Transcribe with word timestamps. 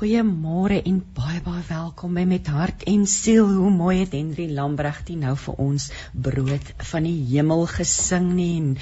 Goeiemôre 0.00 0.78
en 0.88 1.00
baie 1.12 1.42
baie 1.44 1.60
welkom 1.68 2.14
by 2.16 2.22
met 2.24 2.46
hart 2.48 2.86
en 2.88 3.02
siel. 3.04 3.50
Hoe 3.52 3.72
mooi 3.74 3.98
het 3.98 4.14
Henry 4.16 4.46
Lambregt 4.56 5.10
nou 5.12 5.34
vir 5.42 5.58
ons 5.60 5.90
brood 6.26 6.70
van 6.92 7.04
die 7.04 7.18
hemel 7.34 7.66
gesing 7.68 8.30
nie. 8.38 8.78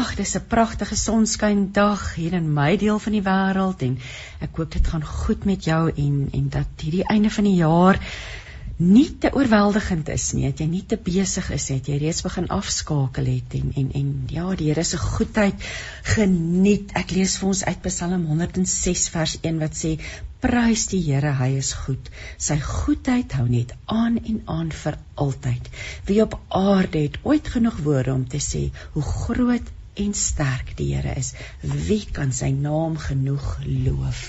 Ag, 0.00 0.14
dis 0.16 0.32
'n 0.38 0.48
pragtige 0.54 0.96
sonskyn 0.96 1.60
dag 1.76 2.14
hier 2.14 2.38
in 2.40 2.48
my 2.54 2.78
deel 2.80 2.98
van 2.98 3.12
die 3.12 3.20
wêreld 3.28 3.84
en 3.84 3.98
ek 4.40 4.56
hoop 4.56 4.72
dit 4.72 4.88
gaan 4.94 5.04
goed 5.04 5.44
met 5.44 5.68
jou 5.68 5.92
en 5.92 6.16
en 6.32 6.48
dat 6.48 6.80
hierdie 6.80 7.04
einde 7.04 7.34
van 7.36 7.44
die 7.44 7.58
jaar 7.60 8.00
nie 8.78 9.18
te 9.18 9.28
oorweldigend 9.28 10.08
is 10.08 10.32
nie, 10.32 10.48
dat 10.48 10.64
jy 10.64 10.70
nie 10.72 10.84
te 10.88 10.96
besig 10.96 11.50
is 11.50 11.68
het 11.68 11.86
jy 11.86 11.98
reeds 12.00 12.24
begin 12.24 12.48
afskakel 12.48 13.28
het 13.28 13.60
en 13.60 13.72
en 13.76 13.92
en 13.92 14.10
ja, 14.28 14.48
die 14.54 14.72
Here 14.72 14.84
se 14.84 14.96
goedheid 14.96 15.70
geniet. 16.16 16.96
Ek 16.96 17.10
lees 17.10 17.36
vir 17.36 17.48
ons 17.48 17.64
uit 17.64 17.82
Psalm 17.82 18.24
106 18.24 19.08
vers 19.12 19.38
1 19.42 19.58
wat 19.58 19.76
sê: 19.76 19.98
Prys 20.42 20.88
die 20.90 20.98
Here, 21.06 21.36
hy 21.38 21.52
is 21.60 21.68
goed. 21.84 22.08
Sy 22.46 22.56
goedheid 22.62 23.36
hou 23.38 23.44
net 23.50 23.74
aan 23.86 24.16
en 24.18 24.40
aan 24.54 24.72
vir 24.74 24.98
altyd. 25.24 25.68
Wie 26.08 26.18
op 26.24 26.34
aarde 26.60 27.04
het 27.04 27.20
ooit 27.22 27.50
genoeg 27.54 27.78
woorde 27.86 28.16
om 28.16 28.24
te 28.28 28.40
sê 28.42 28.64
hoe 28.96 29.04
groot 29.06 29.70
en 30.02 30.14
sterk 30.18 30.74
die 30.80 30.88
Here 30.96 31.14
is? 31.20 31.34
Wie 31.62 32.02
kan 32.18 32.34
sy 32.34 32.50
naam 32.56 32.98
genoeg 32.98 33.46
loof? 33.86 34.24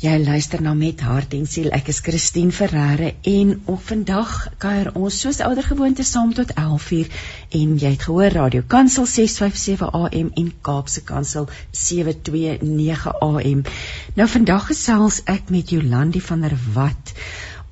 Jy 0.00 0.14
luister 0.24 0.62
na 0.64 0.70
met 0.72 1.02
hart 1.04 1.34
en 1.36 1.42
siel. 1.44 1.66
Ek 1.76 1.90
is 1.92 1.98
Christine 2.00 2.54
Ferreira 2.56 3.10
en 3.28 3.50
op 3.68 3.82
vandag 3.84 4.30
kuier 4.62 4.88
ons 4.96 5.18
soos 5.20 5.42
ouer 5.44 5.60
gewoonte 5.66 6.06
saam 6.08 6.30
tot 6.38 6.54
11uur 6.54 7.10
en 7.58 7.74
jy 7.82 7.90
het 7.98 8.06
gehoor 8.08 8.32
Radio 8.32 8.64
Kansel 8.74 9.04
657 9.04 9.92
AM 9.98 10.30
en 10.40 10.48
Kaapse 10.64 11.04
Kansel 11.04 11.50
729 11.82 13.04
AM. 13.28 13.60
Nou 14.16 14.28
vandag 14.38 14.70
gesels 14.70 15.20
ek 15.28 15.52
met 15.52 15.76
Jolandi 15.76 16.24
van 16.30 16.48
der 16.48 16.56
Walt 16.72 17.12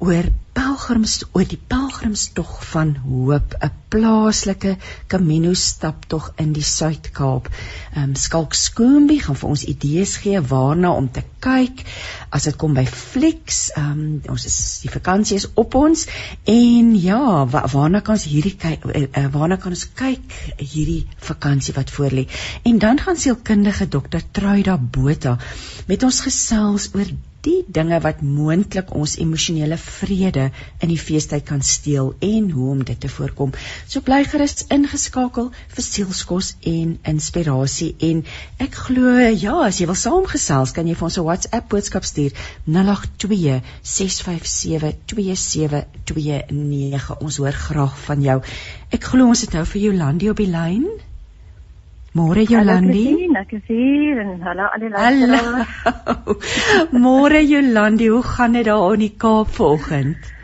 oor 0.05 0.29
pelgrims 0.59 1.21
oor 1.37 1.47
die 1.47 1.61
pelgrimstog 1.71 2.51
van 2.73 2.97
hoop 3.05 3.55
'n 3.63 3.71
plaaslike 3.95 4.73
Camino 5.13 5.53
staptog 5.55 6.33
in 6.45 6.53
die 6.53 6.65
Suid-Kaap. 6.71 7.49
Ehm 7.95 8.03
um, 8.03 8.15
Skalk 8.15 8.57
Skoombie 8.59 9.21
gaan 9.23 9.39
vir 9.43 9.49
ons 9.49 9.65
idees 9.73 10.17
gee 10.25 10.41
waarna 10.53 10.91
om 11.03 11.07
te 11.13 11.23
kyk 11.47 11.85
as 12.31 12.49
dit 12.49 12.57
kom 12.57 12.75
by 12.75 12.85
flieks. 12.87 13.61
Ehm 13.77 13.93
um, 13.93 14.35
ons 14.35 14.49
is 14.51 14.59
die 14.83 14.93
vakansie 14.97 15.39
is 15.43 15.49
op 15.55 15.79
ons 15.79 16.07
en 16.57 16.91
ja, 17.07 17.23
wa 17.55 17.65
waarna 17.77 18.01
kan 18.01 18.19
ons 18.19 18.29
hierdie 18.33 18.57
kyk 18.67 18.91
uh, 18.91 19.27
waarna 19.39 19.63
kan 19.63 19.79
ons 19.79 19.87
kyk 20.03 20.37
hierdie 20.59 21.07
vakansie 21.31 21.75
wat 21.79 21.95
voorlê. 21.99 22.27
En 22.65 22.79
dan 22.79 22.99
gaan 22.99 23.17
sielkundige 23.17 23.89
dokter 23.89 24.23
Truida 24.33 24.77
Botha 24.77 25.39
met 25.87 26.03
ons 26.03 26.21
gesels 26.27 26.91
oor 26.95 27.17
die 27.49 27.63
dinge 27.79 27.99
wat 28.05 28.21
moontlik 28.25 28.93
ons 28.97 29.17
emosionele 29.23 29.79
vrede 29.81 30.49
in 30.85 30.93
die 30.93 31.01
feestyd 31.01 31.47
kan 31.49 31.63
steel 31.65 32.13
en 32.25 32.51
hoe 32.53 32.69
om 32.75 32.85
dit 32.85 33.01
te 33.01 33.11
voorkom. 33.13 33.55
So 33.87 34.05
bly 34.05 34.23
gerus 34.29 34.67
ingeskakel 34.75 35.51
vir 35.75 35.87
sielskos 35.87 36.55
en 36.73 36.97
inspirasie 37.13 37.91
en 38.11 38.25
ek 38.65 38.79
glo 38.87 39.17
ja, 39.19 39.57
as 39.65 39.81
jy 39.81 39.89
wil 39.91 39.99
saamgesels, 39.99 40.75
kan 40.77 40.89
jy 40.89 40.95
vir 40.99 41.09
ons 41.09 41.19
'n 41.19 41.29
WhatsApp 41.29 41.69
boodskap 41.73 42.05
stuur 42.05 42.33
082 42.67 43.61
657 43.83 44.97
2729. 45.07 47.21
Ons 47.21 47.37
hoor 47.43 47.57
graag 47.67 47.95
van 48.07 48.23
jou. 48.23 48.39
Ek 48.91 49.05
glo 49.05 49.29
ons 49.29 49.45
het 49.45 49.53
nou 49.53 49.65
vir 49.65 49.83
Jolandi 49.89 50.31
op 50.31 50.37
die 50.37 50.53
lyn. 50.53 51.08
Môre 52.19 52.43
Jolandi. 52.51 53.05
Ek 53.39 53.53
is 53.55 53.67
hier 53.71 54.19
en 54.25 54.41
hallo 54.43 54.67
aan 54.73 54.83
die 54.83 54.91
luisteraars. 54.91 55.69
Môre 57.05 57.45
Jolandi, 57.47 58.09
hoe 58.11 58.25
gaan 58.27 58.59
dit 58.59 58.67
daar 58.67 58.97
in 58.97 59.05
die 59.07 59.15
Kaap 59.15 59.55
vanoggend? 59.55 60.35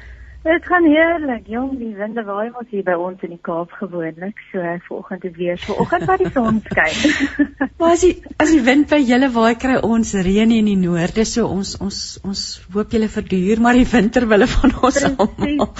Dit 0.45 0.67
gaan 0.69 0.85
heerlik. 0.85 1.47
Jong, 1.49 1.71
die 1.81 1.95
winde 1.97 2.23
waai 2.29 2.51
mos 2.53 2.69
hier 2.69 2.85
by 2.85 2.95
ons 3.01 3.23
in 3.25 3.33
die 3.33 3.41
Kaap 3.49 3.73
gewoonlik. 3.81 4.39
So 4.53 4.61
vanoggend 4.87 5.25
is 5.25 5.35
weer 5.39 5.59
vanoggend 5.65 6.05
wat 6.11 6.23
die 6.23 6.31
son 6.37 6.61
skyn. 6.69 7.41
maar 7.81 7.97
as 7.97 8.05
die 8.05 8.13
as 8.37 8.53
die 8.53 8.61
wind 8.69 8.91
by 8.93 9.01
julle 9.01 9.33
waai 9.35 9.57
kry 9.59 9.81
ons 9.81 10.13
reën 10.29 10.53
in 10.55 10.69
die 10.71 10.77
noorde, 10.79 11.25
so 11.27 11.49
ons 11.49 11.75
ons 11.81 12.01
ons 12.23 12.45
hoop 12.77 12.95
julle 12.95 13.09
verduur 13.17 13.65
maar 13.65 13.81
die 13.81 13.89
winter 13.97 14.29
wille 14.31 14.51
van 14.53 14.79
ons 14.85 15.03
almal. 15.11 15.73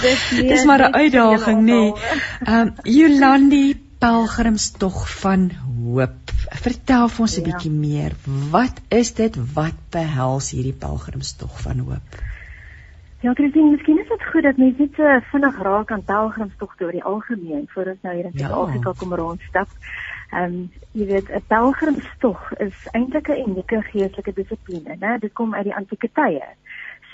Dis 0.51 0.67
maar 0.67 0.89
'n 0.89 0.97
uitdaging, 0.97 1.65
nê. 1.71 1.81
Ehm 2.43 2.75
Jolandi 2.97 3.84
pelgrimstog 4.05 4.97
van 5.19 5.49
hoop. 5.65 6.31
Vertel 6.65 7.07
vir 7.13 7.21
ons 7.25 7.37
'n 7.37 7.41
ja. 7.41 7.45
bietjie 7.47 7.71
meer. 7.71 8.11
Wat 8.51 8.81
is 8.89 9.13
dit? 9.17 9.33
Wat 9.53 9.77
behels 9.89 10.51
hierdie 10.53 10.77
pelgrimstog 10.85 11.61
van 11.61 11.79
hoop? 11.87 12.19
Ja, 13.25 13.33
Christine, 13.33 13.71
miskien 13.71 13.99
is 13.99 14.07
dit 14.07 14.25
goed 14.31 14.43
dat 14.43 14.57
mense 14.57 14.81
net 14.81 14.93
so 14.95 15.19
vinnig 15.31 15.57
raak 15.67 15.91
aan 15.91 16.03
pelgrimstogte 16.03 16.85
oor 16.85 16.91
die 16.91 17.03
algemeen 17.03 17.65
voor 17.73 17.85
ons 17.93 18.01
nou 18.01 18.15
hier 18.15 18.25
in 18.25 18.37
Suid-Afrika 18.37 18.89
ja. 18.89 18.99
kom 18.99 19.13
rondstap. 19.13 19.69
Ehm 20.31 20.43
um, 20.43 20.71
jy 20.91 21.05
weet 21.05 21.31
'n 21.31 21.43
pelgrimstog 21.47 22.51
is 22.67 22.77
eintlik 22.91 23.27
'n 23.29 23.49
unieke 23.49 23.81
geestelike 23.81 24.33
dissipline, 24.33 24.95
né? 24.99 25.17
Dit 25.19 25.33
kom 25.33 25.55
uit 25.55 25.63
die 25.63 25.75
antieke 25.75 26.09
tye. 26.13 26.45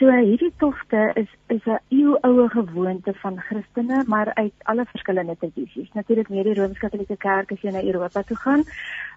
So 0.02 0.10
hierdie 0.10 0.54
togte 0.58 1.02
is 1.14 1.30
is 1.56 1.66
'n 1.66 1.80
eeuoue 1.90 2.50
gewoonte 2.50 3.14
van 3.14 3.40
Christene, 3.40 4.04
maar 4.08 4.34
uit 4.34 4.54
alle 4.64 4.86
verskillende 4.86 5.36
tradisies. 5.38 5.92
Natuurlik 5.94 6.30
meer 6.30 6.44
die 6.44 6.54
Rooms-Katolieke 6.54 7.18
Kerk 7.18 7.52
as 7.52 7.62
jy 7.62 7.72
na 7.72 7.84
Europa 7.84 8.22
toe 8.22 8.38
gaan, 8.38 8.64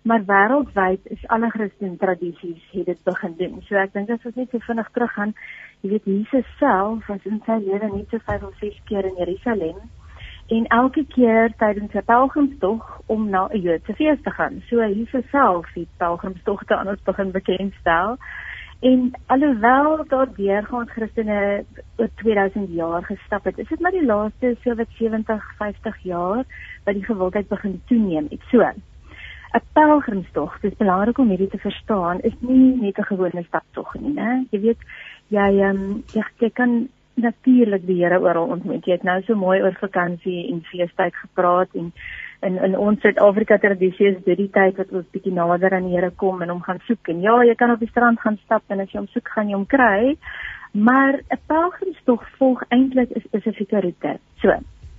maar 0.03 0.25
wêreldwyd 0.27 1.00
is 1.05 1.27
alle 1.27 1.50
Christelike 1.50 1.97
tradisies 1.97 2.69
het 2.72 2.87
dit 2.87 3.03
begin 3.05 3.34
doen. 3.37 3.62
So 3.62 3.75
ek 3.75 3.93
dink 3.93 4.11
as 4.11 4.25
ons 4.25 4.34
net 4.34 4.50
so 4.50 4.59
vinnig 4.59 4.91
teruggaan, 4.91 5.34
jy 5.81 5.91
weet 5.91 6.05
Jesus 6.05 6.56
self 6.59 7.06
was 7.06 7.25
in 7.25 7.41
sy 7.47 7.59
lewe 7.65 7.97
net 7.97 8.09
so 8.11 8.19
5 8.19 8.43
of 8.43 8.55
6 8.61 8.81
keer 8.84 9.05
in 9.05 9.16
Jerusalem 9.16 9.77
en 10.47 10.66
elke 10.66 11.06
keer 11.06 11.53
tydens 11.56 11.95
'n 11.95 12.05
pelgrimstog 12.05 13.01
om 13.06 13.31
na 13.31 13.49
'n 13.49 13.61
Joodse 13.61 13.95
fees 13.95 14.22
te 14.22 14.31
gaan. 14.31 14.62
So 14.69 14.84
Jesus 14.84 15.31
self 15.31 15.72
het 15.75 15.89
pelgrimstogte 15.97 16.77
aan 16.77 16.89
ons 16.89 17.03
begin 17.03 17.31
bekendstel. 17.31 18.19
En 18.84 19.12
alhoewel 19.27 20.05
daar 20.09 20.28
deurgaans 20.37 20.91
Christene 20.93 21.65
oor 21.97 22.09
2000 22.15 22.69
jaar 22.69 23.05
gestap 23.05 23.45
het, 23.45 23.59
is 23.59 23.69
dit 23.69 23.81
maar 23.81 23.95
die 23.97 24.05
laaste 24.05 24.56
so 24.61 24.75
wat 24.75 24.91
70, 24.99 25.47
50 25.56 26.03
jaar 26.03 26.43
wat 26.84 26.95
die 26.95 27.05
gewildheid 27.05 27.49
begin 27.49 27.78
toeneem 27.89 28.27
het. 28.31 28.43
So 28.50 28.61
'n 28.61 29.62
pelgrimstog, 29.72 30.61
dit 30.61 30.72
is 30.72 30.77
belangrik 30.78 31.19
om 31.19 31.28
hierdie 31.28 31.49
te 31.49 31.59
verstaan, 31.59 32.21
is 32.21 32.37
nie 32.39 32.77
net 32.81 32.99
'n 32.99 33.11
gewone 33.12 33.43
staptog 33.43 33.95
nie, 33.95 34.12
né? 34.15 34.47
Jy 34.50 34.61
weet 34.61 34.81
jy 35.28 35.49
ehm 35.61 35.77
um, 35.77 36.05
jy, 36.12 36.22
jy 36.39 36.51
kan 36.51 36.89
natuurlik 37.15 37.87
die 37.87 38.03
Here 38.03 38.21
oral 38.21 38.49
ontmoet. 38.49 38.87
Jy 38.87 38.93
het 38.93 39.03
nou 39.03 39.22
so 39.22 39.34
mooi 39.34 39.62
oor 39.62 39.77
vakansie 39.81 40.53
en 40.53 40.62
feestyd 40.62 41.15
gepraat 41.15 41.69
en 41.75 41.93
in 42.47 42.59
in 42.65 42.77
ons 42.78 43.00
Suid-Afrika 43.00 43.59
tradisie 43.59 44.09
is 44.12 44.21
dit 44.25 44.38
die 44.38 44.50
tyd 44.53 44.77
wat 44.81 44.93
ons 44.93 45.06
bietjie 45.12 45.32
nader 45.32 45.75
aan 45.75 45.88
die 45.88 45.97
Here 45.97 46.10
kom 46.10 46.43
en 46.43 46.53
hom 46.53 46.62
gaan 46.62 46.81
soek. 46.87 47.09
En 47.09 47.21
ja, 47.25 47.41
jy 47.44 47.55
kan 47.55 47.72
op 47.75 47.82
die 47.82 47.91
strand 47.91 48.21
gaan 48.21 48.38
stap 48.44 48.62
en 48.69 48.81
as 48.84 48.93
jy 48.93 49.00
hom 49.00 49.10
soek, 49.12 49.28
gaan 49.37 49.50
jy 49.50 49.59
hom 49.59 49.66
kry. 49.66 50.15
Maar 50.72 51.21
'n 51.21 51.41
pelgrimstog 51.47 52.22
volg 52.38 52.65
eintlik 52.69 53.10
'n 53.10 53.27
spesifieke 53.27 53.81
roete. 53.81 54.19
So, 54.43 54.54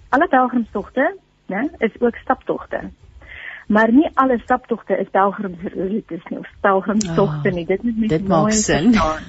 alle 0.10 0.28
pelgrimstogte, 0.28 1.16
né, 1.48 1.70
is 1.80 2.02
ook 2.02 2.16
staptogte. 2.16 2.90
Maar 3.68 3.92
nie 3.92 4.10
alle 4.14 4.38
staptogte 4.44 4.98
is 4.98 5.10
pelgrimsroetes 5.12 6.24
nie 6.30 6.40
of 6.40 6.48
pelgrimstogte 6.62 7.50
nie. 7.50 7.66
Dit 7.66 7.84
moet 7.84 7.98
mens 7.98 8.28
mooi 8.28 8.52
verstaan. 8.54 9.20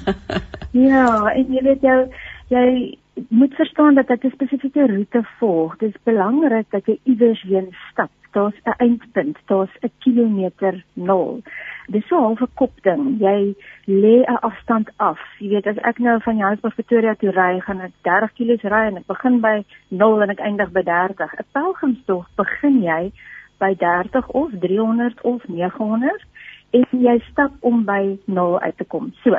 ja, 0.90 1.32
en 1.32 1.52
jy 1.52 1.62
weet 1.62 1.80
jou 1.80 2.00
jy 2.48 2.98
moet 3.28 3.54
verstaan 3.54 3.94
dat 3.94 4.06
dit 4.06 4.24
'n 4.24 4.30
spesifieke 4.30 4.86
roete 4.86 5.22
volg. 5.38 5.76
Dit 5.76 5.88
is 5.88 6.02
belangrik 6.02 6.70
dat 6.70 6.86
jy 6.86 6.98
iewers 7.02 7.42
heen 7.42 7.74
stap. 7.90 8.10
Daar's 8.30 8.60
'n 8.64 8.74
eindpunt, 8.76 9.38
daar's 9.46 9.76
'n 9.80 9.90
kilometer 9.98 10.84
nul. 10.92 11.42
Dis 11.86 12.06
so 12.06 12.30
'n 12.30 12.48
kopding. 12.54 13.18
Jy 13.18 13.54
lê 13.84 14.24
'n 14.24 14.40
afstand 14.40 14.90
af. 14.96 15.20
Jy 15.38 15.48
weet 15.48 15.66
as 15.66 15.76
ek 15.76 15.98
nou 15.98 16.20
van 16.22 16.36
Johannesburg 16.36 16.74
Pretoria 16.74 17.14
toe 17.14 17.30
ry, 17.30 17.60
gaan 17.60 17.80
ek 17.80 17.92
30 18.02 18.32
km 18.32 18.68
ry 18.68 18.86
en 18.86 18.96
ek 18.96 19.06
begin 19.06 19.40
by 19.40 19.64
0 19.88 20.22
en 20.22 20.30
ek 20.30 20.40
eindig 20.40 20.70
by 20.70 20.82
30. 20.82 21.32
'n 21.32 21.44
Pelgrimstog 21.52 22.28
begin 22.36 22.82
jy 22.82 23.12
by 23.58 23.74
30 23.74 24.28
of 24.28 24.50
300 24.60 25.20
of 25.20 25.48
900 25.48 26.24
en 26.70 26.86
jy 26.90 27.18
stap 27.30 27.52
om 27.60 27.84
by 27.84 28.18
0 28.24 28.60
uit 28.60 28.76
te 28.76 28.84
kom. 28.84 29.12
So, 29.24 29.38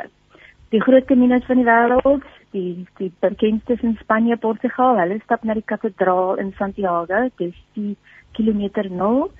die 0.68 0.80
groot 0.80 1.04
kaminas 1.04 1.44
van 1.44 1.56
die 1.56 1.64
wêreld, 1.64 2.24
die 2.52 2.86
die 2.98 3.12
bekendstes 3.20 3.82
in 3.82 3.98
Spanje, 4.02 4.36
Portugal, 4.36 4.98
hulle 5.02 5.20
stap 5.24 5.44
na 5.44 5.54
die 5.54 5.66
kathedraal 5.66 6.38
in 6.42 6.54
Santiago, 6.58 7.28
dis 7.38 7.54
die 7.74 7.96
kilometer 8.32 8.90
0. 8.90 9.30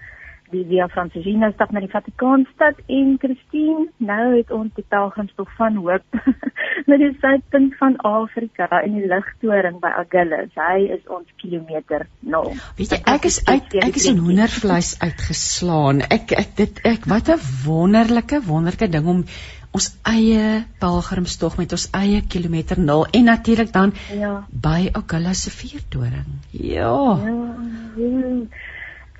die 0.53 0.65
Via 0.69 0.89
Francesina 0.89 1.51
stap 1.53 1.73
na 1.73 1.83
die 1.85 1.91
Vatikaanstad 1.93 2.81
en 2.89 3.17
Christine, 3.21 3.89
nou 4.01 4.25
het 4.37 4.53
ons 4.55 4.73
die 4.77 4.85
pelgrimstog 4.89 5.51
van 5.59 5.77
hoop 5.83 6.19
na 6.89 6.99
die 7.01 7.11
suidpunt 7.21 7.77
van 7.81 7.99
Afrika 8.09 8.81
in 8.87 8.97
die 8.99 9.09
ligtoring 9.11 9.79
by 9.83 9.93
Agulhas. 10.03 10.53
Hy 10.57 10.89
is 10.97 11.05
ons 11.13 11.29
kilometer 11.43 12.07
0. 12.25 12.55
Weet 12.81 12.97
jy, 12.97 13.01
ek 13.15 13.29
is 13.29 13.41
uit 13.49 13.79
ek 13.83 14.01
is 14.01 14.09
in 14.11 14.23
hoendervleis 14.25 14.95
uitgeslaan. 15.05 16.05
Ek 16.09 16.33
ek 16.39 16.57
dit 16.63 16.83
ek 16.89 17.09
wat 17.13 17.29
'n 17.35 17.41
wonderlike 17.67 18.41
wonderlike 18.49 18.89
ding 18.93 19.07
om 19.07 19.25
ons 19.71 19.91
eie 20.03 20.65
pelgrimstog 20.81 21.59
met 21.59 21.73
ons 21.73 21.89
eie 21.93 22.23
kilometer 22.23 22.81
0 22.81 23.07
en 23.13 23.25
natuurlik 23.25 23.73
dan 23.73 23.93
ja. 24.13 24.47
by 24.51 24.89
Agulhas 24.93 25.43
se 25.43 25.51
vuurtoring. 25.51 26.27
Ja. 26.51 27.21
Ja. 27.25 27.55
ja 27.97 28.33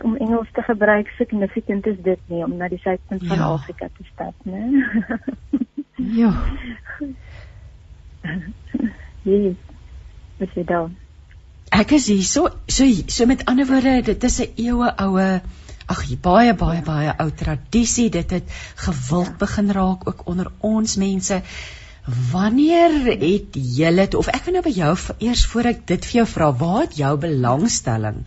om 0.03 0.17
Engels 0.17 0.49
te 0.53 0.63
gebruik 0.63 1.09
significant 1.09 1.87
is 1.87 1.97
dit 2.03 2.21
nie 2.31 2.45
om 2.45 2.55
na 2.57 2.69
die 2.71 2.79
suidpunt 2.83 3.25
van 3.27 3.41
ja. 3.41 3.51
Afrika 3.55 3.89
te 3.97 4.07
stap, 4.13 4.35
né? 4.47 4.63
ja. 6.21 6.33
Ja. 9.29 9.53
Wat 10.39 10.55
sê 10.55 10.65
dan? 10.67 10.95
Ek 11.75 11.93
is 11.97 12.07
hier 12.09 12.23
so 12.25 12.49
so 12.71 12.87
so 13.11 13.27
met 13.27 13.45
ander 13.51 13.67
woorde 13.69 14.01
dit 14.07 14.25
is 14.25 14.39
'n 14.41 14.53
eeue 14.57 14.89
oue 15.05 15.27
ag 15.95 16.05
baie 16.23 16.55
baie 16.55 16.83
baie 16.85 17.13
ou 17.25 17.31
tradisie 17.43 18.09
dit 18.11 18.31
het 18.37 18.57
gewild 18.87 19.35
ja. 19.35 19.39
begin 19.45 19.71
raak 19.73 20.09
ook 20.09 20.27
onder 20.33 20.51
ons 20.61 20.97
mense 20.97 21.43
wanneer 22.33 22.93
het 23.21 23.57
julle 23.79 24.09
of 24.17 24.29
ek 24.33 24.45
wil 24.45 24.59
nou 24.59 24.65
by 24.65 24.75
jou 24.77 24.93
eers 25.19 25.47
voor 25.53 25.73
ek 25.73 25.87
dit 25.93 26.11
vir 26.11 26.21
jou 26.23 26.27
vra 26.35 26.53
waar 26.63 26.85
het 26.87 27.01
jou 27.01 27.15
belangstelling 27.21 28.23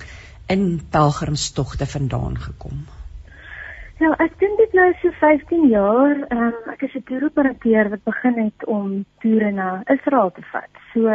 in 0.54 0.66
pelgrimstogte 0.92 1.88
vandaan 1.90 2.38
gekom? 2.38 2.84
Nou, 4.02 4.12
ek 4.18 4.34
dink 4.42 4.58
dit 4.58 4.72
nou 4.74 4.88
so 5.02 5.14
15 5.20 5.68
jaar, 5.70 6.16
um, 6.34 6.56
ek 6.74 6.82
is 6.88 6.96
'n 6.98 7.04
toeroperateur 7.06 7.90
wat 7.90 8.04
begin 8.04 8.38
het 8.44 8.66
om 8.66 9.06
toere 9.22 9.52
na 9.52 9.84
Israel 9.96 10.32
te 10.32 10.42
vat. 10.52 10.74
So 10.94 11.06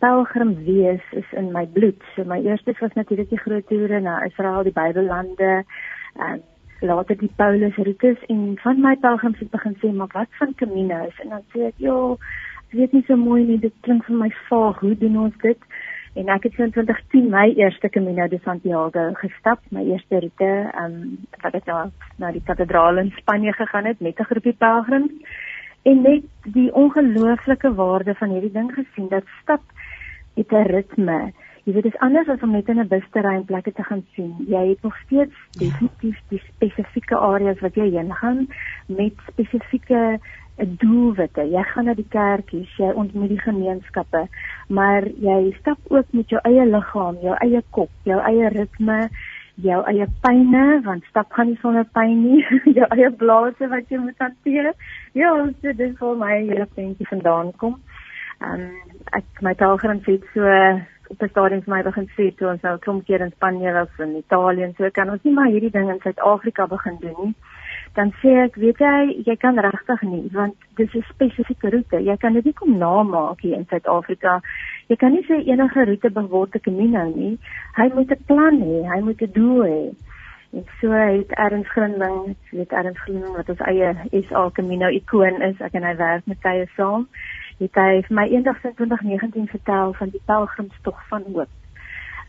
pelgrim 0.00 0.54
wees 0.64 1.04
is 1.12 1.28
in 1.36 1.52
my 1.52 1.66
bloed. 1.66 2.00
So 2.14 2.24
my 2.24 2.40
eerste 2.40 2.74
was 2.80 2.96
natuurlik 2.98 3.28
die 3.30 3.38
groot 3.38 3.66
toere 3.68 4.00
na 4.00 4.20
Israel, 4.24 4.62
die 4.66 4.76
Bybellande, 4.76 5.64
en 6.16 6.40
um, 6.40 6.42
later 6.80 7.16
die 7.20 7.30
Paulus 7.36 7.76
roetes 7.76 8.20
en 8.32 8.58
van 8.62 8.80
my 8.80 8.96
pelgrims 8.96 9.38
het 9.38 9.50
begin 9.50 9.76
sê, 9.80 9.92
"Maar 9.92 10.12
wat 10.12 10.32
van 10.38 10.54
Camino's?" 10.54 11.20
En 11.22 11.28
dan 11.28 11.42
sê 11.52 11.66
ek, 11.66 11.74
"Ja, 11.76 12.12
ek 12.68 12.72
weet 12.78 12.92
nie 12.92 13.04
so 13.06 13.16
mooi 13.16 13.44
nie, 13.44 13.58
dit 13.58 13.74
klink 13.80 14.04
vir 14.04 14.16
my 14.16 14.30
vaag. 14.48 14.78
Hoe 14.80 14.98
doen 14.98 15.18
ons 15.18 15.36
dit?" 15.42 15.58
en 16.14 16.28
ek 16.28 16.42
het 16.42 16.58
in 16.58 16.72
2010 16.74 17.28
my 17.30 17.52
eerste 17.56 17.88
Camino 17.88 18.26
de 18.28 18.38
Santiago 18.44 19.10
gestap, 19.14 19.60
my 19.70 19.84
eerste 19.86 20.20
roete, 20.20 20.50
ehm 20.74 20.84
um, 20.84 21.18
wat 21.42 21.54
ek 21.54 21.68
nou 21.70 21.90
na 22.18 22.32
die 22.34 22.42
kathedraal 22.42 22.98
in 22.98 23.12
Spanje 23.18 23.52
gegaan 23.52 23.86
het 23.86 24.00
met 24.00 24.18
'n 24.18 24.30
groepie 24.30 24.56
pelgrims 24.58 25.12
en 25.82 26.02
net 26.02 26.24
die 26.44 26.74
ongelooflike 26.74 27.74
waarde 27.74 28.14
van 28.14 28.30
hierdie 28.30 28.52
ding 28.52 28.72
gesien 28.74 29.08
dat 29.08 29.24
stap 29.42 29.62
het 30.40 30.52
'n 30.52 30.70
ritme. 30.74 31.32
Jy 31.64 31.72
weet 31.72 31.82
dit 31.82 31.94
is 31.94 32.00
anders 32.00 32.28
as 32.28 32.42
om 32.42 32.50
net 32.50 32.68
in 32.68 32.80
'n 32.80 32.88
bus 32.88 33.06
te 33.10 33.20
ry 33.20 33.34
en 33.34 33.44
plekke 33.44 33.72
te 33.72 33.82
gaan 33.82 34.04
sien. 34.14 34.34
Jy 34.48 34.68
het 34.68 34.82
nog 34.82 34.96
steeds 35.04 35.36
definitief 35.58 36.18
die 36.28 36.42
spesifieke 36.48 37.16
areas 37.16 37.60
wat 37.60 37.74
jy 37.74 37.90
heen 37.90 38.14
gaan 38.14 38.48
met 38.86 39.14
spesifieke 39.32 40.18
'n 40.58 40.76
doelwitte. 40.78 41.42
Jy 41.50 41.62
gaan 41.62 41.84
na 41.84 41.94
die 41.94 42.08
kerkies, 42.08 42.76
jy 42.76 42.90
ontmoet 42.92 43.28
die 43.28 43.40
gemeenskappe, 43.40 44.26
maar 44.68 45.02
jy 45.08 45.56
stap 45.58 45.78
ook 45.88 46.06
met 46.10 46.28
jou 46.28 46.40
eie 46.42 46.66
liggaam, 46.66 47.16
jou 47.22 47.36
eie 47.38 47.62
kop, 47.70 47.90
jou 48.02 48.20
eie 48.20 48.48
ritme, 48.48 49.08
jou 49.54 49.82
eie 49.84 50.06
pyne, 50.20 50.80
want 50.84 51.04
stap 51.04 51.32
gaan 51.32 51.46
nie 51.46 51.58
sonder 51.60 51.84
pyn 51.92 52.22
nie, 52.22 52.44
jou 52.78 52.86
eie 52.90 53.10
blaase 53.10 53.68
wat 53.68 53.88
jy 53.88 53.98
moet 53.98 54.18
hanteer. 54.18 54.72
Ja, 55.12 55.32
so 55.60 55.72
dit 55.72 55.80
is 55.80 55.96
vir 55.98 56.16
my 56.16 56.34
hele 56.38 56.66
prentjie 56.74 57.08
vandaan 57.08 57.52
kom. 57.56 57.80
Ehm 58.40 58.60
um, 58.60 58.70
ek 59.18 59.42
my 59.42 59.54
taalgrens 59.54 60.06
het 60.06 60.24
so 60.34 60.44
op 61.10 61.22
'n 61.22 61.28
stadium 61.28 61.62
vir 61.62 61.74
my 61.74 61.82
begin 61.82 62.08
sê 62.16 62.30
toe 62.36 62.48
ons 62.48 62.62
nou 62.62 62.78
klomp 62.78 63.04
keer 63.06 63.20
in 63.20 63.32
Spanje 63.36 63.72
was 63.72 63.98
en 63.98 64.16
Italië 64.16 64.62
en 64.62 64.74
so 64.78 64.90
kan 64.90 65.10
ons 65.10 65.22
nie 65.22 65.32
maar 65.32 65.50
hierdie 65.50 65.70
ding 65.70 65.90
in 65.90 66.00
Suid-Afrika 66.00 66.66
begin 66.66 66.96
doen 67.00 67.16
nie 67.24 67.34
dan 67.94 68.12
sê 68.22 68.34
ek, 68.44 68.58
weet 68.62 68.78
jy, 68.78 68.98
jy 69.26 69.34
kan 69.42 69.58
regtig 69.58 70.02
nie 70.06 70.28
want 70.34 70.54
dis 70.78 70.92
'n 70.94 71.02
spesifieke 71.10 71.70
roete. 71.74 71.98
Jy 71.98 72.16
kan 72.16 72.32
dit 72.32 72.44
nie 72.44 72.54
kom 72.60 72.78
namaak 72.78 73.40
hier 73.40 73.56
in 73.56 73.66
Suid-Afrika. 73.70 74.40
Jy 74.88 74.96
kan 74.96 75.12
nie 75.12 75.24
sê 75.26 75.42
enige 75.46 75.84
roete 75.84 76.10
beword 76.10 76.54
'n 76.54 76.60
Camino 76.60 77.04
nie. 77.04 77.38
Hy 77.76 77.88
moet 77.94 78.10
'n 78.10 78.24
plan 78.26 78.60
hê, 78.60 78.86
hy 78.92 79.00
moet 79.00 79.22
'n 79.22 79.32
doel 79.32 79.62
hê. 79.64 79.94
En 80.52 80.64
so 80.80 80.90
het 80.90 81.30
Erns 81.30 81.68
Grinding, 81.68 82.36
weet 82.50 82.72
Erns 82.72 82.98
Grinding 82.98 83.36
wat 83.36 83.48
ons 83.48 83.60
eie 83.60 83.94
SA 84.28 84.50
Camino 84.50 84.88
ikoon 84.88 85.42
is, 85.42 85.60
ek 85.60 85.74
en 85.74 85.82
hy 85.82 85.96
werk 85.96 86.26
met 86.26 86.40
tye 86.42 86.66
saam. 86.76 87.08
Het 87.60 87.76
hy 87.76 88.02
vir 88.06 88.16
my 88.16 88.22
eendag 88.32 88.62
in 88.64 88.72
2019 88.76 89.48
vertel 89.52 89.90
van 89.98 90.08
die 90.14 90.22
pelgrimstog 90.24 91.00
van 91.08 91.24
hoop. 91.32 91.50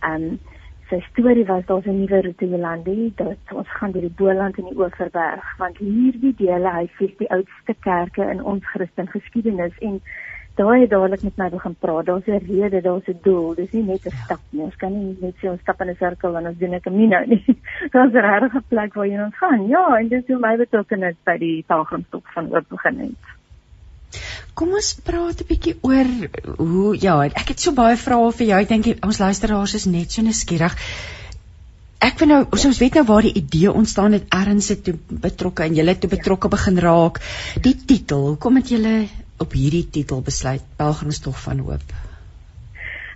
Um 0.07 0.25
sy 0.89 0.99
storie 1.05 1.45
was 1.47 1.63
daar's 1.69 1.87
'n 1.87 1.99
nuwe 1.99 2.21
roete 2.25 2.49
Jolande 2.49 3.11
dat 3.15 3.53
ons 3.59 3.69
gaan 3.77 3.91
deur 3.91 4.01
die 4.01 4.17
Boland 4.17 4.57
en 4.57 4.65
die 4.65 4.77
Oeverberg 4.77 5.57
want 5.57 5.77
hierdie 5.77 6.33
dele 6.35 6.73
hy 6.73 6.89
sê 6.97 7.07
die 7.17 7.31
oudste 7.31 7.75
kerke 7.79 8.27
in 8.33 8.43
ons 8.43 8.67
Christen 8.73 9.07
geskiedenis 9.07 9.77
en 9.79 10.01
daai 10.55 10.81
het 10.81 10.89
dadelik 10.89 11.23
met 11.23 11.37
my 11.37 11.49
begin 11.49 11.75
praat. 11.79 12.05
Daar's 12.05 12.27
'n 12.27 12.45
rede 12.51 12.81
daar's 12.81 13.07
'n 13.07 13.19
doel. 13.23 13.55
Dis 13.55 13.71
nie 13.71 13.83
net 13.83 14.05
'n 14.05 14.11
stap 14.25 14.39
nie. 14.49 14.61
Ons 14.61 14.75
kan 14.75 14.91
nie 14.91 15.17
net 15.21 15.35
so 15.41 15.51
'n 15.51 15.59
stap 15.59 15.81
in 15.81 15.89
'n 15.89 15.95
sirkel 15.95 16.37
en 16.37 16.47
ons 16.47 16.57
doen 16.57 16.75
'n 16.75 16.81
camino 16.81 17.19
nie. 17.25 17.45
Daar's 17.93 18.13
'n 18.13 18.25
regte 18.27 18.61
plek 18.67 18.93
waar 18.93 19.07
jy 19.07 19.23
ons 19.23 19.37
gaan. 19.37 19.67
Ja 19.67 19.97
en 19.97 20.07
dis 20.07 20.27
hoe 20.27 20.39
my 20.39 20.57
betrokkeheid 20.57 21.17
by 21.23 21.37
die 21.37 21.63
pelgrimstog 21.67 22.33
van 22.33 22.55
oop 22.55 22.69
begin 22.69 22.99
het 22.99 23.40
Kom 24.61 24.75
ons 24.77 24.89
praat 25.01 25.39
'n 25.41 25.47
bietjie 25.49 25.71
oor 25.81 26.09
hoe 26.57 26.89
ja, 27.03 27.15
ek 27.25 27.47
het 27.49 27.63
so 27.63 27.71
baie 27.73 27.95
vrae 27.97 28.27
vir 28.39 28.47
jou. 28.47 28.59
Ek 28.61 28.67
dink 28.69 29.05
ons 29.07 29.17
luisteraars 29.17 29.73
is 29.79 29.87
net 29.89 30.13
so 30.13 30.21
nuuskierig. 30.21 30.75
Ek 32.07 32.21
wil 32.21 32.29
nou 32.29 32.37
ons 32.67 32.81
weet 32.81 32.99
nou 32.99 33.03
waar 33.09 33.25
die 33.25 33.33
idee 33.41 33.73
ontstaan 33.79 34.13
het 34.17 34.29
erns 34.29 34.69
het 34.69 34.83
toe 34.85 34.93
betrokke 35.25 35.65
en 35.65 35.79
julle 35.79 35.97
toe 35.97 36.11
betrokke 36.13 36.53
begin 36.53 36.77
raak. 36.85 37.17
Die 37.69 37.73
titel, 37.73 38.27
hoekom 38.27 38.61
het 38.61 38.69
julle 38.75 38.93
op 39.41 39.57
hierdie 39.57 39.87
titel 39.97 40.21
besluit 40.29 40.69
Pelgrimstog 40.77 41.41
van 41.47 41.65
Hoop? 41.65 41.97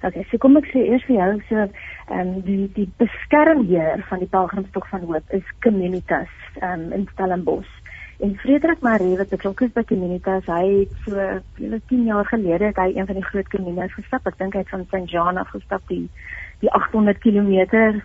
Okay, 0.02 0.26
so 0.32 0.42
kom 0.42 0.58
ek 0.58 0.74
sê 0.74 0.82
eers 0.82 1.06
vir 1.06 1.20
jou 1.20 1.32
so 1.52 1.62
ehm 1.62 2.26
um, 2.26 2.36
die 2.50 2.64
die 2.74 2.90
beskermheer 2.98 4.02
van 4.10 4.26
die 4.26 4.34
Pelgrimstog 4.34 4.90
van 4.90 5.06
Hoop 5.06 5.40
is 5.42 5.58
Communitas 5.62 6.34
ehm 6.58 6.90
um, 6.90 6.94
in 7.02 7.10
Stellenbosch. 7.14 7.75
En 8.20 8.38
Frederik 8.40 8.80
Marie 8.80 9.18
wat 9.18 9.30
betrokke 9.30 9.66
is 9.66 9.74
by 9.76 9.84
Communitas, 9.84 10.46
hy 10.48 10.86
het 10.86 10.94
so 11.04 11.20
hele 11.58 11.82
10 11.90 12.06
jaar 12.08 12.26
gelede 12.26 12.70
het 12.70 12.78
hy 12.80 12.94
een 12.94 13.10
van 13.10 13.18
die 13.20 13.26
groot 13.28 13.50
Communitas 13.52 13.98
gestap. 13.98 14.28
Ek 14.30 14.38
dink 14.40 14.56
hy 14.56 14.64
het 14.64 14.72
van 14.72 14.86
St. 14.88 15.12
John 15.12 15.42
af 15.42 15.52
gestap 15.52 15.84
die 15.92 16.06
die 16.64 16.72
800 16.72 17.20
km 17.20 17.52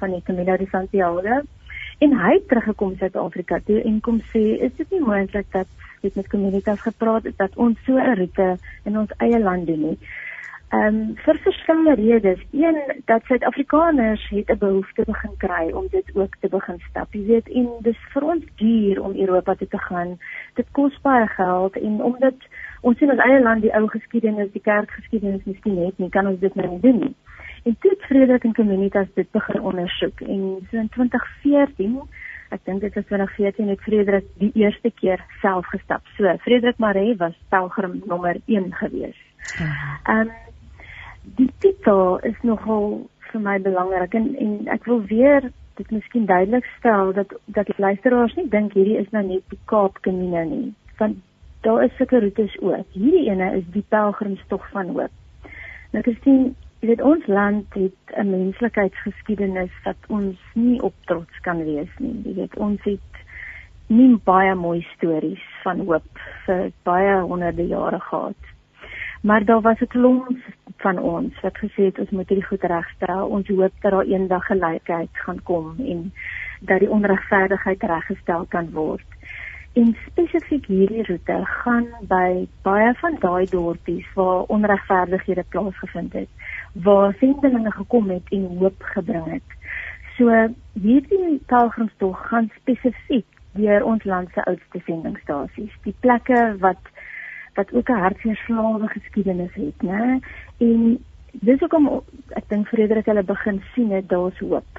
van 0.01 0.11
die 0.11 0.23
Camino 0.27 0.57
de 0.57 0.67
Santiago. 0.71 1.37
En 2.01 2.17
hy 2.19 2.33
het 2.33 2.49
teruggekom 2.49 2.97
Suid-Afrika 2.99 3.61
toe 3.65 3.79
en 3.87 4.01
kom 4.01 4.19
sê, 4.33 4.43
is 4.59 4.75
dit 4.77 4.91
nie 4.91 5.01
moontlik 5.05 5.47
dat 5.55 5.71
dit 6.03 6.15
met 6.17 6.29
Communitas 6.33 6.81
gepraat 6.81 7.29
het 7.29 7.37
dat 7.39 7.57
ons 7.57 7.79
so 7.87 7.95
'n 7.95 8.17
roete 8.19 8.59
in 8.85 8.99
ons 8.99 9.13
eie 9.19 9.39
land 9.39 9.67
doen 9.67 9.81
nie. 9.81 9.99
Ehm 10.71 10.87
um, 10.87 11.15
vir 11.25 11.39
verskillende 11.43 11.95
redes. 11.95 12.39
Een 12.53 12.77
dat 13.05 13.25
Suid-Afrikaners 13.25 14.29
het 14.29 14.51
'n 14.51 14.59
behoefte 14.59 15.03
begin 15.07 15.37
kry 15.37 15.71
om 15.71 15.87
dit 15.91 16.11
ook 16.15 16.37
te 16.41 16.49
begin 16.49 16.79
stap. 16.89 17.13
Jy 17.13 17.27
weet, 17.27 17.49
en 17.49 17.69
dis 17.81 17.99
vir 18.13 18.23
ons 18.23 18.45
duur 18.55 19.03
om 19.03 19.17
Europa 19.17 19.55
toe 19.55 19.69
te 19.69 19.79
gaan. 19.79 20.19
Dit 20.55 20.67
kos 20.71 21.01
baie 21.01 21.27
geld 21.27 21.77
en 21.77 22.03
omdat 22.03 22.35
ons 22.81 22.99
sien 22.99 23.11
ons 23.11 23.21
eie 23.21 23.43
land 23.43 23.63
die 23.63 23.75
ou 23.75 23.89
geskiedenis, 23.89 24.53
die 24.53 24.61
kerkgeskiedenis 24.61 25.45
miskien 25.45 25.85
het 25.85 25.99
nie, 25.99 26.09
kan 26.09 26.27
ons 26.27 26.41
dit 26.41 26.55
nou 26.55 26.69
nie 26.69 26.81
doen 26.81 26.99
nie. 26.99 27.15
En 27.65 27.77
toe 27.79 27.91
het 27.91 28.03
Frederik 28.03 28.45
en 28.45 28.55
Communitas 28.55 29.09
dit 29.15 29.31
begin 29.31 29.61
ondersoek 29.61 30.21
en 30.21 30.67
so 30.71 30.77
in 30.77 30.89
2014 30.89 32.01
Ek 32.51 32.65
dink 32.65 32.81
dit 32.81 32.95
was 32.95 33.05
2014 33.07 33.69
het 33.69 33.81
Frederik 33.81 34.25
die 34.39 34.51
eerste 34.55 34.91
keer 34.91 35.25
self 35.41 35.67
gestap. 35.67 36.03
So 36.17 36.37
Frederik 36.37 36.79
Maree 36.79 37.17
was 37.17 37.35
pelgrim 37.49 38.03
nommer 38.07 38.37
1 38.47 38.75
gewees. 38.75 39.17
Ehm 39.59 40.19
um, 40.19 40.31
die 41.23 41.51
titel 41.59 42.19
is 42.19 42.37
nogal 42.43 43.09
vir 43.31 43.41
my 43.41 43.59
belangrik 43.59 44.15
en 44.15 44.37
en 44.37 44.69
ek 44.69 44.85
wil 44.85 45.03
weer 45.07 45.53
dit 45.77 45.91
miskien 45.91 46.27
duidelik 46.27 46.67
stel 46.79 47.13
dat 47.13 47.33
dat 47.47 47.79
luisteraars 47.79 48.35
nie 48.35 48.49
dink 48.49 48.73
hierdie 48.73 48.99
is 48.99 49.11
nou 49.11 49.25
net 49.27 49.43
die 49.49 49.61
Kaap 49.65 50.01
Camino 50.01 50.45
nie 50.45 50.75
want 50.99 51.17
daar 51.61 51.85
is 51.85 51.97
sulke 51.97 52.21
roetes 52.21 52.61
ook. 52.61 52.87
Hierdie 52.93 53.29
ene 53.29 53.53
is 53.57 53.65
die 53.73 53.85
pelgrimstog 53.89 54.71
van 54.71 54.89
hoop. 54.97 55.13
Nou 55.93 56.03
Christine, 56.05 56.53
jy 56.81 56.93
weet 56.93 57.03
ons 57.05 57.27
land 57.27 57.75
het 57.75 58.17
'n 58.17 58.31
menslikheidsgeskiedenis 58.31 59.73
wat 59.85 59.97
ons 60.09 60.39
nie 60.55 60.83
op 60.83 60.95
trots 61.05 61.41
kan 61.41 61.65
wees 61.65 61.93
nie. 61.99 62.23
Jy 62.25 62.35
weet 62.35 62.57
ons 62.57 62.83
het 62.83 63.25
nie 63.87 64.17
baie 64.25 64.55
mooi 64.55 64.87
stories 64.97 65.45
van 65.63 65.81
hoop 65.81 66.19
vir 66.47 66.73
baie 66.83 67.21
honderde 67.21 67.67
jare 67.67 68.01
gehad. 68.01 68.43
Maar 69.23 69.45
daar 69.45 69.61
was 69.61 69.81
'n 69.81 69.87
klomp 69.87 70.39
van 70.83 70.99
ons 70.99 71.41
wat 71.45 71.59
gesê 71.61 71.91
het 71.91 71.99
ons 71.99 72.11
moet 72.11 72.29
hierdie 72.29 72.47
goed 72.47 72.65
regstel. 72.73 73.27
Ons 73.27 73.49
hoop 73.49 73.73
dat 73.85 73.93
daar 73.93 74.09
eendag 74.09 74.47
gelykheid 74.47 75.23
gaan 75.25 75.41
kom 75.43 75.75
en 75.79 76.13
dat 76.61 76.81
die 76.81 76.91
onregverdigheid 76.91 77.83
reggestel 77.83 78.47
kan 78.49 78.71
word. 78.73 79.07
En 79.79 79.93
spesifiek 80.07 80.67
hierdie 80.67 81.05
roete 81.07 81.37
gaan 81.45 81.87
by 82.11 82.47
baie 82.67 82.95
van 83.03 83.17
daai 83.23 83.47
dorpies 83.51 84.07
waar 84.15 84.49
onregverdighede 84.57 85.45
plaasgevind 85.49 86.13
het, 86.13 86.29
waar 86.73 87.15
sendelinge 87.21 87.71
gekom 87.77 88.11
het 88.11 88.33
en 88.35 88.49
hoop 88.59 88.83
gebring 88.95 89.29
het. 89.31 89.57
So 90.17 90.49
hierdie 90.73 91.39
pelgrimstog 91.47 92.27
gaan 92.29 92.51
spesifiek 92.57 93.27
deur 93.53 93.85
ons 93.85 94.05
land 94.05 94.29
se 94.35 94.43
oudste 94.45 94.83
sendingstasies, 94.87 95.79
die 95.85 95.95
plekke 96.01 96.57
wat 96.59 96.91
wat 97.61 97.73
ook 97.73 97.89
'n 97.89 98.03
hartseer 98.05 98.37
slawe 98.47 98.89
geskiedenis 98.89 99.55
het, 99.55 99.79
né? 99.83 100.19
En 100.59 101.05
dis 101.33 101.61
hoekom 101.61 102.03
ek 102.29 102.49
dink 102.49 102.69
Frederik 102.69 103.07
hulle 103.07 103.23
begin 103.23 103.63
sien 103.75 103.91
het 103.91 104.09
daar's 104.09 104.39
hoop. 104.39 104.73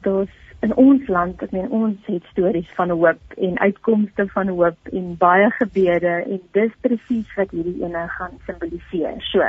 Daar's 0.00 0.36
in 0.60 0.74
ons 0.74 1.06
land, 1.08 1.42
ek 1.42 1.50
meen 1.56 1.70
ons 1.70 1.96
het 2.06 2.24
stories 2.32 2.70
van 2.76 2.90
hoop 2.90 3.36
en 3.36 3.58
uitkomste 3.58 4.26
van 4.28 4.48
hoop 4.48 4.92
en 4.92 5.16
baie 5.16 5.50
gebede 5.50 6.14
en 6.26 6.40
dis 6.52 6.72
presies 6.80 7.34
wat 7.36 7.50
hierdie 7.50 7.84
ene 7.84 8.08
gaan 8.08 8.36
simboliseer. 8.46 9.16
So. 9.18 9.48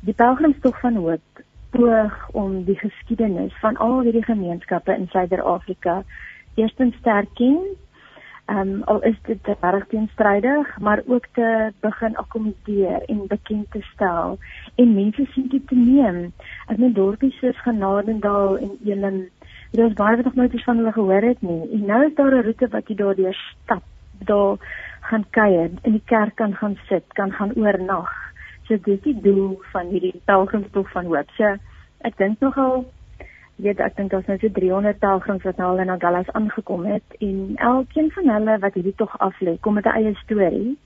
Die 0.00 0.14
pelgrimstog 0.14 0.80
van 0.80 0.96
hoop 0.96 1.44
poog 1.70 2.28
om 2.32 2.64
die 2.64 2.78
geskiedenis 2.78 3.54
van 3.60 3.76
al 3.76 4.00
hierdie 4.00 4.24
gemeenskappe 4.24 4.92
in 4.92 5.08
Suider-Afrika 5.08 6.02
eerstens 6.54 6.96
sterk 7.00 7.32
ken. 7.34 7.64
Ehm 8.50 8.58
um, 8.58 8.82
al 8.82 9.02
is 9.02 9.18
dit 9.22 9.48
reg 9.60 9.86
teenstrydig, 9.86 10.78
maar 10.78 11.02
ook 11.06 11.26
te 11.32 11.72
begin 11.80 12.16
akkommodeer 12.16 13.02
en 13.06 13.26
bekend 13.26 13.70
te 13.70 13.80
stel 13.80 14.38
en 14.74 14.94
mense 14.94 15.26
sien 15.32 15.48
dit 15.48 15.68
te 15.68 15.74
neem. 15.74 16.32
Ek 16.66 16.78
meen 16.78 16.92
dorpies 16.92 17.38
soos 17.38 17.62
Genadendal 17.62 18.58
en 18.58 18.76
Elim 18.84 19.28
Dit 19.72 19.80
is 19.88 19.94
baie 19.96 20.16
wat 20.16 20.24
nog 20.24 20.34
nooit 20.34 20.64
van 20.64 20.76
hulle 20.76 20.92
gehoor 20.92 21.22
het 21.22 21.42
nie. 21.42 21.62
En 21.72 21.84
nou 21.86 22.04
is 22.04 22.14
daar 22.14 22.34
'n 22.34 22.44
roete 22.44 22.68
wat 22.68 22.88
jy 22.88 22.94
daardeur 22.94 23.34
stap. 23.34 23.82
Daar 24.18 24.56
gaan 25.00 25.24
kuier, 25.30 25.70
in 25.82 25.92
die 25.92 26.02
kerk 26.04 26.34
kan 26.34 26.54
gaan 26.54 26.76
sit, 26.88 27.04
kan 27.12 27.32
gaan 27.32 27.54
oornag. 27.54 28.10
So 28.62 28.76
dis 28.82 29.00
die 29.00 29.20
doel 29.20 29.60
van 29.72 29.86
hierdie 29.86 30.20
pelgrimstog 30.24 30.90
van 30.90 31.04
hoop. 31.04 31.30
So 31.36 31.56
ek 32.00 32.16
dink 32.16 32.40
nogal 32.40 32.84
weet 33.56 33.80
ek 33.80 33.96
dink 33.96 34.10
daar's 34.10 34.26
nou 34.26 34.38
so 34.38 34.48
300 34.48 34.98
pelgrims 34.98 35.42
wat 35.42 35.56
nou 35.56 35.68
al 35.72 35.82
in 35.84 35.90
Agallas 35.90 36.30
aangekom 36.32 36.86
het 36.86 37.18
en 37.20 37.56
elkeen 37.56 38.10
van 38.10 38.28
hulle 38.28 38.58
wat 38.58 38.74
hierdie 38.74 38.96
tog 38.96 39.12
aflê, 39.18 39.58
kom 39.60 39.74
met 39.74 39.86
'n 39.86 39.96
eie 39.98 40.14
storie. 40.24 40.78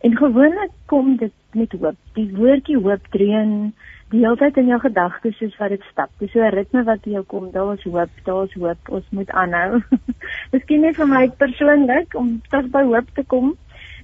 En 0.00 0.16
gewoonlik 0.16 0.70
kom 0.86 1.16
dit 1.16 1.32
met 1.52 1.72
hoop. 1.72 1.96
Die 2.14 2.30
woordjie 2.36 2.78
hoop 2.78 3.06
dreun 3.10 3.74
die 4.12 4.20
hele 4.22 4.36
tyd 4.36 4.56
in 4.56 4.70
jou 4.70 4.78
gedagtes 4.80 5.36
soos 5.36 5.56
wat 5.60 5.74
dit 5.74 5.82
stap. 5.90 6.10
Dis 6.18 6.30
so 6.32 6.40
'n 6.40 6.54
ritme 6.54 6.84
wat 6.84 7.04
jy 7.04 7.22
kom, 7.26 7.50
daar 7.50 7.74
is 7.74 7.82
hoop, 7.82 8.10
daar 8.24 8.44
is 8.44 8.54
hoop, 8.54 8.78
ons 8.88 9.04
moet 9.10 9.30
aanhou. 9.30 9.82
Miskien 10.52 10.80
net 10.80 10.96
vir 10.96 11.06
my 11.06 11.28
persoonlik 11.28 12.14
om 12.14 12.40
terug 12.50 12.70
by 12.70 12.82
hoop 12.82 13.10
te 13.14 13.24
kom. 13.24 13.56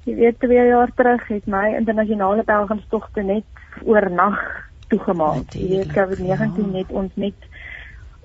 Jy 0.05 0.15
weet 0.15 0.39
2 0.41 0.67
jaar 0.69 0.91
terug 0.95 1.29
het 1.29 1.47
my 1.47 1.75
internasionale 1.77 2.43
pelgrimstogte 2.43 3.23
net 3.23 3.45
oornag 3.85 4.41
toegemaak. 4.89 5.55
Jy 5.55 5.69
weet 5.69 5.93
COVID-19 5.97 6.27
ja. 6.27 6.73
net 6.73 6.91
ons 6.91 7.13
net 7.15 7.35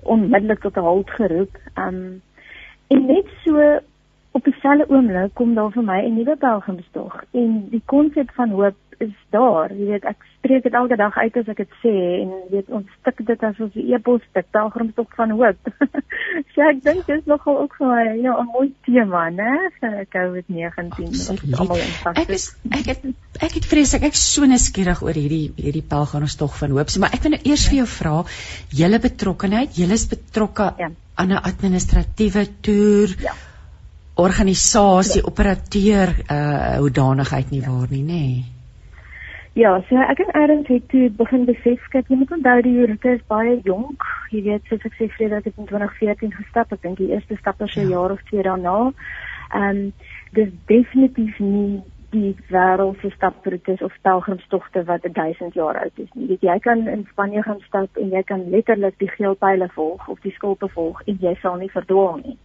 onmiddellik 0.02 0.60
tot 0.60 0.76
'n 0.76 0.80
halt 0.80 1.10
geroep. 1.10 1.56
Um 1.78 2.22
en 2.88 3.06
net 3.06 3.26
so 3.44 3.80
op 4.30 4.44
dieselfde 4.44 4.88
oomblik 4.88 5.34
kom 5.34 5.54
daar 5.54 5.72
vir 5.72 5.82
my 5.82 6.00
'n 6.02 6.14
nuwe 6.14 6.36
pelgrimstog 6.36 7.24
en 7.30 7.68
die 7.70 7.82
konsep 7.84 8.30
van 8.30 8.50
hoop 8.50 8.76
is 9.00 9.14
daar. 9.34 9.72
Jy 9.72 9.86
weet, 9.94 10.04
ek 10.08 10.24
spreek 10.38 10.64
dit 10.66 10.76
elke 10.76 10.96
dag 11.00 11.16
uit 11.16 11.36
as 11.40 11.48
ek 11.52 11.62
dit 11.62 11.74
sê 11.82 11.94
en 12.20 12.30
weet 12.52 12.70
ons 12.76 12.92
stik 13.00 13.22
dit 13.28 13.42
as 13.48 13.58
ons 13.64 13.74
'n 13.76 13.86
e-pos 13.96 14.22
stik, 14.28 14.46
pelgrimstog 14.56 15.08
van 15.16 15.34
hoop. 15.38 15.70
so 16.52 16.68
ek 16.68 16.82
dink 16.84 17.08
dis 17.08 17.24
nogal 17.32 17.60
ook 17.64 17.76
vir 17.80 17.88
my 17.88 18.04
ja, 18.20 18.36
'n 18.36 18.52
mooi 18.52 18.68
tema, 18.86 19.24
né, 19.30 19.52
vir 19.80 19.98
COVID-19 20.16 21.10
wat 21.28 21.60
almal 21.60 21.82
impak 21.84 22.16
het. 22.16 22.24
Ek 22.24 22.34
is 22.36 22.46
ek 22.70 22.86
het 22.92 23.04
ek 23.48 23.58
het 23.58 23.68
vreeslik 23.72 24.08
ek 24.10 24.16
so 24.20 24.44
nuuskierig 24.44 25.02
oor 25.02 25.16
hierdie 25.16 25.52
hierdie 25.56 25.86
pelgrimstog 25.96 26.56
van 26.62 26.76
hoop. 26.76 26.90
So 26.90 27.00
maar 27.00 27.14
ek 27.16 27.24
wil 27.24 27.36
nou 27.36 27.42
eers 27.44 27.64
ja. 27.64 27.70
vir 27.70 27.78
jou 27.82 27.90
vra, 27.98 28.16
julle 28.82 28.98
betrokkenheid, 29.00 29.76
julle 29.76 29.96
is 29.96 30.08
betrokke 30.08 30.72
ja. 30.78 30.90
aan 31.14 31.32
'n 31.32 31.44
administratiewe 31.52 32.48
toer. 32.60 33.16
Ja 33.20 33.36
organisasie 34.20 35.22
ja. 35.22 35.26
operateur 35.26 36.08
uh 36.28 36.78
hoedanigheid 36.78 37.50
nie 37.50 37.62
ja. 37.62 37.70
waar 37.70 37.88
nie 37.90 38.02
nê 38.02 38.24
nee. 38.24 38.59
Ja, 39.52 39.82
so 39.88 39.96
ek 39.98 40.18
en 40.22 40.32
Aaron 40.38 40.64
het 40.66 40.88
toe 40.88 41.10
begin 41.18 41.44
besef 41.44 41.86
dat 41.90 42.06
jy 42.08 42.16
moet 42.16 42.30
onthou 42.30 42.60
die 42.62 42.86
roete 42.86 43.16
is 43.16 43.22
baie 43.26 43.56
jonk. 43.66 44.04
Jy 44.30 44.42
weet, 44.46 44.68
soos 44.70 44.84
ek 44.86 44.94
sê 44.94 45.08
vrede 45.16 45.40
dat 45.40 45.48
ek 45.50 45.58
in 45.58 45.66
2014 45.66 46.36
gestap 46.36 46.70
het, 46.70 46.78
ek 46.78 46.86
dink 46.86 47.00
die 47.02 47.10
eerste 47.10 47.38
stap 47.40 47.58
was 47.58 47.74
'n 47.76 47.88
ja. 47.90 47.96
jaar 47.96 48.14
of 48.14 48.22
twee 48.30 48.42
daarna. 48.46 48.92
Ehm 49.50 49.76
um, 49.76 49.92
dis 50.38 50.52
definitief 50.66 51.38
nie 51.38 51.82
die 52.10 52.36
wêreld 52.50 52.98
se 53.00 53.10
staproetes 53.10 53.82
of 53.82 53.92
pelgrimstogte 54.02 54.84
wat 54.84 55.02
1000 55.12 55.54
jaar 55.54 55.78
oud 55.82 55.98
is 55.98 56.10
nie. 56.14 56.26
Jy 56.26 56.28
weet 56.28 56.42
jy 56.42 56.58
kan 56.58 56.88
in 56.88 57.06
Spanje 57.10 57.42
gaan 57.42 57.60
stap 57.66 57.96
en 57.96 58.10
jy 58.10 58.22
kan 58.22 58.48
letterlik 58.50 58.98
die 58.98 59.10
geel 59.10 59.34
pile 59.34 59.68
volg 59.74 60.08
of 60.08 60.20
die 60.20 60.34
skulpe 60.34 60.68
volg 60.68 61.02
en 61.06 61.18
jy 61.20 61.34
sal 61.42 61.56
nie 61.56 61.70
verdwaal 61.70 62.18
nie. 62.24 62.38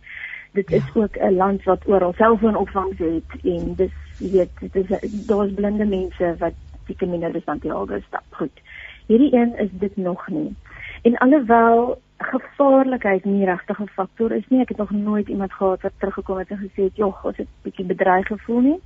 Dit 0.54 0.70
ja. 0.70 0.78
is 0.78 0.96
ook 0.96 1.18
'n 1.18 1.36
land 1.36 1.64
wat 1.64 1.88
oral 1.88 2.14
selfoonopvangs 2.14 2.98
het 2.98 3.30
en 3.44 3.74
dis 3.76 3.94
jy 4.20 4.32
weet 4.32 4.74
dit 4.74 4.92
is 4.92 5.26
daar's 5.28 5.54
blinde 5.54 5.86
mense 5.86 6.36
wat 6.40 6.54
die 6.86 6.96
Camino 6.96 7.32
de 7.32 7.42
Santiago 7.46 8.00
stap. 8.08 8.24
Goed. 8.30 8.62
Hierdie 9.08 9.34
een 9.34 9.58
is 9.58 9.70
dit 9.72 9.98
nog 9.98 10.28
nie. 10.28 10.56
En 11.02 11.18
alhoewel 11.18 12.02
gevaarlikheid 12.18 13.26
nie 13.26 13.46
regtig 13.46 13.80
'n 13.80 13.88
faktor 13.88 14.32
is 14.32 14.48
nie, 14.48 14.62
ek 14.62 14.70
het 14.70 14.78
nog 14.78 14.92
nooit 14.92 15.28
iemand 15.28 15.54
gehad 15.54 15.82
wat 15.82 15.92
teruggekom 15.98 16.38
het 16.38 16.50
en 16.50 16.58
gesê 16.58 16.84
het, 16.84 16.96
"Jog, 16.96 17.26
ons 17.26 17.38
het 17.38 17.48
'n 17.48 17.62
bietjie 17.62 17.86
bedreig 17.86 18.28
gevoel 18.28 18.60
nie." 18.60 18.80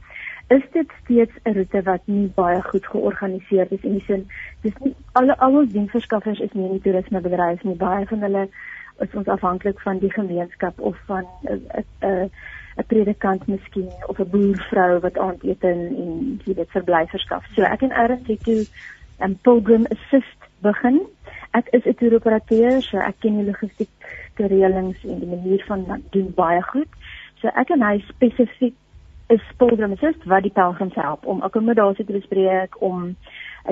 Is 0.47 0.63
dit 0.71 0.91
steeds 1.03 1.31
'n 1.43 1.53
roete 1.53 1.81
wat 1.81 2.01
nie 2.05 2.31
baie 2.35 2.61
goed 2.61 2.85
georganiseer 2.85 3.67
is 3.69 3.81
in 3.81 3.91
die 3.91 4.03
sin 4.03 4.27
dis 4.61 4.77
nie 4.77 4.95
alle 5.11 5.37
al 5.37 5.57
ons 5.57 5.71
diensverskaffers 5.71 6.39
is 6.39 6.51
nie 6.51 6.65
in 6.65 6.71
die 6.71 6.81
toerismebedryf 6.81 7.63
nie. 7.63 7.75
Baie 7.75 8.05
van 8.05 8.19
hulle 8.19 8.49
is 8.99 9.13
ons 9.13 9.27
afhanklik 9.27 9.79
van 9.79 9.97
die 9.97 10.11
gemeenskap 10.11 10.79
of 10.79 10.97
van 11.05 11.25
'n 11.43 11.61
'n 12.01 12.31
'n 12.79 12.87
predikant 12.87 13.47
miskien 13.47 13.91
of 14.07 14.19
'n 14.19 14.29
boervrou 14.33 14.99
wat 15.05 15.17
aandete 15.17 15.67
en 15.67 15.81
jy 16.45 16.53
weet 16.53 16.75
verblyf 16.77 17.09
verskaf. 17.09 17.43
So 17.55 17.61
ek 17.61 17.81
en 17.81 17.91
Aaron 17.91 18.23
het 18.27 18.43
toe 18.43 18.65
'n 19.27 19.39
pilgrim 19.41 19.85
assist 19.95 20.39
begin. 20.61 20.99
Ek 21.51 21.67
is 21.77 21.85
'n 21.85 21.95
toeroperateur, 21.99 22.81
so 22.81 22.97
ek 22.97 23.19
ken 23.19 23.37
die 23.37 23.45
logistieke 23.51 24.47
reëlings 24.47 25.03
en 25.03 25.19
die 25.19 25.33
manier 25.35 25.63
van 25.67 26.03
doen 26.09 26.31
baie 26.35 26.61
goed. 26.61 26.91
So 27.41 27.47
ek 27.47 27.69
en 27.69 27.81
hy 27.81 28.03
spesifiek 28.07 28.75
is 29.27 29.41
pilgrim 29.57 29.91
assist 29.91 30.23
wat 30.25 30.43
die 30.43 30.51
pelgrims 30.51 30.95
help 30.95 31.25
om 31.25 31.41
akkommodasie 31.41 32.05
te 32.05 32.13
bespreek 32.13 32.81
om 32.81 33.15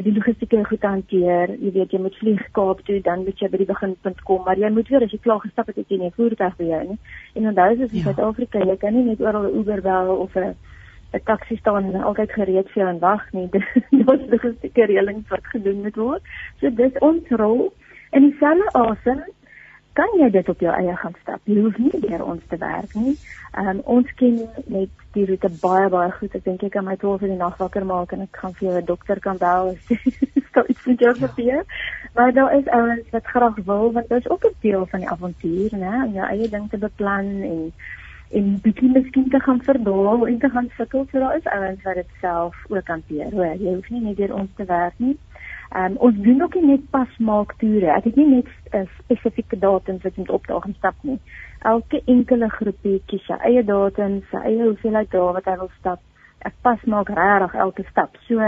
die 0.03 0.13
logistieke 0.13 0.63
goed 0.65 0.83
hanteer. 0.85 1.53
Jy 1.61 1.71
weet 1.73 1.91
jy 1.91 1.99
moet 1.99 2.15
vlieg 2.21 2.41
Kaap 2.51 2.81
toe, 2.85 2.99
dan 3.01 3.23
moet 3.25 3.39
jy 3.39 3.49
by 3.49 3.57
die 3.57 3.69
beginpunt 3.69 4.23
kom, 4.27 4.43
maar 4.45 4.59
jy 4.59 4.69
moet 4.73 4.89
weer 4.91 5.03
as 5.03 5.11
jy 5.11 5.19
klaar 5.23 5.41
gestap 5.41 5.67
het, 5.71 5.75
het 5.75 5.89
jy 5.89 5.97
nie 5.97 6.09
'n 6.09 6.17
voertuig 6.17 6.55
by 6.57 6.63
jou 6.63 6.83
nie. 6.89 6.99
En 7.35 7.47
onthou 7.47 7.71
as 7.71 7.77
jy 7.77 7.87
in 7.89 7.97
ja. 7.97 8.03
Suid-Afrika, 8.03 8.59
jy 8.59 8.77
kan 8.77 8.93
nie 8.93 9.03
net 9.03 9.21
oral 9.21 9.47
'n 9.47 9.59
Uber 9.59 9.81
bel 9.81 10.15
of 10.15 10.35
'n 10.35 10.55
'n 11.13 11.23
taxi 11.23 11.55
staan 11.57 11.93
en 11.93 12.03
altyd 12.03 12.31
gereed 12.31 12.69
vir 12.71 12.83
jou 12.83 12.89
en 12.89 12.99
wag 12.99 13.23
nie. 13.33 13.49
Dis 13.51 14.29
logistieke 14.29 14.85
reëlings 14.85 15.27
wat 15.29 15.45
gedoen 15.53 15.81
moet 15.81 15.95
word. 15.95 16.23
So 16.59 16.69
dis 16.69 16.99
ons 16.99 17.29
rol. 17.29 17.73
En 18.11 18.21
dieselfde 18.21 18.71
asem 18.73 19.23
kan 19.97 20.13
jy 20.19 20.29
dit 20.29 20.49
op 20.49 20.59
jou 20.61 20.73
eie 20.73 20.95
gaan 21.01 21.15
stap. 21.21 21.41
Jy 21.49 21.61
hoef 21.65 21.77
nie 21.81 22.01
deur 22.03 22.23
ons 22.23 22.43
te 22.51 22.57
werk 22.61 22.93
nie. 22.95 23.15
Ehm 23.57 23.69
um, 23.73 23.79
ons 23.97 24.13
ken 24.19 24.35
net 24.65 25.05
die 25.15 25.25
roete 25.25 25.49
baie 25.61 25.89
baie 25.93 26.11
goed. 26.19 26.35
Ek 26.37 26.45
dink 26.45 26.65
ek 26.67 26.75
kan 26.75 26.85
my 26.85 26.95
12 27.01 27.25
in 27.25 27.33
die 27.33 27.39
nag 27.41 27.57
wakker 27.61 27.85
maak 27.85 28.13
en 28.13 28.25
ek 28.27 28.41
gaan 28.41 28.53
vir 28.59 28.67
jou 28.67 28.75
'n 28.81 28.89
dokter 28.91 29.21
kan 29.27 29.37
bel 29.41 29.73
as 29.73 29.87
daar 30.57 30.69
iets 30.73 30.85
met 30.85 30.99
jou 31.05 31.13
gebeur. 31.21 31.63
Maar 32.15 32.33
daar 32.33 32.53
is 32.57 32.67
ouens 32.79 33.09
wat 33.11 33.31
graag 33.33 33.57
wil 33.65 33.91
want 33.93 34.09
dit 34.09 34.19
is 34.25 34.29
ook 34.29 34.45
'n 34.45 34.55
deel 34.61 34.85
van 34.85 34.99
die 34.99 35.09
avontuur, 35.09 35.71
né? 35.83 35.93
Om 36.05 36.13
jou 36.13 36.27
eie 36.27 36.49
ding 36.49 36.69
te 36.69 36.77
beplan 36.77 37.29
en 37.53 37.73
en 38.37 38.47
bietjie 38.61 38.89
miskien 38.91 39.29
te 39.29 39.39
gaan 39.39 39.61
verdwaal 39.63 40.27
en 40.27 40.39
te 40.39 40.49
gaan 40.49 40.69
sukkel. 40.77 41.05
So 41.11 41.19
daar 41.19 41.37
is 41.37 41.45
ouens 41.45 41.83
wat 41.83 41.95
dit 41.95 42.09
self 42.21 42.55
ook 42.67 42.87
hanteer. 42.87 43.31
Hoor, 43.31 43.55
jy 43.55 43.73
hoef 43.73 43.89
nie 43.89 44.01
net 44.01 44.17
deur 44.17 44.33
ons 44.33 44.49
te 44.55 44.65
werk 44.65 44.93
nie. 44.97 45.17
Ehm 45.69 45.91
um, 45.91 45.97
ons 45.97 46.15
doen 46.15 46.41
ook 46.41 46.53
nie 46.55 46.65
net 46.65 46.89
pasmaak 46.89 47.53
toere. 47.57 47.89
Ek 47.91 48.03
het 48.03 48.15
nie 48.15 48.27
net 48.27 48.47
'n 48.47 48.77
uh, 48.77 48.87
spesifieke 49.03 49.59
datum 49.59 49.99
wat 50.03 50.15
moet 50.15 50.29
opdaag 50.29 50.65
en 50.65 50.75
stap 50.77 50.95
nie. 51.01 51.19
Elke 51.59 52.01
enkele 52.05 52.49
groepie 52.49 53.01
sy 53.07 53.33
eie 53.33 53.63
datum, 53.63 54.21
sy 54.31 54.37
eie 54.37 54.63
hoeveelheid 54.63 55.11
dae 55.11 55.33
wat 55.33 55.45
hy 55.45 55.57
wil 55.57 55.71
stap. 55.79 55.99
Ek 56.39 56.53
pasmaak 56.61 57.09
regtig 57.09 57.53
elke 57.53 57.83
stap. 57.89 58.15
So 58.27 58.39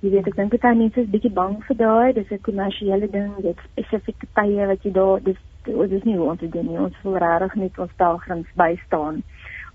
jy 0.00 0.10
weet 0.10 0.26
ek 0.26 0.36
dink 0.36 0.60
baie 0.60 0.74
mense 0.74 1.00
is 1.00 1.10
bietjie 1.14 1.32
bang 1.32 1.62
vir 1.64 1.76
daai, 1.76 2.12
dis 2.12 2.30
'n 2.30 2.40
kommersiële 2.42 3.10
ding, 3.10 3.32
dit 3.42 3.58
spesifieke 3.70 4.26
tye 4.34 4.66
wat 4.66 4.82
jy 4.82 4.92
daar 4.92 5.22
dis 5.22 5.38
dit 5.64 5.92
is 5.92 6.02
nie 6.02 6.16
hoe 6.16 6.30
ons 6.30 6.40
dit 6.40 6.52
doen 6.52 6.66
nie. 6.66 6.78
Ons 6.78 7.02
wil 7.02 7.16
regtig 7.16 7.54
net 7.54 7.78
ons 7.78 7.92
pelgrims 7.96 8.48
bystaan 8.54 9.22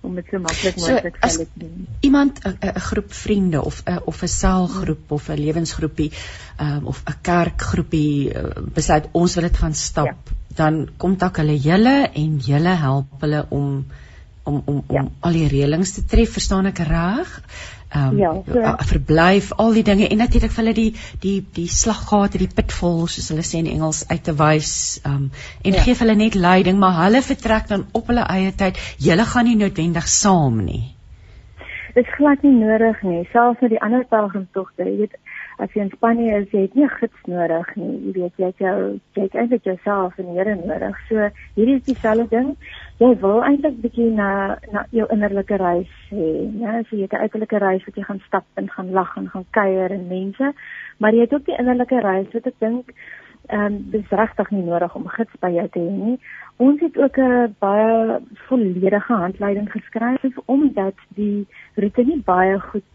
om 0.02 0.16
dit 0.16 0.26
so 0.32 0.40
maklik 0.40 0.78
moontlik 0.78 1.16
so, 1.16 1.28
vir 1.28 1.32
hulle 1.32 1.46
te 1.46 1.60
doen. 1.64 1.88
Iemand 2.02 2.40
'n 2.46 2.80
groep 2.90 3.14
vriende 3.14 3.64
of 3.64 3.82
'n 3.86 4.02
of 4.06 4.22
'n 4.24 4.28
selgroep 4.28 5.12
of 5.12 5.30
'n 5.30 5.40
lewensgroepie 5.40 6.12
um, 6.62 6.86
of 6.86 7.04
'n 7.06 7.22
kerkgroepie 7.22 8.34
uh, 8.34 8.44
besluit 8.74 9.08
ons 9.12 9.36
wil 9.36 9.44
dit 9.44 9.58
gaan 9.58 9.74
stap. 9.74 10.06
Ja. 10.06 10.36
dan 10.58 10.90
kontak 10.98 11.38
hulle 11.38 11.58
julle 11.62 12.10
en 12.14 12.38
julle 12.42 12.76
help 12.82 13.22
hulle 13.22 13.46
om 13.50 13.86
om 14.44 14.62
om 14.66 14.84
om 14.88 14.96
ja. 14.96 15.04
al 15.20 15.32
die 15.32 15.48
reëlings 15.52 15.92
te 15.92 16.06
tref, 16.06 16.32
verstaan 16.38 16.66
ek 16.66 16.80
reg? 16.88 17.34
Ehm 17.90 18.10
um, 18.10 18.18
ja, 18.18 18.32
so. 18.46 18.86
verblyf, 18.90 19.52
al 19.64 19.74
die 19.74 19.84
dinge 19.84 20.10
en 20.10 20.20
natuurlik 20.20 20.52
vir 20.52 20.64
hulle 20.64 20.74
die 20.76 20.90
die 21.24 21.38
die 21.56 21.68
slaggate, 21.72 22.42
die 22.42 22.50
pitfalls 22.60 23.16
soos 23.16 23.30
hulle 23.32 23.46
sê 23.48 23.62
in 23.62 23.72
Engels 23.72 24.04
uit 24.10 24.24
te 24.28 24.36
wys, 24.42 24.74
ehm 25.04 25.16
um, 25.16 25.32
en 25.64 25.80
ja. 25.80 25.86
gee 25.86 25.96
hulle 26.02 26.18
net 26.20 26.36
leiding, 26.36 26.80
maar 26.84 27.00
hulle 27.06 27.24
vertrek 27.24 27.72
dan 27.72 27.88
op 27.92 28.12
hulle 28.12 28.28
eie 28.28 28.52
tyd. 28.64 28.84
Julle 29.10 29.26
gaan 29.26 29.48
nie 29.48 29.56
noodwendig 29.64 30.08
saam 30.12 30.60
nie. 30.66 30.84
Dit 31.98 32.06
is 32.06 32.14
glad 32.14 32.44
nie 32.46 32.54
nodig 32.54 33.00
nie, 33.02 33.24
selfs 33.32 33.58
vir 33.58 33.72
die 33.74 33.80
ander 33.82 34.04
pelgrimstogte, 34.12 34.86
jy 34.86 35.00
weet 35.00 35.16
as 35.64 35.72
jy 35.74 35.82
in 35.82 35.90
Spanje 35.96 36.36
is, 36.44 36.52
jy 36.54 36.62
het 36.68 36.76
nie 36.78 36.84
'n 36.86 36.94
gids 37.00 37.24
nodig 37.26 37.72
nie. 37.76 37.96
Jy 38.06 38.12
weet 38.18 38.36
jy 38.38 38.46
het 38.52 38.60
jou 38.62 39.00
jy 39.16 39.24
het 39.24 39.38
eintlik 39.42 39.64
jouself 39.64 40.20
en 40.20 40.30
Here 40.36 40.56
nodig. 40.56 41.00
So 41.10 41.30
hierdie 41.56 41.78
is 41.80 41.88
dieselfde 41.90 42.30
ding. 42.30 42.56
Jy 43.00 43.12
wil 43.26 43.42
eintlik 43.42 43.82
bietjie 43.82 44.12
na 44.14 44.60
na 44.72 44.86
jou 44.92 45.08
innerlike 45.10 45.58
reis 45.58 45.94
hê, 46.12 46.30
né? 46.62 46.86
So 46.86 46.96
jy 46.96 47.02
het 47.10 47.14
'n 47.14 47.24
uiterlike 47.26 47.58
reis 47.58 47.86
wat 47.86 47.96
jy 47.96 48.04
gaan 48.04 48.22
stap 48.28 48.46
en 48.58 48.70
gaan 48.70 48.92
lag 48.92 49.18
en 49.18 49.30
gaan 49.30 49.46
kuier 49.50 49.92
en 49.92 50.08
mense, 50.08 50.54
maar 51.00 51.14
jy 51.14 51.22
het 51.22 51.34
ook 51.34 51.46
die 51.46 51.58
innerlike 51.58 52.00
reis 52.00 52.28
wat 52.34 52.46
ek 52.46 52.60
dink 52.60 52.94
ehm 53.48 53.66
um, 53.66 53.78
dis 53.92 54.10
regtig 54.10 54.50
nie 54.52 54.64
nodig 54.64 54.96
om 54.96 55.08
gids 55.08 55.40
by 55.40 55.52
jou 55.52 55.68
te 55.70 55.80
hê 55.80 55.92
nie. 55.92 56.20
Ons 56.58 56.82
het 56.82 56.98
ook 56.98 57.18
'n 57.18 57.56
baie 57.60 58.20
volledige 58.48 59.14
handleiding 59.14 59.72
geskryf 59.72 60.38
omdat 60.46 60.96
die 61.16 61.48
roete 61.76 62.04
nie 62.04 62.22
baie 62.26 62.60
goed 62.60 62.94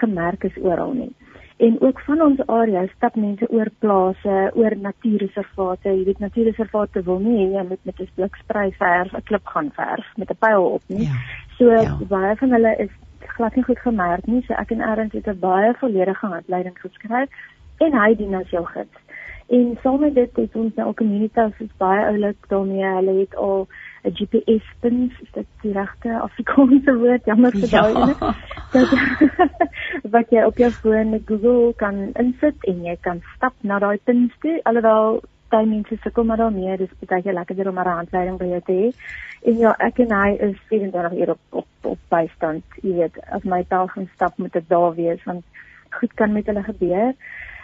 gemerk 0.00 0.44
is 0.44 0.62
oral 0.62 0.92
nie 0.92 1.14
en 1.60 1.80
ook 1.80 2.00
van 2.00 2.20
ons 2.20 2.46
area 2.46 2.86
stap 2.96 3.14
mense 3.14 3.46
oor 3.50 3.68
plase, 3.78 4.36
oor 4.54 4.76
natuurreservate. 4.76 5.92
Jy 5.92 6.04
weet 6.04 6.22
natuurreservate 6.24 7.02
wil 7.04 7.20
nie 7.20 7.50
jy 7.52 7.64
moet 7.68 7.84
met 7.88 8.00
'n 8.00 8.08
bliksprei 8.14 8.70
verf, 8.78 9.12
'n 9.12 9.26
klip 9.28 9.46
gaan 9.46 9.70
verf 9.74 10.06
met 10.16 10.30
'n 10.30 10.38
pyl 10.38 10.64
op 10.64 10.82
nie. 10.86 11.04
Ja. 11.04 11.16
So 11.58 11.70
ja. 11.70 11.98
baie 12.08 12.36
van 12.36 12.50
hulle 12.50 12.76
is 12.76 12.92
glad 13.36 13.54
nie 13.54 13.64
goed 13.64 13.78
gemerk 13.78 14.26
nie. 14.26 14.42
So 14.42 14.54
ek 14.54 14.70
en 14.70 14.80
Erns 14.80 15.12
het 15.12 15.26
'n 15.26 15.38
baie 15.38 15.74
volledige 15.74 16.26
handleiding 16.26 16.78
geskryf 16.80 17.28
en 17.78 17.92
hy 17.92 18.14
dien 18.16 18.34
as 18.34 18.50
jou 18.50 18.66
gids. 18.66 18.96
En 19.50 19.78
saam 19.82 20.00
met 20.00 20.14
dit 20.14 20.36
het 20.36 20.54
ons 20.54 20.74
nou 20.74 20.88
'n 20.88 20.94
community 20.94 21.40
is 21.58 21.76
baie 21.76 22.04
oulik 22.06 22.48
daarmee. 22.48 22.84
Hulle 22.84 23.14
het 23.18 23.34
al 23.36 23.66
'n 24.02 24.14
GPS 24.14 24.66
pin, 24.80 25.12
is 25.22 25.30
dit 25.32 25.46
die 25.62 25.72
regte 25.72 26.20
Afrikaanse 26.20 26.94
woord? 26.96 27.24
Jammer 27.24 27.50
vir 27.50 27.70
daai 27.70 27.92
ja. 27.92 28.00
ene. 28.02 28.34
Dat 28.72 28.90
wat 30.14 30.30
jy 30.30 30.44
op 30.44 30.56
jou 30.56 30.70
foon 30.70 31.10
met 31.10 31.22
Google 31.24 31.72
kan 31.76 32.12
insit 32.12 32.64
en 32.64 32.84
jy 32.84 32.96
kan 33.00 33.22
stap 33.34 33.54
na 33.60 33.78
daai 33.78 33.98
pins 34.04 34.32
toe. 34.40 34.60
Alhoewel 34.62 35.20
daai 35.48 35.66
mense 35.66 35.96
sukkel 36.02 36.24
maar 36.24 36.36
daarmee, 36.36 36.76
dis 36.76 36.94
baie 37.00 37.32
lekker 37.32 37.68
om 37.68 37.78
'n 37.78 37.86
handleiding 37.86 38.38
by 38.38 38.44
jou 38.44 38.60
te 38.60 38.72
hê. 38.72 38.88
En 39.42 39.56
ja, 39.56 39.74
ek 39.78 39.98
en 39.98 40.12
hy 40.12 40.30
is 40.30 40.56
24 40.68 41.18
uur 41.18 41.30
op 41.30 41.40
op, 41.50 41.66
op 41.82 41.98
bystand. 42.08 42.62
Jy 42.82 42.94
weet, 42.94 43.18
as 43.30 43.42
my 43.42 43.64
taal 43.68 43.86
gaan 43.86 44.08
stap 44.14 44.38
moet 44.38 44.52
dit 44.52 44.68
daar 44.68 44.94
wees 44.94 45.24
want 45.24 45.44
goed 45.90 46.14
kan 46.14 46.32
met 46.32 46.46
hulle 46.46 46.62
gebeur. 46.62 47.14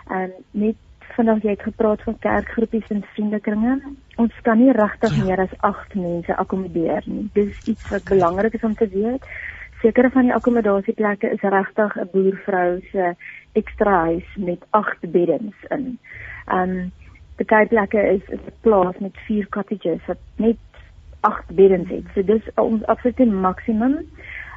En 0.06 0.32
net 0.50 0.76
vanaand 1.14 1.42
jy 1.42 1.50
het 1.50 1.62
gepraat 1.62 2.02
van 2.02 2.18
kerkgroepies 2.18 2.88
en 2.88 3.04
vriendekringe. 3.14 3.80
Ons 4.16 4.32
kan 4.42 4.58
nie 4.58 4.72
regtig 4.72 5.16
ja. 5.16 5.24
meer 5.24 5.42
as 5.44 5.54
8 5.60 5.94
mense 5.94 6.36
akkommodeer 6.36 7.02
nie. 7.06 7.28
Dis 7.32 7.66
iets 7.66 7.88
wat 7.90 8.04
belangrik 8.08 8.54
is 8.54 8.64
om 8.66 8.74
te 8.74 8.88
weet. 8.88 9.24
Sekere 9.80 10.10
van 10.10 10.28
die 10.28 10.34
akkommodasieplekke 10.34 11.30
is 11.30 11.42
regtig 11.42 11.96
'n 11.96 12.08
boervrou 12.12 12.80
se 12.92 13.14
ekstra 13.52 13.98
huis 14.04 14.28
met 14.36 14.64
8 14.70 15.10
beddens 15.10 15.54
in. 15.68 15.98
Um 16.52 16.92
baie 17.36 17.66
plekke 17.66 18.00
is 18.14 18.24
'n 18.30 18.40
plaas 18.60 18.98
met 18.98 19.16
4 19.26 19.48
cottages 19.48 20.06
wat 20.06 20.18
net 20.36 20.56
8 21.20 21.54
beddens 21.54 21.88
het. 21.88 22.04
So 22.14 22.22
dis 22.22 22.42
ons 22.54 22.86
absolute 22.86 23.26
maksimum. 23.26 23.98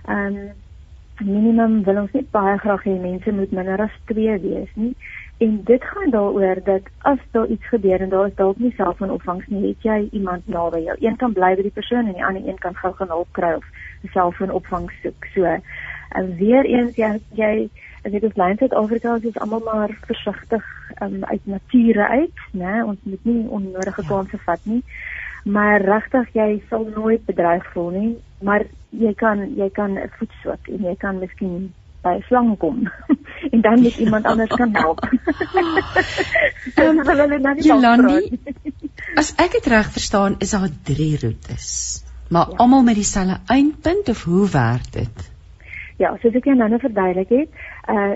Um 0.08 0.52
minimum 1.20 1.84
wil 1.84 1.98
ons 1.98 2.12
net 2.12 2.32
baie 2.32 2.58
graag 2.58 2.84
hê 2.84 2.96
mense 3.02 3.32
moet 3.32 3.52
minder 3.52 3.82
as 3.82 3.96
2 4.06 4.40
wees 4.40 4.70
nie. 4.76 4.96
En 5.40 5.62
dit 5.64 5.84
gaan 5.84 6.10
daaroor 6.10 6.60
dat 6.64 6.82
as 6.98 7.20
daar 7.32 7.48
iets 7.48 7.68
gebeur 7.68 8.02
en 8.02 8.10
daar 8.10 8.28
is 8.28 8.36
dalk 8.36 8.58
nie 8.58 8.74
selfoonopvangs 8.76 9.48
nie, 9.48 9.68
het 9.68 9.86
jy 9.88 10.08
iemand 10.12 10.48
naby 10.48 10.82
jou. 10.84 10.96
Een 11.00 11.16
kan 11.16 11.34
bly 11.34 11.54
by 11.56 11.62
die 11.62 11.78
persoon 11.78 12.08
en 12.08 12.18
die 12.18 12.26
ander 12.26 12.48
een 12.48 12.60
kan 12.60 12.76
gou 12.76 12.92
gaan 12.94 13.14
hulp 13.16 13.32
kry 13.32 13.54
of 13.56 13.66
'n 14.04 14.12
selfoonopvang 14.12 14.92
soek. 15.02 15.26
So, 15.34 15.46
en 16.10 16.36
weer 16.36 16.66
eens 16.66 16.96
jy 16.96 17.20
jy 17.32 17.70
as 18.04 18.12
dit 18.12 18.24
is 18.24 18.36
lyn 18.36 18.58
Suid-Afrika 18.58 19.18
is 19.22 19.40
almal 19.40 19.64
maar 19.64 19.98
versigtig 20.08 20.66
um, 21.02 21.24
uit 21.24 21.46
nature 21.46 22.08
uit, 22.08 22.40
né? 22.52 22.84
Ons 22.84 23.00
moet 23.04 23.26
nie 23.26 23.48
onnodige 23.48 24.06
kansse 24.08 24.38
ja. 24.38 24.44
vat 24.44 24.60
nie. 24.64 24.84
Maar 25.44 25.82
regtig 25.82 26.34
jy 26.34 26.64
sal 26.70 26.88
nooit 26.96 27.26
bedreig 27.26 27.66
voel 27.74 27.90
nie, 27.90 28.18
maar 28.42 28.66
jy 28.90 29.14
kan 29.14 29.56
jy 29.56 29.70
kan 29.70 29.98
'n 29.98 30.12
voet 30.18 30.32
swak 30.42 30.68
en 30.68 30.84
jy 30.84 30.96
kan 30.96 31.20
miskien 31.20 31.74
by 32.02 32.20
slang 32.28 32.58
kom 32.58 32.86
en 33.54 33.62
dan 33.62 33.82
moet 33.82 33.98
iemand 33.98 34.26
anders 34.26 34.56
kan 34.56 34.76
help. 34.76 35.04
Um, 36.80 37.00
Jolandi, 37.60 38.38
as 39.20 39.32
ek 39.42 39.58
dit 39.58 39.68
reg 39.72 39.88
verstaan, 39.92 40.36
is 40.44 40.52
daar 40.54 40.70
drie 40.86 41.18
roetes, 41.20 41.68
maar 42.30 42.52
ja. 42.52 42.60
almal 42.64 42.84
met 42.84 42.96
dieselfde 42.96 43.40
eindpunt 43.52 44.10
of 44.10 44.24
hoe 44.24 44.50
werk 44.54 44.92
dit? 44.94 45.24
Ja, 45.98 46.14
soos 46.22 46.36
ek 46.36 46.48
jou 46.48 46.56
nou 46.56 46.80
verduidelik 46.80 47.32
het, 47.36 47.64
uh 47.90 48.16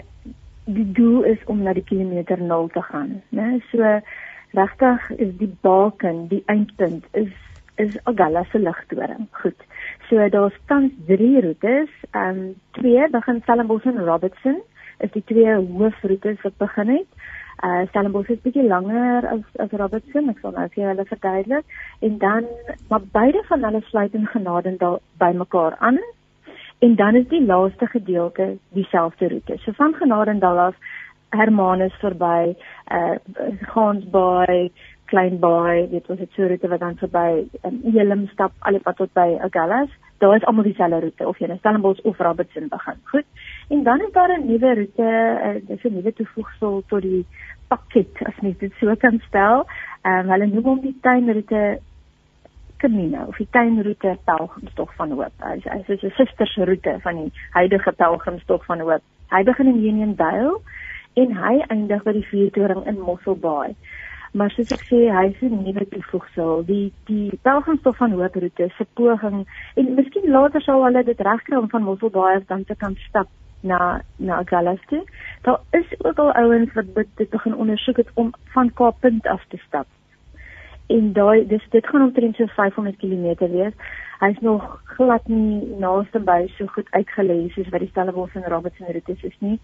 die 0.63 0.85
doel 0.95 1.25
is 1.27 1.41
om 1.51 1.59
na 1.63 1.73
die 1.75 1.83
kilometer 1.83 2.39
0 2.39 2.69
te 2.71 2.81
gaan, 2.81 3.17
né? 3.35 3.57
So 3.71 3.99
regtig 4.55 5.09
is 5.17 5.33
die 5.37 5.51
baken, 5.61 6.27
die 6.31 6.43
eindpunt 6.45 7.03
is 7.11 7.33
is 7.75 7.97
Agala 8.05 8.43
se 8.51 8.59
ligtoring. 8.59 9.27
Goed. 9.31 9.65
So 10.13 10.29
daar's 10.29 10.53
tans 10.67 10.91
3 11.07 11.41
roetes. 11.41 11.89
Ehm 12.11 12.37
um, 12.37 12.55
twee 12.71 13.09
begin 13.09 13.39
Stellenbosch 13.41 13.85
en 13.85 14.05
Robertson 14.05 14.61
is 14.97 15.11
die 15.11 15.23
twee 15.25 15.55
hoofroetes 15.55 16.41
wat 16.41 16.57
begin 16.57 16.89
het. 16.89 17.07
Uh 17.65 17.87
Stellenbosch 17.87 18.29
is 18.29 18.43
bietjie 18.43 18.67
langer 18.67 19.25
as 19.31 19.41
as 19.63 19.73
Robertson, 19.81 20.29
ek 20.29 20.43
sal 20.43 20.53
nou 20.53 20.67
vir 20.75 20.83
julle 20.83 21.05
verduidelik. 21.13 21.65
En 21.99 22.17
dan 22.17 22.45
maar 22.89 23.09
beide 23.17 23.41
van 23.49 23.65
hulle 23.65 23.81
sluit 23.89 24.13
in 24.13 24.29
Genadendal 24.35 25.01
bymekaar 25.17 25.75
aan. 25.79 25.97
En 26.79 26.95
dan 26.95 27.15
is 27.15 27.27
die 27.33 27.45
laaste 27.45 27.87
gedeelte 27.87 28.57
dieselfde 28.77 29.33
roete. 29.33 29.57
So 29.65 29.71
van 29.81 29.97
Genadendal 29.97 30.59
af 30.67 30.75
Hermanus 31.29 31.97
verby, 32.05 32.53
uh 32.91 33.17
Gansbaai, 33.73 34.69
klein 35.13 35.37
baai, 35.39 35.89
dit 35.89 36.07
was 36.07 36.19
'n 36.19 36.29
so 36.35 36.47
roete 36.47 36.67
wat 36.67 36.79
dan 36.79 36.97
verby 36.97 37.45
in 37.67 37.81
um, 37.85 37.97
Elim 37.99 38.27
stap 38.33 38.51
al 38.59 38.73
die 38.73 38.81
pad 38.81 38.97
tot 38.97 39.13
by 39.13 39.29
Agallas. 39.47 39.89
Daar 40.17 40.35
is 40.35 40.45
almal 40.45 40.63
dieselfde 40.63 40.99
roete 40.99 41.27
of 41.27 41.37
jy 41.39 41.47
nou 41.47 41.57
Stellenbosch 41.57 42.01
of 42.03 42.19
Robertson 42.19 42.67
begin. 42.69 42.99
Goed. 43.11 43.25
En 43.69 43.83
dan 43.83 44.01
is 44.01 44.11
daar 44.11 44.31
'n 44.37 44.45
nuwe 44.45 44.73
roete, 44.75 45.09
uh, 45.47 45.67
dis 45.67 45.83
'n 45.83 45.93
nuwe 45.93 46.13
toevoegsel 46.13 46.83
tot 46.87 47.01
die 47.01 47.25
pakket 47.67 48.13
as 48.25 48.41
mens 48.41 48.57
dit 48.57 48.73
so 48.79 48.95
kan 48.95 49.21
stel. 49.27 49.65
Ehm 50.01 50.19
um, 50.19 50.29
hulle 50.31 50.47
noem 50.47 50.63
hom 50.63 50.81
die 50.81 50.97
tuinroete 51.01 51.79
Camino 52.77 53.25
of 53.31 53.37
die 53.37 53.47
tuinroete 53.49 54.17
pelgrimstog 54.25 54.95
van 54.95 55.11
hoop. 55.11 55.33
Hy 55.39 55.55
is 55.57 55.63
hy 55.63 55.93
is 55.93 56.03
'n 56.03 56.11
sustersroete 56.19 56.97
van 57.05 57.15
die 57.15 57.31
huidige 57.51 57.91
pelgrimstog 57.91 58.65
van 58.65 58.79
hoop. 58.79 59.03
Hy 59.29 59.43
begin 59.43 59.67
in 59.67 59.85
Union 59.85 60.15
Dale 60.15 60.59
en 61.13 61.35
hy 61.35 61.53
eindig 61.67 62.03
by 62.03 62.11
die 62.11 62.27
vuurtoring 62.31 62.85
in 62.87 62.99
Mossel 62.99 63.35
Bay. 63.35 63.75
Maar 64.33 64.49
soos 64.49 64.71
ek 64.73 64.81
sê, 64.89 64.99
hy 65.13 65.27
is 65.29 65.41
'n 65.45 65.61
nuwe 65.61 65.85
toevoegsel. 65.89 66.65
Die 66.65 66.91
die 67.05 67.37
pelgrimstof 67.45 67.97
van 67.97 68.11
Hooproete 68.17 68.69
se 68.77 68.85
poging 68.97 69.45
en 69.75 69.93
miskien 69.93 70.31
later 70.31 70.61
sal 70.61 70.83
hulle 70.83 71.03
dit 71.03 71.19
regkry 71.21 71.55
om 71.55 71.69
van 71.69 71.83
Mosselbaai 71.83 72.35
af 72.37 72.47
dan 72.47 72.63
te 72.63 72.75
kan 72.75 72.95
stap 72.95 73.27
na 73.61 74.01
na 74.17 74.41
Galaste. 74.45 75.03
Daar 75.41 75.59
is 75.71 75.85
ook 75.97 76.17
al 76.17 76.31
ouens 76.31 76.73
wat 76.73 76.85
dit 77.15 77.29
begin 77.29 77.55
ondersoek 77.55 77.97
het 77.97 78.09
om 78.13 78.33
van 78.43 78.73
Kaappunt 78.73 79.27
af 79.27 79.45
te 79.47 79.57
stap. 79.67 79.87
En 80.87 81.13
daai 81.13 81.47
dis 81.47 81.69
dit 81.69 81.87
gaan 81.87 82.01
omtrent 82.01 82.35
so 82.35 82.45
500 82.45 82.97
km 82.97 83.51
wees. 83.51 83.73
Hy's 84.19 84.39
nog 84.39 84.81
glad 84.83 85.27
nie 85.27 85.77
naaste 85.77 86.19
by 86.19 86.47
so 86.57 86.65
goed 86.65 86.87
uitgelees 86.89 87.53
soos 87.53 87.69
wat 87.69 87.79
die 87.79 87.89
Stellenbosch 87.89 88.35
en 88.35 88.49
Robertson 88.49 88.87
roetes 88.91 89.23
is 89.23 89.39
nie 89.39 89.59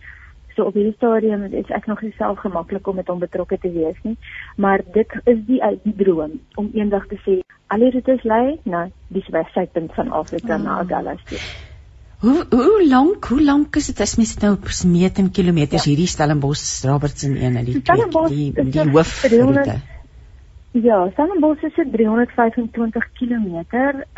so 0.60 0.68
op 0.68 0.76
hierdie 0.78 0.96
stadium 0.98 1.46
is 1.62 1.72
ek 1.76 1.88
nog 1.88 2.02
nie 2.04 2.12
self 2.18 2.42
gemaklik 2.44 2.88
om 2.88 3.00
met 3.00 3.08
hom 3.12 3.22
betrokke 3.24 3.58
te 3.64 3.72
wees 3.72 3.98
nie, 4.04 4.18
maar 4.58 4.84
dit 4.94 5.16
is 5.24 5.40
die 5.48 5.62
uit 5.64 5.80
die 5.88 5.96
droom 6.04 6.40
om 6.60 6.70
eendag 6.76 7.08
te 7.12 7.20
sê 7.24 7.40
al 7.70 7.86
die 7.86 7.92
roetes 7.96 8.26
lei 8.28 8.60
na 8.66 8.88
die 9.14 9.24
suidpunt 9.30 9.94
van 9.98 10.12
Afrika 10.22 10.56
oh. 10.58 10.64
na. 10.64 10.78
Dallas 10.90 11.22
toe. 11.30 11.40
Hoe 12.20 12.46
hoe 12.52 12.88
lank 12.88 13.30
hoe 13.32 13.44
lank 13.44 13.78
is 13.80 13.88
dit 13.92 14.02
as 14.04 14.18
mens 14.20 14.36
nou 14.42 14.58
meet 14.92 15.20
in 15.24 15.32
kilometers 15.32 15.86
ja. 15.86 15.92
hierdie 15.92 16.10
Stellenbosch 16.16 16.84
Robertson 16.90 17.38
een 17.38 17.56
en 17.56 17.66
die 17.66 17.80
Stellenbosch 17.80 18.34
die 18.34 18.52
die, 18.54 18.72
die 18.72 18.90
hoofroete. 18.92 19.80
Ja, 20.72 21.00
Stellenbosch 21.14 21.64
is 21.64 21.80
325 21.94 23.08
km, 23.18 23.64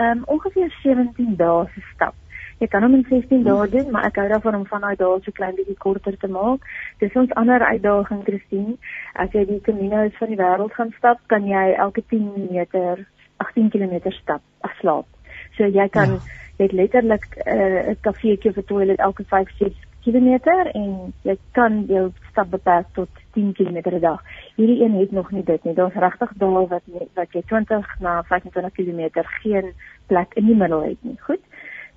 um, 0.07 0.23
ongeveer 0.25 0.73
17 0.83 1.37
dae 1.37 1.67
se 1.75 1.85
stap 1.93 2.15
Jy 2.61 2.67
kan 2.69 2.83
hom 2.85 2.93
in 2.93 3.05
16 3.09 3.41
dae 3.41 3.69
doen, 3.73 3.87
maar 3.89 4.03
ek 4.05 4.19
hou 4.21 4.27
daarvan 4.29 4.59
om 4.59 4.65
van 4.69 4.83
daai 4.85 4.97
dae 4.99 5.15
so 5.25 5.33
klein 5.33 5.55
bietjie 5.57 5.77
korter 5.81 6.17
te 6.21 6.27
maak. 6.29 6.67
Dis 7.01 7.15
ons 7.17 7.31
ander 7.41 7.63
uitdaging, 7.65 8.21
Christine. 8.27 8.75
As 9.23 9.33
jy 9.33 9.47
die 9.49 9.61
Caminos 9.65 10.13
van 10.19 10.29
die 10.29 10.37
wêreld 10.37 10.75
gaan 10.77 10.93
stap, 10.99 11.23
kan 11.33 11.47
jy 11.49 11.63
elke 11.73 12.03
10 12.13 12.27
meter 12.51 13.01
18 13.41 13.71
km 13.73 14.13
stap, 14.19 14.45
afslaap. 14.67 15.09
So 15.57 15.65
jy 15.65 15.87
kan 15.89 16.19
ja. 16.19 16.19
jy 16.59 16.67
het 16.67 16.77
letterlik 16.77 17.25
eh, 17.45 17.55
'n 17.55 17.95
uh, 17.95 17.95
kafeetjie 18.05 18.53
vir 18.53 18.65
toilet 18.69 19.01
elke 19.01 19.25
5 19.33 19.57
6 19.57 19.87
km 20.05 20.29
en 20.73 21.13
jy 21.25 21.35
kan 21.57 21.85
jou 21.89 22.11
stap 22.29 22.49
beperk 22.53 22.87
tot 22.93 23.09
10 23.33 23.53
km 23.57 23.81
per 23.81 23.99
dag. 23.99 24.21
Hierdie 24.55 24.83
een 24.83 24.99
het 24.99 25.11
nog 25.11 25.31
nie 25.31 25.43
dit 25.43 25.63
nie. 25.63 25.73
Daar's 25.73 25.97
regtig 25.97 26.31
daal 26.37 26.67
wat 26.67 26.83
wat 27.15 27.33
jy 27.33 27.41
20 27.41 27.99
na 27.99 28.21
25 28.29 28.73
km 28.73 29.25
geen 29.41 29.73
plek 30.07 30.33
in 30.33 30.45
die 30.45 30.55
middel 30.55 30.83
het 30.83 30.97
nie. 31.01 31.17
Goed. 31.19 31.41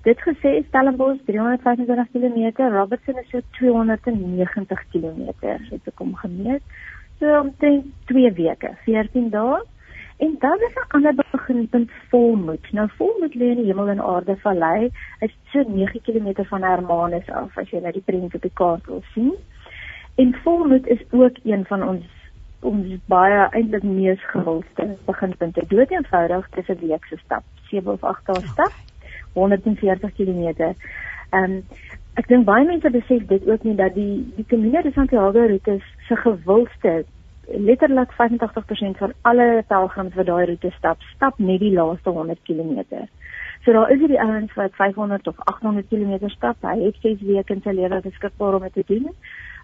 Dit 0.05 0.19
gesê 0.21 0.61
Stellenbosch 0.67 1.25
325 1.25 2.11
km, 2.13 2.61
Robertson 2.71 3.17
is 3.17 3.29
so 3.31 3.39
290 3.57 4.83
km. 4.91 5.21
Het 5.41 5.87
ek 5.89 5.97
hom 5.97 6.11
gemeet. 6.21 6.61
So 7.17 7.39
omtrent 7.39 7.87
2 8.11 8.29
weke, 8.37 8.75
14 8.85 9.31
dae. 9.33 9.63
En 10.21 10.35
dan 10.39 10.61
is 10.67 10.77
'n 10.77 10.85
ander 10.97 11.15
beginpunt 11.31 11.91
volmoed. 12.11 12.71
Nou 12.71 12.87
volmoed 12.97 13.33
lê 13.33 13.49
in 13.49 13.61
die 13.63 13.65
hemel 13.65 13.89
en 13.89 14.01
aarde 14.01 14.37
vallei. 14.45 14.91
Is 15.19 15.33
so 15.51 15.63
9 15.67 16.01
km 16.01 16.45
van 16.53 16.61
Hermanus 16.61 17.29
af 17.29 17.57
as 17.57 17.69
jy 17.69 17.79
nou 17.79 17.91
die 17.91 18.05
prent 18.05 18.35
op 18.35 18.41
die 18.41 18.53
kaart 18.53 18.85
wil 18.85 19.03
sien. 19.13 19.33
En 20.15 20.35
volmoed 20.43 20.87
is 20.87 21.01
ook 21.11 21.37
een 21.43 21.65
van 21.65 21.83
ons 21.83 22.05
ons 22.61 22.97
baie 23.05 23.47
eintlik 23.51 23.83
mees 23.83 24.21
gewildste 24.25 24.97
beginpunte. 25.05 25.65
Dood 25.67 25.91
eenvoudig 25.91 26.49
dis 26.49 26.67
'n 26.67 26.87
week 26.87 27.05
se 27.05 27.17
stap, 27.17 27.43
7 27.69 27.91
of 27.91 28.03
8 28.03 28.25
dae 28.25 28.47
stap, 28.47 28.73
140 29.35 30.15
km. 30.17 30.73
Ehm 31.31 31.43
um, 31.43 31.59
ek 32.15 32.29
dink 32.31 32.45
baie 32.47 32.63
mense 32.63 32.89
besef 32.89 33.25
dit 33.27 33.47
ook 33.47 33.63
nie 33.67 33.75
dat 33.75 33.93
die 33.95 34.23
die 34.37 34.45
Camino 34.47 34.81
de 34.81 34.91
Santiago 34.95 35.47
roete 35.51 35.79
se 36.07 36.15
gewildste 36.15 37.03
letterlik 37.47 38.11
85% 38.11 38.97
van 38.97 39.13
alle 39.21 39.63
pelgrims 39.67 40.15
wat 40.15 40.25
daai 40.25 40.45
roete 40.45 40.71
stap, 40.77 41.01
stap 41.15 41.37
net 41.37 41.59
die 41.59 41.73
laaste 41.73 42.09
100 42.09 42.39
km. 42.47 43.03
So 43.65 43.73
daar 43.73 43.91
is 43.91 43.99
hierdie 43.99 44.21
ouens 44.21 44.53
wat 44.53 44.75
500 44.77 45.27
of 45.27 45.35
800 45.51 45.87
km 45.89 46.29
stap. 46.29 46.57
Hy 46.61 46.77
het 46.83 46.95
6 47.01 47.21
weke 47.25 47.53
in 47.53 47.61
sy 47.65 47.73
lewe 47.73 48.01
beskikbaar 48.01 48.57
om 48.57 48.65
dit 48.67 48.73
te 48.73 48.83
doen. 48.87 49.09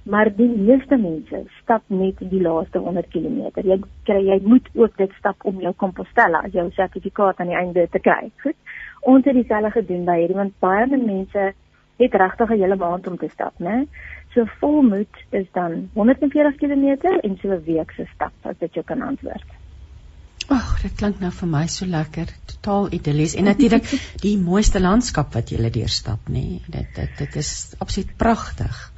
Maar 0.10 0.32
die 0.34 0.50
meeste 0.50 0.98
mense 0.98 1.44
stap 1.60 1.84
net 1.88 2.18
die 2.32 2.42
laaste 2.42 2.82
100 2.82 3.12
km. 3.14 3.52
Jy 3.62 3.78
kry 4.10 4.22
jy 4.26 4.40
moet 4.44 4.70
ook 4.74 4.98
dit 4.98 5.14
stap 5.20 5.46
om 5.46 5.62
jou 5.62 5.74
Compostela, 5.78 6.42
jou 6.50 6.66
sertifikaat 6.74 7.40
aan 7.40 7.54
die 7.54 7.60
einde 7.60 7.88
te 7.92 8.02
kry. 8.02 8.32
Goed. 8.42 8.58
Ons 9.02 9.26
het 9.26 9.34
dieselfde 9.34 9.72
gedoen 9.72 10.06
by 10.06 10.18
hierdie 10.20 10.38
want 10.38 10.54
baie 10.60 10.88
mense 10.98 11.54
het 12.02 12.14
regtig 12.14 12.50
'n 12.50 12.62
hele 12.62 12.76
maand 12.76 13.08
om 13.08 13.18
te 13.18 13.30
stap, 13.34 13.54
né? 13.60 13.88
So 14.34 14.46
volmoed 14.60 15.16
is 15.30 15.48
dan 15.52 15.90
140 15.94 16.56
km 16.56 16.86
en 17.22 17.38
so 17.42 17.52
'n 17.52 17.64
week 17.66 17.92
se 17.92 18.06
stap 18.14 18.34
as 18.42 18.58
dit 18.58 18.74
jou 18.74 18.86
kan 18.86 19.02
antwoord. 19.02 19.46
Ag, 20.50 20.82
dit 20.82 20.96
klink 20.96 21.20
nou 21.20 21.32
vir 21.32 21.48
my 21.48 21.68
so 21.68 21.86
lekker, 21.86 22.28
totaal 22.46 22.92
idillies 22.92 23.36
en 23.36 23.44
natuurlik 23.44 23.86
die 24.26 24.38
mooiste 24.38 24.80
landskap 24.80 25.34
wat 25.34 25.50
jy 25.50 25.70
deurstap, 25.70 26.20
nê? 26.28 26.34
Nee, 26.34 26.62
dit 26.68 26.96
dit 26.96 27.18
dit 27.18 27.36
is 27.36 27.76
absoluut 27.80 28.18
pragtig. 28.18 28.92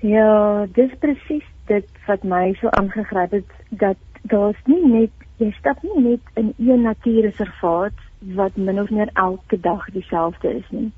Ja, 0.00 0.66
dis 0.66 0.92
presies 0.98 1.44
dit 1.66 1.88
wat 2.06 2.24
my 2.24 2.54
so 2.60 2.68
aangegryp 2.68 3.30
het 3.30 3.50
dat 3.70 3.96
daar's 4.22 4.60
nie 4.66 4.84
net 4.86 5.10
jy 5.38 5.50
stap 5.58 5.82
nie 5.82 6.02
net 6.02 6.20
in 6.34 6.54
een 6.58 6.82
natuurreservaat 6.82 8.07
wat 8.20 8.56
min 8.56 8.80
of 8.80 8.90
meer 8.90 9.10
elke 9.14 9.60
dag 9.60 9.90
dieselfde 9.92 10.54
is 10.54 10.70
nie 10.70 10.92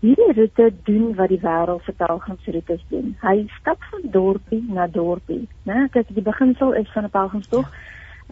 hierdie 0.00 0.32
roete 0.36 0.70
doen 0.84 1.14
wat 1.16 1.30
die 1.32 1.40
wêreld 1.40 1.84
se 1.84 1.92
pelgrimsroetes 1.96 2.82
doen. 2.90 3.14
Hy 3.22 3.46
stap 3.58 3.82
van 3.90 4.04
dorpie 4.12 4.62
na 4.68 4.86
dorpie, 4.92 5.46
né? 5.68 5.86
Kyk, 5.92 6.12
die 6.14 6.24
beginsel 6.24 6.74
is 6.80 6.90
van 6.92 7.04
'n 7.04 7.10
pelgrimstog 7.10 7.66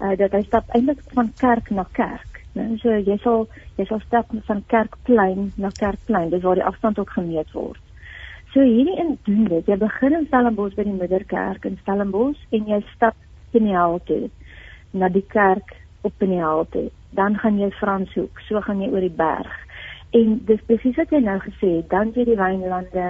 uh, 0.03 0.17
dat 0.17 0.33
hy 0.33 0.43
stap 0.43 0.69
eintlik 0.77 1.01
van 1.15 1.33
kerk 1.41 1.71
na 1.71 1.87
kerk, 1.93 2.43
né? 2.53 2.77
So 2.83 2.91
jy 2.91 3.17
sal 3.23 3.49
jy 3.77 3.87
sal 3.89 4.01
stap 4.07 4.31
van 4.47 4.63
kerkplein 4.67 5.53
na 5.57 5.71
kerkplein, 5.71 6.31
dis 6.31 6.43
waar 6.43 6.61
die 6.61 6.69
afstand 6.71 6.99
ook 6.99 7.11
gemeet 7.11 7.53
word. 7.53 7.81
So 8.53 8.61
hierdie 8.61 8.99
in 8.99 9.19
doen 9.25 9.45
dit. 9.45 9.67
Jy 9.67 9.77
begin 9.77 10.13
in 10.13 10.27
Stellenbosch 10.27 10.77
by 10.77 10.85
die 10.85 10.99
moederkerk 11.01 11.65
in 11.65 11.79
Stellenbosch 11.83 12.39
en 12.51 12.67
jy 12.67 12.85
stap 12.95 13.17
Peniel 13.51 14.01
toe 14.05 14.31
na 14.93 15.09
die 15.09 15.27
kerk 15.27 15.75
op 16.05 16.13
Peniel 16.21 16.67
toe. 16.71 16.89
Dan 17.17 17.39
gaan 17.41 17.59
jy 17.59 17.71
Franshoek, 17.81 18.41
so 18.49 18.61
gaan 18.61 18.83
jy 18.85 18.93
oor 18.93 19.05
die 19.05 19.17
berg 19.17 19.53
En 20.15 20.35
dis 20.47 20.61
presies 20.69 20.99
wat 21.01 21.11
jy 21.11 21.19
nou 21.25 21.41
gesê 21.43 21.69
het, 21.81 21.89
dan 21.91 22.13
jy 22.15 22.23
die 22.29 22.39
wynlande, 22.39 23.07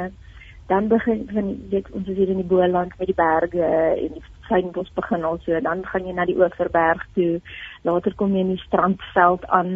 dan 0.70 0.86
begin 0.88 1.26
van 1.28 1.50
weet 1.68 1.90
ons 1.92 2.06
is 2.08 2.16
hier 2.16 2.30
in 2.32 2.40
die 2.40 2.48
Boland 2.48 2.94
met 2.96 3.10
die 3.10 3.16
berge 3.18 3.66
en 3.66 4.14
die 4.14 4.22
fynbos 4.48 4.88
begin 4.96 5.26
al 5.28 5.36
so, 5.44 5.58
dan 5.66 5.82
gaan 5.90 6.08
jy 6.08 6.14
na 6.16 6.24
die 6.24 6.36
Oeverberg 6.38 7.02
toe. 7.16 7.42
Later 7.84 8.16
kom 8.16 8.32
jy 8.32 8.46
in 8.46 8.54
die 8.54 8.62
strandveld 8.62 9.44
aan. 9.52 9.74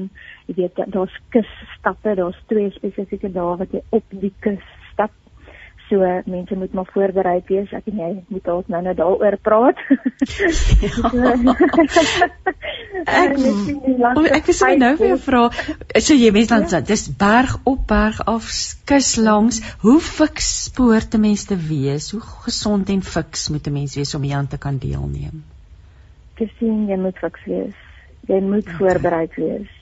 Jy 0.48 0.56
weet 0.62 0.80
daar's 0.94 1.20
kusstappe, 1.36 2.16
daar's 2.16 2.40
twee 2.48 2.72
spesifieke 2.78 3.28
dae 3.36 3.58
wat 3.60 3.76
jy 3.76 3.84
op 4.00 4.16
die 4.24 4.32
kus 4.46 4.64
stap 4.94 5.12
So 5.88 6.22
mense 6.26 6.54
moet 6.54 6.72
maar 6.72 6.88
voorberei 6.92 7.42
wees. 7.48 7.70
Ek 7.72 7.86
en 7.88 8.00
jy 8.02 8.10
moet 8.28 8.44
dalk 8.44 8.68
nou 8.68 8.82
nou 8.84 8.94
daaroor 8.94 9.36
praat. 9.40 9.78
Ja. 10.82 11.44
ek 13.22 13.38
ek 14.36 14.50
wil 14.50 14.76
nou 14.82 14.90
vir 14.98 15.06
jou 15.08 15.18
vra, 15.24 15.42
so 15.96 16.16
jy 16.16 16.32
mense 16.34 16.52
dan 16.52 16.66
ja. 16.68 16.80
dis 16.84 17.06
berg 17.20 17.56
op 17.68 17.86
berg 17.88 18.20
af 18.28 18.50
kus 18.88 19.14
langs. 19.16 19.62
Hoe 19.84 19.96
fiks 20.04 20.50
spoor 20.66 21.08
te 21.08 21.20
mense 21.22 21.48
te 21.48 21.56
wees? 21.56 22.10
Hoe 22.12 22.22
gesond 22.44 22.92
en 22.92 23.02
fiks 23.02 23.48
moet 23.54 23.66
'n 23.66 23.72
mens 23.80 23.96
wees 23.96 24.14
om 24.14 24.22
hieraan 24.22 24.48
te 24.48 24.58
kan 24.58 24.78
deelneem? 24.78 25.44
Ek 26.36 26.52
sien 26.58 26.86
jy 26.86 26.96
moet 26.96 27.18
fiks 27.18 27.44
wees. 27.46 27.76
Jy 28.28 28.40
moet 28.40 28.66
okay. 28.66 28.76
voorberei 28.76 29.26
wees. 29.36 29.77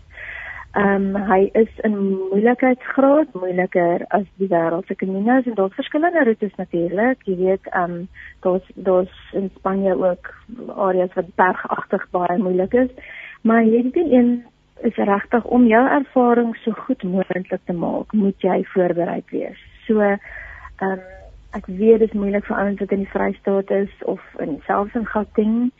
Ehm 0.76 1.16
um, 1.16 1.22
hy 1.24 1.48
is 1.56 1.78
in 1.88 1.94
moeilikheidsgraad 2.30 3.30
moeiliker 3.32 4.02
as 4.12 4.26
die 4.36 4.48
wêreld 4.50 4.84
se 4.86 4.94
kaminos 5.00 5.46
en 5.48 5.54
daar's 5.56 5.78
verskillende 5.78 6.24
roetes 6.28 6.52
natuurlik. 6.60 7.22
Jy 7.24 7.36
weet 7.38 7.70
ehm 7.70 7.94
um, 7.94 8.08
daar's 8.44 8.66
daar's 8.74 9.14
in 9.32 9.48
Spanje 9.54 9.94
ook 9.96 10.28
areas 10.88 11.14
wat 11.14 11.32
bergagtig 11.40 12.04
baie 12.10 12.36
moeilik 12.38 12.76
is. 12.82 12.92
Maar 13.40 13.62
hierdie 13.62 14.04
een 14.12 14.44
is 14.80 14.96
regtig 14.96 15.44
om 15.44 15.66
jou 15.66 15.82
ervaring 15.88 16.56
so 16.56 16.72
goed 16.84 17.02
moontlik 17.02 17.60
te 17.64 17.72
maak, 17.72 18.12
moet 18.12 18.40
jy 18.40 18.64
voorberei 18.74 19.22
wees. 19.30 19.64
So 19.86 20.00
ehm 20.00 20.18
um, 20.90 21.00
ek 21.56 21.66
weet 21.66 21.98
dit 22.04 22.10
is 22.12 22.20
moeilik 22.20 22.44
vir 22.44 22.56
ouens 22.56 22.80
wat 22.84 22.92
in 22.92 23.06
die 23.06 23.12
Vrystaat 23.14 23.70
is 23.70 23.92
of 24.04 24.20
in 24.44 24.58
selfs 24.66 24.94
in 24.94 25.08
Gauteng 25.08 25.70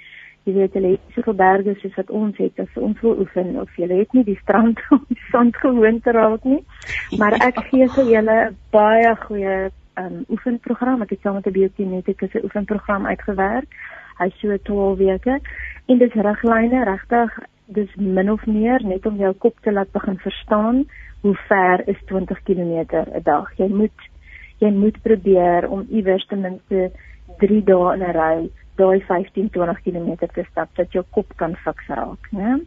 jy 0.46 0.52
weet 0.54 0.76
hulle 0.78 0.92
het 0.94 1.14
soveel 1.16 1.34
berge 1.34 1.74
soos 1.80 1.96
wat 1.98 2.10
ons 2.14 2.36
het 2.38 2.60
as 2.62 2.78
ons 2.78 3.00
wil 3.02 3.18
oefen 3.24 3.56
of 3.60 3.72
jy 3.80 3.88
het 3.90 4.12
nie 4.14 4.22
die 4.28 4.38
strand 4.42 4.78
om 4.94 5.02
die 5.12 5.24
sand 5.32 5.56
gewoon 5.62 5.98
te 6.00 6.14
raak 6.14 6.44
nie. 6.44 6.62
Maar 7.18 7.38
ek 7.48 7.58
gee 7.70 7.88
vir 7.96 8.12
julle 8.12 8.36
'n 8.44 8.56
baie 8.70 9.16
goeie 9.26 9.56
um, 9.98 10.24
oefenprogram. 10.28 11.02
Ek 11.02 11.16
het 11.16 11.20
saam 11.22 11.34
met 11.34 11.46
'n 11.46 11.56
biokinetikus 11.58 12.34
'n 12.34 12.44
oefenprogram 12.44 13.06
uitgewerk. 13.06 13.68
Hy 14.18 14.30
so 14.38 14.56
12 14.56 14.98
weke. 14.98 15.40
En 15.86 15.98
dis 15.98 16.14
riglyne 16.14 16.84
regtig 16.84 17.38
dis 17.66 17.94
min 17.96 18.30
of 18.30 18.46
meer 18.46 18.84
net 18.84 19.06
om 19.06 19.16
jou 19.16 19.32
kop 19.32 19.58
te 19.60 19.72
laat 19.72 19.90
begin 19.92 20.18
verstaan 20.18 20.84
hoe 21.20 21.34
ver 21.48 21.88
is 21.88 21.98
20 22.06 22.42
km 22.42 22.86
'n 22.94 23.22
dag. 23.22 23.50
Jy 23.56 23.68
moet 23.68 23.98
jy 24.58 24.70
moet 24.70 25.02
probeer 25.02 25.68
om 25.68 25.86
iewers 25.90 26.26
ten 26.26 26.40
minste 26.40 26.90
3 27.38 27.64
dae 27.64 27.94
in 27.94 28.02
'n 28.02 28.12
ry 28.12 28.50
daai 28.76 29.00
15 29.08 29.50
20 29.50 29.82
km 29.82 30.26
te 30.26 30.44
stap 30.50 30.68
dat 30.76 30.92
jou 30.92 31.04
kop 31.10 31.36
kan 31.36 31.56
fiks 31.64 31.88
raak, 31.88 32.32
né? 32.32 32.60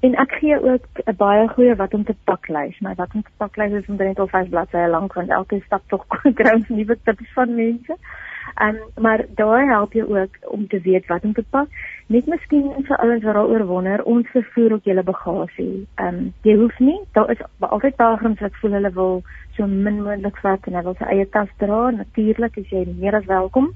En 0.00 0.14
ek 0.14 0.32
gee 0.38 0.56
ook 0.62 0.84
'n 1.04 1.16
baie 1.16 1.48
goeie 1.48 1.74
wat 1.76 1.94
om 1.94 2.04
te 2.04 2.14
pak 2.24 2.48
lys. 2.48 2.78
My 2.80 2.94
wat 2.94 3.14
om 3.14 3.22
te 3.22 3.30
pak 3.36 3.56
lys 3.56 3.72
is 3.72 3.88
omtrent 3.88 4.18
al 4.18 4.28
5 4.28 4.48
bladsye 4.48 4.88
lank 4.88 5.12
want 5.12 5.30
elke 5.30 5.60
stap 5.64 5.82
tog 5.90 6.06
kry 6.34 6.54
ons 6.54 6.68
nuwe 6.68 6.96
tips 7.04 7.32
van 7.34 7.54
mense. 7.54 7.96
Um 8.66 8.78
maar 9.00 9.24
daai 9.34 9.66
help 9.66 9.92
jou 9.92 10.06
ook 10.18 10.30
om 10.40 10.68
te 10.68 10.80
weet 10.80 11.06
wat 11.06 11.24
om 11.24 11.32
te 11.32 11.44
pak. 11.50 11.68
Net 12.06 12.26
miskien 12.26 12.84
vir 12.86 12.96
ouens 12.96 13.24
wat 13.24 13.34
daaroor 13.34 13.66
wonder, 13.66 14.04
ons 14.04 14.28
vervoer 14.28 14.72
ook 14.72 14.84
julle 14.84 15.02
bagasie. 15.02 15.86
Um 15.96 16.32
jy 16.42 16.56
hoef 16.56 16.78
nie, 16.78 17.00
daar 17.12 17.30
is 17.30 17.42
altyd 17.58 17.96
pelgrims 17.96 18.40
wat 18.40 18.56
voel 18.60 18.72
hulle 18.72 18.92
wil 18.92 19.22
so 19.56 19.66
min 19.66 20.02
moontlik 20.02 20.38
vat 20.38 20.66
en 20.66 20.72
hulle 20.72 20.84
wil 20.84 20.98
sy 20.98 21.04
eie 21.04 21.28
tas 21.28 21.50
dra. 21.56 21.90
Natuurlik 21.90 22.56
is 22.56 22.70
jy 22.70 22.86
meer 22.98 23.14
as 23.14 23.26
welkom 23.26 23.74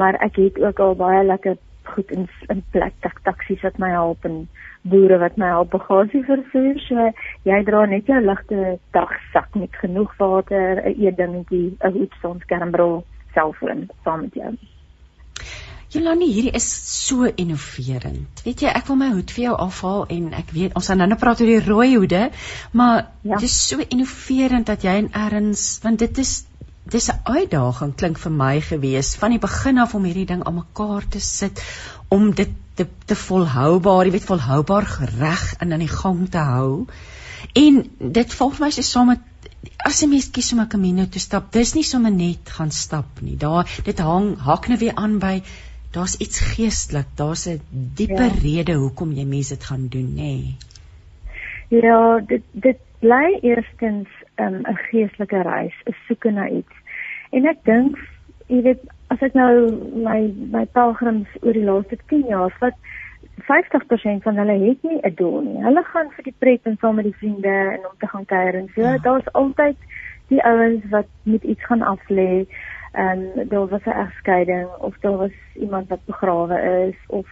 maar 0.00 0.16
ek 0.24 0.40
het 0.40 0.58
ook 0.62 0.80
al 0.80 0.96
baie 0.96 1.24
lekker 1.28 1.58
goed 1.94 2.10
in 2.16 2.26
in 2.48 2.64
plek 2.74 2.96
tak 3.04 3.20
taksies 3.26 3.62
wat 3.66 3.78
my 3.82 3.90
help 3.92 4.24
en 4.28 4.42
boere 4.92 5.18
wat 5.20 5.36
my 5.36 5.52
help 5.52 5.70
bagasie 5.76 6.22
vervoer. 6.24 6.80
So 6.88 7.06
jy 7.48 7.62
dra 7.68 7.84
net 7.90 8.08
jou 8.08 8.20
ligte 8.24 8.78
dagsak 8.96 9.54
met 9.62 9.80
genoeg 9.82 10.12
water, 10.18 10.82
'n 10.84 10.94
eetdingetjie, 11.06 11.76
'n 11.80 11.92
hoed, 11.96 12.12
sonskermbril, 12.22 13.04
selfoon 13.34 13.88
saam 14.04 14.20
met 14.20 14.34
jou. 14.34 14.52
Jolani, 15.90 16.28
hierdie 16.30 16.54
is 16.54 16.66
so 17.06 17.26
innoverend. 17.36 18.42
Weet 18.44 18.60
jy, 18.62 18.68
ek 18.68 18.86
wil 18.86 18.96
my 18.96 19.08
hoed 19.10 19.32
vir 19.34 19.42
jou 19.42 19.56
afhaal 19.58 20.04
en 20.06 20.28
ek 20.38 20.52
weet 20.54 20.76
ons 20.78 20.86
gaan 20.86 21.00
nou 21.02 21.08
net 21.10 21.18
praat 21.18 21.40
oor 21.40 21.50
die 21.50 21.64
rooi 21.64 21.96
hoede, 21.96 22.30
maar 22.72 23.10
ja. 23.22 23.34
dit 23.34 23.48
is 23.48 23.56
so 23.68 23.82
innoverend 23.88 24.66
dat 24.66 24.86
jy 24.86 24.94
en 25.00 25.10
erns, 25.10 25.80
want 25.82 25.98
dit 25.98 26.18
is 26.22 26.46
dis 26.84 27.10
'n 27.10 27.20
uitdaging 27.24 27.94
klink 27.94 28.18
vir 28.18 28.32
my 28.32 28.60
gewees 28.60 29.14
van 29.16 29.30
die 29.30 29.38
begin 29.38 29.78
af 29.78 29.94
om 29.94 30.04
hierdie 30.04 30.26
ding 30.26 30.44
aan 30.44 30.54
mekaar 30.54 31.08
te 31.08 31.20
sit 31.20 31.62
om 32.08 32.30
dit 32.34 32.50
te 32.74 32.86
te 33.04 33.16
volhoubaar, 33.16 34.04
jy 34.04 34.12
weet 34.12 34.30
volhoubaar 34.30 34.86
reg 35.18 35.54
in 35.60 35.72
aan 35.72 35.84
die 35.84 35.96
gang 36.02 36.28
te 36.30 36.38
hou. 36.38 36.86
En 37.54 37.90
dit 37.98 38.34
vir 38.34 38.60
my 38.60 38.70
so 38.70 38.82
saam 38.82 39.06
met 39.06 39.20
as 39.84 40.00
jy 40.00 40.08
mens 40.08 40.30
kies 40.30 40.52
om 40.52 40.60
'n 40.60 40.68
camino 40.68 41.06
te 41.06 41.18
stap, 41.18 41.52
dis 41.52 41.74
nie 41.74 41.84
sommer 41.84 42.10
net 42.10 42.48
gaan 42.48 42.70
stap 42.70 43.20
nie. 43.20 43.36
Daar 43.36 43.68
dit 43.84 43.98
hang 43.98 44.38
hak 44.38 44.68
net 44.68 44.80
weer 44.80 44.94
aan 44.94 45.18
by 45.18 45.42
daar's 45.92 46.16
iets 46.16 46.40
geestelik, 46.40 47.06
daar's 47.16 47.46
'n 47.46 47.60
dieper 47.70 48.32
ja. 48.32 48.40
rede 48.42 48.74
hoekom 48.74 49.12
jy 49.12 49.24
mense 49.24 49.54
dit 49.54 49.64
gaan 49.64 49.88
doen, 49.88 50.14
nê? 50.14 50.32
Nee. 50.34 50.56
Ja, 51.68 52.20
dit 52.26 52.42
dit 52.52 52.78
bly 52.98 53.38
eerstens 53.42 54.08
'n 54.40 54.54
um, 54.54 54.76
geestelike 54.90 55.42
reis, 55.42 55.76
'n 55.86 55.94
soeke 56.06 56.30
na 56.30 56.48
iets. 56.48 56.74
En 57.30 57.46
ek 57.46 57.64
dink, 57.64 57.98
jy 58.46 58.62
weet, 58.62 58.82
as 59.08 59.22
ek 59.22 59.34
nou 59.34 59.70
my 59.94 60.32
my 60.50 60.64
pelgrims 60.64 61.28
oor 61.42 61.52
die 61.52 61.64
laaste 61.64 61.98
10 62.06 62.26
jaar 62.28 62.50
vat 62.60 62.74
50% 63.48 64.22
van 64.22 64.36
hulle 64.36 64.56
het 64.68 64.82
nie 64.82 65.00
'n 65.02 65.14
doel 65.14 65.40
nie. 65.40 65.62
Hulle 65.62 65.82
gaan 65.84 66.10
vir 66.16 66.24
die 66.24 66.38
pret 66.38 66.60
en 66.62 66.76
saam 66.80 66.94
met 66.94 67.04
die 67.04 67.20
vriende 67.22 67.56
en 67.76 67.86
om 67.90 67.96
te 67.98 68.06
gaan 68.06 68.24
kuier 68.24 68.54
en 68.54 68.70
so. 68.74 68.82
Ja. 68.82 68.98
Daar's 68.98 69.32
altyd 69.32 69.76
die 70.28 70.42
ouens 70.42 70.84
wat 70.90 71.06
met 71.22 71.42
iets 71.42 71.64
gaan 71.64 71.82
aflê 71.82 72.46
en 72.92 73.32
daar 73.48 73.66
was 73.68 73.84
'n 73.84 74.00
egskeiding 74.04 74.68
of 74.78 74.98
daar 74.98 75.16
was 75.16 75.36
iemand 75.54 75.88
wat 75.88 76.04
begrawe 76.04 76.86
is 76.88 76.96
of 77.06 77.26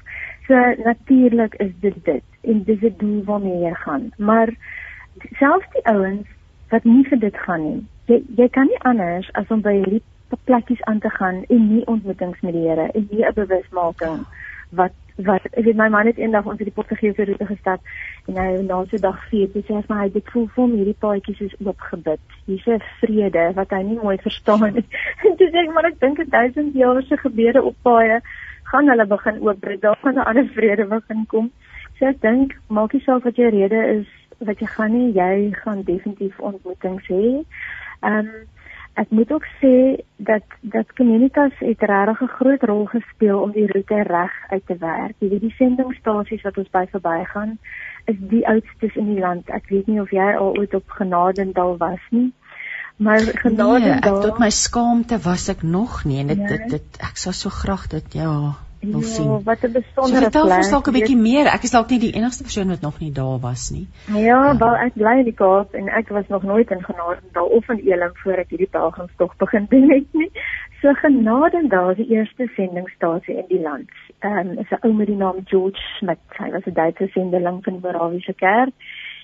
so 0.46 0.54
natuurlik 0.84 1.54
is 1.54 1.72
dit 1.80 2.04
dit 2.04 2.22
en 2.40 2.62
dis 2.62 2.80
'n 2.80 2.94
doel 2.96 3.24
waarmee 3.24 3.58
jy 3.58 3.74
gaan 3.74 4.12
maar 4.16 4.54
selfs 5.30 5.66
die 5.72 5.86
ouens 5.86 6.26
wat 6.70 6.84
nie 6.84 7.04
vir 7.10 7.18
dit 7.18 7.36
gaan 7.46 7.64
nie 7.64 7.80
jy 8.06 8.22
jy 8.36 8.48
kan 8.48 8.66
nie 8.66 8.80
anders 8.90 9.30
as 9.34 9.50
om 9.50 9.60
by 9.62 9.74
hierdie 9.80 10.02
plekkies 10.44 10.82
aan 10.84 11.00
te 11.00 11.10
gaan 11.10 11.44
en 11.48 11.68
nie 11.74 11.84
ontmoetings 11.86 12.40
met 12.40 12.52
die 12.52 12.68
Here 12.68 12.90
en 12.94 13.08
nie 13.10 13.24
'n 13.24 13.34
bewusmaking 13.34 14.24
wat 14.70 14.92
wat 15.18 15.46
ek 15.50 15.64
weet 15.66 15.76
my 15.76 15.88
man 15.90 16.06
het 16.06 16.18
eendag 16.18 16.46
ons 16.46 16.60
het 16.60 16.68
die 16.68 16.74
Portugese 16.74 17.24
roete 17.24 17.46
gestap 17.46 17.80
en 18.30 18.36
hy 18.38 18.50
na 18.62 18.84
so 18.90 19.00
dag 19.02 19.18
4 19.30 19.50
toe 19.52 19.62
sê 19.66 19.74
hy 19.74 19.82
maar 19.88 20.02
hy 20.04 20.10
dit 20.14 20.30
voel 20.34 20.46
vir 20.46 20.62
hom 20.62 20.76
hierdie 20.78 21.00
paadjies 21.04 21.40
is 21.46 21.56
oopgebid. 21.64 22.20
Hier's 22.46 22.66
'n 22.66 22.82
vrede 23.00 23.46
wat 23.56 23.70
hy 23.70 23.82
nie 23.82 23.98
mooi 24.02 24.16
verstaan 24.18 24.74
nie. 24.74 24.84
en 25.26 25.36
toe 25.36 25.48
sê 25.48 25.64
ek 25.64 25.72
maar 25.74 25.90
ek 25.90 25.98
dink 26.00 26.20
'n 26.20 26.30
duisend 26.30 26.74
jaar 26.74 27.02
se 27.02 27.16
gebede 27.16 27.62
op 27.62 27.76
paaie 27.82 28.20
gaan 28.70 28.88
hulle 28.88 29.06
begin 29.06 29.42
oopbreek. 29.42 29.80
Daar 29.80 29.98
gaan 30.02 30.14
'n 30.14 30.28
ander 30.30 30.46
vrede 30.54 30.86
begin 30.86 31.26
kom. 31.26 31.50
So 31.98 32.06
ek 32.06 32.20
dink 32.20 32.54
maak 32.68 32.92
nie 32.92 33.02
saak 33.02 33.24
wat 33.24 33.36
jou 33.36 33.50
rede 33.50 33.80
is 33.98 34.06
wat 34.38 34.60
jy 34.60 34.66
gaan 34.66 34.92
nie, 34.92 35.12
jy 35.12 35.50
gaan 35.62 35.82
definitief 35.82 36.38
ontmoetings 36.38 37.10
hê. 37.10 37.42
Ehm 38.00 38.18
um, 38.18 38.46
ek 38.98 39.10
moet 39.14 39.32
ook 39.32 39.44
sê 39.62 40.02
dat 40.16 40.42
dat 40.60 40.92
Communitas 40.98 41.54
het 41.58 41.82
regtig 41.90 42.20
'n 42.22 42.34
groot 42.38 42.62
rol 42.62 42.86
gespeel 42.86 43.38
om 43.40 43.50
die 43.50 43.66
roete 43.72 44.02
reg 44.02 44.32
uit 44.48 44.66
te 44.66 44.76
werk. 44.78 45.14
Jy 45.18 45.28
weet 45.28 45.40
die 45.40 45.54
sendingstasies 45.58 46.42
wat 46.42 46.58
ons 46.58 46.70
by 46.70 46.86
verbygaan 46.90 47.58
is 48.04 48.16
die 48.18 48.46
oudstes 48.48 48.96
in 48.96 49.14
die 49.14 49.20
land. 49.20 49.48
Ek 49.48 49.68
weet 49.68 49.86
nie 49.86 50.00
of 50.00 50.10
jy 50.10 50.34
al 50.34 50.58
ooit 50.58 50.74
op 50.74 50.90
Genadendal 50.90 51.76
was 51.76 52.00
nie. 52.10 52.32
Maar 52.96 53.20
Genadendal 53.20 54.18
nee, 54.18 54.20
tot 54.20 54.38
my 54.38 54.50
skaamte 54.50 55.18
was 55.18 55.48
ek 55.48 55.62
nog 55.62 56.04
nie 56.04 56.18
en 56.20 56.26
dit 56.26 56.38
ja. 56.38 56.46
dit, 56.46 56.70
dit 56.70 56.98
ek 56.98 57.16
sou 57.16 57.32
so 57.32 57.48
graag 57.48 57.86
dit 57.86 58.12
ja 58.12 58.58
wil 58.80 59.00
ja, 59.00 59.06
sien. 59.06 59.42
Wat 59.44 59.62
'n 59.62 59.72
besondere 59.72 60.30
so, 60.30 60.44
plek. 60.44 60.64
Ek 60.64 60.70
dalk 60.70 60.88
'n 60.88 60.92
bietjie 60.92 61.16
meer. 61.16 61.46
Ek 61.46 61.62
is 61.62 61.70
dalk 61.70 61.90
nie 61.90 61.98
die 61.98 62.12
enigste 62.14 62.42
persoon 62.42 62.68
wat 62.68 62.80
nog 62.80 63.00
nie 63.00 63.12
daar 63.12 63.38
was 63.40 63.70
nie. 63.70 63.86
Ja, 64.06 64.50
um, 64.50 64.58
wel 64.58 64.76
ek 64.76 64.94
bly 64.94 65.18
in 65.18 65.24
die 65.24 65.34
Kaap 65.34 65.74
en 65.74 65.88
ek 65.88 66.08
was 66.08 66.28
nog 66.28 66.42
nooit 66.42 66.70
in 66.70 66.84
Genadendal 66.84 67.46
of 67.46 67.68
in 67.68 67.78
Elim 67.78 68.14
voor 68.14 68.32
ek 68.32 68.50
hierdie 68.50 68.70
pelgrimstog 68.70 69.36
begin 69.36 69.66
doen 69.68 69.90
het 69.90 70.12
nie. 70.12 70.30
So 70.80 70.92
Genadendal 70.92 71.90
is 71.90 71.96
die 71.96 72.08
eerste 72.08 72.50
sendingstasie 72.54 73.36
in 73.36 73.48
die 73.48 73.60
land. 73.60 73.90
Ehm 74.18 74.38
um, 74.38 74.58
is 74.58 74.70
'n 74.70 74.86
ou 74.86 74.92
met 74.92 75.06
die 75.06 75.16
naam 75.16 75.40
George 75.44 75.80
Smith. 75.98 76.24
Hy 76.38 76.50
was 76.50 76.66
'n 76.66 76.72
Duitse 76.72 77.08
sendeling 77.12 77.64
van 77.64 77.72
die 77.72 77.82
Morawiese 77.82 78.34
Kerk 78.34 78.74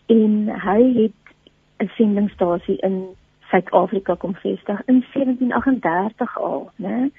en 0.07 0.49
hy 0.49 0.81
het 1.03 1.21
'n 1.79 1.91
sendingstasie 1.97 2.77
in 2.81 3.15
Suid-Afrika 3.51 4.15
kom 4.15 4.35
vestig 4.35 4.83
in 4.87 5.05
1738 5.13 6.39
al, 6.39 6.71
né? 6.77 7.11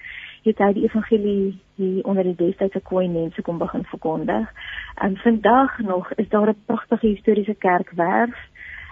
Het 0.45 0.58
hy 0.62 0.73
die 0.73 0.84
evangelie 0.84 1.60
hier 1.75 2.03
onder 2.05 2.23
die 2.23 2.36
destydse 2.38 2.79
koei 2.89 3.08
mense 3.10 3.41
kom 3.41 3.58
begin 3.58 3.84
verkondig. 3.89 4.51
En 5.01 5.17
vandag 5.17 5.79
nog 5.79 6.12
is 6.13 6.29
daar 6.29 6.49
'n 6.49 6.63
pragtige 6.65 7.08
historiese 7.08 7.55
kerkwerf. 7.55 8.38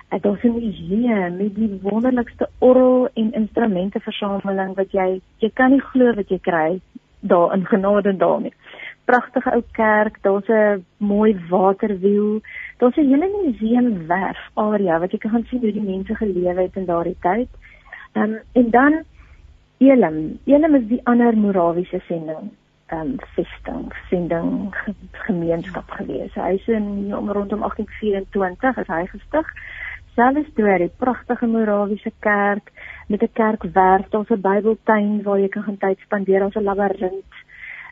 Dit 0.09 0.23
daar 0.23 0.37
is 0.37 0.43
'n 0.43 0.53
museum 0.53 1.37
met 1.37 1.55
die 1.55 1.79
wonderlikste 1.81 2.49
orgel 2.59 3.09
en 3.13 3.33
instrumente 3.33 3.99
versameling 3.99 4.75
wat 4.75 4.91
jy 4.91 5.21
jy 5.37 5.51
kan 5.53 5.71
nie 5.71 5.81
glo 5.81 6.13
wat 6.13 6.29
jy 6.29 6.39
kry 6.39 6.81
daar 7.19 7.53
in 7.53 7.65
genade 7.65 8.17
daarmee. 8.17 8.53
Pragtige 9.05 9.51
ou 9.51 9.63
kerk, 9.71 10.17
daar's 10.21 10.47
'n 10.47 10.85
mooi 10.97 11.45
waterwiel. 11.49 12.41
Daar's 12.77 12.95
'n 12.95 13.07
hele 13.07 13.29
museumwerf 13.43 14.49
area 14.53 14.99
wat 14.99 15.11
jy 15.11 15.17
kan 15.17 15.45
sien 15.45 15.59
hoe 15.59 15.71
die 15.71 15.81
mense 15.81 16.15
gelewe 16.15 16.61
het 16.61 16.75
in 16.75 16.85
daardie 16.85 17.17
tyd. 17.19 17.49
Um, 18.13 18.39
en 18.51 18.69
dan 18.69 19.03
Elim. 19.83 20.39
Elim 20.45 20.75
is 20.75 20.87
die 20.87 21.01
ander 21.03 21.35
Morawiese 21.35 21.99
sending 22.07 22.51
ehm 22.93 23.01
um, 23.01 23.15
vesting, 23.35 23.91
sending 24.09 24.75
gemeenskap 25.25 25.89
gewees. 25.97 26.33
Hy 26.35 26.53
is 26.59 26.67
in 26.67 27.15
om 27.15 27.31
rondom 27.31 27.63
1824 27.65 28.77
is 28.83 28.91
hy 28.91 29.05
gestig. 29.11 29.49
Selfs 30.13 30.51
toe 30.57 30.67
hy 30.69 30.89
pragtige 31.01 31.47
Morawiese 31.49 32.11
kerk 32.19 32.69
met 33.07 33.23
'n 33.23 33.33
kerkwerf, 33.33 34.09
daar's 34.09 34.29
'n 34.29 34.41
Bybeltuin 34.41 35.23
waar 35.23 35.39
jy 35.39 35.49
kan 35.49 35.63
gaan 35.63 35.77
tyd 35.77 35.99
spandeer, 36.05 36.39
daar's 36.39 36.55
'n 36.55 36.63
labirint. 36.69 37.33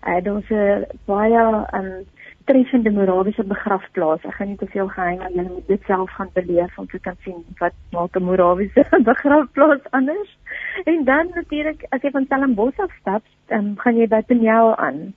Uh, 0.07 0.21
daar's 0.23 0.49
'n 0.49 0.85
baie 1.05 1.39
ehm 1.39 1.85
um, 1.85 2.05
treffende 2.45 2.91
Morawiese 2.91 3.43
begrafplaas. 3.43 4.23
Ek 4.23 4.33
gaan 4.33 4.47
nie 4.47 4.57
te 4.57 4.67
veel 4.67 4.87
geheim, 4.87 5.17
maar 5.17 5.31
jy 5.31 5.43
moet 5.47 5.67
dit 5.67 5.83
self 5.85 6.09
gaan 6.11 6.29
beleef 6.33 6.77
om 6.77 6.87
te 6.87 6.99
kan 6.99 7.15
sien 7.23 7.43
wat 7.59 7.73
maak 7.91 8.15
'n 8.15 8.23
Morawiese 8.23 8.85
begrafplaas 9.11 9.83
anders. 9.89 10.37
En 10.83 11.03
dan 11.03 11.31
natuurlik 11.33 11.85
as 11.89 12.01
jy 12.01 12.11
van 12.11 12.25
Stellenbosch 12.25 12.79
af 12.79 12.93
stap, 12.99 13.23
um, 13.49 13.73
gaan 13.77 13.97
jy 13.97 14.07
by 14.07 14.21
Penjel 14.21 14.75
aan. 14.75 15.13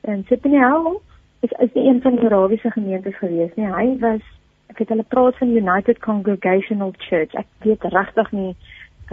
En 0.00 0.24
Penjel 0.40 1.02
is 1.40 1.50
is 1.50 1.74
een 1.74 2.00
van 2.02 2.14
die 2.14 2.22
Morawiese 2.22 2.70
gemeentes 2.70 3.18
gewees, 3.18 3.54
nee. 3.54 3.72
Hy 3.72 3.98
was 3.98 4.22
ek 4.72 4.78
het 4.78 4.88
hulle 4.88 5.04
praat 5.08 5.36
van 5.36 5.56
United 5.56 5.98
Congregational 5.98 6.94
Church. 6.98 7.34
Ek 7.34 7.46
weet 7.66 7.84
regtig 7.92 8.32
nie 8.32 8.54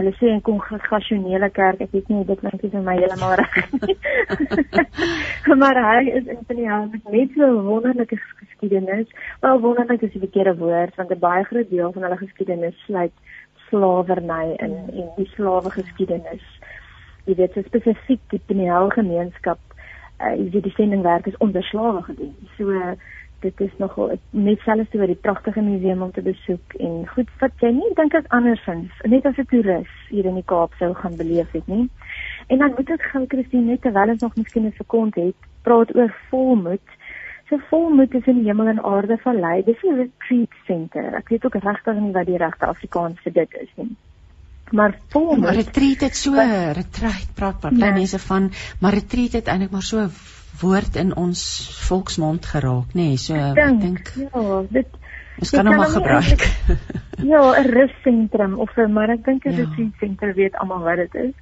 hulle 0.00 0.12
sê 0.16 0.30
'n 0.32 0.40
kongregasionele 0.40 1.50
kerk, 1.50 1.80
ek 1.80 1.92
weet 1.92 2.08
nie 2.08 2.24
dit 2.24 2.40
klink 2.40 2.62
vir 2.62 2.84
my 2.86 2.94
heeltemal 2.96 3.34
reg 3.40 3.56
nie. 3.72 3.96
maar 5.62 5.76
hy 5.76 6.04
is 6.18 6.30
in 6.34 6.40
Penjel 6.48 6.86
met 6.92 7.10
net 7.16 7.34
so 7.36 7.44
'n 7.46 7.66
wonderlike 7.66 8.16
geskiedenis. 8.40 9.08
Wel 9.40 9.60
wonderlik 9.60 10.02
is 10.02 10.12
die 10.12 10.24
verkeerde 10.26 10.56
woord 10.56 10.96
want 10.96 11.10
'n 11.10 11.18
baie 11.26 11.44
groot 11.44 11.70
deel 11.70 11.92
van 11.92 12.02
hulle 12.02 12.16
geskiedenis 12.16 12.84
sluit 12.86 13.12
slawerny 13.70 14.54
in 14.58 14.76
en 14.90 15.08
die 15.16 15.30
slawe 15.34 15.70
geskiedenis. 15.70 16.44
Jy 17.24 17.36
weet 17.38 17.56
so 17.56 17.62
spesifiek 17.62 18.20
die 18.34 18.42
Penel 18.46 18.90
gemeenskap, 18.94 19.60
uh, 20.20 20.34
jy 20.34 20.50
weet 20.50 20.68
die 20.68 20.76
sendingwerk 20.76 21.26
is 21.30 21.40
onder 21.44 21.64
slawe 21.70 22.02
gedoen. 22.02 22.36
So 22.58 22.70
uh, 22.74 22.94
dit 23.40 23.60
is 23.64 23.76
nogal 23.80 24.12
net 24.36 24.60
selfs 24.66 24.94
oor 24.94 25.08
die 25.08 25.18
pragtige 25.24 25.62
museum 25.64 26.02
om 26.04 26.12
te 26.12 26.22
besoek 26.24 26.74
en 26.84 27.06
goed 27.14 27.30
wat 27.40 27.64
jy 27.64 27.70
nie 27.76 27.92
dink 27.96 28.14
ek 28.18 28.28
andersins 28.36 29.00
net 29.08 29.26
as 29.26 29.38
'n 29.40 29.48
toerist 29.52 30.10
hier 30.10 30.28
in 30.28 30.36
die 30.36 30.48
Kaap 30.52 30.76
sou 30.78 30.92
gaan 30.94 31.16
beleef 31.16 31.50
het 31.56 31.66
nie. 31.66 31.88
En 32.48 32.58
dan 32.58 32.74
moet 32.76 32.90
ek 32.90 33.08
gou 33.12 33.24
Christine 33.26 33.72
net 33.72 33.82
terwyl 33.82 34.12
ons 34.12 34.22
nog 34.22 34.36
miskien 34.36 34.66
'n 34.66 34.76
sekonde 34.76 35.20
het, 35.20 35.40
praat 35.62 35.94
oor 35.96 36.12
volmoed 36.28 36.88
so 37.50 37.58
volmoed 37.70 38.14
is 38.14 38.28
in 38.30 38.40
die 38.40 38.48
hemel 38.48 38.70
en 38.72 38.84
aarde 38.84 39.18
vallei. 39.24 39.62
Dis 39.66 39.82
'n 39.82 39.96
retreat 39.96 40.54
center. 40.66 41.14
Ek 41.18 41.28
weet 41.28 41.44
ook 41.44 41.54
regtig 41.54 41.98
nie 42.00 42.12
wat 42.12 42.26
die 42.26 42.38
regte 42.38 42.66
Afrikaans 42.66 43.20
vir 43.24 43.32
dit 43.32 43.54
is 43.60 43.72
nie. 43.74 43.96
Maar 44.70 44.98
volmoed. 45.08 45.40
Maar 45.40 45.54
retreat 45.54 46.00
het 46.00 46.16
so 46.16 46.32
retreat 46.72 47.34
praat 47.34 47.62
wat 47.62 47.78
baie 47.78 47.90
ja. 47.90 47.98
mense 47.98 48.18
van, 48.18 48.50
maar 48.80 48.94
retreat 48.94 49.32
het 49.32 49.46
eintlik 49.46 49.70
maar 49.70 49.82
so 49.82 50.08
woord 50.60 50.96
in 50.96 51.16
ons 51.16 51.40
volksmond 51.88 52.46
geraak, 52.46 52.94
nê? 52.94 53.10
Nee, 53.10 53.16
so 53.16 53.34
ek 53.34 53.80
dink 53.80 54.12
ja, 54.16 54.62
dit 54.70 54.98
Ons 55.40 55.50
kan 55.50 55.66
hom 55.66 55.76
maar 55.80 55.88
gebruik. 55.88 56.42
ja, 57.32 57.40
'n 57.60 57.70
russentrum 57.72 58.58
of 58.60 58.76
'n 58.76 58.92
maar 58.92 59.10
ek 59.10 59.24
dink 59.24 59.44
'n 59.44 59.50
ja. 59.50 59.56
retreat 59.56 59.92
center 59.98 60.34
weet 60.34 60.56
almal 60.56 60.82
wat 60.84 60.96
dit 60.96 61.14
is. 61.14 61.34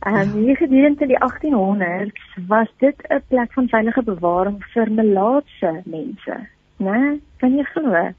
Ehm 0.00 0.16
um, 0.16 0.32
hier 0.44 0.56
gedurende 0.56 1.06
die 1.06 1.18
1800s 1.18 2.46
was 2.46 2.68
dit 2.78 2.96
'n 3.08 3.22
plek 3.28 3.52
van 3.52 3.68
veilige 3.68 4.02
bewaring 4.02 4.64
vir 4.64 4.90
melaatse 4.90 5.82
mense, 5.84 6.36
né? 6.76 7.20
Kan 7.36 7.56
jy 7.56 7.64
glo? 7.64 8.12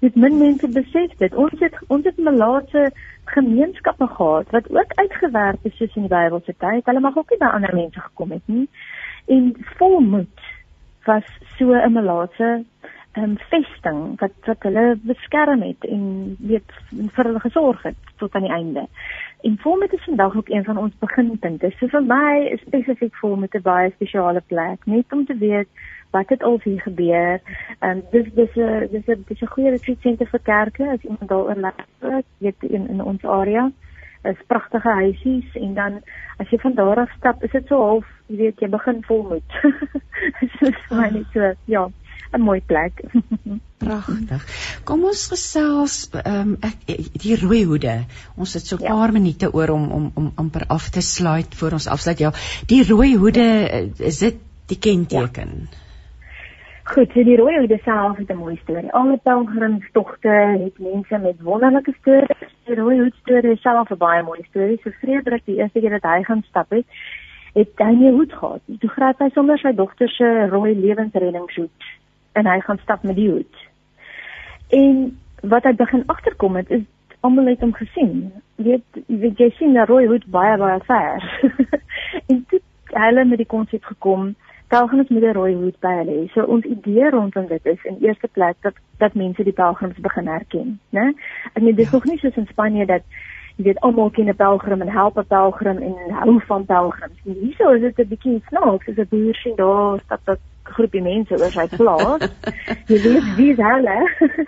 Dit 0.00 0.14
min 0.14 0.38
mense 0.38 0.68
besef 0.68 1.10
dit. 1.16 1.34
Ons 1.34 1.60
het 1.60 1.74
ons 1.86 2.04
het 2.04 2.16
melaatse 2.16 2.92
gemeenskappe 3.24 4.06
gehad 4.06 4.50
wat 4.50 4.70
ook 4.70 4.92
uitgewerk 4.94 5.58
is 5.62 5.76
soos 5.76 5.96
in 5.96 6.02
die 6.02 6.14
Bybelse 6.16 6.54
tyd. 6.58 6.84
Hulle 6.84 7.00
mag 7.00 7.16
ook 7.16 7.30
nie 7.30 7.38
by 7.38 7.46
ander 7.46 7.74
mense 7.74 8.00
gekom 8.00 8.30
het 8.30 8.46
nie. 8.46 8.68
En 9.26 9.56
volmoed 9.78 10.40
was 11.04 11.24
so 11.56 11.72
'n 11.72 11.92
malaatse 11.92 12.64
um, 13.12 13.36
vesting 13.50 14.20
wat 14.20 14.32
wat 14.44 14.62
hulle 14.66 14.98
beskerm 15.02 15.62
het 15.62 15.84
en 15.84 16.36
weet 16.38 16.74
vir 16.90 17.24
hulle 17.24 17.40
gesorg 17.40 17.82
het 17.82 18.12
tot 18.16 18.34
aan 18.34 18.46
die 18.46 18.56
einde. 18.56 18.86
En 19.42 19.58
volmoed 19.58 19.92
is 19.92 20.04
vandag 20.04 20.36
ook 20.36 20.48
een 20.48 20.64
van 20.64 20.76
ons 20.76 20.98
beginpunte. 20.98 21.72
So 21.76 21.86
vir 21.86 22.02
my 22.02 22.48
is 22.54 22.60
spesifiek 22.60 23.14
volmoed 23.14 23.54
'n 23.54 23.62
baie 23.62 23.90
spesiale 23.90 24.42
plek, 24.46 24.86
net 24.86 25.12
om 25.12 25.26
te 25.26 25.36
weet 25.36 25.68
wat 26.10 26.28
het 26.28 26.42
al 26.42 26.60
hier 26.62 26.80
gebeur. 26.80 27.40
Ehm 27.78 27.90
um, 27.90 28.02
dis 28.10 28.26
dis 28.34 28.54
'n 28.56 28.88
dis 28.90 29.06
'n 29.06 29.24
dis 29.26 29.40
'n 29.42 29.52
goeie 29.54 29.70
retreat 29.70 30.00
center 30.00 30.26
vir 30.26 30.40
kerke 30.40 30.90
as 30.90 31.02
iemand 31.02 31.28
daaroor 31.28 31.56
laat 31.56 32.24
weet 32.38 32.62
in 32.62 32.88
in 32.88 33.02
ons 33.04 33.24
area 33.24 33.70
is 34.22 34.46
pragtige 34.46 34.88
huisies 34.88 35.54
en 35.54 35.74
dan 35.74 36.00
as 36.36 36.50
jy 36.50 36.58
van 36.58 36.74
daar 36.74 36.96
af 36.96 37.10
stap 37.16 37.42
is 37.42 37.50
dit 37.50 37.66
so 37.66 37.76
half 37.76 38.06
jy 38.26 38.36
weet 38.36 38.60
jy 38.60 38.68
begin 38.68 39.02
volmoed. 39.02 39.58
so 40.58 40.66
is 40.66 40.90
my 40.90 41.08
net 41.10 41.26
so 41.32 41.52
ja 41.64 41.88
'n 42.32 42.40
mooi 42.40 42.60
plek. 42.60 43.02
Pragtig. 43.82 44.46
Kom 44.84 45.04
ons 45.04 45.26
gesels 45.28 45.96
ehm 46.12 46.40
um, 46.40 46.56
ek 46.60 47.20
die 47.24 47.36
rooi 47.36 47.64
hoede. 47.64 48.04
Ons 48.36 48.54
het 48.54 48.66
so 48.66 48.76
'n 48.76 48.82
ja. 48.82 48.94
paar 48.94 49.12
minute 49.12 49.52
oor 49.52 49.68
om 49.68 49.90
om 49.90 50.10
om 50.14 50.32
amper 50.34 50.64
af 50.66 50.88
te 50.90 51.00
sluit 51.00 51.54
voor 51.54 51.72
ons 51.72 51.86
afsluit. 51.86 52.18
Ja, 52.18 52.32
die 52.66 52.82
rooi 52.88 53.16
hoede 53.16 53.46
is 53.98 54.18
dit 54.18 54.36
die 54.66 54.78
kenteken. 54.78 55.68
Ja. 55.70 55.80
Goed, 56.84 57.12
so 57.14 57.22
die 57.22 57.36
rooi 57.36 57.58
hoede 57.58 57.78
self 57.84 58.16
het 58.16 58.30
'n 58.30 58.36
mooi 58.36 58.56
storie. 58.62 58.92
Alle 58.92 59.16
pelgrimstogte 59.16 60.28
het 60.64 60.78
mense 60.78 61.18
met 61.18 61.42
wonderlike 61.42 61.94
stories. 62.00 62.52
Die 62.64 62.74
rooi 62.74 62.98
hoed 62.98 63.14
storie 63.14 63.56
self 63.56 63.90
'n 63.90 63.96
baie 63.96 64.22
mooi 64.22 64.42
storie. 64.48 64.80
So 64.82 64.90
Frederik 64.90 65.44
die 65.44 65.56
eerste 65.56 65.80
keer 65.80 65.90
dat 65.90 66.02
hy 66.02 66.22
gaan 66.22 66.42
stap 66.42 66.70
het, 66.70 66.86
het 67.54 67.68
hy 67.76 67.92
nie 67.94 68.10
hoed 68.10 68.32
gehad. 68.32 68.60
Toe 68.78 68.90
gryp 68.90 69.18
hy 69.18 69.28
sommer 69.28 69.58
sy 69.58 69.72
dogter 69.72 70.08
se 70.08 70.46
rooi 70.50 70.74
lewensreddingshoed 70.74 71.70
en 72.32 72.46
hy 72.46 72.60
gaan 72.60 72.78
stap 72.82 73.02
met 73.02 73.16
die 73.16 73.30
hoed. 73.30 73.56
En 74.68 75.18
wat 75.42 75.64
hy 75.64 75.74
begin 75.74 76.06
agterkom 76.06 76.56
het 76.56 76.70
is 76.70 76.84
almal 77.20 77.46
het 77.46 77.60
hom 77.60 77.74
gesien. 77.74 78.32
Weet 78.54 79.02
weet 79.06 79.38
jy 79.38 79.50
sien 79.56 79.78
'n 79.78 79.86
rooi 79.86 80.06
hoed 80.06 80.26
baie 80.26 80.56
baie 80.56 80.80
ver. 80.86 81.22
en 82.30 82.44
toe 82.48 82.60
hulle 82.92 83.24
met 83.24 83.38
die 83.38 83.46
konsep 83.46 83.84
gekom 83.84 84.34
pelgrims 84.68 85.08
met 85.08 85.22
'n 85.22 85.32
rooi 85.32 85.54
hoed 85.54 85.78
by 85.80 85.94
hulle. 86.00 86.28
So 86.34 86.42
ons 86.42 86.64
idee 86.64 87.10
rondom 87.10 87.46
dit 87.46 87.66
is 87.66 87.84
in 87.84 87.96
eerste 88.00 88.28
plek 88.28 88.56
dat 88.60 88.74
dat 88.98 89.14
mense 89.14 89.44
die 89.44 89.52
pelgrims 89.52 89.98
begin 89.98 90.26
herken, 90.26 90.80
né? 90.90 91.12
Ek 91.52 91.62
meen 91.62 91.74
dis 91.74 91.90
ja. 91.90 91.96
nog 91.96 92.04
nie 92.04 92.18
soos 92.18 92.36
in 92.36 92.46
Spanje 92.46 92.86
dat 92.86 93.02
jy 93.56 93.64
weet 93.64 93.80
almal 93.80 94.10
ken 94.10 94.28
'n 94.28 94.36
pelgrim 94.36 94.80
en 94.80 94.88
help 94.88 95.18
'n 95.18 95.26
pelgrim 95.26 95.78
en 95.78 96.10
hou 96.10 96.40
van 96.46 96.64
pelgrims. 96.64 97.20
Hierso 97.24 97.70
is 97.70 97.80
dit 97.80 97.98
'n 97.98 98.08
bietjie 98.08 98.42
snaaks, 98.48 98.88
as 98.88 98.96
'n 98.96 99.06
boer 99.10 99.34
sien 99.34 99.56
daar 99.56 100.00
stap 100.00 100.28
'n 100.28 100.38
groepie 100.72 101.02
mense 101.02 101.38
oor 101.38 101.52
sy 101.54 101.66
plaas. 101.76 102.28
jy 102.90 102.98
weet 103.06 103.28
wie 103.36 103.50
is 103.52 103.62
hulle? 103.62 103.98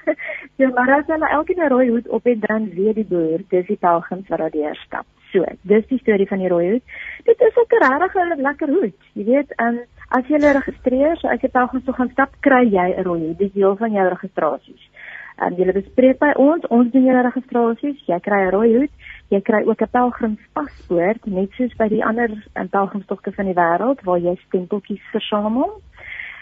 ja, 0.61 0.71
maar 0.77 0.93
as 0.99 1.11
hulle 1.13 1.31
elkeen 1.39 1.63
'n 1.65 1.73
rooi 1.73 1.89
hoed 1.89 2.09
op 2.09 2.25
het, 2.25 2.41
dan 2.47 2.71
weet 2.75 2.95
die 3.01 3.09
boer 3.09 3.43
dis 3.49 3.67
die 3.67 3.81
pelgrims 3.81 4.29
wat 4.29 4.39
daar 4.39 4.81
stap. 4.87 5.07
So, 5.33 5.45
dis 5.63 5.87
die 5.91 5.99
storie 5.99 6.29
van 6.31 6.39
die 6.39 6.49
rooi 6.49 6.71
hoed. 6.71 6.85
Dit 7.25 7.41
is 7.41 7.57
'n 7.57 7.67
regtig 7.83 8.39
lekker 8.39 8.69
hoed. 8.69 8.99
Jy 9.13 9.25
weet, 9.25 9.53
um, 9.61 9.81
as 10.09 10.27
jy 10.29 10.39
registreer, 10.39 11.17
so 11.17 11.29
as 11.29 11.41
jy 11.41 11.49
pelgrims 11.49 11.85
toe 11.85 11.95
gaan 11.95 12.11
stap, 12.11 12.31
kry 12.41 12.65
jy 12.71 12.95
'n 12.97 13.05
rooi 13.05 13.21
hoed. 13.27 13.39
Dis 13.39 13.53
deel 13.53 13.77
van 13.77 13.93
jou 13.93 14.09
registrasies. 14.09 14.85
Um, 15.43 15.57
jy 15.59 15.73
bespreek 15.75 16.21
by 16.21 16.31
ons, 16.39 16.63
ons 16.71 16.91
doen 16.93 17.07
jou 17.09 17.23
registrasies, 17.27 18.03
jy 18.07 18.19
kry 18.23 18.45
'n 18.45 18.53
rooi 18.55 18.77
hoed, 18.77 18.91
jy 19.35 19.41
kry 19.41 19.65
ook 19.67 19.83
'n 19.83 19.91
pelgrimspaspoort, 19.91 21.27
net 21.27 21.51
soos 21.59 21.75
by 21.77 21.89
die 21.89 22.05
ander 22.05 22.31
um, 22.55 22.69
pelgrimstogte 22.69 23.33
van 23.33 23.47
die 23.51 23.59
wêreld 23.59 24.05
waar 24.07 24.19
jy 24.19 24.37
stempeltjies 24.47 25.03
versamel 25.11 25.83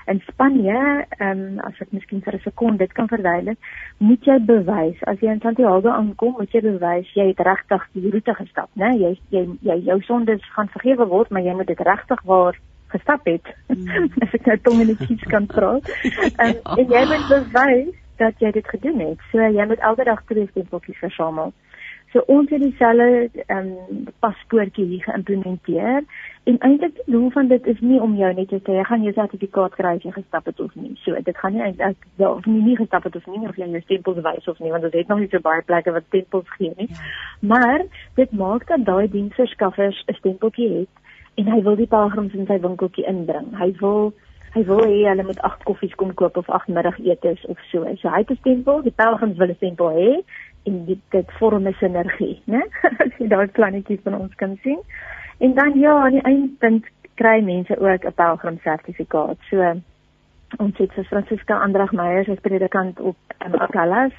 in 0.06 0.22
Spanje, 0.26 1.06
ehm 1.18 1.30
um, 1.30 1.60
as 1.66 1.78
ek 1.80 1.92
miskien 1.92 2.22
vir 2.24 2.34
'n 2.34 2.44
sekonde 2.44 2.78
dit 2.78 2.92
kan 2.92 3.08
verduidelik, 3.08 3.58
moet 3.98 4.24
jy 4.24 4.38
bewys 4.46 4.98
as 5.06 5.20
jy 5.20 5.30
in 5.30 5.40
Santiago 5.40 5.88
aankom, 5.88 6.34
moet 6.38 6.52
jy 6.52 6.60
bewys 6.60 7.14
jy 7.14 7.26
het 7.28 7.40
regtig 7.40 7.88
die 7.92 8.10
roete 8.10 8.34
gestap, 8.34 8.70
né? 8.74 8.90
Jy 8.98 9.18
jy 9.30 9.46
jy 9.62 9.78
jou 9.84 10.00
sondes 10.02 10.44
gaan 10.56 10.68
vergewe 10.68 11.06
word, 11.06 11.30
maar 11.30 11.42
jy 11.42 11.54
moet 11.54 11.66
dit 11.66 11.80
regtig 11.80 12.22
waar 12.24 12.58
gestap 12.88 13.24
het. 13.24 13.46
Mm. 13.68 14.10
as 14.22 14.34
ek 14.34 14.46
nou 14.46 14.58
tongenietjies 14.68 15.26
kan 15.32 15.46
praat. 15.46 15.88
Um, 16.38 16.56
en 16.80 16.86
jy 16.86 17.04
moet 17.08 17.28
bewys 17.28 17.94
dat 18.16 18.38
jy 18.38 18.50
dit 18.52 18.68
gedoen 18.68 19.00
het. 19.00 19.20
So 19.30 19.38
jy 19.38 19.66
moet 19.66 19.78
elke 19.80 20.04
dag 20.04 20.22
twee 20.28 20.46
stempeltjies 20.50 20.98
versamel. 20.98 21.52
So 22.12 22.20
ons 22.26 22.50
het 22.50 22.60
dieselfde 22.60 23.44
ehm 23.46 23.68
um, 23.72 24.04
paspoortjie 24.20 24.84
hier 24.84 25.02
geïmplementeer 25.02 26.02
en 26.44 26.58
eintlik 26.58 26.94
die 26.94 27.14
doel 27.14 27.30
van 27.30 27.48
dit 27.48 27.66
is 27.66 27.80
nie 27.80 28.00
om 28.00 28.16
jou 28.16 28.32
net 28.34 28.48
te 28.48 28.58
sê 28.66 28.74
jy 28.76 28.84
gaan 28.84 29.06
jou 29.06 29.12
sertifikaat 29.16 29.76
kry 29.78 29.94
as 29.96 30.04
jy 30.04 30.12
gestap 30.12 30.50
het 30.50 30.60
of 30.60 30.74
nie. 30.74 30.92
So 31.04 31.22
dit 31.28 31.38
gaan 31.38 31.56
nie 31.56 31.62
eintlik 31.64 32.04
ja, 32.20 32.28
of 32.28 32.44
nie 32.46 32.60
nie 32.62 32.76
gestap 32.76 33.08
het 33.08 33.16
of 33.16 33.26
nie 33.26 33.48
of 33.48 33.56
jy 33.56 33.70
jou 33.72 33.80
stempels 33.84 34.20
wys 34.26 34.48
of 34.52 34.60
nie 34.60 34.72
want 34.74 34.84
dit 34.88 34.98
het 35.00 35.08
nog 35.08 35.22
nie 35.22 35.30
so 35.32 35.40
baie 35.40 35.62
plekke 35.62 35.94
wat 35.96 36.08
stempels 36.10 36.50
gee 36.58 36.74
nie. 36.76 36.88
Ja. 36.90 37.06
Maar 37.40 37.86
dit 38.20 38.32
maak 38.32 38.68
dat 38.68 38.84
daai 38.84 39.08
diensverskaffers 39.08 40.04
'n 40.06 40.18
stempeltjie 40.20 40.70
het 40.80 40.92
en 41.40 41.48
hy 41.48 41.62
wil 41.62 41.76
die 41.76 41.88
pelgrims 41.96 42.34
in 42.34 42.46
sy 42.46 42.60
winkeltjie 42.60 43.06
inbring. 43.08 43.56
Hy 43.56 43.72
wil 43.80 44.12
hy 44.52 44.64
wil 44.68 44.84
hê 44.84 45.08
hulle 45.08 45.24
moet 45.24 45.40
agt 45.48 45.62
koffies 45.64 45.94
kom 45.94 46.14
koop 46.14 46.36
of 46.36 46.50
agt 46.50 46.68
middagetes 46.68 47.44
of 47.46 47.58
so. 47.70 47.88
So 47.96 48.08
hy 48.08 48.18
het 48.20 48.30
'n 48.30 48.36
stempel, 48.36 48.82
die 48.82 48.98
pelgrims 49.02 49.38
wil 49.38 49.48
'n 49.48 49.56
stempel 49.56 49.88
hê 49.88 50.20
en 50.62 50.84
dit 50.84 50.98
dit 51.10 51.32
vorm 51.38 51.66
'n 51.68 51.72
sinergie, 51.72 52.42
né? 52.44 52.62
As 53.04 53.12
jy 53.18 53.28
daai 53.28 53.46
plannetjie 53.46 54.00
van 54.04 54.14
ons 54.14 54.34
kan 54.34 54.58
sien. 54.62 54.80
En 55.38 55.54
dan 55.54 55.78
ja, 55.78 55.94
aan 56.02 56.10
die 56.10 56.22
eindpunt 56.22 56.86
kry 57.14 57.40
mense 57.42 57.78
ook 57.78 58.04
'n 58.04 58.14
pelgrim 58.14 58.58
sertifikaat. 58.62 59.38
So 59.50 59.74
ons 60.58 60.78
het 60.78 60.92
vir 60.92 61.04
Francisca 61.04 61.54
Andrag 61.58 61.92
Meyer 61.92 62.30
as 62.30 62.40
predikant 62.40 63.00
op 63.00 63.16
in 63.44 63.58
Akallas 63.58 64.12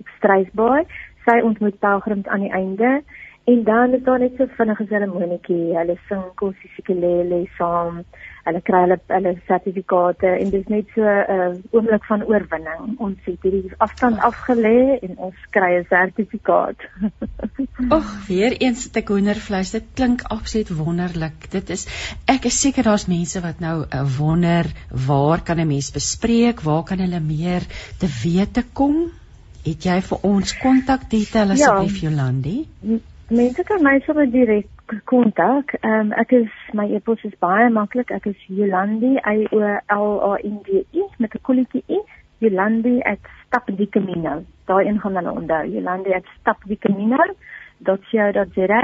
op 0.00 0.08
Strysbaai. 0.16 0.84
Sy 1.24 1.40
ontmoet 1.40 1.78
pelgrims 1.78 2.26
aan 2.26 2.40
die 2.40 2.52
einde 2.52 3.02
en 3.44 3.64
dan 3.64 3.92
is 3.92 4.02
daar 4.02 4.18
net 4.18 4.36
so 4.36 4.46
vinnige 4.46 4.86
seremonietjie. 4.86 5.76
Hulle 5.76 5.96
sing 6.08 6.22
kosifikelele 6.34 7.46
saam 7.56 8.04
hulle 8.48 8.62
kry 8.64 8.80
hulle 8.84 8.98
hulle 9.12 9.32
sertifikate 9.48 10.30
en 10.40 10.50
dis 10.54 10.70
net 10.72 10.88
so 10.94 11.04
'n 11.04 11.34
uh, 11.34 11.76
oomblik 11.76 12.04
van 12.10 12.24
oorwinning. 12.30 12.96
Ons 12.98 13.18
het 13.28 13.44
hierdie 13.46 13.76
afstand 13.84 14.18
afgelê 14.30 14.98
en 15.02 15.16
ons 15.28 15.44
kry 15.56 15.70
'n 15.78 15.86
sertifikaat. 15.90 16.88
Ag, 17.98 18.08
weer 18.28 18.56
eens 18.60 18.88
te 18.90 19.02
hoendervleis. 19.06 19.74
Dit 19.76 19.92
klink 19.94 20.22
absoluut 20.22 20.70
wonderlik. 20.80 21.50
Dit 21.50 21.70
is 21.70 21.86
ek 22.26 22.48
is 22.50 22.60
seker 22.60 22.88
daar's 22.90 23.06
mense 23.06 23.40
wat 23.44 23.60
nou 23.60 23.76
uh, 23.84 24.04
wonder 24.18 24.66
waar 24.90 25.42
kan 25.42 25.60
'n 25.60 25.68
mens 25.68 25.92
bespreek? 25.92 26.60
Waar 26.60 26.84
kan 26.84 26.98
hulle 26.98 27.20
meer 27.20 27.62
te 27.98 28.08
wete 28.22 28.64
kom? 28.72 29.10
Het 29.64 29.84
jy 29.84 30.00
vir 30.00 30.18
ons 30.22 30.58
kontak 30.58 31.10
detail 31.10 31.50
asseblief 31.50 32.00
ja. 32.00 32.08
Jolandi? 32.08 32.58
Mense 33.28 33.60
kan 33.60 33.84
my 33.84 34.00
sommer 34.06 34.24
direk 34.24 34.64
kontak. 35.04 35.76
Ehm 35.84 36.00
um, 36.00 36.16
ek 36.16 36.32
is 36.32 36.48
my 36.72 36.88
e-pos 36.96 37.20
is 37.28 37.36
baie 37.44 37.68
maklik. 37.68 38.08
Ek 38.08 38.24
is 38.30 38.40
Jolandi 38.48 39.20
I 39.20 39.44
O 39.52 39.60
L 39.60 40.24
A 40.28 40.40
N 40.40 40.64
D 40.64 40.80
I 40.96 41.04
met 41.20 41.36
'n 41.36 41.44
kolletjie 41.44 41.84
i. 41.92 42.00
Jolandi 42.40 43.04
at 43.04 43.20
stapdicamino. 43.44 44.48
Daai 44.64 44.88
een 44.88 45.00
gaan 45.00 45.16
hulle 45.20 45.32
onthou. 45.40 45.64
Jolandi 45.74 46.10
at 46.16 46.24
stapdicamino.co.za. 46.40 48.82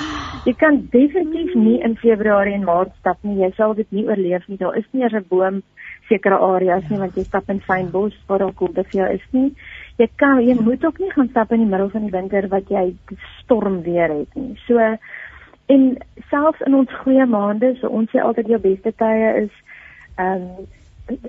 jy 0.49 0.55
kan 0.55 0.89
definitief 0.91 1.55
nie 1.55 1.81
in 1.81 1.97
Februarie 1.97 2.55
en 2.55 2.65
Maart 2.65 2.93
stap 2.99 3.19
nie. 3.23 3.41
Jy 3.43 3.51
sal 3.57 3.75
dit 3.75 3.91
nie 3.91 4.07
oorleef 4.07 4.49
nie. 4.49 4.57
Daar 4.57 4.77
is 4.77 4.89
nie 4.93 5.05
'n 5.05 5.25
boom 5.29 5.63
sekere 6.09 6.39
areas 6.39 6.87
nie 6.91 7.01
want 7.01 7.17
jy 7.17 7.25
stap 7.25 7.49
in 7.53 7.63
fyn 7.65 7.91
bos 7.91 8.15
waar 8.29 8.45
daar 8.45 8.55
koel 8.55 8.73
vir 8.77 8.99
jou 9.01 9.09
is 9.15 9.27
nie. 9.33 9.51
Jy 9.99 10.09
kan 10.21 10.43
jy 10.45 10.55
moet 10.61 10.85
ook 10.85 10.99
nie 10.99 11.11
gaan 11.11 11.29
stap 11.31 11.53
in 11.53 11.65
die 11.65 11.71
middel 11.71 11.91
van 11.91 12.07
die 12.07 12.15
winter 12.15 12.49
wat 12.49 12.71
jy 12.71 12.87
storm 13.43 13.83
weer 13.83 14.11
het 14.13 14.35
nie. 14.35 14.55
So 14.67 14.79
en 15.75 15.85
selfs 16.31 16.65
in 16.67 16.75
ons 16.75 16.97
goeie 17.03 17.27
maande, 17.27 17.75
so 17.81 17.89
ons 17.89 18.11
sê 18.13 18.21
altyd 18.21 18.49
jou 18.53 18.61
beste 18.61 18.93
tye 19.01 19.35
is 19.45 19.61
ehm 20.17 20.49
um, 20.49 20.73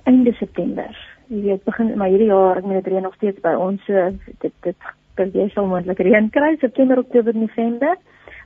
einde 0.07 0.31
September 0.39 0.95
jy 1.29 1.41
weet 1.41 1.63
begin 1.65 1.95
maar 1.97 2.11
hierdie 2.13 2.29
jaar 2.29 2.59
ek 2.59 2.67
meen 2.67 2.81
dit 2.81 2.91
reën 2.91 3.05
nog 3.05 3.15
steeds 3.17 3.41
by 3.43 3.55
ons 3.57 3.81
so 3.87 4.09
dit 4.43 4.53
dit 4.67 4.89
kan 5.17 5.31
jy 5.33 5.47
sal 5.53 5.69
moontlik 5.69 6.01
reën 6.05 6.29
kry 6.33 6.55
September 6.61 7.01
Oktober 7.01 7.35
November 7.35 7.95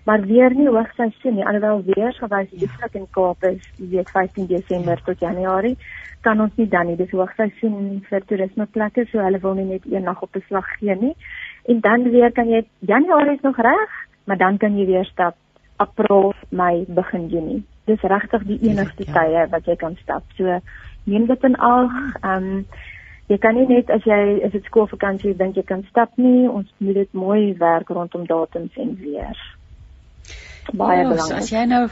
maar 0.05 0.21
weer 0.27 0.53
nie 0.55 0.67
hoogseisoen 0.67 1.39
nie 1.39 1.45
alhoewel 1.45 1.83
weer 1.87 2.13
gewys 2.19 2.51
die 2.51 2.69
vlak 2.75 2.95
in 2.99 3.07
Kaap 3.17 3.43
is 3.49 3.63
jy 3.77 3.89
weet 3.95 4.11
15 4.15 4.47
Desember 4.51 5.01
tot 5.05 5.19
Januarie 5.25 5.77
kan 6.21 6.41
ons 6.41 6.55
nie 6.55 6.67
dan 6.67 6.87
nie 6.87 6.97
dis 6.99 7.11
hoogseisoen 7.15 8.03
vir 8.09 8.27
toerismeplekke 8.31 9.07
so 9.11 9.23
hulle 9.23 9.41
wil 9.45 9.57
nie 9.59 9.69
net 9.71 9.87
een 9.89 10.07
nag 10.11 10.21
op 10.21 10.31
beslag 10.35 10.67
gee 10.79 10.95
nie 10.95 11.15
en 11.67 11.81
dan 11.85 12.09
weer 12.11 12.31
kan 12.31 12.49
jy 12.49 12.63
Januarie 12.79 13.37
is 13.37 13.45
nog 13.47 13.57
reg 13.57 13.97
maar 14.25 14.37
dan 14.37 14.57
kan 14.57 14.77
jy 14.77 14.85
weer 14.85 15.05
stap 15.11 15.35
April 15.77 16.33
Mei 16.49 16.85
begin 16.87 17.27
Junie 17.33 17.63
dis 17.85 18.01
regtig 18.01 18.45
die 18.45 18.61
enigste 18.69 19.07
ja. 19.07 19.13
tye 19.13 19.49
wat 19.51 19.65
jy 19.65 19.75
kan 19.75 19.97
stap 20.03 20.23
so 20.37 20.59
neem 21.09 21.25
dit 21.25 21.43
in 21.43 21.55
ag. 21.55 21.91
Ehm 22.21 22.47
um, 22.47 22.65
jy 23.29 23.37
kan 23.37 23.53
nie 23.53 23.67
net 23.69 23.91
as 23.93 24.05
jy 24.09 24.39
as 24.45 24.53
dit 24.55 24.65
skoolvakansie 24.65 25.35
dink 25.37 25.57
jy 25.57 25.63
kan 25.63 25.83
stap 25.89 26.15
nie. 26.17 26.47
Ons 26.49 26.69
moet 26.77 26.97
dit 26.97 27.13
mooi 27.13 27.53
werk 27.59 27.89
rondom 27.93 28.25
datums 28.25 28.77
en 28.77 28.95
weer. 29.03 29.37
Baie 30.73 31.03
ja, 31.03 31.09
belangrik. 31.09 31.43
As 31.43 31.51
jy 31.51 31.65
nou 31.65 31.89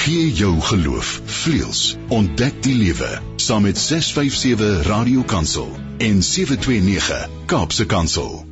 Gee 0.00 0.30
jou 0.32 0.54
geloof 0.64 1.10
vleuels. 1.42 1.82
Ontdek 2.08 2.62
die 2.64 2.78
lewe 2.78 3.10
saam 3.36 3.68
met 3.68 3.78
657 3.78 4.86
Radio 4.88 5.26
Kansel 5.28 5.68
en 5.98 6.22
729 6.24 7.28
Kaapse 7.52 7.86
Kansel. 7.86 8.49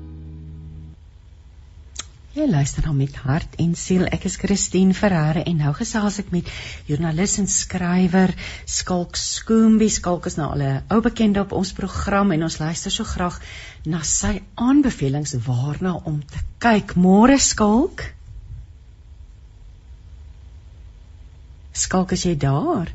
Jy 2.38 2.44
luister 2.46 2.84
nou 2.86 2.92
met 2.94 3.16
hart 3.26 3.56
en 3.58 3.72
siel. 3.74 4.04
Ek 4.14 4.22
is 4.28 4.36
Christine 4.38 4.94
Ferreira 4.94 5.40
en 5.42 5.56
nou 5.58 5.72
gesels 5.74 6.20
ek 6.22 6.28
met 6.30 6.46
joernalis 6.86 7.32
en 7.40 7.48
skrywer 7.50 8.30
Skalk 8.62 9.18
Skoombie. 9.18 9.88
Skalk 9.90 10.28
is 10.30 10.36
nou 10.38 10.46
al 10.54 10.62
'n 10.62 10.84
ou 10.94 11.00
bekende 11.02 11.40
op 11.42 11.52
ons 11.60 11.72
program 11.74 12.30
en 12.30 12.44
ons 12.46 12.58
luister 12.60 12.94
so 12.94 13.02
graag 13.02 13.40
na 13.84 14.02
sy 14.02 14.42
aanbevelings 14.54 15.34
waarna 15.48 15.96
om 16.04 16.20
te 16.22 16.38
kyk. 16.62 16.94
Môre 16.94 17.40
Skalk. 17.40 18.06
Skalk, 21.72 22.12
is 22.12 22.22
jy 22.22 22.36
daar? 22.36 22.94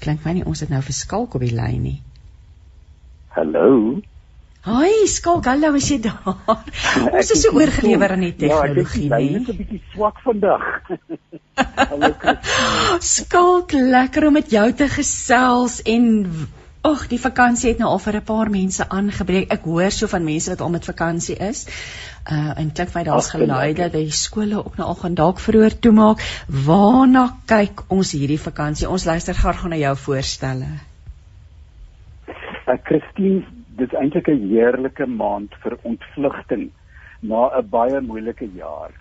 Klink 0.00 0.24
my 0.24 0.32
nie 0.32 0.44
ons 0.44 0.60
het 0.60 0.68
nou 0.68 0.82
vir 0.82 0.92
Skalk 1.00 1.34
op 1.34 1.40
die 1.40 1.54
lyn 1.54 1.82
nie. 1.82 2.02
Hallo. 3.32 4.02
Haai, 4.66 5.06
skalk, 5.06 5.46
hallo, 5.46 5.70
is 5.78 5.86
jy 5.88 6.00
daar? 6.02 6.34
Ons 7.14 7.30
is 7.30 7.42
so 7.44 7.54
oorgelewer 7.54 8.10
aan 8.10 8.24
die 8.26 8.34
tegnologie, 8.34 9.06
ja, 9.06 9.20
nee. 9.20 9.36
Ek 9.38 9.46
is 9.46 9.52
'n 9.52 9.58
bietjie 9.60 9.82
swak 9.92 10.18
vandag. 10.24 10.64
skalk, 13.14 13.72
lekker 13.72 14.26
om 14.26 14.32
met 14.38 14.50
jou 14.50 14.66
te 14.72 14.88
gesels 14.90 15.78
en 15.86 16.08
ag, 16.88 17.06
die 17.10 17.20
vakansie 17.20 17.70
het 17.72 17.78
nou 17.82 17.90
al 17.90 18.02
vir 18.02 18.18
'n 18.18 18.24
paar 18.24 18.50
mense 18.50 18.88
aangebreek. 18.88 19.52
Ek 19.52 19.64
hoor 19.64 19.90
so 19.90 20.06
van 20.06 20.24
mense 20.24 20.50
wat 20.50 20.60
al 20.60 20.70
met 20.74 20.84
vakansie 20.84 21.36
is. 21.36 21.66
Uh 22.30 22.58
en 22.60 22.72
klink 22.72 22.94
my 22.94 23.04
daar's 23.04 23.30
geluide 23.30 23.82
dat 23.82 23.92
die 23.92 24.10
skole 24.10 24.58
ook 24.64 24.76
nou 24.76 24.88
al 24.88 24.94
gaan 24.94 25.14
dalk 25.14 25.38
vroeër 25.40 25.78
toemaak. 25.78 26.22
Waarna 26.46 27.38
kyk 27.46 27.84
ons 27.88 28.12
hierdie 28.12 28.40
vakansie? 28.40 28.88
Ons 28.88 29.04
luister 29.04 29.34
graag 29.34 29.64
na 29.68 29.76
jou 29.76 29.96
voorstelle. 29.96 30.68
Uh, 32.68 32.76
Christine, 32.84 33.44
dit 33.78 33.92
is 33.92 33.98
eintlik 33.98 34.28
'n 34.28 34.48
heerlike 34.50 35.06
maand 35.06 35.54
vir 35.62 35.76
ontvlugting 35.82 36.70
na 37.20 37.50
'n 37.58 37.68
baie 37.70 38.00
moeilike 38.00 38.48
jaar. 38.54 38.92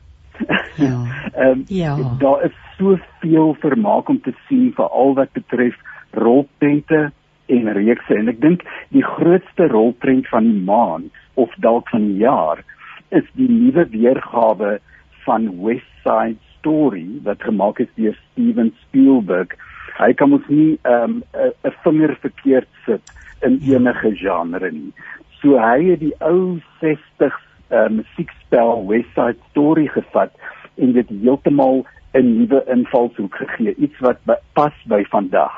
Ja. 0.76 0.98
Ehm 1.34 1.50
um, 1.50 1.64
ja. 1.68 1.96
daar 2.20 2.44
is 2.44 2.56
soveel 2.78 3.56
vermaak 3.60 4.10
om 4.10 4.22
te 4.22 4.34
sien 4.48 4.74
vir 4.76 4.86
al 4.86 5.14
wat 5.14 5.32
betref 5.32 5.76
rolprente 6.12 7.12
en 7.46 7.74
reekse 7.74 8.16
en 8.16 8.30
ek 8.30 8.42
dink 8.42 8.64
die 8.90 9.04
grootste 9.04 9.68
rolprent 9.68 10.28
van 10.28 10.44
die 10.44 10.64
maand 10.70 11.12
of 11.34 11.54
dalk 11.58 11.90
van 11.90 12.06
die 12.08 12.22
jaar 12.22 12.64
is 13.10 13.24
die 13.34 13.50
nuwe 13.50 13.88
weergawe 13.90 14.80
van 15.26 15.50
West 15.64 15.94
Side 16.04 16.38
Story 16.58 17.08
wat 17.24 17.44
gemaak 17.44 17.80
is 17.80 17.94
deur 17.96 18.18
Steven 18.32 18.74
Spielberg. 18.82 19.54
Hy 19.98 20.14
kan 20.14 20.30
mos 20.30 20.46
nie 20.48 20.78
ehm, 20.84 21.22
'n 21.22 21.24
um, 21.34 21.54
'n 21.64 21.76
vinger 21.84 22.18
verkeerd 22.22 22.70
sit 22.86 23.14
in 23.42 23.60
enige 23.62 24.16
genre 24.16 24.72
nie. 24.72 24.94
So 25.42 25.60
hy 25.62 25.92
het 25.92 26.02
die 26.02 26.14
ou 26.26 26.58
60s 26.82 27.38
uh, 27.70 27.88
musiekspel 27.94 28.86
West 28.88 29.14
Side 29.16 29.40
Story 29.52 29.88
gevat 29.94 30.34
en 30.78 30.94
dit 30.94 31.10
heeltemal 31.22 31.86
'n 32.18 32.38
nuwe 32.38 32.64
invalshoek 32.74 33.36
gegee, 33.36 33.76
iets 33.78 34.00
wat 34.00 34.18
pas 34.54 34.74
by 34.86 35.04
vandag. 35.10 35.54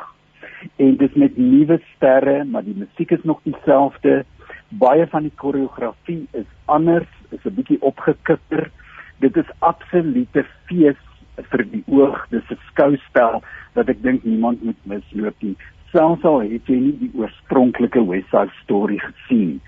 En 0.75 0.97
dit 0.97 1.15
met 1.15 1.37
nuwe 1.37 1.79
sterre, 1.95 2.43
maar 2.43 2.63
die 2.63 2.75
musiek 2.75 3.11
is 3.11 3.23
nog 3.23 3.39
dieselfde. 3.43 4.25
Baie 4.69 5.07
van 5.07 5.21
die 5.21 5.35
koreografie 5.35 6.27
is 6.31 6.49
anders, 6.65 7.07
is 7.29 7.45
'n 7.45 7.55
bietjie 7.55 7.81
opgekipper. 7.81 8.71
Dit 9.19 9.37
is 9.37 9.49
absolute 9.59 10.45
fees 10.65 10.99
vir 11.35 11.65
die 11.71 11.83
oog. 11.87 12.27
Dis 12.29 12.51
'n 12.51 12.59
skouspel 12.71 13.41
wat 13.73 13.89
ek 13.89 14.01
dink 14.01 14.23
niemand 14.23 14.63
moet 14.63 14.81
misloop 14.83 15.35
nie 15.39 15.55
selfs 15.91 16.25
al 16.25 16.41
het 16.45 16.69
jy 16.69 16.77
nie 16.83 16.95
die 16.99 17.11
oorspronklike 17.17 18.03
West 18.09 18.29
Side 18.33 18.53
Story 18.63 18.99
gesien. 19.03 19.59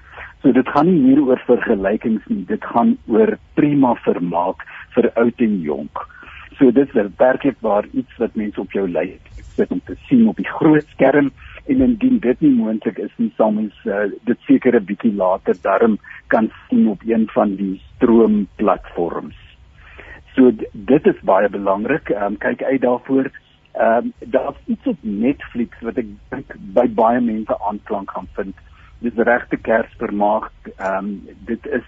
So 0.42 0.52
dit 0.52 0.70
gaan 0.74 0.90
nie 0.90 1.02
hier 1.06 1.22
oor 1.22 1.42
vergelykings 1.48 2.26
nie, 2.30 2.44
dit 2.50 2.64
gaan 2.74 2.96
oor 3.08 3.36
prima 3.58 3.94
vermaak 4.06 4.66
vir 4.96 5.12
oud 5.22 5.46
en 5.46 5.60
jonk. 5.66 6.06
So 6.58 6.72
dit 6.72 6.90
is 6.96 7.14
werklik 7.18 7.58
waar 7.66 7.88
iets 7.94 8.18
wat 8.22 8.36
mense 8.38 8.62
op 8.62 8.74
jou 8.74 8.88
lei 8.90 9.20
sit 9.56 9.72
om 9.72 9.82
te 9.86 9.98
sien 10.08 10.28
op 10.30 10.38
die 10.40 10.48
groot 10.48 10.88
skerm 10.96 11.32
en 11.70 11.84
indien 11.86 12.20
dit 12.24 12.42
nie 12.42 12.54
moontlik 12.56 12.98
is 13.04 13.12
nie, 13.18 13.30
sal 13.38 13.52
mens 13.54 13.76
uh, 13.86 14.08
dit 14.26 14.40
seker 14.48 14.76
'n 14.80 14.86
bietjie 14.86 15.14
later 15.14 15.56
darm 15.62 15.98
kan 16.28 16.50
sien 16.68 16.88
op 16.88 17.02
een 17.06 17.28
van 17.34 17.56
die 17.56 17.82
stroomplatforms. 17.96 19.38
So 20.36 20.52
dit 20.74 21.08
is 21.08 21.20
baie 21.24 21.50
belangrik. 21.50 22.10
Ehm 22.10 22.34
um, 22.34 22.38
kyk 22.38 22.64
uit 22.64 22.82
daarvoor. 22.82 23.32
Ehm 23.72 24.06
um, 24.06 24.14
daar's 24.20 24.58
iets 24.66 24.86
op 24.86 24.98
Netflix 25.02 25.80
wat 25.80 25.98
ek 25.98 26.08
dink 26.30 26.56
by 26.76 26.88
baie 26.88 27.22
mense 27.22 27.56
aanklank 27.60 28.12
gaan 28.12 28.28
vind. 28.36 28.56
Dis 29.00 29.16
regte 29.16 29.58
Kersvermaak. 29.58 30.52
Ehm 30.78 30.98
um, 30.98 31.12
dit 31.46 31.68
is 31.68 31.88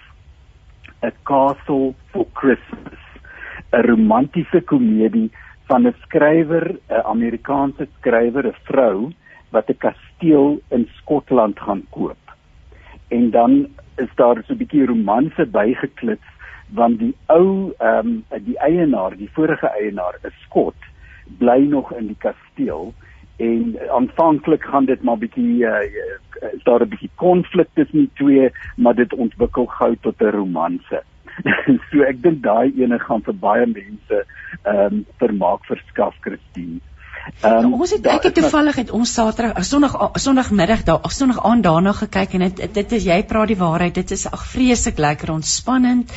A 1.03 1.11
Castle 1.23 1.93
for 2.11 2.25
Christmas. 2.34 3.01
'n 3.73 3.86
Romantiese 3.89 4.61
komedie 4.61 5.31
van 5.67 5.88
'n 5.88 5.95
skrywer, 6.05 6.75
'n 6.89 7.03
Amerikaanse 7.03 7.88
skrywer, 7.97 8.47
'n 8.47 8.59
vrou 8.63 9.11
wat 9.49 9.69
'n 9.69 9.77
kasteel 9.77 10.61
in 10.69 10.88
Skotland 10.97 11.59
gaan 11.59 11.84
koop. 11.89 12.23
En 13.07 13.29
dan 13.29 13.67
is 13.95 14.11
daar 14.15 14.43
so 14.43 14.53
'n 14.53 14.57
bietjie 14.57 14.86
romanse 14.86 15.45
bygeklits 15.45 16.29
want 16.69 16.99
die 16.99 17.15
ou 17.25 17.73
ehm 17.77 18.07
um, 18.07 18.43
die 18.43 18.57
eienaar, 18.57 19.17
die 19.17 19.29
vorige 19.34 19.67
eienaar, 19.67 20.15
'n 20.23 20.34
Skot, 20.45 20.79
bly 21.38 21.59
nog 21.69 21.93
in 21.93 22.07
die 22.07 22.19
kasteel 22.19 22.93
en 23.38 23.76
aanvanklik 23.89 24.63
gaan 24.63 24.86
dit 24.86 25.01
maar 25.01 25.17
bietjie 25.17 25.65
uh, 25.65 25.82
is 26.51 26.63
daar 26.63 26.82
'n 26.82 26.89
bietjie 26.89 27.09
konflik 27.15 27.67
tussen 27.74 27.99
die 27.99 28.11
twee, 28.13 28.51
maar 28.76 28.95
dit 28.95 29.13
ontwikkel 29.13 29.65
gou 29.65 29.95
tot 30.01 30.21
'n 30.21 30.36
romanse. 30.36 31.03
so 31.89 32.01
ek 32.01 32.21
dink 32.21 32.43
daai 32.43 32.74
ene 32.78 32.99
gaan 32.99 33.21
vir 33.21 33.34
baie 33.34 33.65
mense 33.65 34.26
ehm 34.63 34.93
um, 34.93 35.05
vermaak 35.17 35.65
verskaf, 35.65 36.15
Christine. 36.21 36.80
Um, 37.43 37.74
ons 37.74 37.91
het 37.91 38.05
ek 38.05 38.24
het 38.24 38.36
toevallig 38.36 38.76
het 38.76 38.91
ons 38.91 39.13
Saterdag 39.13 39.63
Sondag 39.65 39.95
Sondagmiddag 40.13 40.84
daar 40.84 40.99
Sondag 41.07 41.39
aand 41.43 41.63
daarna 41.63 41.91
gekyk 41.91 42.34
en 42.34 42.39
dit 42.39 42.74
dit 42.74 42.91
is 42.91 43.05
jy 43.07 43.24
praat 43.24 43.47
die 43.47 43.57
waarheid 43.57 43.95
dit 43.95 44.11
is 44.11 44.26
ag 44.28 44.43
vreeslik 44.45 44.97
lekker 44.97 45.32
ontspannend 45.32 46.11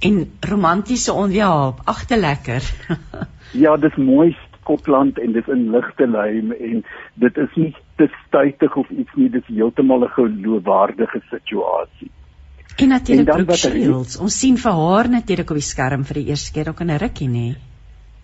en 0.00 0.16
romantiese 0.40 1.12
on 1.12 1.32
ja 1.32 1.74
agte 1.84 2.16
lekker 2.16 2.62
Ja 3.64 3.76
dis 3.76 3.94
mooi 3.96 4.36
Skotland 4.66 5.18
en 5.22 5.32
dis 5.32 5.46
in 5.54 5.70
ligte 5.70 6.10
lyn 6.10 6.50
en 6.58 6.84
dit 7.22 7.38
is 7.38 7.56
nie 7.56 7.72
te 8.02 8.10
stytig 8.26 8.76
of 8.76 8.90
iets 8.90 9.14
nie 9.14 9.30
dis 9.30 9.46
heeltemal 9.46 10.04
'n 10.04 10.14
geloofwaardige 10.18 11.22
situasie 11.30 12.10
En 12.76 12.88
natuurlik 12.88 13.54
Shields 13.56 14.18
ons 14.20 14.38
sien 14.38 14.56
vir 14.60 14.72
haar 14.72 15.08
natuurlik 15.08 15.50
op 15.50 15.56
die 15.56 15.70
skerm 15.70 16.04
vir 16.04 16.20
die 16.20 16.28
eerste 16.34 16.52
keer 16.52 16.68
ook 16.68 16.80
in 16.80 16.90
'n 16.90 16.98
rukkie 16.98 17.28
nê 17.28 17.48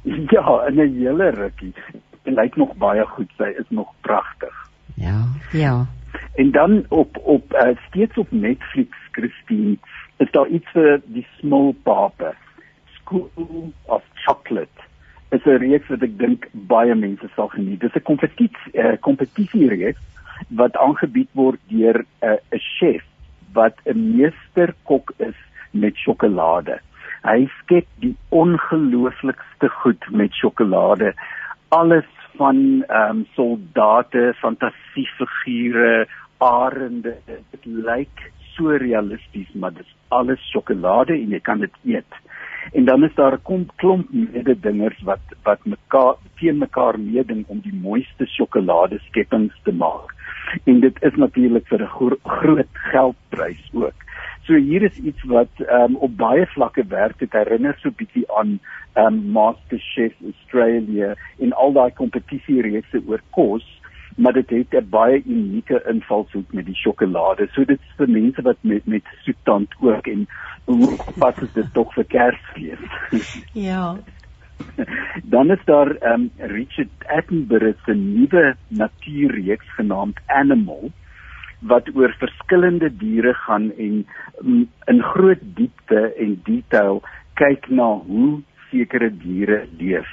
Ja 0.35 0.67
in 0.69 0.81
'n 0.81 0.99
hele 0.99 1.31
rukkie 1.31 1.73
en 2.25 2.35
lyk 2.35 2.57
nog 2.57 2.75
baie 2.79 3.05
goed. 3.07 3.31
Sy 3.37 3.51
is 3.59 3.69
nog 3.69 3.89
pragtig. 4.01 4.55
Ja, 4.95 5.25
ja. 5.53 5.87
En 6.35 6.51
dan 6.51 6.85
op 6.89 7.19
op 7.23 7.53
uh, 7.53 7.77
steeds 7.89 8.17
op 8.17 8.31
Netflix, 8.31 8.97
Christine, 9.11 9.77
is 10.17 10.31
daar 10.31 10.47
iets 10.47 10.71
vir 10.73 11.01
die 11.05 11.27
small 11.39 11.75
pape. 11.83 12.35
School 13.01 13.73
of 13.83 14.03
Chocolate. 14.15 14.91
Is 15.33 15.45
'n 15.47 15.59
reeks 15.65 15.89
wat 15.89 16.03
ek 16.03 16.19
dink 16.19 16.49
baie 16.53 16.95
mense 16.95 17.29
sal 17.37 17.49
geniet. 17.49 17.81
Dis 17.81 17.97
'n 17.97 18.05
kompetisie 18.05 18.73
uh, 18.75 18.97
kompetisie 19.01 19.69
reeks 19.69 20.03
wat 20.49 20.77
aangebied 20.77 21.31
word 21.33 21.61
deur 21.69 22.05
'n 22.05 22.07
uh, 22.29 22.39
'n 22.53 22.65
chef 22.79 23.05
wat 23.53 23.77
'n 23.87 24.17
meesterkok 24.17 25.13
is 25.19 25.39
met 25.71 25.97
sjokolade. 25.97 26.79
Hy 27.25 27.49
skep 27.61 27.87
die 28.01 28.17
ongelooflikste 28.29 29.69
goed 29.69 30.03
met 30.11 30.33
sjokolade 30.33 31.15
alles 31.73 32.09
van 32.37 32.85
ehm 32.87 33.17
um, 33.17 33.27
soldate, 33.35 34.35
fantasiefigure, 34.37 36.07
arende. 36.39 37.17
Dit 37.51 37.65
lyk 37.65 38.33
so 38.55 38.77
realisties, 38.77 39.53
maar 39.53 39.73
dit 39.73 39.87
is 39.87 39.95
alles 40.09 40.41
sjokolade 40.51 41.13
en 41.13 41.31
jy 41.33 41.41
kan 41.41 41.65
dit 41.65 41.79
eet. 41.85 42.19
En 42.73 42.85
dan 42.85 43.05
is 43.05 43.15
daar 43.15 43.39
'n 43.39 43.67
klomp 43.77 44.09
mededingers 44.11 45.03
wat 45.03 45.25
wat 45.43 45.65
mekaar 45.65 46.15
teen 46.39 46.59
mekaar 46.59 46.99
meeding 46.99 47.45
om 47.47 47.61
die 47.61 47.75
mooiste 47.75 48.27
sjokolade 48.27 48.99
skepings 48.99 49.61
te 49.63 49.73
maak. 49.73 50.15
En 50.65 50.81
dit 50.81 51.03
is 51.03 51.15
natuurlik 51.15 51.67
vir 51.67 51.83
'n 51.83 51.87
gro 51.87 52.17
groot 52.23 52.73
geldprys 52.73 53.71
ook. 53.73 53.99
So 54.43 54.55
hier 54.55 54.83
is 54.83 54.97
iets 54.97 55.23
wat 55.23 55.51
um, 55.71 55.97
op 55.97 56.17
baie 56.17 56.47
vlakke 56.47 56.85
werk. 56.87 57.19
Dit 57.19 57.33
herinner 57.33 57.77
so 57.79 57.91
bietjie 57.91 58.25
aan 58.33 58.59
um, 58.99 59.31
MasterChef 59.33 60.13
Australia 60.25 61.15
en 61.39 61.53
al 61.53 61.73
daai 61.73 61.93
kompetisiereekse 61.95 63.03
oor 63.07 63.23
kos, 63.31 63.67
maar 64.17 64.33
dit 64.33 64.51
het 64.51 64.75
'n 64.75 64.89
baie 64.91 65.23
unieke 65.25 65.83
invalshoek 65.89 66.53
met 66.53 66.67
die 66.67 66.75
sjokolade. 66.75 67.49
So 67.53 67.65
dit 67.65 67.81
is 67.81 67.97
vir 67.97 68.09
mense 68.09 68.43
wat 68.43 68.57
met 68.61 68.87
met 68.87 69.05
soettand 69.25 69.75
ook 69.81 70.07
en 70.07 70.27
hoe 70.65 70.97
pas 71.19 71.35
dit 71.55 71.73
tog 71.73 71.95
vir 71.95 72.05
Kersfees. 72.05 72.79
ja. 73.69 73.97
Dan 75.33 75.51
is 75.51 75.65
daar 75.65 76.13
um, 76.13 76.31
Richard 76.37 76.91
Attenborough 77.07 77.85
se 77.85 77.95
nuwe 77.95 78.57
natuurreeks 78.69 79.75
genaamd 79.75 80.21
Animal 80.27 80.91
wat 81.59 81.89
oor 81.95 82.15
verskillende 82.19 82.97
diere 82.97 83.35
gaan 83.35 83.71
en 83.79 84.07
um, 84.45 84.71
in 84.85 85.03
groot 85.03 85.43
diepte 85.43 86.15
en 86.19 86.41
detail 86.45 87.03
kyk 87.35 87.69
na 87.71 87.87
hoe 88.07 88.43
sekere 88.71 89.11
diere 89.23 89.67
leef 89.79 90.11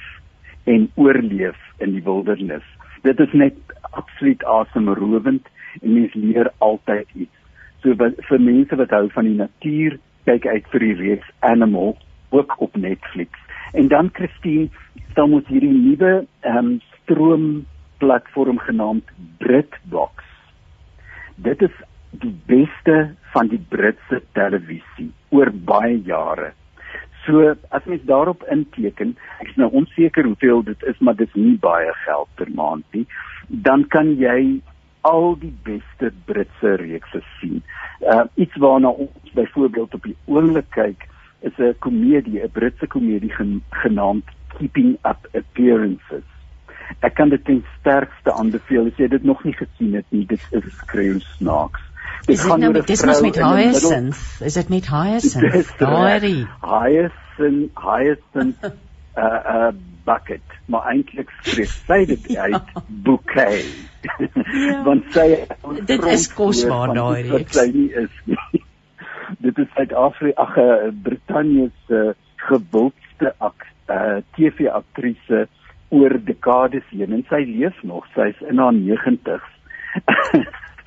en 0.64 0.90
oorleef 0.94 1.58
in 1.78 1.96
die 1.96 2.04
wildernis. 2.04 2.66
Dit 3.02 3.20
is 3.20 3.32
net 3.32 3.56
absoluut 3.90 4.44
asemrowend 4.44 5.48
en 5.80 5.92
mens 5.92 6.14
leer 6.14 6.52
altyd 6.58 7.08
iets. 7.14 7.36
So 7.82 7.94
wat, 7.96 8.18
vir 8.28 8.40
mense 8.40 8.76
wat 8.76 8.90
hou 8.90 9.06
van 9.14 9.28
die 9.28 9.38
natuur, 9.38 9.98
kyk 10.28 10.46
uit 10.46 10.66
vir 10.72 10.86
die 10.86 10.94
reeks 11.00 11.30
Animal 11.40 11.96
ook 12.30 12.56
op 12.60 12.76
Netflix. 12.76 13.30
En 13.72 13.88
dan 13.88 14.10
Christine, 14.12 14.68
dan 15.14 15.30
moet 15.30 15.46
hierdie 15.46 15.74
nuwe 15.74 16.26
ehm 16.40 16.56
um, 16.56 16.80
stroom 17.02 17.66
platform 17.98 18.58
genaamd 18.58 19.08
Britbox 19.38 20.30
dit 21.42 21.62
is 21.62 21.76
die 22.22 22.32
beste 22.46 22.96
van 23.34 23.48
die 23.52 23.60
Britse 23.72 24.20
televisie 24.36 25.10
oor 25.30 25.50
baie 25.52 26.00
jare. 26.06 26.52
So 27.30 27.54
as 27.70 27.84
mens 27.84 28.02
daarop 28.10 28.42
inteken, 28.50 29.14
ek 29.38 29.52
is 29.52 29.58
nou 29.60 29.68
onseker 29.82 30.26
hoeveel 30.26 30.64
dit 30.66 30.82
is, 30.90 30.98
maar 30.98 31.14
dit 31.14 31.28
is 31.28 31.38
nie 31.38 31.58
baie 31.62 31.92
geld 32.04 32.28
per 32.40 32.50
maand 32.54 32.96
nie, 32.96 33.04
dan 33.46 33.86
kan 33.94 34.16
jy 34.18 34.58
al 35.06 35.36
die 35.38 35.52
beste 35.66 36.10
Britse 36.26 36.74
reekse 36.82 37.22
sien. 37.38 37.62
Uh 38.02 38.24
iets 38.34 38.58
waarna 38.58 38.90
ons 39.06 39.36
byvoorbeeld 39.38 39.94
op 39.94 40.10
die 40.10 40.16
oomblik 40.26 40.68
kyk 40.74 41.06
is 41.46 41.54
'n 41.58 41.78
komedie, 41.78 42.42
'n 42.42 42.50
Britse 42.52 42.86
komedie 42.86 43.32
genaamd 43.70 44.26
Keeping 44.58 44.98
Up 45.06 45.22
Appearances 45.32 46.26
ek 47.06 47.14
kan 47.14 47.30
dit 47.30 47.44
ten 47.44 47.62
sterkste 47.78 48.32
aanbeveel 48.34 48.90
as 48.90 48.98
jy 48.98 49.08
dit 49.12 49.24
nog 49.24 49.42
nie 49.46 49.54
gesien 49.56 49.94
het 49.98 50.06
nie 50.14 50.26
dit 50.26 50.42
is 50.58 50.66
skreeu 50.82 51.20
snaaks 51.36 51.84
dit 52.26 52.40
gaan 52.40 52.60
nou 52.60 52.72
met 52.72 52.86
dis 52.86 53.04
mos 53.04 53.20
met 53.24 53.40
Hyacinth 53.42 54.20
is 54.44 54.54
dit 54.54 54.68
met 54.68 54.88
Hyacinth 54.88 55.74
daai. 55.78 56.46
Hyacinth 56.60 57.84
Hyacinth 57.84 58.64
uh, 59.16 59.24
uh, 59.24 59.70
bucket. 60.04 60.44
Maar 60.70 60.90
eintlik 60.92 61.30
skryf 61.42 61.76
sy 61.86 62.04
dit 62.10 62.36
uit 62.46 62.74
bouquet. 62.86 63.64
Ja. 63.64 63.80
want 64.88 65.10
sy 65.14 65.26
dit 65.88 66.04
is 66.14 66.26
kosbaar 66.32 66.94
daai 66.96 67.22
reeks. 67.28 67.56
sy 67.58 67.68
nie 67.74 67.90
is 68.04 68.20
nie. 68.24 68.40
Dit 69.44 69.58
is 69.62 69.68
Suid-Afrika 69.76 70.42
ag 70.42 70.56
uh, 70.58 70.88
Brittanje 71.04 71.68
se 71.86 71.98
uh, 72.10 72.14
gewildste 72.48 73.30
uh, 73.38 74.16
TV 74.34 74.66
aktrise 74.66 75.44
oor 75.94 76.16
dekades 76.26 76.88
heen. 76.90 77.14
En 77.14 77.22
sy 77.28 77.44
leef 77.46 77.78
nog. 77.86 78.08
Sy's 78.16 78.40
in 78.50 78.58
haar 78.58 78.74
90's. 78.74 79.46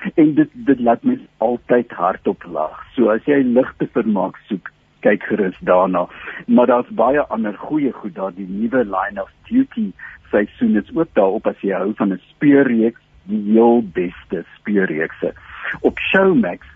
en 0.20 0.34
dit 0.34 0.50
dit 0.52 0.80
laat 0.80 1.02
my 1.02 1.18
altyd 1.38 1.92
hardop 1.92 2.44
lag. 2.44 2.80
So 2.94 3.10
as 3.12 3.24
jy 3.30 3.42
ligte 3.42 3.88
vermaak 3.96 4.38
soek, 4.48 4.70
kyk 5.04 5.22
gerus 5.28 5.56
daarna. 5.60 6.06
Maar 6.46 6.66
daar's 6.66 6.92
baie 6.96 7.24
ander 7.34 7.56
goeie 7.66 7.92
goed 7.92 8.14
daar. 8.14 8.34
Die 8.34 8.48
nuwe 8.48 8.84
Line 8.84 9.22
of 9.22 9.32
Duty 9.48 9.90
seisoen 10.30 10.76
is 10.80 10.90
ook 10.94 11.10
daarop 11.12 11.46
as 11.46 11.60
jy 11.60 11.74
hou 11.76 11.92
van 11.96 12.12
'n 12.12 12.20
speurreeks, 12.30 13.00
die 13.24 13.42
heel 13.52 13.82
beste 13.82 14.44
speurreekse. 14.56 15.34
Op 15.80 15.98
Showmax 15.98 16.66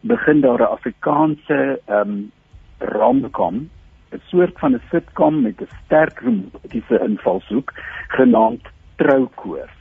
begin 0.00 0.40
daar 0.40 0.60
'n 0.60 0.72
Afrikaanse 0.76 1.80
ehm 1.86 2.08
um, 2.08 2.30
romcom 2.78 3.68
'n 4.12 4.22
soort 4.26 4.58
van 4.58 4.74
'n 4.74 4.82
sitcom 4.90 5.42
met 5.42 5.60
'n 5.60 5.68
sterk 5.84 6.20
romantiese 6.20 7.00
invalshoek 7.08 7.72
genaamd 8.08 8.62
Troukoors. 8.96 9.79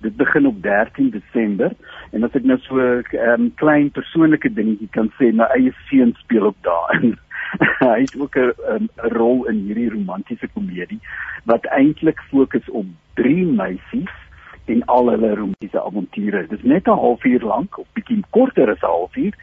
Dit 0.00 0.16
begin 0.16 0.46
op 0.46 0.62
13 0.62 1.10
Desember 1.10 1.72
en 2.10 2.24
as 2.24 2.36
ek 2.38 2.44
nou 2.44 2.58
so 2.58 2.76
'n 2.80 3.04
um, 3.28 3.50
klein 3.54 3.90
persoonlike 3.90 4.52
dingetjie 4.52 4.88
kan 4.96 5.12
sê, 5.18 5.32
my 5.32 5.44
eie 5.56 5.72
seun 5.88 6.14
speel 6.18 6.46
ook 6.46 6.60
daarin. 6.62 7.18
Hy 7.80 8.00
het 8.00 8.16
ook 8.20 8.36
'n 8.36 8.88
rol 8.96 9.46
in 9.48 9.64
hierdie 9.66 9.90
romantiese 9.90 10.48
komedie 10.54 11.00
wat 11.44 11.64
eintlik 11.66 12.20
fokus 12.30 12.70
op 12.70 12.86
drie 13.14 13.46
meisies 13.46 14.16
en 14.66 14.84
al 14.84 15.10
hulle 15.10 15.34
romantiese 15.34 15.82
avonture. 15.82 16.46
Dit 16.48 16.58
is 16.58 16.64
net 16.64 16.86
'n 16.86 17.00
halfuur 17.04 17.40
lank 17.40 17.78
of 17.78 17.86
bietjie 17.92 18.24
korter 18.30 18.70
as 18.70 18.82
'n 18.82 18.86
halfuur 18.86 19.34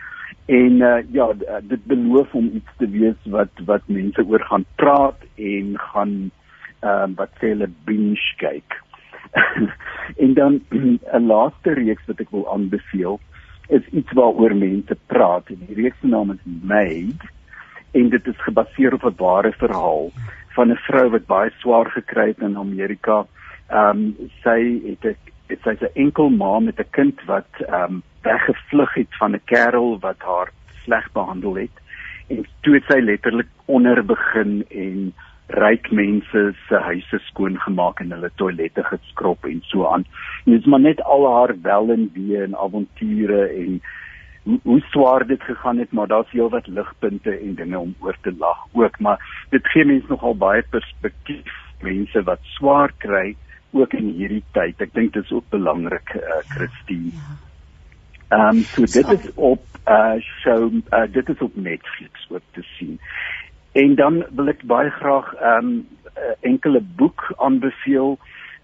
En 0.47 0.71
uh, 0.81 0.97
ja, 1.11 1.33
dit 1.61 1.85
beloof 1.85 2.33
om 2.33 2.51
iets 2.53 2.71
te 2.77 2.89
wees 2.89 3.15
wat 3.23 3.51
wat 3.65 3.81
mense 3.85 4.23
oor 4.23 4.39
gaan 4.39 4.65
praat 4.75 5.19
en 5.35 5.73
gaan 5.79 6.13
ehm 6.79 7.11
uh, 7.11 7.15
wat 7.19 7.33
sê 7.39 7.51
hulle 7.51 7.67
binge 7.89 8.27
kyk. 8.39 8.77
en 10.23 10.33
dan 10.33 10.61
'n 11.17 11.25
laaste 11.25 11.73
reeks 11.73 12.05
wat 12.05 12.19
ek 12.19 12.31
wil 12.31 12.45
aanbeveel 12.53 13.19
is 13.67 13.87
iets 13.91 14.11
waaroor 14.11 14.55
mense 14.55 14.97
praat. 15.05 15.47
Die 15.47 15.75
reeks 15.75 15.99
se 15.99 16.07
naam 16.07 16.31
is 16.31 16.43
Made 16.43 17.31
en 17.91 18.09
dit 18.09 18.27
is 18.27 18.43
gebaseer 18.43 18.93
op 18.93 19.03
'n 19.03 19.15
ware 19.17 19.51
verhaal 19.51 20.11
van 20.55 20.71
'n 20.71 20.83
vrou 20.87 21.09
wat 21.09 21.25
baie 21.25 21.51
swaar 21.59 21.89
gekry 21.91 22.27
het 22.27 22.39
in 22.39 22.57
Amerika. 22.57 23.25
Ehm 23.69 23.89
um, 23.89 24.15
sy 24.43 24.59
het 24.85 25.05
'n 25.05 25.15
dit 25.47 25.59
sy's 25.63 25.81
'n 25.81 25.95
enkel 25.95 26.29
ma 26.29 26.59
met 26.59 26.79
'n 26.79 26.89
kind 26.89 27.23
wat 27.25 27.51
ehm 27.59 27.83
um, 27.83 28.03
weggevlug 28.21 28.93
het 28.93 29.17
van 29.19 29.31
'n 29.35 29.41
kerel 29.45 29.99
wat 29.99 30.19
haar 30.19 30.49
sleg 30.83 31.11
behandel 31.11 31.55
het 31.55 31.75
en 32.27 32.45
toe 32.61 32.73
het 32.73 32.83
sy 32.87 32.99
letterlik 32.99 33.47
onder 33.65 34.05
begin 34.05 34.65
en 34.69 35.13
ryk 35.47 35.91
mense 35.91 36.41
se 36.67 36.79
huise 36.89 37.19
skoon 37.29 37.55
gemaak 37.59 38.01
en 38.03 38.11
hulle 38.11 38.29
toilette 38.35 38.83
geskrob 38.83 39.45
en 39.45 39.61
so 39.71 39.85
aan. 39.87 40.03
En 40.45 40.51
dit 40.51 40.59
is 40.59 40.67
maar 40.67 40.83
net 40.83 41.01
al 41.03 41.27
haar 41.33 41.55
wel 41.61 41.91
en 41.95 42.09
wee 42.13 42.41
en 42.43 42.57
avonture 42.57 43.47
en 43.47 43.81
hoe, 44.43 44.59
hoe 44.63 44.81
swaar 44.91 45.27
dit 45.27 45.41
gegaan 45.43 45.77
het, 45.77 45.91
maar 45.91 46.07
daar's 46.07 46.31
heelwat 46.31 46.67
ligpunte 46.67 47.31
en 47.31 47.55
dinge 47.55 47.79
om 47.79 47.95
oor 47.99 48.17
te 48.21 48.35
lag 48.37 48.67
ook, 48.71 48.99
maar 48.99 49.47
dit 49.49 49.67
gee 49.67 49.85
mense 49.85 50.07
nogal 50.09 50.37
baie 50.37 50.63
perspektief 50.69 51.55
mense 51.81 52.23
wat 52.23 52.39
swaar 52.41 52.93
kry 52.97 53.35
ook 53.71 53.93
in 53.93 54.13
hierdie 54.17 54.43
tyd. 54.51 54.79
Ek 54.81 54.93
dink 54.93 55.13
dit 55.13 55.23
is 55.23 55.31
ook 55.31 55.49
belangrik, 55.53 56.15
uh, 56.15 56.39
Christine. 56.55 57.11
Ja. 57.13 57.35
Ehm 58.27 58.57
um, 58.57 58.63
so 58.63 58.81
dit 58.81 59.11
is 59.11 59.33
op 59.35 59.63
uh 59.87 60.19
show 60.19 60.73
uh, 60.73 61.03
dit 61.11 61.29
is 61.29 61.39
op 61.39 61.55
Netflix 61.55 62.27
ook 62.29 62.41
te 62.51 62.61
sien. 62.61 62.99
En 63.77 63.95
dan 63.95 64.23
wil 64.33 64.49
ek 64.49 64.63
baie 64.65 64.89
graag 64.89 65.27
ehm 65.37 65.67
um, 65.69 65.87
enkele 66.41 66.79
boek 66.97 67.27
aanbeveel. 67.37 68.15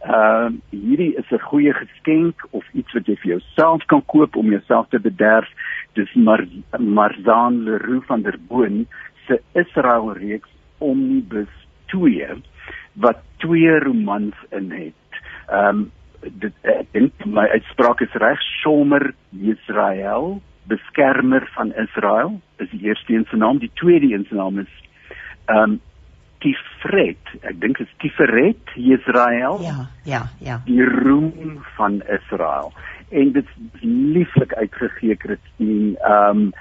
Ehm 0.01 0.55
uh, 0.55 0.79
hierdie 0.85 1.13
is 1.21 1.29
'n 1.29 1.43
goeie 1.49 1.73
geskenk 1.73 2.47
of 2.49 2.65
iets 2.73 2.93
wat 2.97 3.05
jy 3.05 3.15
vir 3.21 3.31
jouself 3.33 3.85
kan 3.85 4.01
koop 4.13 4.35
om 4.35 4.49
jouself 4.49 4.87
te 4.89 4.99
bederf. 4.99 5.49
Dis 5.93 6.13
Mar 6.13 6.41
Marzan 6.79 7.59
Leroux 7.63 8.05
van 8.05 8.21
der 8.21 8.37
Boon 8.47 8.87
se 9.27 9.37
Israel 9.53 10.13
reeks 10.17 10.49
Omnibus 10.77 11.53
2 11.93 12.41
wat 12.93 13.21
twee 13.37 13.79
romans 13.79 14.35
in 14.49 14.71
het. 14.71 15.21
Ehm 15.47 15.67
um, 15.67 15.91
dit 16.21 16.53
ek 16.61 16.89
dink 16.91 17.25
my 17.25 17.45
uitspraak 17.53 18.01
is 18.01 18.17
reg 18.25 18.41
Shomer 18.41 19.13
Israel 19.41 20.41
beskermer 20.63 21.49
van 21.53 21.73
Israel 21.73 22.41
is 22.57 22.69
die 22.69 22.81
eerste 22.87 23.13
een 23.13 23.25
se 23.29 23.37
naam 23.37 23.57
die 23.57 23.71
tweede 23.73 24.13
een 24.13 24.25
se 24.29 24.35
naam 24.35 24.59
is 24.59 24.82
ehm 25.45 25.71
um, 25.71 25.81
Tifret 26.43 27.29
ek 27.47 27.59
dink 27.61 27.77
dit 27.79 27.87
is 27.87 27.99
Tiferet 28.03 28.73
Israel 28.75 29.61
ja 29.63 29.87
ja 30.03 30.23
ja. 30.39 30.61
Die 30.65 30.83
roem 30.83 31.61
van 31.77 32.01
Israel. 32.11 32.73
En 33.09 33.31
dit 33.31 33.45
is 33.45 33.81
lieflik 33.81 34.53
uitgegee 34.53 35.15
Christine. 35.15 35.97
Ehm 35.99 36.41
um, 36.43 36.51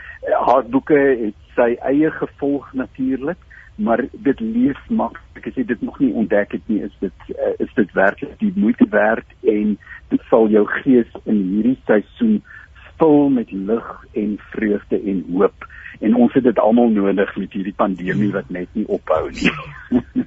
haar 0.47 0.64
boeke 0.70 1.01
het 1.24 1.57
sy 1.57 1.74
eie 1.83 2.11
gevolg 2.11 2.72
natuurlik 2.72 3.39
maar 3.74 4.05
dit 4.12 4.41
lees 4.41 4.78
maklik. 4.89 5.47
As 5.47 5.57
jy 5.59 5.64
dit 5.66 5.80
nog 5.83 5.99
nie 5.99 6.12
ontdek 6.14 6.53
het 6.53 6.68
nie 6.70 6.83
is 6.87 6.95
dit 7.01 7.30
uh, 7.35 7.53
is 7.59 7.72
dit 7.74 7.93
werklik 7.99 8.39
die 8.39 8.53
moeite 8.55 8.87
werd 8.91 9.26
en 9.41 9.76
dit 10.12 10.26
sal 10.30 10.49
jou 10.53 10.62
gees 10.83 11.09
in 11.24 11.41
hierdie 11.55 11.78
seisoen 11.89 12.43
vul 13.01 13.30
met 13.35 13.51
lig 13.51 13.89
en 14.12 14.37
vreugde 14.53 15.01
en 15.01 15.24
hoop 15.33 15.66
en 16.03 16.18
ons 16.18 16.34
het 16.34 16.44
dit 16.44 16.59
almal 16.59 16.90
nodig 16.94 17.36
met 17.38 17.57
hierdie 17.57 17.76
pandemie 17.78 18.32
wat 18.34 18.50
net 18.50 18.70
nie 18.78 18.86
ophou 18.90 19.28
nie. 19.30 19.53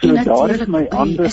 so 0.00 0.24
daar 0.28 0.52
is 0.54 0.66
my 0.70 0.84
ander 0.90 1.30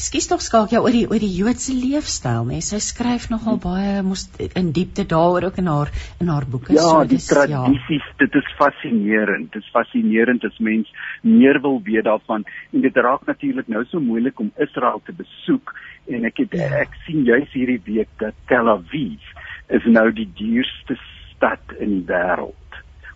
Skus 0.00 0.26
tog 0.28 0.40
skaak 0.40 0.72
jou 0.72 0.80
oor 0.82 0.94
die 0.96 1.04
oor 1.08 1.20
die 1.20 1.30
Joodse 1.32 1.74
leefstyl, 1.76 2.46
né? 2.48 2.62
Sy 2.64 2.80
skryf 2.80 3.28
nogal 3.32 3.58
baie 3.60 4.00
mos 4.04 4.26
in 4.40 4.70
diepte 4.76 5.04
daaroor 5.08 5.50
ook 5.50 5.60
in 5.60 5.68
haar 5.68 5.92
in 6.24 6.32
haar 6.32 6.46
boeke. 6.48 6.72
Ja, 6.72 6.86
so, 6.86 7.04
die 7.04 7.18
dis, 7.20 7.28
tradisies, 7.28 8.06
ja. 8.08 8.16
dit 8.24 8.40
is 8.40 8.48
fascinerend. 8.56 9.52
Dit 9.52 9.62
is 9.62 9.70
fascinerend 9.76 10.44
as 10.48 10.56
mens 10.58 10.88
meer 11.20 11.60
wil 11.60 11.80
weet 11.84 12.08
daarvan 12.08 12.48
en 12.72 12.88
dit 12.88 12.96
raak 12.96 13.28
natuurlik 13.28 13.68
nou 13.68 13.84
so 13.92 14.00
moeilik 14.00 14.40
om 14.40 14.52
Israel 14.56 15.04
te 15.04 15.12
besoek 15.16 15.74
en 16.08 16.24
ek 16.32 16.44
het 16.46 16.56
ja. 16.56 16.72
ek 16.80 16.96
sien 17.04 17.28
juis 17.28 17.52
hierdie 17.52 17.80
week 17.84 18.10
dat 18.24 18.36
Tel 18.48 18.72
Aviv 18.72 19.32
is 19.68 19.84
nou 19.86 20.08
die 20.16 20.28
duurste 20.40 20.96
stad 21.40 21.72
in 21.78 21.88
die 21.88 22.06
wêreld 22.12 22.56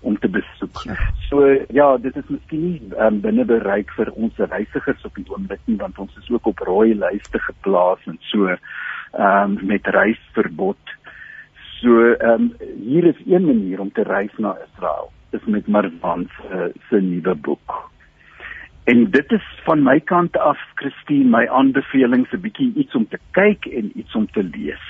om 0.01 0.17
te 0.19 0.29
besoek. 0.29 0.81
Ja. 0.85 0.97
So 1.29 1.45
ja, 1.73 1.97
dit 1.97 2.17
is 2.17 2.29
miskien 2.29 2.65
nie 2.65 2.81
um, 3.01 3.21
binne 3.25 3.45
bereik 3.49 3.93
vir 3.97 4.11
ons 4.17 4.41
reisigers 4.41 5.05
op 5.05 5.17
die 5.17 5.27
oomblik 5.33 5.61
nie 5.69 5.79
want 5.81 5.99
ons 6.01 6.17
is 6.21 6.29
ook 6.33 6.49
op 6.53 6.65
rooi 6.69 6.93
lyste 6.97 7.41
geplaas 7.49 8.05
en 8.09 8.21
so 8.33 8.49
ehm 8.49 9.57
um, 9.57 9.59
met 9.69 9.87
reisverbod. 9.97 10.97
So 11.81 12.13
ehm 12.13 12.49
um, 12.49 12.53
hier 12.81 13.09
is 13.13 13.21
een 13.27 13.47
manier 13.49 13.81
om 13.81 13.93
te 13.93 14.05
reis 14.09 14.33
na 14.39 14.57
Israel 14.67 15.13
is 15.37 15.45
met 15.45 15.67
Marwan 15.67 16.29
se 16.37 16.73
se 16.89 17.01
nuwe 17.01 17.35
boek. 17.35 17.81
En 18.85 19.11
dit 19.11 19.33
is 19.33 19.47
van 19.65 19.83
my 19.83 20.01
kant 20.01 20.37
af 20.37 20.61
Christine 20.75 21.31
my 21.37 21.47
aanbevelings 21.49 22.33
'n 22.33 22.41
bietjie 22.41 22.73
iets 22.75 22.95
om 22.95 23.09
te 23.09 23.19
kyk 23.31 23.67
en 23.67 23.91
iets 23.99 24.15
om 24.15 24.27
te 24.31 24.43
lees. 24.43 24.85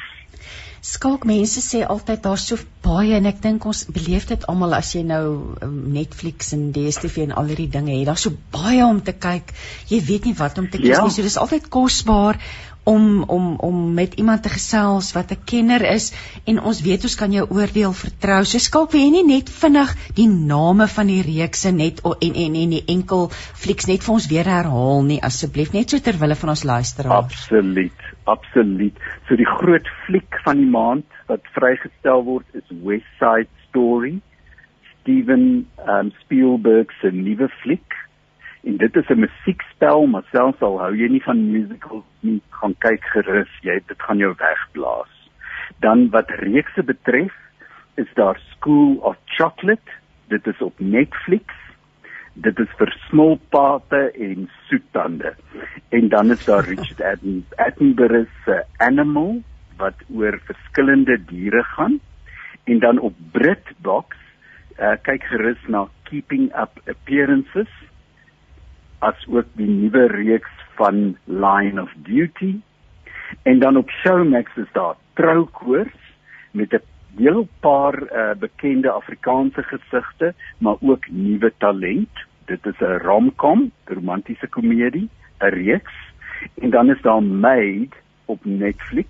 Skalk 0.85 1.23
mense 1.25 1.63
sê 1.65 1.81
altyd 1.89 2.21
daar's 2.27 2.43
so 2.51 2.61
baie 2.85 3.15
en 3.17 3.25
ek 3.31 3.39
dink 3.45 3.65
ons 3.71 3.87
beleef 3.89 4.27
dit 4.29 4.43
almal 4.53 4.77
as 4.77 4.91
jy 4.93 5.01
nou 5.09 5.25
um, 5.65 5.79
Netflix 5.95 6.53
en 6.57 6.67
DStv 6.77 7.25
en 7.25 7.33
al 7.41 7.49
hierdie 7.53 7.71
dinge 7.73 7.95
het. 7.95 8.05
Daar's 8.11 8.27
so 8.27 8.37
baie 8.53 8.85
om 8.85 9.01
te 9.07 9.15
kyk. 9.17 9.55
Jy 9.89 10.03
weet 10.11 10.29
nie 10.29 10.37
wat 10.37 10.61
om 10.61 10.69
te 10.69 10.83
kies 10.83 10.99
ja. 10.99 11.01
nie. 11.07 11.15
So 11.15 11.25
dis 11.25 11.41
altyd 11.41 11.71
kosbaar 11.73 12.41
om 12.85 13.23
om 13.23 13.57
om 13.57 13.95
met 13.95 14.15
iemand 14.21 14.43
te 14.45 14.53
gesels 14.53 15.13
wat 15.17 15.31
'n 15.33 15.41
kenner 15.45 15.83
is 15.93 16.13
en 16.45 16.61
ons 16.61 16.81
weet 16.81 17.03
ons 17.03 17.15
kan 17.15 17.33
jou 17.33 17.47
oordeel 17.49 17.93
vertrou. 17.93 18.45
So 18.45 18.59
skalk 18.59 18.93
wie 18.93 19.11
nie 19.11 19.25
net 19.25 19.49
vinnig 19.51 19.97
die 20.15 20.29
name 20.29 20.89
van 20.89 21.07
die 21.07 21.23
reekse 21.23 21.71
net 21.71 22.01
en 22.05 22.35
en 22.35 22.55
en 22.55 22.71
die 22.77 22.85
enkel 22.87 23.31
flieks 23.55 23.87
net 23.87 24.05
vir 24.05 24.15
ons 24.15 24.27
weer 24.27 24.45
herhaal 24.45 25.03
nie 25.03 25.21
asseblief 25.21 25.73
net 25.73 25.91
so 25.91 25.99
ter 25.99 26.19
wille 26.19 26.35
van 26.35 26.49
ons 26.49 26.63
luisteraars. 26.63 27.25
Absoluut, 27.25 28.04
absoluut. 28.25 28.97
So 29.29 29.37
die 29.37 29.49
groot 29.49 29.89
fliek 30.05 30.41
van 30.45 30.57
die 30.57 30.71
maand 30.71 31.19
wat 31.27 31.47
vrygestel 31.57 32.25
word 32.25 32.47
is 32.53 32.65
West 32.85 33.11
Side 33.19 33.51
Story. 33.69 34.21
Steven 35.01 35.67
um, 35.89 36.13
Spielberg 36.23 36.93
se 37.01 37.11
nuwe 37.13 37.49
fliek 37.61 37.97
en 38.65 38.77
dit 38.77 38.97
is 38.97 39.09
'n 39.09 39.21
musiekspel 39.21 40.07
maar 40.07 40.25
selfs 40.33 40.63
al 40.63 40.79
hou 40.81 40.93
jy 40.97 41.09
nie 41.09 41.23
van 41.23 41.51
musicals 41.53 42.05
nie 42.21 42.41
gaan 42.61 42.75
kyk 42.85 43.05
gerus 43.15 43.53
jy 43.63 43.77
dit 43.89 44.03
gaan 44.07 44.19
jou 44.19 44.33
wegblaas 44.41 45.13
dan 45.85 46.09
wat 46.11 46.31
reekse 46.41 46.83
betref 46.83 47.35
is 47.95 48.09
daar 48.15 48.41
School 48.51 48.97
of 48.97 49.17
Chocolate 49.25 49.91
dit 50.29 50.47
is 50.47 50.63
op 50.63 50.81
Netflix 50.81 51.45
dit 52.35 52.59
is 52.59 52.71
vir 52.79 52.91
smulpate 53.07 54.11
en 54.27 54.49
soettande 54.69 55.35
en 55.95 56.09
dan 56.09 56.31
is 56.31 56.45
daar 56.45 56.65
Richard 56.67 57.03
Attenborough 57.57 58.31
se 58.45 58.65
Animal 58.77 59.43
wat 59.79 60.03
oor 60.11 60.39
verskillende 60.47 61.19
diere 61.31 61.63
gaan 61.63 62.01
en 62.65 62.79
dan 62.79 62.99
op 62.99 63.15
Britbox 63.33 64.17
uh, 64.79 64.97
kyk 65.03 65.23
gerus 65.31 65.61
na 65.69 65.87
Keeping 66.09 66.51
Up 66.59 66.81
Appearances 66.91 67.71
as 69.05 69.27
ook 69.29 69.49
die 69.59 69.69
nuwe 69.69 70.07
reeks 70.13 70.51
van 70.79 71.17
Line 71.25 71.83
of 71.83 71.93
Duty. 72.07 72.57
En 73.43 73.59
dan 73.59 73.77
op 73.77 73.91
Showmax 73.91 74.57
is 74.57 74.71
daar 74.73 74.97
Troukoors 75.15 76.01
met 76.51 76.73
'n 76.73 76.83
heel 77.17 77.49
paar 77.61 78.03
uh, 78.03 78.31
bekende 78.39 78.91
Afrikaanse 78.91 79.63
gesigte, 79.63 80.35
maar 80.59 80.77
ook 80.81 81.09
nuwe 81.11 81.53
talent. 81.59 82.25
Dit 82.45 82.67
is 82.67 82.79
'n 82.81 82.99
romcom, 83.03 83.71
'n 83.87 83.95
romantiese 83.95 84.49
komedie, 84.49 85.09
'n 85.41 85.55
reeks. 85.55 85.97
En 86.55 86.71
dan 86.71 86.91
is 86.91 87.01
daar 87.03 87.23
Made 87.23 87.97
op 88.25 88.45
Netflix 88.45 89.09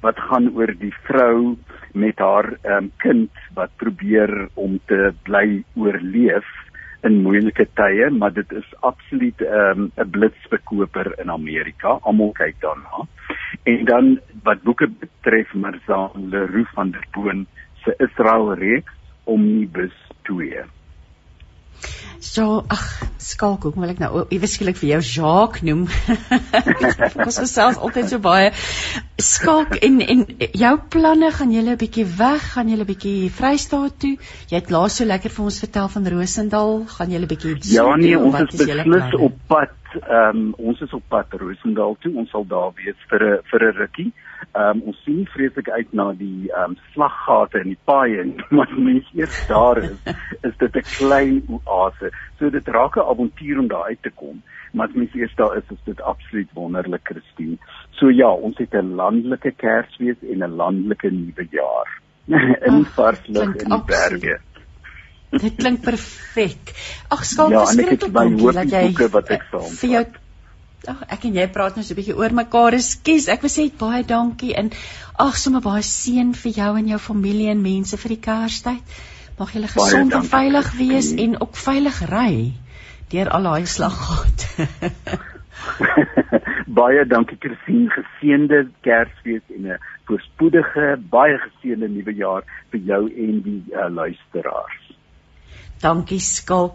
wat 0.00 0.18
gaan 0.18 0.54
oor 0.54 0.74
die 0.78 0.94
vrou 1.02 1.56
met 1.92 2.18
haar 2.18 2.58
um, 2.62 2.90
kind 2.96 3.30
wat 3.54 3.70
probeer 3.76 4.48
om 4.54 4.78
te 4.84 5.14
bly 5.22 5.64
oorleef 5.74 6.46
in 7.06 7.22
moeilike 7.22 7.66
tye, 7.78 8.10
maar 8.10 8.32
dit 8.32 8.52
is 8.52 8.68
absoluut 8.80 9.40
ehm, 9.40 9.80
'n 9.80 9.92
um, 9.96 10.10
blitsbekoper 10.10 11.18
in 11.18 11.30
Amerika. 11.30 11.98
Almal 12.02 12.32
kyk 12.32 12.60
daarna. 12.60 13.06
En 13.66 13.84
dan 13.84 14.20
wat 14.42 14.62
boeke 14.62 14.86
betref, 14.88 15.54
Marzan 15.54 16.28
Leroux 16.30 16.70
van 16.74 16.90
der 16.90 17.06
Boon 17.10 17.46
se 17.82 17.94
Israel 17.98 18.54
reeks 18.54 18.92
Omnibus 19.24 19.94
2. 20.22 20.62
So, 22.18 22.62
ag, 22.68 22.84
skalk, 23.18 23.66
hoe 23.66 23.74
wil 23.76 23.90
ek 23.92 23.98
nou 24.00 24.22
iewes 24.32 24.54
skielik 24.56 24.78
vir 24.80 24.88
jou 24.94 25.00
Jacques 25.04 25.64
noem? 25.66 25.82
Ons 27.26 27.38
gesels 27.42 27.76
altyd 27.76 28.08
so 28.12 28.22
baie. 28.22 28.52
Skalk 29.20 29.76
en 29.84 29.98
en 30.00 30.24
jou 30.62 30.72
planne 30.94 31.30
gaan 31.34 31.52
julle 31.54 31.74
'n 31.74 31.80
bietjie 31.82 32.06
weg, 32.18 32.46
gaan 32.54 32.70
julle 32.72 32.86
'n 32.86 32.90
bietjie 32.92 33.30
Vrystaat 33.40 33.98
toe. 33.98 34.14
Jy 34.50 34.62
het 34.62 34.70
laas 34.70 34.96
so 35.00 35.04
lekker 35.04 35.34
vir 35.36 35.44
ons 35.50 35.60
vertel 35.64 35.90
van 35.96 36.08
Rosendal, 36.14 36.72
gaan 36.96 37.10
julle 37.10 37.26
'n 37.26 37.34
bietjie 37.34 37.56
Ja, 37.74 37.96
nee, 37.96 38.18
ons 38.18 38.40
is 38.46 38.64
beslis 38.64 39.18
op 39.18 39.36
pad. 39.46 39.74
Ehm 40.02 40.36
um, 40.36 40.54
ons 40.58 40.80
is 40.80 40.92
op 40.92 41.02
pad 41.08 41.32
Rosendal 41.40 41.96
toe. 42.00 42.12
Ons 42.16 42.30
sal 42.30 42.46
daar 42.46 42.72
wees 42.74 42.98
vir 43.10 43.22
'n 43.24 43.38
vir 43.50 43.62
'n 43.64 43.76
rukkie. 43.76 44.12
Ehm 44.52 44.76
um, 44.76 44.82
ons 44.90 45.02
sien 45.04 45.26
vreeslik 45.26 45.68
uit 45.70 45.92
na 45.92 46.12
die 46.12 46.50
ehm 46.52 46.70
um, 46.70 46.76
slaggate 46.92 47.60
in 47.60 47.68
die 47.74 47.84
paaie 47.84 48.20
en 48.20 48.34
maar 48.56 48.72
mense 48.76 49.10
eers 49.14 49.46
daar 49.46 49.78
is, 49.78 49.98
is 50.42 50.56
dit 50.58 50.76
'n 50.76 50.88
klein 50.98 51.42
oase. 51.46 52.10
So 52.38 52.50
dit 52.50 52.68
raak 52.68 52.96
'n 52.96 53.08
avontuur 53.12 53.58
om 53.58 53.68
daar 53.68 53.84
uit 53.84 54.02
te 54.02 54.10
kom, 54.10 54.42
maar 54.72 54.88
as 54.88 54.94
mense 54.94 55.18
eers 55.18 55.34
daar 55.34 55.56
is, 55.56 55.70
is 55.70 55.84
dit 55.84 56.00
absoluut 56.00 56.50
wonderlik, 56.52 57.04
Christine. 57.04 57.56
So 57.90 58.10
ja, 58.10 58.30
ons 58.30 58.58
het 58.58 58.74
'n 58.74 58.94
landelike 58.94 59.50
Kersfees 59.50 60.20
en 60.22 60.44
'n 60.44 60.56
landelike 60.56 61.10
nuwe 61.10 61.46
jaar 61.50 61.88
in 62.66 62.84
Varslig 62.96 63.54
in 63.54 63.70
die 63.70 63.84
berge. 63.86 64.40
Dit 65.30 65.56
klink 65.56 65.82
perfek. 65.82 66.74
Ag 67.08 67.24
skalk, 67.24 67.50
ja, 67.50 67.64
beskryf 67.64 67.98
dit 67.98 68.12
dat 68.12 68.70
jy 68.70 68.92
vir 69.80 69.90
jou 69.90 70.04
Ag 70.86 71.00
ek 71.10 71.24
en 71.26 71.34
jy 71.34 71.46
praat 71.50 71.74
nou 71.74 71.82
so 71.82 71.94
'n 71.94 71.98
bietjie 71.98 72.14
oor 72.14 72.30
mekaar. 72.30 72.76
Ekskuus, 72.78 73.26
ek 73.32 73.42
wou 73.42 73.50
sê 73.50 73.66
baie 73.78 74.04
dankie 74.06 74.54
en 74.54 74.70
ag 75.18 75.36
sommer 75.36 75.62
baie 75.64 75.82
seën 75.82 76.30
vir 76.42 76.52
jou 76.52 76.76
en 76.78 76.88
jou 76.88 76.98
familie 76.98 77.50
en 77.50 77.62
mense 77.62 77.96
vir 77.96 78.14
die 78.14 78.22
Kerstyd. 78.28 78.82
Mag 79.38 79.52
julle 79.52 79.68
gesond 79.68 80.14
en 80.14 80.22
veilig 80.22 80.70
wees 80.78 81.10
en 81.12 81.40
ook 81.40 81.56
veilig 81.56 81.98
ry 82.10 82.52
deur 83.10 83.28
al 83.28 83.42
daai 83.42 83.66
slaggat. 83.66 84.46
baie 86.80 87.04
dankie 87.04 87.38
Christine, 87.40 87.90
geseënde 87.90 88.68
Kersfees 88.86 89.42
en 89.56 89.72
'n 89.72 89.78
voorspoedige, 90.06 90.96
baie 91.10 91.38
geseënde 91.38 91.88
nuwe 91.88 92.14
jaar 92.14 92.42
vir 92.70 92.80
jou 92.80 93.02
en 93.10 93.42
die 93.42 93.62
uh, 93.72 93.90
luisteraars. 93.90 94.85
Dankie 95.80 96.20
Skalk. 96.20 96.74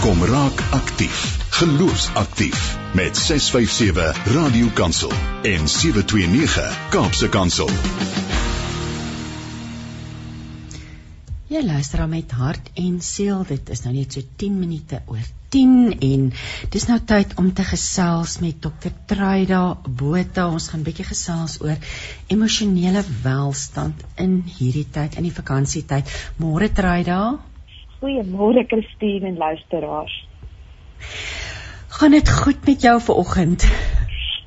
Kom 0.00 0.24
raak 0.24 0.60
aktief. 0.70 1.22
Geloofsaktief 1.50 2.78
met 2.94 3.16
657 3.16 4.34
Radio 4.34 4.68
Kansel 4.74 5.12
en 5.42 5.68
729 5.68 6.88
Kaapse 6.90 7.28
Kansel. 7.28 7.70
Jy 11.52 11.64
luister 11.66 12.06
met 12.08 12.30
hart 12.32 12.70
en 12.74 13.00
siel. 13.02 13.42
Dit 13.50 13.68
is 13.74 13.82
nou 13.84 13.92
net 13.98 14.14
so 14.14 14.22
10 14.36 14.58
minute 14.62 15.02
oor 15.06 15.26
10 15.52 15.98
en 15.98 16.30
dis 16.72 16.86
nou 16.88 16.98
tyd 17.04 17.34
om 17.42 17.50
te 17.52 17.66
gesels 17.66 18.38
met 18.40 18.62
Dr. 18.62 18.94
Truida 19.10 19.62
Botha. 19.84 20.46
Ons 20.48 20.70
gaan 20.70 20.80
'n 20.80 20.86
bietjie 20.86 21.10
gesels 21.10 21.58
oor 21.60 21.76
emosionele 22.26 23.04
welstand 23.22 24.06
in 24.16 24.42
hierdie 24.46 24.86
tyd 24.90 25.18
in 25.18 25.26
die 25.28 25.38
vakansietyd. 25.40 26.08
Môre 26.38 26.72
Truida. 26.72 27.38
Goeiemôre 28.02 28.64
Christine 28.66 29.28
en 29.30 29.36
luisteraars. 29.38 30.14
Gaan 31.88 32.10
dit 32.10 32.30
goed 32.30 32.66
met 32.66 32.82
jou 32.82 33.00
vanoggend? 33.00 33.62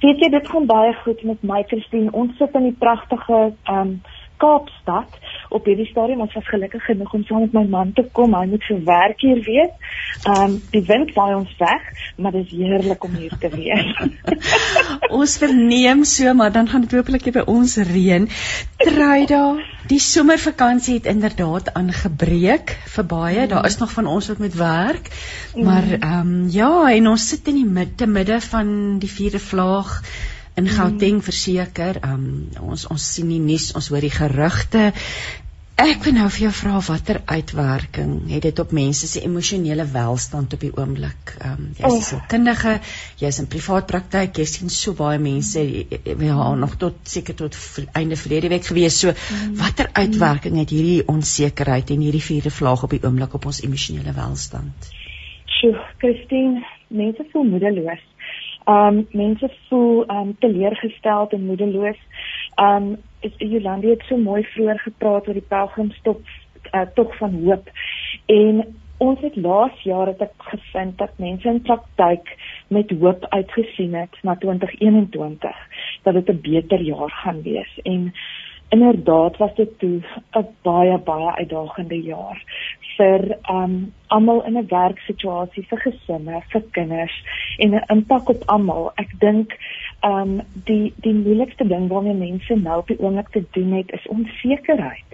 Weet 0.04 0.20
jy, 0.20 0.30
dit 0.30 0.50
gaan 0.52 0.66
baie 0.68 0.92
goed 1.06 1.24
met 1.24 1.44
my 1.48 1.62
Christine. 1.70 2.12
Ons 2.12 2.36
sit 2.38 2.52
in 2.60 2.68
die 2.68 2.76
pragtige 2.80 3.40
ehm 3.64 3.80
um, 3.80 3.96
Kaapstad 4.46 5.22
op 5.56 5.66
hierdie 5.70 5.88
stadium 5.90 6.22
ons 6.26 6.34
was 6.36 6.48
gelukkig 6.50 6.84
genoeg 6.86 7.14
om 7.18 7.24
saam 7.26 7.46
met 7.46 7.54
my 7.56 7.64
man 7.70 7.94
te 7.98 8.04
kom. 8.18 8.36
Hy 8.38 8.46
moet 8.52 8.66
vir 8.68 8.82
werk 8.88 9.24
hier 9.24 9.42
wees. 9.46 9.94
Ehm 10.26 10.42
um, 10.44 10.58
die 10.74 10.82
wind 10.86 11.14
waai 11.16 11.36
ons 11.36 11.54
weg, 11.60 11.86
maar 12.18 12.36
dit 12.36 12.46
is 12.46 12.58
heerlik 12.60 13.04
om 13.08 13.16
hier 13.18 13.34
te 13.42 13.50
wees. 13.54 13.90
ons 15.20 15.38
verneem 15.42 16.04
so, 16.10 16.34
maar 16.34 16.54
dan 16.56 16.70
gaan 16.72 16.86
dit 16.86 16.96
hopelik 16.98 17.30
by 17.38 17.46
ons 17.52 17.78
reën. 17.90 18.28
Tryda, 18.82 19.42
die 19.90 20.02
somervakansie 20.02 21.00
het 21.00 21.10
inderdaad 21.14 21.74
aangebreek 21.74 22.76
vir 22.96 23.10
baie. 23.16 23.42
Mm. 23.46 23.50
Daar 23.54 23.70
is 23.70 23.80
nog 23.82 23.94
van 23.98 24.10
ons 24.12 24.30
wat 24.34 24.44
moet 24.44 24.60
werk. 24.62 25.12
Maar 25.56 25.90
mm. 25.90 26.00
ehm 26.02 26.22
um, 26.22 26.48
ja, 26.54 26.72
en 26.92 27.12
ons 27.16 27.30
sit 27.34 27.54
in 27.54 27.62
die 27.64 27.70
midde 27.80 28.08
midde 28.08 28.42
van 28.50 28.72
die 29.02 29.12
vierde 29.12 29.40
vlaag 29.40 30.00
in 30.56 30.68
Gauteng 30.72 31.24
verseker. 31.24 32.00
Um 32.06 32.28
ons 32.64 32.88
ons 32.92 33.12
sien 33.16 33.32
die 33.32 33.42
nuus, 33.44 33.74
ons 33.76 33.92
hoor 33.92 34.06
die 34.06 34.14
gerugte. 34.14 34.92
Ek 35.76 36.06
wil 36.06 36.14
nou 36.16 36.30
vir 36.32 36.46
jou 36.46 36.52
vra 36.56 36.78
watter 36.88 37.18
uitwerking 37.28 38.30
het 38.32 38.46
dit 38.46 38.60
op 38.64 38.72
mense 38.72 39.10
se 39.12 39.20
emosionele 39.28 39.84
welstand 39.92 40.56
op 40.56 40.62
die 40.64 40.72
oomblik? 40.72 41.34
Um 41.44 41.74
jy's 41.76 41.84
'n 41.84 41.98
oh. 41.98 42.06
sielkundige, 42.10 42.78
jy's 43.20 43.40
in 43.44 43.50
privaat 43.52 43.90
praktyk, 43.90 44.40
jy 44.40 44.46
sien 44.46 44.72
so 44.72 44.94
baie 44.94 45.20
mense 45.20 45.60
ja 45.60 46.56
nog 46.56 46.78
tot 46.80 46.96
seker 47.04 47.36
tot 47.36 47.60
einde 47.92 48.16
verlede 48.16 48.54
week 48.56 48.66
gewees. 48.72 49.00
So 49.00 49.12
mm. 49.12 49.58
watter 49.60 49.92
uitwerking 49.92 50.56
het 50.64 50.72
hierdie 50.72 51.04
onsekerheid 51.08 51.92
en 51.92 52.08
hierdie 52.08 52.24
vierde 52.24 52.52
vlaag 52.52 52.84
op 52.84 52.96
die 52.96 53.04
oomblik 53.04 53.34
op 53.34 53.46
ons 53.46 53.62
emosionele 53.62 54.14
welstand? 54.14 54.92
Sjoe, 55.60 55.76
Christine, 56.00 56.64
mense 56.88 57.28
voel 57.34 57.44
moedeloos 57.44 58.15
um 58.66 59.08
mense 59.12 59.50
voel 59.68 60.10
um 60.10 60.36
teleurgesteld 60.40 61.34
en 61.34 61.46
moedeloos. 61.46 62.00
Um 62.56 62.98
Jolande 63.38 63.90
het 63.90 64.04
so 64.08 64.18
mooi 64.18 64.44
vroeër 64.44 64.80
gepraat 64.80 65.28
oor 65.28 65.34
die 65.34 65.50
pelgrimstop 65.50 66.22
uh, 66.72 66.82
tog 66.94 67.18
van 67.18 67.34
hoop. 67.44 67.70
En 68.26 68.76
ons 68.98 69.20
het 69.20 69.36
laas 69.36 69.82
jaar 69.84 70.08
het 70.08 70.22
ek 70.24 70.46
gevind 70.52 70.98
dat 70.98 71.18
mense 71.20 71.48
in 71.50 71.62
praktyk 71.62 72.30
met 72.68 72.94
hoop 73.00 73.26
uitgesien 73.30 73.96
het 73.98 74.16
na 74.24 74.36
2021 74.40 75.58
dat 76.04 76.14
dit 76.14 76.30
'n 76.30 76.42
beter 76.42 76.82
jaar 76.82 77.12
gaan 77.12 77.42
wees 77.42 77.80
en 77.84 78.14
inderdaad 78.76 79.38
was 79.38 79.56
dit 79.56 79.80
toe 79.80 79.98
'n 80.40 80.48
baie 80.68 80.98
baie 80.98 81.32
uitdagende 81.42 82.00
jaar 82.02 82.40
vir 82.98 83.38
um 83.52 83.94
almal 84.08 84.44
in 84.48 84.58
'n 84.58 84.68
werksituasie 84.68 85.66
vir 85.70 85.80
gesinne, 85.88 86.42
vir 86.52 86.64
kinders 86.72 87.16
en 87.58 87.76
'n 87.76 87.86
impak 87.96 88.30
op 88.30 88.44
almal. 88.46 88.92
Ek 88.96 89.12
dink 89.20 89.58
um 90.04 90.42
die 90.70 90.94
die 90.96 91.14
moeilikste 91.14 91.68
ding 91.68 91.88
waarmee 91.88 92.14
mense 92.14 92.56
nou 92.56 92.78
op 92.80 92.88
die 92.88 93.00
oomblik 93.00 93.30
te 93.30 93.44
doen 93.52 93.72
het 93.72 93.92
is 93.92 94.08
onsekerheid. 94.08 95.12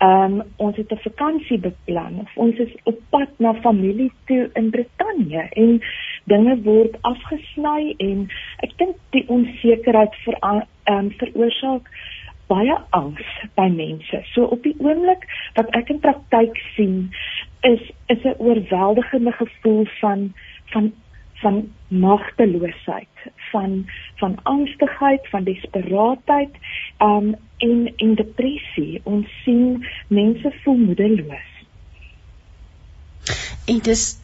Um 0.00 0.42
ons 0.56 0.76
het 0.76 0.92
'n 0.92 1.04
vakansie 1.08 1.58
beplan. 1.58 2.28
Ons 2.34 2.56
is 2.56 2.74
op 2.84 2.98
pad 3.10 3.28
na 3.36 3.54
familie 3.54 4.12
toe 4.26 4.50
in 4.54 4.70
Brittanje 4.70 5.48
en 5.50 5.80
dinge 6.24 6.62
word 6.62 6.96
afgesny 7.00 7.94
en 7.96 8.28
ek 8.58 8.72
dink 8.76 8.96
die 9.10 9.24
onsekerheid 9.28 10.14
vir 10.24 10.36
um 10.84 11.10
veroorsaak 11.10 11.90
baie 12.48 12.76
angs 12.96 13.26
by 13.54 13.68
mense. 13.72 14.22
So 14.34 14.48
op 14.56 14.62
die 14.62 14.74
oomblik 14.78 15.26
wat 15.58 15.72
ek 15.76 15.92
in 15.94 16.00
praktyk 16.04 16.56
sien 16.76 17.10
is 17.66 17.82
is 18.06 18.24
'n 18.24 18.38
oorweldigende 18.38 19.32
gevoel 19.32 19.84
van 20.00 20.32
van 20.72 20.92
van 21.40 21.72
magteloosheid, 21.88 23.16
van 23.50 23.86
van 24.16 24.38
angstigheid, 24.42 25.28
van 25.28 25.44
desperaatheid, 25.44 26.54
um 26.98 27.34
en 27.58 27.92
en 27.96 28.14
depressie. 28.14 29.00
Ons 29.04 29.26
sien 29.44 29.86
mense 30.08 30.52
voel 30.62 30.76
moedeloos. 30.76 31.50
En 33.66 33.74
dit 33.74 33.86
is 33.86 34.16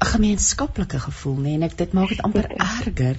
'n 0.00 0.04
gemeenskaplike 0.04 0.98
gevoel, 0.98 1.36
nee, 1.36 1.54
en 1.54 1.62
ek 1.62 1.76
dit 1.76 1.92
maak 1.92 2.08
dit 2.08 2.22
amper 2.22 2.50
erger. 2.50 3.16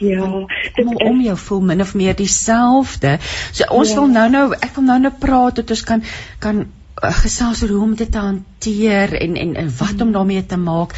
Ja, 0.00 0.24
om 0.24 0.96
om 0.96 1.20
jou 1.20 1.36
voel 1.36 1.60
min 1.60 1.80
of 1.84 1.94
meer 1.94 2.16
dieselfde. 2.16 3.18
So 3.52 3.68
ons 3.68 3.88
ja. 3.92 3.98
wil 3.98 4.06
nou 4.08 4.28
nou 4.32 4.44
ek 4.56 4.74
wil 4.78 4.86
nou 4.88 4.98
nou 5.00 5.12
praat 5.12 5.60
dat 5.60 5.70
ons 5.76 5.82
kan 5.84 6.04
kan 6.38 6.62
uh, 6.64 7.12
gesels 7.20 7.60
oor 7.62 7.74
hoe 7.74 7.82
om 7.82 7.94
dit 7.98 8.12
te 8.12 8.22
hanteer 8.24 9.12
en 9.20 9.36
en 9.36 9.54
en 9.64 9.68
wat 9.82 9.92
mm. 9.98 10.06
om 10.06 10.12
daarmee 10.16 10.46
te 10.46 10.56
maak. 10.56 10.96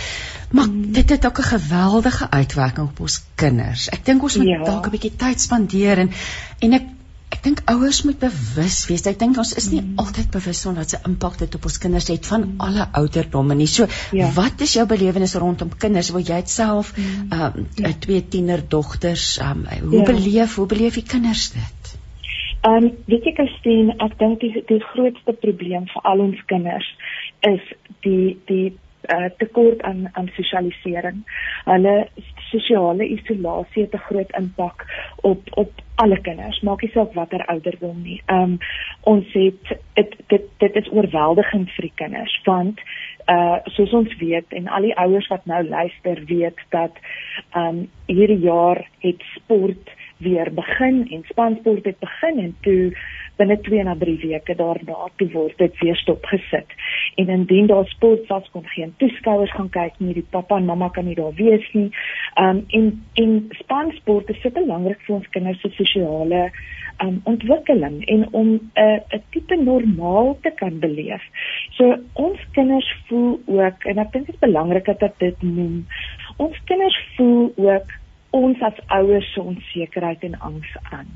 Maar 0.50 0.68
mm. 0.70 0.92
dit 0.92 1.10
het 1.10 1.26
ook 1.26 1.38
'n 1.38 1.50
geweldige 1.50 2.30
uitwerking 2.30 2.88
op 2.88 3.00
ons 3.00 3.22
kinders. 3.34 3.88
Ek 3.88 4.04
dink 4.04 4.22
ons 4.22 4.36
moet 4.36 4.46
ja. 4.46 4.64
dalk 4.64 4.86
'n 4.86 4.94
bietjie 4.94 5.16
tyd 5.16 5.40
spandeer 5.40 5.98
en 5.98 6.10
en 6.58 6.72
ek 6.72 6.86
ek 7.42 7.48
dink 7.48 7.60
ouers 7.72 8.04
moet 8.06 8.20
bewus 8.22 8.76
wees. 8.86 9.02
Ek 9.10 9.16
dink 9.18 9.38
ons 9.42 9.50
is 9.58 9.64
nie 9.72 9.80
mm. 9.80 9.96
altyd 9.98 10.28
bewus 10.30 10.60
van 10.62 10.76
wat 10.78 10.92
se 10.94 10.98
impak 11.08 11.40
dit 11.40 11.56
op 11.58 11.64
ons 11.66 11.78
kinders 11.82 12.06
het 12.12 12.28
van 12.30 12.44
mm. 12.44 12.60
alle 12.62 12.84
ouderdomme 13.00 13.56
nie. 13.58 13.66
So, 13.66 13.88
ja. 14.14 14.28
wat 14.36 14.62
is 14.62 14.76
jou 14.76 14.84
belewenis 14.86 15.34
rondom 15.42 15.72
kinders? 15.74 16.12
Wil 16.14 16.22
jy 16.28 16.38
self 16.46 16.92
mm. 16.94 17.32
um 17.34 17.66
ja. 17.82 17.90
twee 18.04 18.22
tienerdogters 18.22 19.26
um 19.42 19.64
hoe 19.66 20.04
ja. 20.04 20.06
beleef 20.12 20.54
hoe 20.60 20.68
beleef 20.70 21.00
die 21.00 21.06
kinders 21.14 21.48
dit? 21.56 21.90
Um 22.62 22.92
weet 23.10 23.26
jy 23.26 23.34
Christine, 23.40 23.98
ek 24.06 24.14
dink 24.22 24.38
die 24.44 24.62
die 24.70 24.78
grootste 24.92 25.34
probleem 25.42 25.90
vir 25.90 26.06
al 26.12 26.22
ons 26.22 26.46
kinders 26.46 26.86
is 27.50 27.74
die 28.06 28.36
die 28.46 28.68
uh, 29.10 29.32
tekort 29.42 29.82
aan 29.82 30.06
aan 30.14 30.30
sosialisering. 30.38 31.24
Hulle 31.66 31.96
sosiale 32.52 33.08
isolasie 33.16 33.82
het 33.82 33.94
'n 33.94 34.06
groot 34.08 34.32
impak 34.38 34.84
op 35.20 35.40
op 35.56 35.70
alle 35.94 36.20
kinders, 36.20 36.60
maak 36.60 36.82
nie 36.82 36.90
saak 36.90 37.12
watter 37.14 37.44
ouderdom 37.46 38.02
nie. 38.02 38.22
Um 38.26 38.58
ons 39.00 39.32
het 39.32 39.78
dit 39.94 40.16
dit 40.26 40.44
dit 40.58 40.76
is 40.76 40.92
oorweldigend 40.92 41.70
vir 41.70 41.82
die 41.88 41.96
kinders 42.02 42.40
want 42.44 42.80
uh 43.28 43.56
soos 43.64 43.92
ons 43.92 44.16
weet 44.18 44.52
en 44.58 44.68
al 44.68 44.82
die 44.82 44.96
ouers 44.96 45.28
wat 45.28 45.44
nou 45.46 45.62
luister 45.68 46.24
weet 46.26 46.58
dat 46.70 46.96
um 47.56 47.90
hierdie 48.06 48.40
jaar 48.40 48.88
het 48.98 49.22
sport 49.34 49.90
weer 50.22 50.54
begin 50.54 51.06
en 51.10 51.22
spansport 51.28 51.84
het 51.84 51.98
begin 51.98 52.38
en 52.38 52.56
toe 52.60 52.96
binne 53.42 53.58
2 53.66 53.84
na 53.84 53.94
3 53.98 54.16
weke 54.22 54.54
daarna 54.58 55.08
toe 55.18 55.28
word 55.34 55.58
dit 55.58 55.78
weer 55.82 55.96
stopgesit. 55.96 56.76
En 57.20 57.28
indien 57.28 57.66
daar 57.66 57.88
sport 57.90 58.26
was 58.30 58.50
kon 58.54 58.66
geen 58.74 58.94
toeskouers 59.02 59.54
gaan 59.56 59.70
kyk 59.74 59.98
nie, 59.98 60.14
die 60.14 60.28
pappa 60.30 60.60
en 60.60 60.68
mamma 60.70 60.88
kan 60.94 61.08
nie 61.10 61.18
daar 61.18 61.34
wees 61.38 61.66
nie. 61.74 61.90
Um 62.40 62.64
en 62.78 62.92
en 63.22 63.34
spansport 63.62 64.30
is 64.30 64.40
so 64.42 64.54
belangrik 64.54 65.02
vir 65.06 65.18
ons 65.18 65.32
kinders 65.34 65.60
se 65.60 65.72
sosiale 65.78 66.44
um 67.02 67.20
ontwikkeling 67.24 68.02
en 68.14 68.26
om 68.30 68.48
'n 68.52 68.60
uh, 68.84 69.00
'n 69.18 69.22
tipe 69.30 69.56
normaal 69.56 70.36
te 70.42 70.52
kan 70.60 70.78
beleef. 70.78 71.22
So 71.78 71.96
ons 72.12 72.38
kinders 72.52 72.94
voel 73.08 73.40
ook 73.46 73.84
en 73.84 73.98
ek 73.98 74.12
dink 74.12 74.26
dit 74.26 74.34
is 74.34 74.40
belangrik 74.40 74.86
dat 74.98 75.18
dit 75.18 75.42
noem. 75.42 75.86
Ons 76.36 76.56
kinders 76.64 76.98
voel 77.16 77.52
ook 77.56 77.90
ons 78.30 78.60
as 78.60 78.78
ouers 78.86 79.32
se 79.32 79.40
onsekerheid 79.40 80.22
en 80.22 80.40
angs 80.40 80.76
aan. 80.82 81.08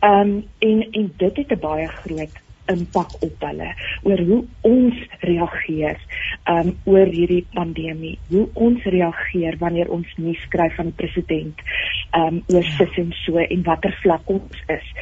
Ehm 0.00 0.20
um, 0.20 0.44
en 0.58 0.90
en 0.90 1.12
dit 1.16 1.36
het 1.36 1.50
'n 1.50 1.60
baie 1.60 1.86
groot 1.86 2.44
impak 2.66 3.10
op 3.20 3.44
hulle 3.46 3.68
oor 4.02 4.22
hoe 4.28 4.38
ons 4.66 5.02
reageer 5.20 6.00
um 6.50 6.72
oor 6.84 7.10
hierdie 7.10 7.44
pandemie. 7.54 8.16
Hoe 8.30 8.46
ons 8.54 8.84
reageer 8.84 9.56
wanneer 9.58 9.90
ons 9.92 10.10
nuus 10.22 10.42
kry 10.54 10.68
van 10.76 10.90
die 10.90 10.98
president 11.02 11.62
um 12.18 12.42
oor 12.52 12.66
sis 12.76 12.98
en 13.02 13.12
so 13.22 13.42
en 13.42 13.64
watter 13.66 13.94
vlak 14.02 14.30
ons 14.30 14.62
is. 14.72 14.92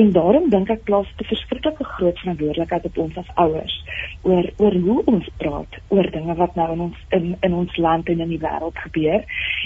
En 0.00 0.12
daarom 0.16 0.50
dink 0.52 0.70
ek 0.70 0.84
plaas 0.88 1.08
'n 1.18 1.28
verskriklike 1.32 1.84
groot 1.84 2.18
verantwoordelikheid 2.18 2.84
op 2.84 2.98
ons 2.98 3.16
as 3.16 3.34
ouers 3.34 3.76
oor 4.22 4.50
oor 4.58 4.74
hoe 4.86 5.02
ons 5.04 5.28
praat 5.38 5.80
oor 5.88 6.10
dinge 6.10 6.34
wat 6.34 6.54
nou 6.54 6.72
in 6.72 6.80
ons 6.88 6.98
in 7.10 7.36
in 7.40 7.54
ons 7.54 7.76
land 7.76 8.08
en 8.08 8.20
in 8.20 8.28
die 8.28 8.44
wêreld 8.44 8.78
gebeur 8.78 9.24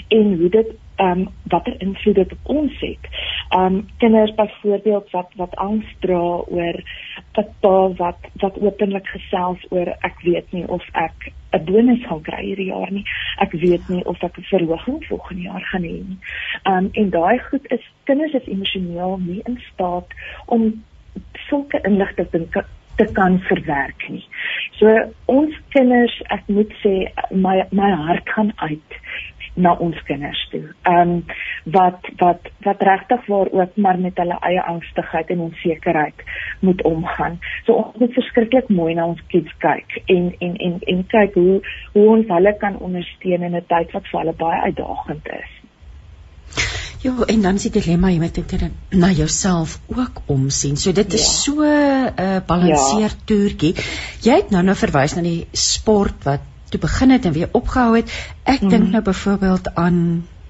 en 0.09 0.37
hoe 0.39 0.49
dit 0.49 0.75
um 0.97 1.27
watter 1.43 1.75
invloed 1.81 2.15
dit 2.15 2.31
op 2.31 2.39
ons 2.43 2.79
het. 2.79 3.07
Um 3.55 3.87
kinders 3.97 4.33
byvoorbeeld 4.35 5.11
wat 5.11 5.31
wat 5.35 5.55
angs 5.55 5.95
dra 5.99 6.23
oor 6.47 6.83
dat 7.31 7.49
pa 7.59 7.89
wat 7.99 8.29
wat 8.43 8.59
openlik 8.59 9.07
gesels 9.07 9.65
oor 9.69 9.91
ek 9.99 10.21
weet 10.23 10.51
nie 10.51 10.67
of 10.67 10.83
ek 10.91 11.31
'n 11.51 11.65
bonus 11.65 12.05
gaan 12.05 12.21
kry 12.21 12.43
hierdie 12.43 12.71
jaar 12.71 12.91
nie. 12.91 13.05
Ek 13.37 13.51
weet 13.51 13.89
nie 13.89 14.05
of 14.05 14.23
ek 14.23 14.37
'n 14.37 14.49
verhoging 14.51 15.05
volgende 15.05 15.41
jaar 15.41 15.65
gaan 15.71 15.83
hê 15.83 15.99
nie. 16.07 16.19
Um 16.63 16.89
en 16.93 17.09
daai 17.09 17.39
goed 17.39 17.71
is 17.71 17.83
kinders 18.03 18.33
is 18.33 18.47
emosioneel 18.47 19.17
nie 19.17 19.41
in 19.43 19.59
staat 19.73 20.07
om 20.45 20.83
sulke 21.33 21.79
inligting 21.83 22.49
te 22.95 23.05
kan 23.13 23.39
verwerk 23.39 24.09
nie. 24.09 24.25
So 24.79 24.91
ons 25.31 25.55
kinders, 25.75 26.15
ek 26.33 26.47
moet 26.47 26.71
sê 26.83 26.93
my 27.31 27.57
my 27.75 27.91
hart 27.91 28.29
gaan 28.35 28.53
uit 28.55 28.99
na 29.55 29.73
ons 29.79 29.99
kinders 30.07 30.41
toe. 30.51 30.63
Ehm 30.83 31.11
um, 31.15 31.25
wat 31.75 32.07
wat 32.19 32.49
wat 32.67 32.81
regtig 32.89 33.25
waar 33.31 33.51
ook 33.51 33.75
maar 33.75 33.99
met 33.99 34.17
hulle 34.21 34.37
eie 34.49 34.61
angstigheid 34.61 35.29
en 35.29 35.39
onsekerheid 35.47 36.23
moet 36.59 36.81
omgaan. 36.81 37.39
So 37.65 37.73
ons 37.73 37.99
moet 37.99 38.13
verskriklik 38.13 38.69
mooi 38.69 38.93
na 38.93 39.07
ons 39.07 39.21
kids 39.27 39.51
kyk 39.57 40.01
en 40.05 40.31
en 40.39 40.55
en 40.67 40.79
en 40.93 41.03
kyk 41.07 41.33
hoe 41.33 41.59
hoe 41.93 42.07
ons 42.17 42.33
hulle 42.37 42.57
kan 42.57 42.77
ondersteun 42.77 43.47
in 43.49 43.55
'n 43.55 43.65
tyd 43.67 43.91
wat 43.91 44.07
vir 44.11 44.19
hulle 44.19 44.33
baie 44.33 44.61
uitdagend 44.61 45.27
is. 45.27 45.51
Ja, 47.05 47.13
en 47.25 47.41
dan 47.41 47.59
sit 47.59 47.73
die 47.73 47.81
dilemma 47.81 48.09
jy 48.09 48.19
moet 48.19 48.35
dit 48.35 48.63
na 48.89 49.11
jouself 49.11 49.79
ook 49.87 50.21
omsien. 50.25 50.77
So 50.77 50.91
dit 50.91 51.11
ja. 51.11 51.19
is 51.19 51.43
so 51.43 51.61
'n 51.61 52.13
uh, 52.19 52.39
balanseer 52.45 53.13
ja. 53.13 53.21
toertjie. 53.25 53.75
Jy 54.21 54.35
het 54.35 54.49
nou 54.49 54.63
nou 54.63 54.75
verwys 54.75 55.15
na 55.15 55.21
die 55.21 55.47
sport 55.51 56.23
wat 56.23 56.41
toe 56.75 56.83
begin 56.85 57.15
het 57.15 57.25
en 57.25 57.35
weer 57.35 57.51
opgehou 57.51 57.95
het. 57.95 58.11
Ek 58.43 58.61
mm. 58.61 58.69
dink 58.73 58.89
nou 58.93 59.03
byvoorbeeld 59.03 59.73
aan 59.75 59.99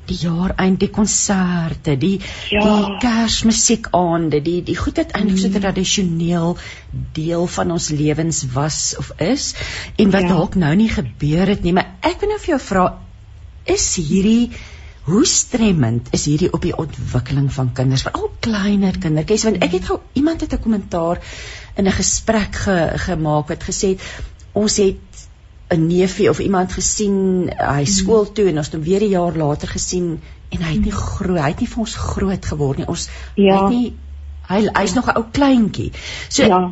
die 0.06 0.18
jaar 0.22 0.54
eind 0.62 0.80
die 0.80 0.90
konserte, 0.94 1.96
die 1.98 2.20
ja. 2.54 2.62
die 2.62 2.98
Kersmusiekaande, 3.02 4.42
die 4.46 4.60
die 4.66 4.78
goed 4.78 5.02
het 5.02 5.16
eintlik 5.18 5.40
so 5.42 5.48
'n 5.48 5.56
mm. 5.56 5.64
tradisioneel 5.64 6.58
deel 7.18 7.48
van 7.48 7.72
ons 7.72 7.90
lewens 7.90 8.44
was 8.54 8.96
of 9.02 9.12
is 9.18 9.54
en 9.96 10.12
wat 10.12 10.28
ja. 10.28 10.28
dalk 10.28 10.56
nou 10.56 10.76
nie 10.76 10.90
gebeur 10.90 11.48
het 11.48 11.64
nie, 11.64 11.74
maar 11.74 11.96
ek 12.02 12.22
wil 12.22 12.30
nou 12.30 12.40
vir 12.40 12.54
jou 12.56 12.62
vra 12.68 12.86
is 13.66 13.96
hierdie 13.96 14.52
hoe 15.06 15.26
stremmend 15.26 16.08
is 16.18 16.26
hierdie 16.26 16.52
op 16.54 16.62
die 16.62 16.76
ontwikkeling 16.78 17.52
van 17.54 17.74
kinders, 17.74 18.06
veral 18.06 18.30
kleiner 18.40 18.98
kindertjies 18.98 19.44
want 19.50 19.62
ek 19.66 19.78
het 19.80 19.90
gou 19.90 20.00
iemand 20.14 20.42
het 20.42 20.54
'n 20.54 20.62
kommentaar 20.62 21.22
in 21.76 21.88
'n 21.88 21.98
gesprek 21.98 22.56
ge, 22.56 22.78
gemaak 23.10 23.48
wat 23.48 23.64
gesê 23.64 23.98
het 23.98 24.02
ons 24.54 24.78
het 24.78 25.15
'n 25.70 25.88
neefie 25.88 26.30
of 26.30 26.40
iemand 26.40 26.74
gesien 26.74 27.50
hy 27.50 27.84
hmm. 27.84 27.86
skool 27.86 28.32
toe 28.32 28.50
en 28.50 28.58
ons 28.62 28.68
het 28.70 28.76
hom 28.76 28.84
weer 28.86 29.02
'n 29.02 29.10
jaar 29.10 29.38
later 29.38 29.68
gesien 29.68 30.20
en 30.50 30.62
hy 30.62 30.72
het 30.74 30.86
nie 30.86 30.92
hmm. 30.92 31.02
groot 31.02 31.42
hy 31.42 31.50
het 31.50 31.60
nie 31.60 31.72
vir 31.74 31.80
ons 31.86 31.96
groot 31.96 32.46
geword 32.46 32.78
nie 32.78 32.88
ons 32.88 33.10
ja. 33.36 33.62
het 33.62 33.70
nie 33.70 33.94
hy 34.50 34.60
hy's 34.78 34.94
nog 34.94 35.10
'n 35.10 35.18
ou 35.18 35.26
kleintjie 35.32 35.92
so 36.30 36.46
ja. 36.46 36.70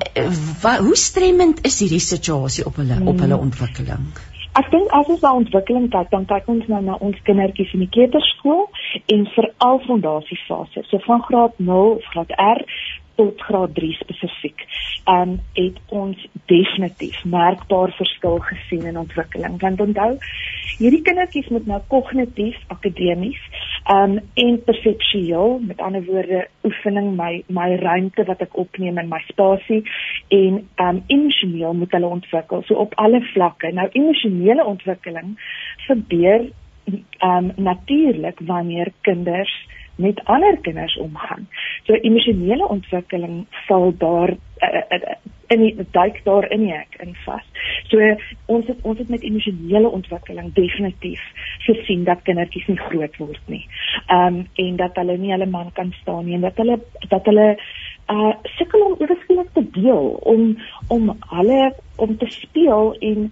wa, 0.61 0.77
hoe 0.77 0.95
stremmend 0.95 1.65
is 1.65 1.79
hierdie 1.79 1.99
situasie 1.99 2.65
op 2.65 2.75
hulle 2.75 2.93
hmm. 2.93 3.07
op 3.07 3.19
hulle 3.19 3.37
ontwikkeling 3.37 4.13
Ek 4.53 4.67
dink 4.69 4.91
as 4.93 5.07
ons 5.09 5.21
na 5.25 5.31
ontwikkeling 5.33 5.87
kyk, 5.89 6.09
dan 6.11 6.25
kyk 6.29 6.49
ons 6.53 6.67
nou 6.69 6.81
na 6.85 6.93
ons 7.01 7.21
kindertjies 7.25 7.71
in 7.73 7.79
die 7.79 7.89
kleuterskool 7.89 8.67
en 9.15 9.23
veral 9.33 9.79
fondasiefase. 9.87 10.83
So 10.91 11.01
van 11.07 11.23
graad 11.25 11.57
0 11.57 11.95
of 11.95 12.05
graad 12.13 12.35
R 12.37 12.61
tot 13.15 13.41
graad 13.41 13.75
3 13.75 13.93
spesifiek. 13.93 14.65
Um 15.09 15.39
het 15.53 15.79
ons 15.87 16.27
definitief 16.45 17.23
merkbaar 17.23 17.93
verskil 17.97 18.39
gesien 18.39 18.85
in 18.85 18.97
ontwikkeling. 18.97 19.59
Want 19.61 19.81
onthou, 19.81 20.17
hierdie 20.77 21.01
kindertjies 21.01 21.49
moet 21.53 21.67
nou 21.69 21.81
kognitief, 21.87 22.57
akademies, 22.67 23.41
um 23.91 24.17
en 24.33 24.63
perseptueel, 24.63 25.59
met 25.67 25.81
ander 25.81 26.05
woorde, 26.05 26.47
oefening 26.63 27.13
my 27.19 27.43
my 27.47 27.69
ruimte 27.81 28.25
wat 28.29 28.41
ek 28.45 28.57
opneem 28.57 28.97
in 28.97 29.11
my 29.11 29.21
spasie 29.27 29.83
en 30.31 30.63
um 30.81 31.03
emosioneel 31.07 31.73
moet 31.73 31.91
hulle 31.91 32.15
ontwikkel. 32.19 32.63
So 32.67 32.79
op 32.87 32.95
alle 32.95 33.21
vlakke. 33.33 33.71
Nou 33.71 33.89
emosionele 33.91 34.65
ontwikkeling 34.65 35.37
gebeur 35.87 36.49
um 37.23 37.51
natuurlik 37.55 38.39
wanneer 38.47 38.91
kinders 39.01 39.53
met 39.95 40.21
ander 40.23 40.57
kinders 40.61 40.97
omgaan. 40.97 41.47
So 41.83 41.93
emosionele 41.93 42.67
ontwikkeling 42.67 43.45
sal 43.67 43.93
daar 43.97 44.29
uh, 44.29 44.81
uh, 44.89 45.15
in 45.47 45.59
die 45.59 45.85
duik 45.91 46.21
daar 46.23 46.51
in 46.51 46.65
die 46.65 46.73
hek 46.73 46.97
in 47.03 47.15
vas. 47.25 47.45
So 47.91 47.99
ons 48.45 48.67
het 48.67 48.79
ons 48.81 48.97
het 48.97 49.09
met 49.09 49.23
emosionele 49.23 49.89
ontwikkeling 49.89 50.53
definitief 50.53 51.21
gesien 51.67 52.03
dat 52.03 52.23
kindertjies 52.23 52.67
nie 52.71 52.79
groot 52.79 53.17
word 53.17 53.41
nie. 53.45 53.65
Um, 54.07 54.43
en 54.55 54.75
dat 54.81 54.97
hulle 55.01 55.17
nie 55.17 55.33
hulle 55.35 55.49
man 55.49 55.71
kan 55.73 55.93
staan 56.01 56.25
nie 56.25 56.39
en 56.39 56.47
dat 56.47 56.57
hulle 56.61 56.79
dat 57.09 57.25
hulle 57.31 57.53
uh 58.11 58.33
sukkel 58.57 58.81
om 58.83 58.97
oorskielik 58.99 59.53
te 59.53 59.63
deel 59.79 60.09
om 60.27 60.57
om 60.87 61.13
hulle 61.29 61.73
om 61.95 62.17
te 62.17 62.27
speel 62.29 62.95
en 62.99 63.31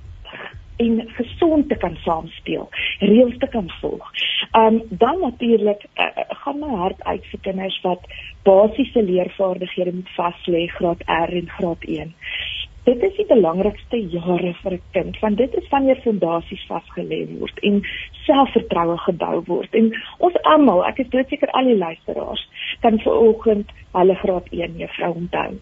en 0.83 1.01
gesond 1.17 1.69
te 1.69 1.77
kan 1.83 1.97
saamspeel, 2.05 2.69
reëls 2.99 3.37
te 3.43 3.49
kan 3.55 3.69
volg. 3.81 4.11
Um 4.61 4.81
dan 4.89 5.19
natuurlik 5.21 5.85
uh, 5.95 6.25
gaan 6.43 6.59
my 6.59 6.73
hart 6.83 7.03
uit 7.03 7.25
vir 7.31 7.43
kinders 7.47 7.81
wat 7.85 8.07
basiese 8.43 9.03
leervaardighede 9.03 9.93
moet 9.93 10.15
vas 10.17 10.47
lê 10.55 10.65
graad 10.77 11.03
R 11.07 11.37
en 11.41 11.49
graad 11.57 11.83
1. 11.85 12.13
Dit 12.83 13.03
is 13.05 13.13
die 13.13 13.27
belangrikste 13.29 13.97
jare 14.09 14.53
vir 14.63 14.73
'n 14.73 14.81
kind 14.93 15.19
want 15.21 15.37
dit 15.37 15.53
is 15.59 15.67
wanneer 15.69 15.99
fondasies 16.05 16.63
vasgelê 16.69 17.19
word 17.39 17.59
en 17.69 17.81
selfvertroue 18.25 18.97
gebou 18.97 19.43
word. 19.45 19.75
En 19.75 19.91
ons 20.17 20.41
almal, 20.53 20.81
ek 20.87 21.03
is 21.03 21.11
doodseker 21.13 21.51
al 21.51 21.69
die 21.69 21.77
luisteraars, 21.77 22.47
kan 22.81 22.97
vanoggend 23.05 23.69
hulle 23.93 24.15
graad 24.23 24.49
1 24.49 24.81
juffrou 24.81 25.13
onthou. 25.13 25.53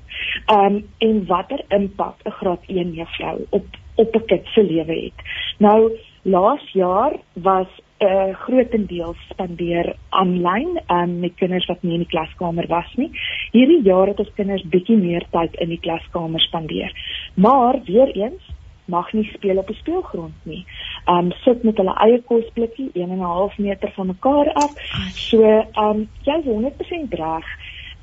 Um 0.56 0.80
en 0.98 1.26
watter 1.26 1.62
impak 1.80 2.24
'n 2.26 2.38
graad 2.40 2.64
1 2.68 2.94
juffrou 2.94 3.38
op 3.50 3.66
op 4.04 4.16
'n 4.16 4.26
kind 4.26 4.45
se 4.47 4.64
lewe 4.64 4.95
het. 5.06 5.20
Nou 5.58 5.91
laas 6.22 6.72
jaar 6.72 7.14
was 7.34 7.68
'n 8.00 8.06
uh, 8.06 8.36
grootendeels 8.36 9.18
spandeer 9.30 9.95
aanlyn 10.10 10.82
um, 10.88 11.20
met 11.20 11.36
kinders 11.36 11.66
wat 11.66 11.82
nie 11.82 11.93
in 11.93 12.06
die 12.06 12.14
klaskamer 12.14 12.68
was 12.68 12.93
nie. 12.95 13.12
Hierdie 13.52 13.84
jaar 13.84 14.08
het 14.08 14.20
ons 14.20 14.34
kinders 14.36 14.64
bietjie 14.64 14.97
meer 14.97 15.26
tyd 15.32 15.56
in 15.56 15.70
die 15.70 15.80
klaskamer 15.80 16.39
spandeer. 16.39 16.91
Maar 17.34 17.82
weer 17.86 18.12
eens 18.16 18.43
mag 18.86 19.14
nie 19.14 19.30
speel 19.34 19.58
op 19.58 19.70
'n 19.70 19.74
speelgrond 19.74 20.34
nie. 20.43 20.66
Um 21.06 21.32
sit 21.32 21.64
met 21.64 21.78
hulle 21.78 21.93
eie 21.93 22.22
kosblikkie 22.22 22.89
1 22.93 23.10
en 23.10 23.18
'n 23.18 23.32
half 23.36 23.58
meter 23.58 23.91
van 23.91 24.08
mekaar 24.08 24.54
af. 24.54 24.72
So 25.14 25.43
um 25.76 26.10
jy 26.24 26.38
is 26.39 26.45
100% 26.45 27.14
reg 27.14 27.45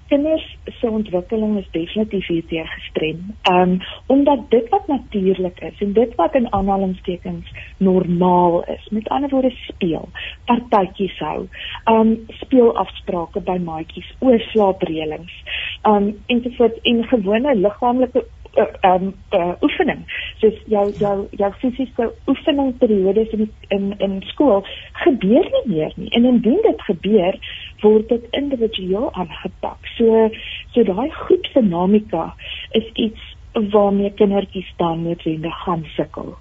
kinders 0.09 0.45
se 0.79 0.91
ontwikkeling 0.91 1.59
is 1.59 1.69
definitief 1.71 2.27
hierdeur 2.27 2.67
gestrem. 2.67 3.23
Ehm 3.43 3.71
um, 3.71 3.79
omdat 4.07 4.51
dit 4.51 4.69
wat 4.69 4.87
natuurlik 4.87 5.61
is 5.61 5.81
en 5.81 5.93
dit 5.93 6.15
wat 6.15 6.35
in 6.35 6.53
aanhalingstekens 6.53 7.53
normaal 7.77 8.65
is, 8.65 8.89
met 8.91 9.09
ander 9.09 9.31
woorde 9.31 9.51
speel, 9.51 10.09
partytjies 10.45 11.19
hou, 11.19 11.49
ehm 11.85 12.01
um, 12.01 12.15
speelafsprake 12.29 13.41
by 13.41 13.59
maatjies, 13.59 14.15
oorslaapreëlings, 14.19 15.43
ehm 15.83 15.95
um, 15.95 16.17
ensovoorts 16.27 16.81
en 16.83 17.05
gewone 17.05 17.55
liggaamlike 17.55 18.27
um 18.57 19.15
uh, 19.33 19.53
oefening. 19.63 20.05
Soos 20.41 20.59
jou 20.73 20.85
jou 20.99 21.15
jou 21.31 21.51
fisiese 21.61 22.09
oefeningperiodes 22.27 23.35
in 23.37 23.51
in 23.69 23.95
in 23.99 24.19
skool 24.33 24.65
gebeur 25.05 25.49
nie 25.57 25.65
meer 25.75 25.93
nie. 25.97 26.11
En 26.11 26.25
indien 26.25 26.61
dit 26.63 26.83
gebeur 26.89 27.39
word 27.83 28.09
dit 28.09 28.27
individueel 28.31 29.13
aangepak. 29.13 29.89
So 29.97 30.29
so 30.75 30.83
daai 30.83 31.11
groep 31.11 31.49
dinamika 31.55 32.35
is 32.71 32.91
iets 32.95 33.33
waarmee 33.53 34.13
kindertjies 34.15 34.73
dan 34.77 35.03
noodwendig 35.03 35.63
gaan 35.65 35.87
sukkel. 35.97 36.35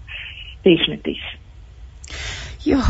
Definitief. 0.64 1.24
Ja 2.66 2.82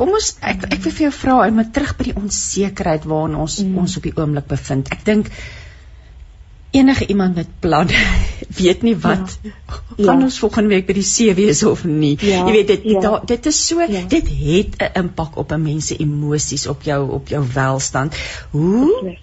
Kom 0.00 0.14
ons 0.16 0.30
ek 0.46 0.62
ek 0.70 0.84
wil 0.84 0.94
vir 0.96 1.04
jou 1.08 1.12
vra 1.12 1.34
en 1.44 1.56
maar 1.58 1.70
terug 1.76 1.96
by 1.98 2.06
die 2.10 2.16
onsekerheid 2.16 3.06
waarin 3.10 3.34
ons 3.42 3.58
mm. 3.60 3.74
ons 3.82 3.96
op 3.98 4.06
die 4.06 4.14
oomblik 4.16 4.46
bevind. 4.48 4.88
Ek 4.94 5.02
dink 5.04 5.28
enige 6.70 7.06
iemand 7.06 7.34
met 7.34 7.48
planne 7.58 7.92
weet 8.62 8.82
nie 8.82 8.96
wat 8.96 9.38
ja. 9.42 9.50
gaan 10.04 10.18
ja. 10.18 10.24
ons 10.24 10.38
volgende 10.38 10.68
week 10.74 10.86
by 10.86 10.96
die 10.96 11.06
see 11.06 11.34
wees 11.34 11.62
of 11.64 11.84
nie. 11.84 12.16
Ja. 12.20 12.44
Jy 12.46 12.52
weet 12.52 12.70
dit 12.74 12.86
ja. 12.94 13.00
da, 13.00 13.22
dit 13.24 13.46
is 13.46 13.66
so 13.66 13.80
ja. 13.80 14.04
dit 14.08 14.28
het 14.28 14.76
'n 14.78 14.92
impak 15.02 15.36
op 15.36 15.52
'n 15.52 15.62
mens 15.62 15.86
se 15.86 15.96
emosies 15.96 16.66
op 16.66 16.82
jou 16.82 17.10
op 17.10 17.28
jou 17.28 17.44
welstand. 17.54 18.16
Hoe 18.50 19.16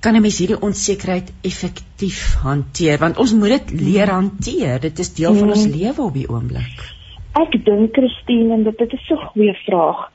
kan 0.00 0.14
'n 0.14 0.20
mens 0.20 0.38
hierdie 0.38 0.60
onsekerheid 0.60 1.32
effektief 1.42 2.34
hanteer 2.42 2.98
want 2.98 3.16
ons 3.16 3.32
moet 3.32 3.48
dit 3.48 3.80
leer 3.80 4.10
hanteer. 4.10 4.80
Dit 4.80 4.98
is 4.98 5.14
deel 5.14 5.34
van 5.34 5.48
ons 5.48 5.66
mm. 5.66 5.72
lewe 5.72 6.02
op 6.02 6.14
die 6.14 6.28
oomblik. 6.28 6.94
Ek 7.36 7.64
dink 7.64 7.92
Christine 7.92 8.54
en 8.54 8.62
dit, 8.64 8.78
dit 8.78 8.92
is 8.92 9.06
so 9.06 9.14
'n 9.14 9.26
goeie 9.32 9.56
vraag. 9.64 10.10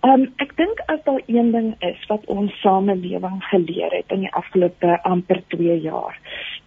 Ehm 0.00 0.12
um, 0.12 0.24
ek 0.38 0.52
dink 0.56 0.78
as 0.86 1.00
daar 1.04 1.22
een 1.26 1.50
ding 1.50 1.72
is 1.82 2.02
wat 2.06 2.26
ons 2.30 2.52
samelewing 2.62 3.40
geleer 3.50 3.90
het 3.90 4.12
in 4.14 4.20
die 4.20 4.34
afgelope 4.40 4.98
amper 5.02 5.40
2 5.54 5.80
jaar, 5.82 6.18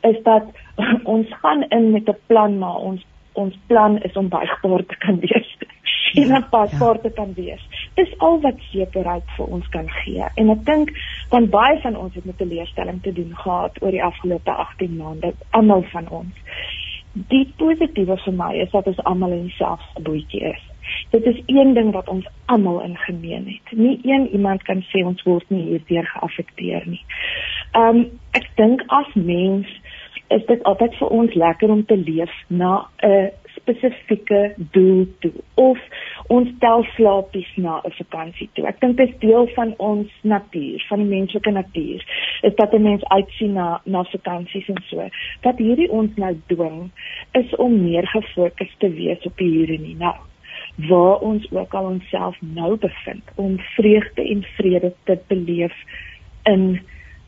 is 0.02 0.18
dat 0.24 0.50
ons 1.16 1.32
gaan 1.44 1.64
in 1.70 1.92
met 1.92 2.10
'n 2.10 2.18
plan 2.28 2.58
maar 2.60 2.76
ons 2.76 3.06
ons 3.34 3.56
plan 3.68 3.96
is 4.02 4.18
om 4.20 4.28
buigbaar 4.28 4.86
te 4.86 4.98
kan 4.98 5.20
wees 5.20 5.58
en 6.22 6.28
ja, 6.28 6.42
paspoort 6.50 7.04
ja. 7.04 7.10
te 7.10 7.16
kan 7.16 7.34
wees. 7.34 7.64
Dis 7.94 8.18
al 8.18 8.42
wat 8.42 8.60
sekerheid 8.72 9.24
vir 9.38 9.46
ons 9.46 9.68
kan 9.68 9.88
gee. 9.90 10.26
En 10.36 10.50
ek 10.50 10.66
dink 10.66 10.92
van 11.30 11.48
baie 11.50 11.80
van 11.82 11.96
ons 11.96 12.16
het 12.16 12.26
met 12.26 12.42
'n 12.42 12.52
leerstelling 12.52 13.02
te 13.02 13.14
doen 13.14 13.32
gehad 13.36 13.82
oor 13.82 13.92
die 13.92 14.04
afgelope 14.04 14.52
18 14.52 14.96
maande, 14.96 15.34
almal 15.50 15.84
van 15.84 16.10
ons. 16.10 16.36
Die 17.14 17.54
positiewe 17.58 18.18
vir 18.18 18.34
my 18.34 18.54
is 18.54 18.72
dat 18.72 18.88
ons 18.88 19.04
almal 19.04 19.32
in 19.32 19.48
dieselfde 19.48 20.02
bootjie 20.02 20.44
is 20.52 20.71
dit 21.10 21.26
is 21.26 21.42
een 21.46 21.74
ding 21.74 21.92
wat 21.92 22.10
ons 22.10 22.28
almal 22.46 22.82
in 22.82 22.98
gemeen 22.98 23.46
het. 23.48 23.78
Nie 23.78 24.00
een 24.04 24.30
iemand 24.32 24.64
kan 24.64 24.84
sê 24.92 25.06
ons 25.06 25.24
word 25.24 25.50
nie 25.50 25.64
hierdeur 25.64 26.06
geaffekteer 26.06 26.88
nie. 26.88 27.04
Um 27.78 28.06
ek 28.38 28.48
dink 28.56 28.84
as 28.88 29.14
mens 29.14 29.68
is 30.32 30.46
dit 30.48 30.64
altyd 30.64 30.96
vir 30.96 31.08
ons 31.08 31.34
lekker 31.34 31.70
om 31.70 31.86
te 31.86 31.98
leef 31.98 32.32
na 32.48 32.88
'n 33.04 33.32
spesifieke 33.56 34.54
doel 34.72 35.06
toe 35.20 35.34
of 35.54 35.80
ons 36.28 36.50
tel 36.60 36.84
slaapies 36.96 37.52
na 37.56 37.82
'n 37.84 37.92
vakansie 37.92 38.50
toe. 38.54 38.68
Ek 38.68 38.80
dink 38.80 38.98
dit 38.98 39.10
is 39.10 39.20
deel 39.20 39.48
van 39.56 39.74
ons 39.78 40.10
natuur, 40.22 40.86
van 40.90 41.00
die 41.00 41.18
menslike 41.18 41.52
natuur, 41.52 42.00
is 42.42 42.56
dat 42.56 42.74
'n 42.74 42.82
mens 42.82 43.04
uitsien 43.04 43.54
na 43.54 43.82
na 43.86 44.04
vakansies 44.04 44.68
en 44.68 44.84
so. 44.86 45.10
Wat 45.42 45.58
hierdie 45.58 45.92
ons 45.92 46.16
nou 46.16 46.34
dwing 46.48 46.92
is 47.32 47.56
om 47.56 47.84
meer 47.84 48.08
gefokus 48.08 48.76
te 48.78 48.90
wees 48.90 49.26
op 49.26 49.38
hier 49.38 49.70
en 49.70 49.98
nou 49.98 50.16
waar 50.76 51.18
ons 51.20 51.52
ook 51.52 51.74
al 51.74 51.86
onsself 51.86 52.38
nou 52.40 52.78
bevind 52.78 53.24
om 53.36 53.60
vreugde 53.60 54.30
en 54.30 54.44
vrede 54.44 54.94
te 55.04 55.20
beleef 55.28 55.76
in 56.44 56.82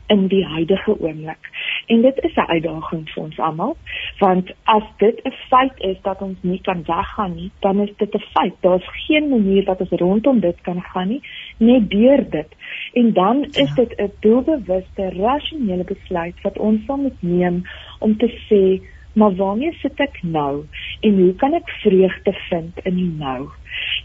in 0.06 0.26
die 0.26 0.44
huidige 0.44 1.00
oomblik. 1.00 1.50
En 1.86 2.02
dit 2.02 2.18
is 2.24 2.34
'n 2.34 2.50
uitdaging 2.50 3.10
vir 3.10 3.22
ons 3.22 3.38
almal, 3.38 3.76
want 4.18 4.50
as 4.62 4.82
dit 4.96 5.20
'n 5.24 5.32
feit 5.48 5.72
is 5.76 5.96
dat 6.02 6.22
ons 6.22 6.36
nie 6.40 6.60
kan 6.60 6.82
weggaan 6.86 7.34
nie, 7.34 7.50
dan 7.60 7.80
is 7.80 7.96
dit 7.96 8.14
'n 8.14 8.24
feit. 8.32 8.54
Daar's 8.60 8.88
geen 9.06 9.28
manier 9.28 9.64
dat 9.64 9.80
ons 9.80 9.90
rondom 9.90 10.40
dit 10.40 10.60
kan 10.60 10.82
gaan 10.82 11.08
nie, 11.08 11.22
net 11.56 11.90
deur 11.90 12.30
dit. 12.30 12.48
En 12.92 13.12
dan 13.12 13.44
is 13.44 13.74
ja. 13.74 13.74
dit 13.74 13.94
'n 13.96 14.12
doelbewuste, 14.20 15.10
rasionele 15.10 15.84
besluit 15.84 16.40
wat 16.42 16.58
ons 16.58 16.84
sal 16.84 16.96
moet 16.96 17.22
neem 17.22 17.62
om 17.98 18.16
te 18.16 18.28
sê 18.48 18.93
maar 19.14 19.34
waarmee 19.38 19.72
sit 19.80 20.00
ek 20.00 20.22
nou 20.22 20.64
en 21.00 21.18
hoe 21.20 21.34
kan 21.42 21.54
ek 21.54 21.70
vreugde 21.82 22.32
vind 22.48 22.78
in 22.82 22.96
die 22.98 23.12
nou? 23.18 23.48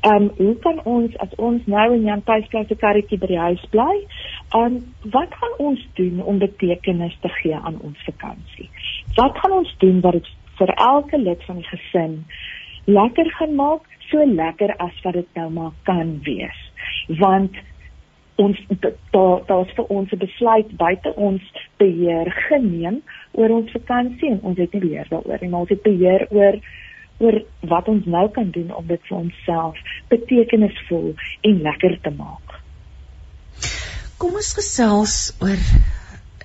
Ehm 0.02 0.16
um, 0.16 0.32
hoe 0.38 0.56
kan 0.66 0.82
ons 0.84 1.18
as 1.18 1.36
ons 1.36 1.66
nou 1.66 1.88
in 1.96 2.06
Jan 2.08 2.24
Tuisplaas 2.24 2.68
se 2.68 2.76
karretjie 2.76 3.20
by 3.22 3.30
die 3.32 3.42
huis 3.42 3.66
bly, 3.74 3.96
ehm 4.56 4.66
um, 4.66 4.78
wat 5.16 5.34
gaan 5.42 5.56
ons 5.58 5.88
doen 6.00 6.22
om 6.24 6.42
betekenis 6.42 7.18
te 7.22 7.32
gee 7.42 7.56
aan 7.56 7.80
ons 7.82 8.06
vakansie? 8.06 8.70
Wat 9.16 9.38
gaan 9.38 9.58
ons 9.62 9.76
doen 9.84 10.02
wat 10.06 10.20
dit 10.20 10.32
vir 10.60 10.74
elke 10.76 11.18
lid 11.18 11.44
van 11.48 11.62
die 11.62 11.70
gesin 11.70 12.16
lekker 12.86 13.30
gaan 13.38 13.56
maak, 13.56 13.86
so 14.10 14.26
lekker 14.26 14.74
as 14.78 15.02
wat 15.04 15.14
dit 15.14 15.36
nou 15.38 15.50
maar 15.58 15.74
kan 15.84 16.18
wees? 16.26 16.62
Want 17.20 17.58
ons 18.40 18.60
daar 19.12 19.42
daar's 19.48 19.72
vir 19.78 19.86
ons 19.96 20.12
'n 20.12 20.22
besluit 20.26 20.76
buite 20.78 21.14
ons 21.16 21.42
beheer 21.78 22.32
geneem 22.48 23.02
oor 23.32 23.50
ons 23.50 23.72
vakansie 23.72 24.32
en 24.32 24.40
ons 24.42 24.58
het 24.58 24.74
nie 24.74 24.82
beheer 24.82 25.08
daaroor 25.10 25.42
nie 25.42 25.50
maar 25.50 25.66
ons 25.68 25.76
het 25.76 25.84
beheer 25.84 26.28
oor 26.30 26.60
oor 27.20 27.42
wat 27.68 27.88
ons 27.92 28.06
nou 28.06 28.28
kan 28.36 28.52
doen 28.56 28.72
om 28.76 28.88
dit 28.88 29.02
vir 29.10 29.18
onsself 29.18 29.80
betekenisvol 30.12 31.14
en 31.42 31.62
lekker 31.68 32.00
te 32.06 32.14
maak. 32.16 32.60
Kom 34.20 34.36
ons 34.40 34.54
gesels 34.56 35.18
oor 35.44 35.60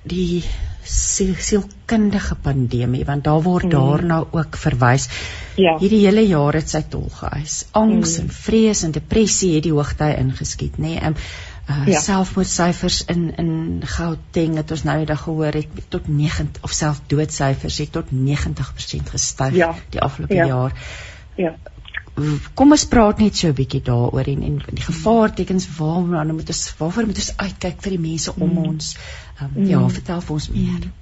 die 0.05 0.43
sielkundige 0.85 2.37
pandemie 2.45 3.05
want 3.09 3.25
daar 3.25 3.41
word 3.47 3.71
mm. 3.71 3.73
daarna 3.73 4.19
ook 4.37 4.59
verwys. 4.61 5.09
Ja. 5.57 5.79
Hierdie 5.81 6.05
hele 6.05 6.27
jaar 6.27 6.59
het 6.59 6.69
sy 6.69 6.83
tol 6.91 7.09
geëis. 7.09 7.65
Angs 7.73 8.19
mm. 8.19 8.25
en 8.25 8.37
vrees 8.45 8.85
en 8.85 8.95
depressie 8.95 9.55
het 9.57 9.65
die 9.69 9.75
hoogtye 9.75 10.19
ingeskiet, 10.21 10.79
nê? 10.79 10.97
Nee? 10.99 11.13
Um, 11.15 11.19
uh, 11.71 11.87
ja. 11.87 12.01
selfmoordsyfers 12.01 13.05
in 13.13 13.35
in 13.37 13.83
Gauteng 13.97 14.57
het 14.61 14.71
ons 14.71 14.85
nou 14.85 14.99
eendag 14.99 15.23
gehoor 15.27 15.53
het 15.57 15.85
tot 15.89 16.09
90 16.09 16.63
of 16.63 16.73
self 16.73 17.01
doodsyfers 17.07 17.79
het 17.79 17.93
tot 17.93 18.11
90% 18.13 19.13
gestyg 19.15 19.55
ja. 19.55 19.75
die 19.91 20.01
afgelope 20.01 20.35
ja. 20.35 20.47
jaar. 20.47 20.77
Ja. 21.37 21.55
Kom 22.55 22.71
ons 22.71 22.85
praat 22.87 23.19
net 23.19 23.37
so 23.37 23.49
'n 23.49 23.59
bietjie 23.59 23.83
daaroor 23.83 24.29
en 24.31 24.43
en 24.43 24.61
die 24.71 24.85
gevaartekens 24.87 25.67
waarna 25.79 26.33
moet 26.33 26.49
ons 26.49 26.77
waarvoor 26.79 27.07
moet 27.07 27.23
ons 27.23 27.37
uitkyk 27.37 27.81
vir 27.83 27.97
die 27.97 28.05
mense 28.11 28.35
om 28.39 28.51
mm. 28.51 28.67
ons. 28.69 28.97
Um, 29.43 29.51
mm. 29.55 29.65
Ja, 29.67 29.89
vertel 29.89 30.21
vir 30.21 30.35
ons 30.35 30.51
meer. 30.51 30.85
Mm. 30.85 30.93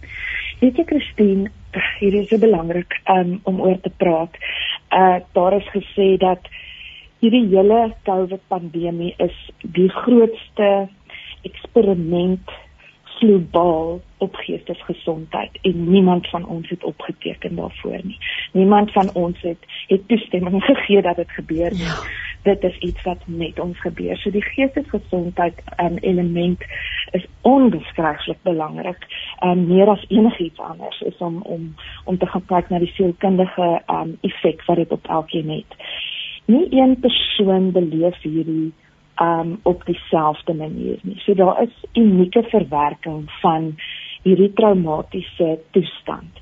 Weet 0.62 0.76
jy 0.78 0.84
Christine, 0.86 1.50
hier 1.98 2.14
is 2.14 2.28
so 2.30 2.38
belangrik 2.38 2.94
um, 3.10 3.40
om 3.50 3.60
oor 3.60 3.80
te 3.82 3.90
praat. 3.90 4.36
Uh 4.94 5.18
daar 5.32 5.56
is 5.56 5.68
gesê 5.74 6.16
dat 6.16 6.48
hierdie 7.22 7.46
hele 7.52 7.92
COVID 8.02 8.42
pandemie 8.50 9.12
is 9.22 9.34
die 9.62 9.88
grootste 9.94 10.88
eksperiment 11.46 12.50
globaal 13.20 14.00
op 14.18 14.34
geestesgesondheid 14.34 15.58
en 15.62 15.84
niemand 15.90 16.26
van 16.28 16.46
ons 16.46 16.68
het 16.68 16.84
opgeteken 16.84 17.54
daarvoor 17.56 18.00
nie. 18.02 18.18
Niemand 18.52 18.92
van 18.92 19.14
ons 19.14 19.40
het 19.40 19.70
het 19.86 20.08
toestemming 20.08 20.64
gegee 20.70 21.02
dat 21.02 21.16
dit 21.16 21.30
gebeur 21.30 21.70
nie. 21.70 21.86
Ja. 21.86 22.00
Dit 22.42 22.62
is 22.62 22.78
iets 22.78 23.02
wat 23.02 23.22
net 23.24 23.60
ons 23.60 23.80
gebeur. 23.80 24.16
So 24.18 24.30
die 24.30 24.42
geestesgesondheid 24.42 25.62
um, 25.78 25.96
element 26.00 26.64
is 27.10 27.26
onbeskryflik 27.40 28.42
belangrik. 28.42 29.06
Um 29.46 29.66
meer 29.66 29.94
as 29.94 30.04
enigiets 30.08 30.58
anders 30.58 31.00
is 31.00 31.18
om 31.18 31.38
om 31.42 31.74
om 32.04 32.18
te 32.18 32.26
gaan 32.26 32.46
kyk 32.46 32.68
na 32.68 32.82
die 32.82 32.94
sielkundige 32.96 33.70
um 33.86 34.16
effek 34.20 34.66
wat 34.66 34.82
dit 34.82 34.98
op 34.98 35.06
elkeen 35.06 35.54
het 35.60 35.78
nie 36.44 36.66
een 36.70 36.96
persoon 37.00 37.70
beleef 37.72 38.18
hierdie 38.22 38.72
um 39.22 39.58
op 39.62 39.84
dieselfde 39.84 40.54
manier 40.54 40.98
nie. 41.02 41.18
So 41.18 41.34
daar 41.34 41.62
is 41.62 41.84
unieke 41.92 42.42
verwerking 42.42 43.30
van 43.40 43.74
hierdie 44.22 44.52
traumatiese 44.52 45.58
toestand. 45.70 46.40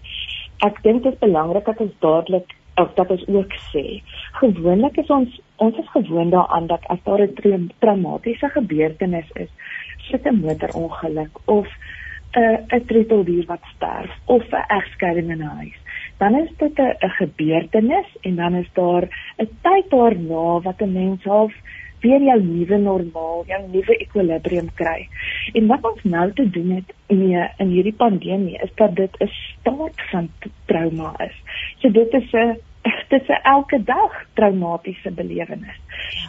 Ek 0.64 0.82
dink 0.82 1.02
dit 1.02 1.12
is 1.12 1.18
belangrik 1.18 1.64
dat 1.64 1.80
ons 1.80 1.94
dadelik 2.04 2.56
of 2.80 2.92
dat 2.96 3.10
ons 3.10 3.26
ook 3.28 3.54
sê, 3.72 4.00
gewoonlik 4.40 4.96
is 5.02 5.10
ons 5.12 5.40
ons 5.60 5.76
is 5.76 5.88
gewoond 5.92 6.32
daaraan 6.32 6.66
dat 6.66 6.86
as 6.88 7.02
daar 7.04 7.20
'n 7.20 7.70
traumatiese 7.78 8.48
gebeurtenis 8.48 9.28
is, 9.34 9.50
soos 9.98 10.24
'n 10.24 10.40
motorongeluk 10.40 11.34
of 11.44 11.66
'n 11.66 12.40
uh, 12.40 12.78
'n 12.78 12.84
treteldier 12.86 13.44
wat 13.46 13.64
sterf 13.74 14.10
of 14.24 14.44
'n 14.52 14.64
egskeiding 14.68 15.30
in 15.30 15.42
'n 15.42 15.56
huis, 15.58 15.78
dan 16.20 16.34
is 16.36 16.50
dit 16.56 16.78
'n 16.78 17.10
gebeurtenis 17.20 18.08
en 18.20 18.34
dan 18.36 18.54
is 18.54 18.70
daar 18.72 19.04
'n 19.36 19.48
tyd 19.62 19.90
daarna 19.90 20.60
wat 20.60 20.80
'n 20.80 20.92
mens 20.92 21.24
half 21.24 21.54
weer 22.00 22.22
jou 22.22 22.42
nuwe 22.42 22.76
normaal, 22.76 23.44
jou 23.46 23.62
nuwe 23.68 23.96
ekwilibrium 23.96 24.68
kry. 24.74 25.08
En 25.52 25.66
wat 25.66 25.84
ons 25.90 26.02
nou 26.02 26.32
te 26.32 26.50
doen 26.50 26.70
het 26.70 26.94
mee 27.08 27.44
in 27.56 27.68
hierdie 27.68 27.96
pandemie 27.96 28.58
is 28.64 28.72
dat 28.74 28.96
dit 28.96 29.16
'n 29.18 29.30
staat 29.32 29.96
van 30.10 30.30
trauma 30.64 31.14
is. 31.18 31.36
So 31.78 31.90
dit 31.90 32.12
is 32.12 32.32
'n 32.32 32.58
dit 33.08 33.20
is 33.22 33.28
'n 33.28 33.42
elke 33.42 33.84
dag 33.84 34.12
traumatiese 34.34 35.10
belewenis. 35.10 35.80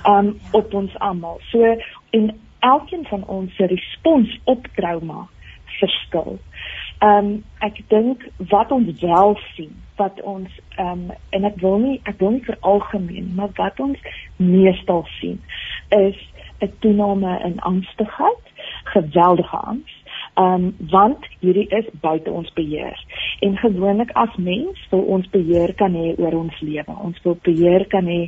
Um 0.07 0.39
op 0.51 0.73
ons 0.73 0.99
almal. 0.99 1.39
So 1.41 1.77
en 2.09 2.39
elkeen 2.59 3.05
van 3.05 3.27
ons 3.27 3.55
se 3.55 3.65
respons 3.65 4.39
op 4.43 4.67
trauma 4.75 5.27
verskil. 5.65 6.39
Ehm 7.01 7.25
um, 7.25 7.43
ek 7.65 7.79
dink 7.89 8.27
wat 8.49 8.71
ons 8.71 8.99
wel 9.01 9.37
sien, 9.53 9.71
wat 9.97 10.21
ons 10.21 10.49
ehm 10.75 11.07
um, 11.09 11.15
en 11.29 11.47
ek 11.49 11.57
wil 11.63 11.79
nie 11.81 11.95
ek 12.03 12.19
wil 12.19 12.35
nie 12.35 12.43
vir 12.45 12.57
algemeen, 12.61 13.31
maar 13.35 13.49
wat 13.57 13.79
ons 13.79 13.97
meestal 14.37 15.01
sien 15.17 15.39
is 15.97 16.19
'n 16.61 16.69
toename 16.79 17.39
in 17.47 17.59
angstigheid, 17.59 18.53
geweldige 18.93 19.57
angs. 19.57 19.97
Ehm 20.33 20.53
um, 20.53 20.75
want 20.93 21.25
hierdie 21.39 21.67
is 21.67 21.89
buite 22.05 22.31
ons 22.31 22.53
beheer. 22.53 22.97
En 23.39 23.57
gewoonlik 23.57 24.11
as 24.11 24.35
mens 24.35 24.87
wil 24.89 25.01
ons 25.01 25.29
beheer 25.29 25.73
kan 25.73 25.93
hê 25.93 26.13
oor 26.17 26.33
ons 26.43 26.59
lewe. 26.59 26.93
Ons 27.03 27.21
wil 27.23 27.37
beheer 27.41 27.87
kan 27.87 28.05
hê 28.05 28.27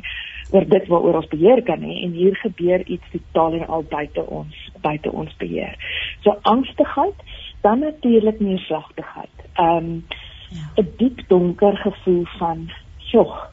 oor 0.50 0.66
dit 0.68 0.86
waaroor 0.86 1.20
ons 1.22 1.32
beheer 1.32 1.62
kan 1.62 1.80
hê 1.80 2.02
en 2.04 2.12
hier 2.12 2.36
gebeur 2.42 2.82
iets 2.86 3.10
totaal 3.10 3.54
en 3.60 3.66
al 3.66 3.86
buite 3.88 4.26
ons 4.26 4.70
buite 4.82 5.12
ons 5.12 5.36
beheer. 5.36 5.78
So 6.26 6.36
angstigheid 6.42 7.22
dan 7.64 7.78
natuurlik 7.78 8.40
neerslagtigheid. 8.40 9.36
Ehm 9.52 9.76
um, 9.76 10.04
ja. 10.48 10.82
'n 10.82 10.92
diep 10.96 11.18
donker 11.28 11.76
gevoel 11.76 12.24
van 12.38 12.70
jog. 12.98 13.52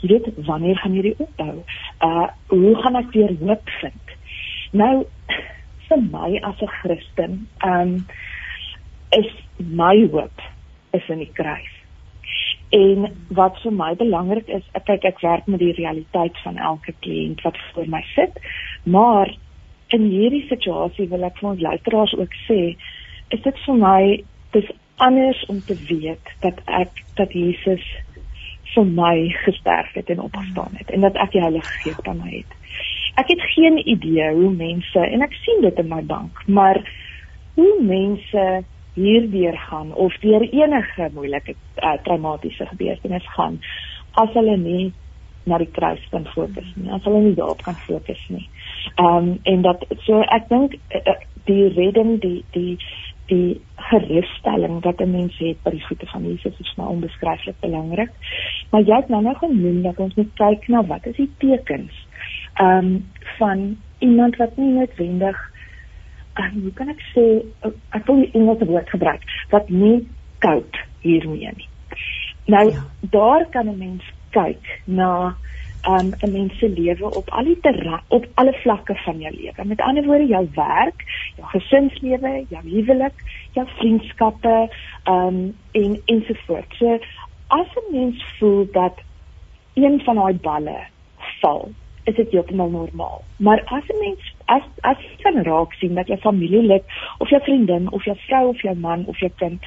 Jy 0.00 0.08
weet 0.08 0.28
wanneer 0.46 0.76
gaan 0.76 0.92
hierdie 0.92 1.18
ophou? 1.18 1.56
Uh 2.00 2.28
hoe 2.46 2.74
gaan 2.82 2.96
ek 2.96 3.10
weer 3.10 3.34
hoop 3.40 3.68
vind? 3.80 4.06
Nou 4.70 5.06
vir 5.88 6.02
my 6.10 6.38
as 6.42 6.62
'n 6.62 6.74
Christen, 6.80 7.48
ehm 7.58 7.80
um, 7.80 8.06
is 9.10 9.30
my 9.56 10.08
hoop 10.12 10.42
is 10.90 11.08
in 11.08 11.18
die 11.18 11.32
kruis. 11.32 11.74
En 12.70 13.10
wat 13.28 13.58
vir 13.62 13.72
my 13.72 13.94
belangrik 13.96 14.48
is, 14.48 14.62
ek 14.72 14.84
kyk 14.84 15.04
ek 15.04 15.20
werk 15.20 15.46
met 15.46 15.58
die 15.58 15.74
realiteit 15.74 16.38
van 16.42 16.56
elke 16.56 16.94
kliënt 17.00 17.42
wat 17.42 17.58
voor 17.72 17.88
my 17.88 18.02
sit, 18.14 18.38
maar 18.82 19.34
in 19.88 20.06
hierdie 20.06 20.46
situasie 20.46 21.08
wil 21.08 21.24
ek 21.26 21.38
vir 21.38 21.50
ons 21.50 21.60
luisteraars 21.60 22.14
ook 22.14 22.34
sê, 22.46 22.60
is 23.34 23.42
dit 23.46 23.58
vir 23.66 23.80
my 23.80 24.00
dis 24.54 24.70
anders 25.00 25.44
om 25.48 25.60
te 25.64 25.76
weet 25.88 26.32
dat 26.44 26.58
ek 26.66 27.02
dat 27.18 27.32
Jesus 27.32 27.84
vir 28.74 28.86
my 28.86 29.14
gesterf 29.44 29.92
het 29.98 30.10
en 30.10 30.20
opgestaan 30.20 30.74
het 30.78 30.90
en 30.90 31.06
dat 31.06 31.16
ek 31.18 31.32
die 31.34 31.42
Heilige 31.42 31.78
Gees 31.82 32.02
by 32.06 32.14
my 32.14 32.30
het. 32.32 32.58
Ek 33.18 33.32
het 33.32 33.42
geen 33.54 33.80
idee 33.82 34.30
hoe 34.36 34.50
mense 34.54 35.06
en 35.06 35.24
ek 35.26 35.34
sien 35.44 35.64
dit 35.64 35.80
in 35.82 35.88
my 35.90 36.02
bank, 36.06 36.42
maar 36.46 36.78
hoe 37.58 37.72
mense 37.82 38.44
hierdeur 38.94 39.56
gaan 39.68 39.94
of 39.94 40.14
deur 40.22 40.44
enige 40.46 41.10
moeilike 41.14 41.54
uh, 41.82 41.96
traumatiese 42.04 42.66
gebeurtenis 42.66 43.26
gaan 43.34 43.60
as 44.18 44.32
hulle 44.34 44.56
nie 44.58 44.90
na 45.48 45.58
die 45.58 45.70
kruis 45.72 46.02
kan 46.12 46.26
fokus 46.34 46.66
nie, 46.76 46.90
as 46.92 47.04
hulle 47.08 47.22
nie 47.24 47.36
daarop 47.38 47.62
kan 47.64 47.78
fokus 47.86 48.20
nie. 48.28 48.46
Ehm 48.96 49.16
um, 49.16 49.30
en 49.42 49.62
dat 49.66 49.86
so 50.06 50.20
ek 50.36 50.48
dink 50.50 50.76
uh, 50.94 51.16
die 51.48 51.70
redding 51.76 52.18
die 52.22 52.42
die 52.54 52.76
die 53.30 53.60
gerusstelling 53.90 54.82
wat 54.84 55.00
'n 55.00 55.10
mens 55.10 55.38
het 55.38 55.62
by 55.62 55.70
die 55.70 55.86
voete 55.86 56.06
van 56.06 56.26
Jesus 56.26 56.58
is 56.58 56.74
nou 56.76 56.88
onbeskryflik 56.88 57.60
belangrik. 57.60 58.10
Maar 58.70 58.82
jy 58.82 58.96
het 58.96 59.08
nou 59.08 59.22
nog 59.22 59.38
genoem 59.38 59.82
dat 59.82 59.98
ons 59.98 60.14
moet 60.14 60.32
kyk 60.34 60.68
na 60.68 60.84
wat 60.84 61.06
is 61.06 61.16
die 61.16 61.30
tekens 61.38 62.06
ehm 62.54 62.84
um, 62.84 63.08
van 63.38 63.76
iemand 63.98 64.36
wat 64.36 64.56
nie 64.56 64.72
noodwendig 64.72 65.38
uh, 66.38 66.52
hoe 66.62 66.72
kan 66.72 66.88
ek 66.88 67.02
sê 67.14 67.26
uh, 67.66 67.72
ek 67.90 68.06
wil 68.06 68.16
nie 68.16 68.30
Engelse 68.32 68.66
woord 68.66 68.90
gebruik 68.90 69.22
wat 69.50 69.68
nie 69.68 70.08
koud 70.38 70.80
hiermee 71.00 71.52
nie. 71.56 71.68
Nou 72.46 72.70
ja. 72.70 72.82
daar 73.00 73.46
kan 73.50 73.68
'n 73.68 73.78
mens 73.78 74.04
kyk 74.30 74.80
na 74.84 75.36
um, 75.88 76.12
'n 76.20 76.32
mens 76.32 76.58
se 76.58 76.68
lewe 76.68 77.14
op 77.14 77.30
al 77.30 77.44
die 77.44 77.58
op 78.08 78.26
alle 78.34 78.52
vlakke 78.52 78.94
van 78.94 79.18
jou 79.18 79.34
lewe. 79.34 79.64
Met 79.64 79.80
ander 79.80 80.04
woorde, 80.04 80.26
jou 80.26 80.48
werk, 80.54 81.04
jou 81.36 81.48
gesinslewe, 81.48 82.44
jou 82.48 82.62
huwelik, 82.68 83.14
jou 83.52 83.66
vriendskappe, 83.68 84.70
um, 85.04 85.56
en 85.72 86.02
ensovoorts. 86.04 86.76
So 86.76 86.98
as 87.46 87.66
'n 87.76 87.92
mens 87.92 88.24
voel 88.38 88.68
dat 88.72 88.94
een 89.74 90.00
van 90.00 90.14
daai 90.14 90.34
balle 90.34 90.86
val, 91.40 91.70
is 92.04 92.14
dit 92.14 92.30
heeltemal 92.30 92.70
normaal. 92.70 93.24
Maar 93.36 93.62
as 93.64 93.84
'n 93.88 93.98
mens 93.98 94.34
as 94.44 94.62
as 94.80 94.96
jy 94.98 95.16
kan 95.22 95.42
raak 95.42 95.72
sien 95.72 95.94
dat 95.94 96.06
jou 96.06 96.18
familielid 96.18 96.82
of 97.18 97.28
jou 97.28 97.42
vriendin 97.42 97.90
of 97.90 98.04
jou 98.04 98.16
vrou 98.26 98.48
of 98.48 98.62
jou 98.62 98.76
man 98.76 99.06
of 99.06 99.18
jou 99.18 99.30
kind 99.36 99.62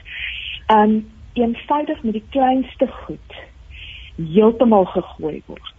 um, 0.68 1.12
eenvoudig 1.34 2.04
met 2.04 2.14
die 2.14 2.26
kleinste 2.30 2.88
goed 2.88 3.40
heeltemal 4.16 4.86
gegooi 4.86 5.42
word 5.46 5.73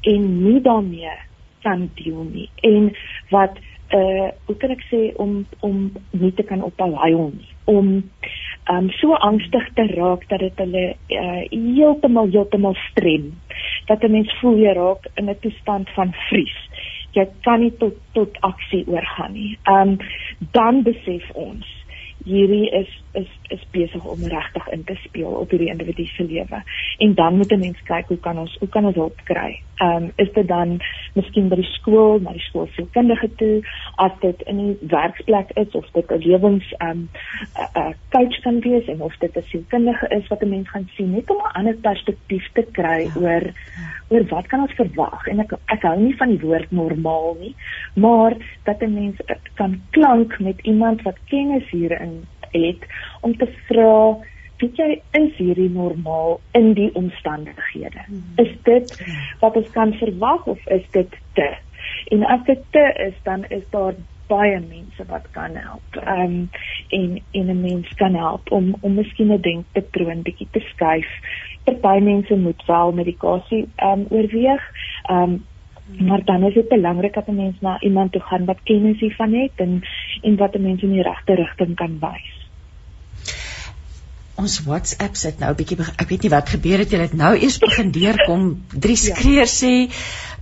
en 0.00 0.42
nie 0.44 0.60
daarmee 0.60 1.16
kan 1.62 1.90
deel 1.94 2.24
nie. 2.32 2.48
En 2.60 2.92
wat 3.30 3.58
uh 3.90 4.28
hoe 4.46 4.56
kan 4.56 4.70
ek 4.70 4.82
sê 4.86 5.00
om 5.18 5.46
om 5.66 5.90
nie 6.10 6.32
te 6.34 6.42
kan 6.46 6.62
ophou 6.62 6.92
huil 6.94 7.32
nie. 7.34 7.50
Om 7.64 7.88
um 8.70 8.90
so 9.00 9.14
angstig 9.14 9.66
te 9.74 9.86
raak 9.94 10.28
dat 10.28 10.44
dit 10.44 10.62
hulle 10.62 10.84
uh 11.08 11.42
heeltemal 11.50 12.30
heeltemal 12.30 12.76
strem. 12.90 13.32
Dat 13.86 14.02
'n 14.02 14.10
mens 14.10 14.32
voel 14.40 14.56
jy 14.58 14.72
raak 14.78 15.10
in 15.14 15.30
'n 15.30 15.38
toestand 15.40 15.90
van 15.90 16.14
vries. 16.28 16.58
Jy 17.12 17.26
kan 17.42 17.60
nie 17.60 17.76
tot 17.76 17.96
tot 18.12 18.40
aksie 18.40 18.86
oorgaan 18.86 19.32
nie. 19.32 19.58
Um 19.66 19.98
dan 20.52 20.82
besef 20.82 21.30
ons 21.34 21.66
hierdie 22.24 22.70
is 22.70 22.88
is 23.12 23.28
is 23.48 23.66
besig 23.70 24.04
om 24.04 24.22
regtig 24.22 24.68
in 24.68 24.84
te 24.84 24.94
speel 24.94 25.30
op 25.30 25.50
hierdie 25.50 25.70
individu 25.70 26.04
se 26.04 26.24
lewe. 26.24 26.62
En 26.98 27.14
dan 27.14 27.36
moet 27.36 27.52
'n 27.52 27.58
mens 27.58 27.82
kyk 27.82 28.06
hoe 28.08 28.18
kan 28.18 28.38
ons 28.38 28.56
hoe 28.58 28.68
kan 28.68 28.84
ons 28.84 28.94
hulp 28.94 29.20
kry? 29.24 29.62
Ehm 29.76 30.02
um, 30.02 30.12
is 30.16 30.32
dit 30.32 30.48
dan 30.48 30.80
miskien 31.14 31.48
by 31.48 31.56
die 31.56 31.70
skool, 31.72 32.18
na 32.20 32.32
die 32.32 32.44
skoolsielkundige 32.44 33.30
toe, 33.34 33.62
as 33.96 34.12
dit 34.20 34.42
in 34.42 34.56
die 34.56 34.76
werksplek 34.80 35.50
is 35.54 35.70
of 35.72 35.86
dit 35.92 36.10
'n 36.10 36.18
lewens 36.18 36.74
ehm 36.78 36.90
um, 36.90 37.08
'n 37.74 37.94
coach 38.10 38.40
kan 38.40 38.60
wees 38.60 38.86
en 38.86 39.00
of 39.00 39.16
dit 39.16 39.36
'n 39.36 39.42
sielkundige 39.42 40.08
is 40.08 40.28
wat 40.28 40.42
'n 40.42 40.48
mens 40.48 40.68
gaan 40.68 40.88
sien 40.94 41.10
net 41.10 41.30
om 41.30 41.36
'n 41.36 41.52
ander 41.52 41.74
perspektief 41.74 42.48
te 42.52 42.66
kry 42.72 43.00
ja. 43.00 43.20
oor 43.20 43.42
oor 44.08 44.24
wat 44.28 44.46
kan 44.46 44.60
ons 44.60 44.72
verwag? 44.72 45.26
En 45.26 45.40
ek 45.40 45.52
ek 45.66 45.82
hou 45.82 45.98
nie 46.00 46.16
van 46.16 46.28
die 46.28 46.40
woord 46.40 46.70
normaal 46.70 47.36
nie, 47.40 47.54
maar 47.94 48.36
dat 48.64 48.82
'n 48.82 48.94
mens 48.94 49.16
kan 49.54 49.82
klank 49.90 50.38
met 50.38 50.60
iemand 50.60 51.02
wat 51.02 51.16
kennis 51.28 51.70
hierin 51.70 52.26
het 52.52 52.86
om 53.20 53.36
te 53.36 53.48
vra 53.68 54.16
weet 54.60 54.76
jy 54.76 54.90
is 55.16 55.32
hierdie 55.38 55.70
normaal 55.72 56.40
in 56.52 56.72
die 56.76 56.90
omstandighede? 56.94 58.04
Hmm. 58.06 58.22
is 58.36 58.52
dit 58.68 58.94
wat 59.40 59.56
ons 59.56 59.70
kan 59.76 59.92
verwag 59.92 60.46
of 60.46 60.66
is 60.66 60.86
dit 60.96 61.18
te? 61.38 61.50
En 62.12 62.24
as 62.24 62.42
dit 62.44 62.64
te 62.70 62.86
is 63.06 63.16
dan 63.24 63.44
is 63.48 63.64
daar 63.70 63.94
baie 64.30 64.60
mense 64.60 65.04
wat 65.08 65.26
kan 65.34 65.56
help. 65.58 65.96
Um, 66.06 66.50
en 66.88 67.20
en 67.32 67.46
'n 67.50 67.60
mens 67.60 67.88
kan 67.94 68.14
help 68.14 68.50
om 68.50 68.74
om 68.80 68.94
miskien 68.94 69.32
'n 69.32 69.40
denkpatroon 69.40 70.22
bietjie 70.22 70.48
te 70.50 70.60
skuif. 70.60 71.08
Party 71.80 72.02
mense 72.02 72.36
moet 72.36 72.62
wel 72.66 72.92
medikasie 72.92 73.68
um, 73.82 74.06
oorweeg 74.10 74.62
um, 75.10 75.44
maar 75.98 76.24
dan 76.24 76.42
is 76.44 76.54
dit 76.54 76.68
belangrik 76.68 77.14
dat 77.14 77.26
'n 77.26 77.34
mens 77.34 77.60
na 77.60 77.80
iemand 77.80 78.12
toe 78.12 78.20
gaan 78.20 78.44
wat 78.44 78.62
kennis 78.62 79.00
hiervan 79.00 79.32
het 79.32 79.52
en 79.56 79.82
en 80.22 80.36
wat 80.36 80.54
'n 80.54 80.62
mens 80.62 80.82
in 80.82 80.92
die 80.92 81.02
regte 81.02 81.34
rigting 81.34 81.74
kan 81.74 81.98
wys 82.00 82.39
ons 84.40 84.56
WhatsApp 84.66 85.16
sit 85.20 85.40
nou 85.42 85.50
'n 85.52 85.58
bietjie 85.60 85.78
ek 85.96 86.08
weet 86.08 86.26
nie 86.26 86.32
wat 86.34 86.52
gebeur 86.54 86.82
het 86.84 86.92
jy 86.92 87.00
het 87.04 87.14
nou 87.14 87.32
eers 87.36 87.58
begin 87.62 87.92
deurkom 87.92 88.44
drie 88.86 88.96
skreer 88.96 89.46
ja. 89.46 89.52
sê 89.52 89.72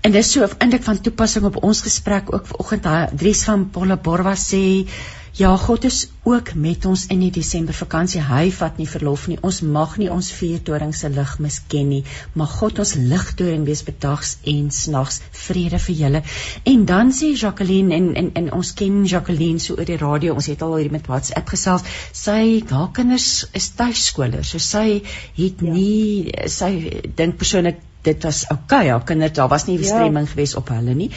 en 0.03 0.12
dis 0.12 0.32
so 0.32 0.46
eintlik 0.46 0.84
van 0.86 1.01
toepassing 1.01 1.44
op 1.44 1.62
ons 1.62 1.82
gesprek 1.82 2.32
ook 2.34 2.46
vanoggend 2.46 2.86
Dries 3.18 3.44
van 3.44 3.68
Pollaborwa 3.70 4.34
sê 4.34 4.86
Ja, 5.32 5.56
God 5.56 5.84
is 5.84 6.08
ook 6.22 6.54
met 6.54 6.84
ons 6.84 7.06
in 7.06 7.20
die 7.20 7.30
Desember 7.30 7.74
vakansie. 7.74 8.20
Hy 8.24 8.50
vat 8.52 8.78
nie 8.80 8.88
verlof 8.88 9.26
nie. 9.30 9.38
Ons 9.44 9.60
mag 9.62 9.96
nie 10.00 10.10
ons 10.10 10.30
vuurtoring 10.34 10.94
se 10.96 11.08
lig 11.12 11.34
misken 11.44 11.88
nie. 11.92 12.00
Mag 12.38 12.56
God 12.60 12.78
ons 12.82 12.94
ligtoring 12.94 13.66
wees 13.68 13.84
bedags 13.86 14.36
en 14.52 14.70
snags. 14.74 15.20
Vrede 15.44 15.78
vir 15.86 15.98
julle. 16.02 16.22
En 16.72 16.84
dan 16.90 17.12
sê 17.12 17.32
Jacqueline 17.34 17.94
en 17.94 18.08
en 18.22 18.30
en 18.42 18.52
ons 18.58 18.72
ken 18.80 19.04
Jacqueline 19.04 19.62
so 19.62 19.76
oor 19.78 19.88
die 19.88 20.00
radio. 20.00 20.34
Ons 20.34 20.50
het 20.52 20.62
al 20.62 20.76
hier 20.76 20.92
met 20.92 21.06
WhatsApp 21.06 21.54
gesels. 21.54 21.86
Sy 22.12 22.64
haar 22.70 22.90
kinders 22.92 23.46
is 23.52 23.70
tuisskolers. 23.78 24.55
So 24.55 24.59
sy 24.59 25.02
het 25.36 25.62
ja. 25.62 25.72
nie 25.72 26.48
sy 26.48 26.72
dink 27.16 27.38
persoonlik 27.38 27.84
dit 28.02 28.22
was 28.24 28.44
okay 28.52 28.88
haar 28.88 29.05
kinders 29.05 29.32
daar 29.32 29.48
was 29.48 29.66
nie 29.66 29.78
bestreming 29.78 30.26
ja. 30.26 30.32
gewees 30.32 30.55
op 30.55 30.70
hulle 30.74 30.94
nie 30.94 31.10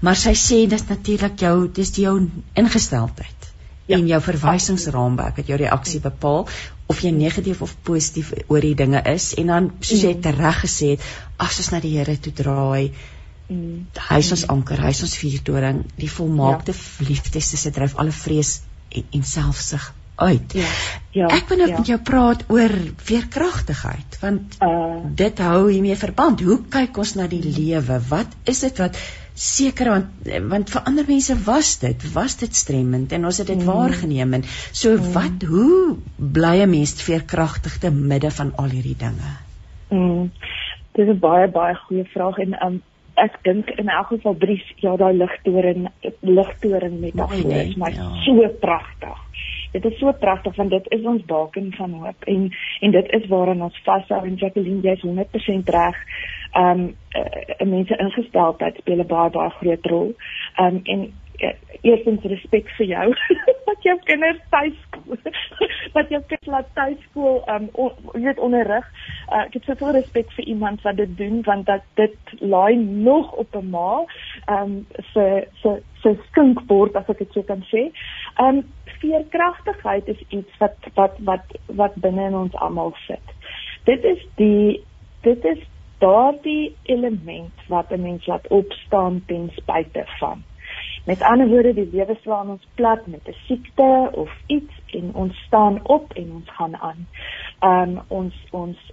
maar 0.00 0.16
sy 0.16 0.34
sê 0.38 0.60
dis 0.70 0.86
natuurlik 0.88 1.40
jou 1.42 1.56
dis 1.80 1.90
jou 2.04 2.14
ingesteldheid 2.62 3.37
ja. 3.88 3.98
en 3.98 4.08
jou 4.08 4.20
verwysingsraamwerk 4.28 5.40
wat 5.40 5.50
jou 5.50 5.58
reaksie 5.60 6.00
bepaal 6.04 6.46
of 6.88 7.04
jy 7.04 7.12
negatief 7.16 7.62
of 7.64 7.76
positief 7.84 8.32
oor 8.46 8.64
die 8.64 8.76
dinge 8.78 9.02
is 9.12 9.32
en 9.40 9.54
dan 9.54 9.70
soos 9.80 10.04
jy 10.06 10.16
mm. 10.16 10.40
reg 10.40 10.64
gesê 10.64 10.94
het 10.96 11.06
as 11.36 11.60
ons 11.62 11.72
na 11.74 11.80
die 11.84 11.96
Here 11.98 12.16
toe 12.16 12.32
draai 12.32 12.90
Mm. 13.48 13.86
Hy 14.10 14.18
is 14.20 14.28
ons 14.34 14.44
anker, 14.52 14.80
hy 14.84 14.90
is 14.92 14.98
ons 15.06 15.14
vuurtoring, 15.16 15.78
die 15.96 16.10
volmaakte 16.12 16.74
ja. 16.76 17.06
liefde 17.08 17.40
se 17.40 17.70
dryf 17.72 17.94
alle 17.96 18.12
vrees 18.12 18.58
en, 18.92 19.06
en 19.16 19.24
selfsug 19.24 19.86
uit. 20.18 20.56
Ja. 20.58 20.68
Ja. 21.16 21.30
Ek 21.32 21.48
wil 21.48 21.62
nou 21.62 21.68
ja. 21.70 21.78
met 21.78 21.88
jou 21.88 21.98
praat 22.04 22.44
oor 22.52 22.74
veerkragtigheid 23.08 24.18
want 24.20 24.58
uh, 24.64 24.98
dit 25.22 25.40
hou 25.46 25.62
hiermee 25.70 25.96
verband. 25.96 26.44
Hoe 26.44 26.58
kyk 26.68 27.00
ons 27.00 27.14
na 27.18 27.28
die 27.30 27.40
lewe? 27.40 28.00
Wat 28.10 28.36
is 28.50 28.60
dit 28.66 28.82
wat 28.82 28.98
seker 29.38 29.90
want 29.92 30.28
want 30.50 30.70
vir 30.74 30.82
ander 30.90 31.06
mense 31.08 31.34
was 31.46 31.76
dit 31.82 32.06
was 32.14 32.36
dit 32.40 32.54
stremmend 32.60 33.12
en 33.12 33.28
ons 33.28 33.38
het 33.38 33.46
dit 33.46 33.60
mm. 33.60 33.68
waargeneem 33.70 34.34
en 34.38 34.44
so 34.48 34.96
mm. 34.96 35.12
wat 35.14 35.46
hoe 35.50 35.96
bly 36.16 36.56
'n 36.64 36.70
mens 36.70 36.94
veerkragtig 37.02 37.78
te 37.78 37.90
midde 37.90 38.30
van 38.30 38.52
al 38.56 38.74
hierdie 38.74 38.96
dinge? 38.98 39.32
Mm. 39.90 40.30
Dis 40.92 41.08
'n 41.08 41.18
baie 41.18 41.48
baie 41.48 41.74
goeie 41.74 42.04
vraag 42.14 42.38
en 42.38 42.58
um, 42.66 42.82
ek 43.14 43.38
dink 43.42 43.70
in 43.70 43.88
elk 43.88 44.06
geval 44.06 44.36
Dries 44.38 44.66
ja 44.76 44.96
daai 44.96 45.14
ligtoring 45.14 45.88
ligtoring 46.20 47.00
met 47.00 47.14
daai 47.14 47.68
is 47.68 47.76
maar 47.76 47.94
ja. 47.94 48.10
so 48.24 48.48
pragtig 48.60 49.18
dit 49.72 49.84
is 49.84 49.98
so 49.98 50.12
pragtig 50.12 50.56
want 50.56 50.70
dit 50.70 50.90
is 50.96 51.04
ons 51.04 51.24
baken 51.24 51.72
van 51.76 51.92
hoop 52.00 52.24
en 52.24 52.50
en 52.80 52.90
dit 52.90 53.12
is 53.20 53.26
waaraan 53.28 53.62
ons 53.62 53.80
vashou 53.84 54.20
en 54.24 54.36
Jacqueline 54.40 54.82
jy 54.82 54.94
is 54.96 55.04
100% 55.04 55.72
reg. 55.74 55.98
Ehm 56.58 56.80
um, 56.80 56.96
uh, 57.18 57.66
mense 57.66 57.96
ingesteldheid 57.96 58.76
speel 58.82 59.00
'n 59.02 59.06
baie 59.06 59.30
baie 59.30 59.50
groot 59.60 59.86
rol. 59.86 60.14
Ehm 60.56 60.74
um, 60.74 60.80
en 60.84 61.12
uh, 61.38 61.54
eerstens 61.80 62.22
respek 62.22 62.70
vir 62.76 62.86
jou 62.86 63.06
wat 63.68 63.82
jou 63.86 63.94
kinders 64.04 64.40
tuis 64.50 64.78
wat 65.94 66.10
jou 66.14 66.20
kinders 66.30 66.50
laat 66.54 66.72
tuiskool 66.74 67.42
ehm 67.46 67.68
um, 67.74 67.92
jy 68.14 68.24
weet 68.24 68.42
onderrig. 68.48 68.88
Uh, 69.28 69.44
ek 69.44 69.54
het 69.58 69.70
soveel 69.70 69.94
respek 69.98 70.34
vir 70.38 70.50
iemand 70.54 70.82
wat 70.86 70.96
dit 70.96 71.14
doen 71.20 71.42
want 71.46 71.66
dat 71.66 71.86
dit 72.00 72.34
laai 72.40 72.76
nog 72.80 73.32
op 73.32 73.54
'n 73.54 73.74
ehm 73.74 74.62
um, 74.62 74.86
vir 75.12 75.46
vir 75.62 75.80
vir 76.02 76.18
skinkbord 76.26 76.96
as 76.96 77.08
ek 77.08 77.18
dit 77.18 77.32
so 77.32 77.42
kan 77.42 77.64
sê. 77.70 77.88
Um, 78.42 78.62
veerkragtigheid 79.00 80.08
is 80.08 80.20
iets 80.28 80.58
wat 80.58 80.76
wat 80.94 81.18
wat 81.18 81.58
wat 81.66 81.94
binne 81.94 82.26
in 82.26 82.34
ons 82.34 82.54
almal 82.54 82.94
sit. 83.06 83.34
Dit 83.84 84.04
is 84.04 84.22
die 84.36 84.84
dit 85.22 85.44
is 85.44 85.58
daardie 85.98 86.76
element 86.82 87.52
wat 87.68 87.90
'n 87.90 88.02
mens 88.02 88.26
laat 88.26 88.46
opstaan 88.46 89.22
ten 89.26 89.50
spyte 89.54 90.04
van. 90.18 90.42
Met 91.04 91.22
ander 91.22 91.48
woorde, 91.48 91.74
die 91.74 91.88
lewe 91.92 92.16
slaan 92.22 92.50
ons 92.50 92.66
plat 92.74 93.06
met 93.06 93.28
'n 93.28 93.34
siekte 93.46 94.08
of 94.12 94.30
iets 94.46 94.74
en 94.86 95.14
ons 95.14 95.36
staan 95.46 95.86
op 95.86 96.12
en 96.12 96.32
ons 96.32 96.50
gaan 96.50 96.76
aan. 96.76 97.06
Um, 97.60 98.00
ons 98.08 98.34
ons 98.50 98.92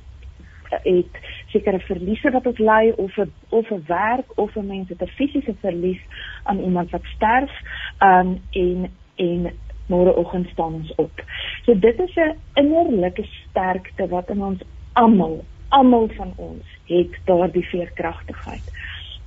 het 0.70 1.20
sekere 1.48 1.80
verliese 1.80 2.32
wat 2.32 2.46
ons 2.46 2.58
ly 2.58 2.94
of 2.96 3.18
'n 3.18 3.32
of 3.50 3.70
'n 3.72 3.84
werk 3.88 4.26
of 4.36 4.56
'n 4.56 4.68
mens 4.68 4.90
het 4.90 5.02
'n 5.02 5.08
fisiese 5.08 5.56
verlies 5.60 6.02
aan 6.44 6.60
iemand 6.60 6.90
wat 6.90 7.04
sterf 7.04 7.52
um, 8.00 8.42
en 8.52 8.92
en 9.16 9.54
môreoggend 9.86 10.48
staan 10.50 10.74
ons 10.74 10.96
op. 10.96 11.24
So 11.64 11.80
dit 11.80 12.00
is 12.00 12.16
'n 12.16 12.38
innerlike 12.54 13.24
sterkte 13.24 14.08
wat 14.08 14.30
in 14.30 14.44
ons 14.44 14.62
almal, 14.94 15.44
almal 15.70 16.08
van 16.08 16.34
ons 16.36 16.75
het 16.88 17.18
daardie 17.26 17.66
veerkragtigheid. 17.70 18.72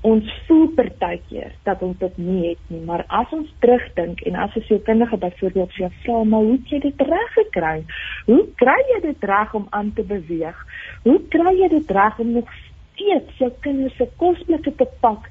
Ons 0.06 0.30
voel 0.46 0.68
partykeer 0.78 1.52
dat 1.66 1.82
ons 1.82 1.98
dit 1.98 2.18
nie 2.22 2.42
het 2.48 2.60
nie, 2.70 2.80
maar 2.86 3.02
as 3.08 3.32
ons 3.34 3.48
terugdink 3.64 4.20
en 4.20 4.34
as 4.34 4.54
'n 4.56 4.62
sielkundige 4.68 5.16
byvoorbeeld 5.16 5.72
vir 5.72 5.82
jou 5.86 5.92
vra, 6.02 6.24
maar 6.24 6.40
hoe 6.40 6.52
het 6.52 6.68
jy 6.68 6.78
dit 6.78 7.00
reg 7.00 7.32
gekry? 7.32 7.84
Hoe 8.26 8.46
kry 8.54 8.78
jy 8.94 9.00
dit 9.00 9.24
reg 9.24 9.54
om 9.54 9.66
aan 9.70 9.92
te 9.92 10.02
beweeg? 10.02 10.66
Hoe 11.02 11.20
kry 11.28 11.54
jy 11.60 11.68
dit 11.68 11.90
reg 11.90 12.18
om 12.18 12.32
nog 12.32 12.48
steeds 12.94 13.38
jou 13.38 13.52
kinders 13.60 13.96
se 13.96 14.08
kosmiese 14.16 14.74
te 14.76 14.86
pak 15.00 15.28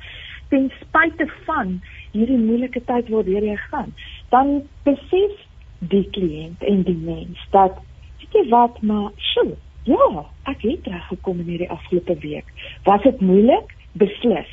ten 0.50 0.72
spyte 0.82 1.28
van 1.46 1.82
hierdie 2.12 2.38
moeilike 2.38 2.82
tyd 2.86 3.10
waardeur 3.10 3.44
jy 3.44 3.56
gaan? 3.56 3.94
dan 4.30 4.62
besef 4.84 5.36
die 5.80 6.06
kliënt 6.16 6.64
en 6.72 6.84
die 6.88 6.98
mens 6.98 7.44
dat 7.54 7.80
weet 8.20 8.36
jy 8.40 8.44
wat 8.52 8.82
maar 8.90 9.12
sjoe 9.32 9.56
ja 9.88 10.26
ek 10.52 10.64
het 10.68 10.88
reg 10.92 11.08
gekom 11.12 11.40
in 11.44 11.52
hierdie 11.54 11.72
afgelope 11.72 12.18
week. 12.24 12.52
Was 12.84 13.04
dit 13.04 13.22
moeilik? 13.22 13.74
Beslis. 13.98 14.52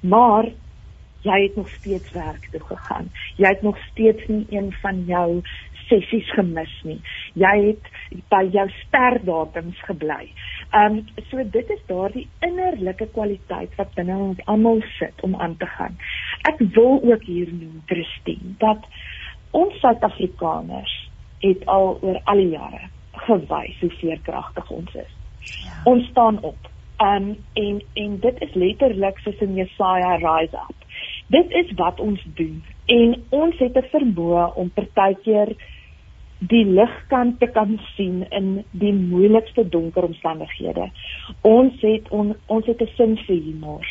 Maar 0.00 0.50
jy 1.24 1.42
het 1.42 1.56
nog 1.56 1.68
steeds 1.68 2.12
werk 2.12 2.48
toe 2.52 2.60
gegaan. 2.60 3.10
Jy 3.36 3.48
het 3.48 3.62
nog 3.62 3.78
steeds 3.90 4.26
nie 4.28 4.46
een 4.50 4.72
van 4.82 5.04
jou 5.08 5.42
sessies 5.88 6.30
gemis 6.36 6.72
nie. 6.84 7.00
Jy 7.40 7.54
het 7.66 7.88
by 8.32 8.42
jou 8.52 8.66
sterdatums 8.84 9.80
gebly. 9.88 10.28
Ehm 10.70 11.00
um, 11.00 11.24
so 11.30 11.44
dit 11.56 11.70
is 11.70 11.82
daardie 11.88 12.26
innerlike 12.46 13.08
kwaliteit 13.16 13.74
wat 13.80 13.94
binne 13.96 14.16
ons 14.28 14.44
almal 14.50 14.82
sit 14.98 15.22
om 15.26 15.36
aan 15.36 15.56
te 15.56 15.68
gaan. 15.76 15.96
Ek 16.48 16.60
wil 16.76 17.00
ook 17.02 17.24
hier 17.28 17.52
noem 17.52 17.82
Christine 17.90 18.56
dat 18.58 18.88
ons 19.50 19.80
Suid-Afrikaners 19.80 20.96
het 21.44 21.64
al 21.70 21.98
oor 22.00 22.20
al 22.24 22.40
die 22.40 22.52
jare 22.56 22.88
gewys 23.26 23.80
hoe 23.80 23.90
veerkragtig 23.90 24.70
ons 24.70 24.94
is. 24.94 25.12
Ja. 25.64 25.80
Ons 25.84 26.06
staan 26.12 26.40
op. 26.42 26.70
Um 27.02 27.36
en 27.52 27.82
en 27.94 28.18
dit 28.20 28.40
is 28.40 28.54
letterlik 28.54 29.18
soos 29.18 29.40
in 29.44 29.54
Jesaja 29.54 30.16
rise 30.22 30.56
up. 30.56 30.86
Dit 31.26 31.50
is 31.50 31.72
wat 31.76 32.00
ons 32.00 32.22
doen 32.34 32.62
en 32.86 33.14
ons 33.28 33.58
het 33.58 33.76
'n 33.76 33.88
vermoë 33.92 34.54
om 34.54 34.70
partykeer 34.70 35.56
die 36.38 36.64
ligkant 36.64 37.38
te 37.40 37.46
kan 37.46 37.78
sien 37.94 38.24
in 38.30 38.64
die 38.70 38.92
moeilikste 38.92 39.68
donker 39.68 40.04
omstandighede. 40.04 40.90
Ons 41.40 41.80
het 41.80 42.08
on, 42.08 42.34
ons 42.46 42.66
het 42.66 42.82
'n 42.82 42.90
sin 42.96 43.16
vir 43.16 43.36
humor. 43.36 43.86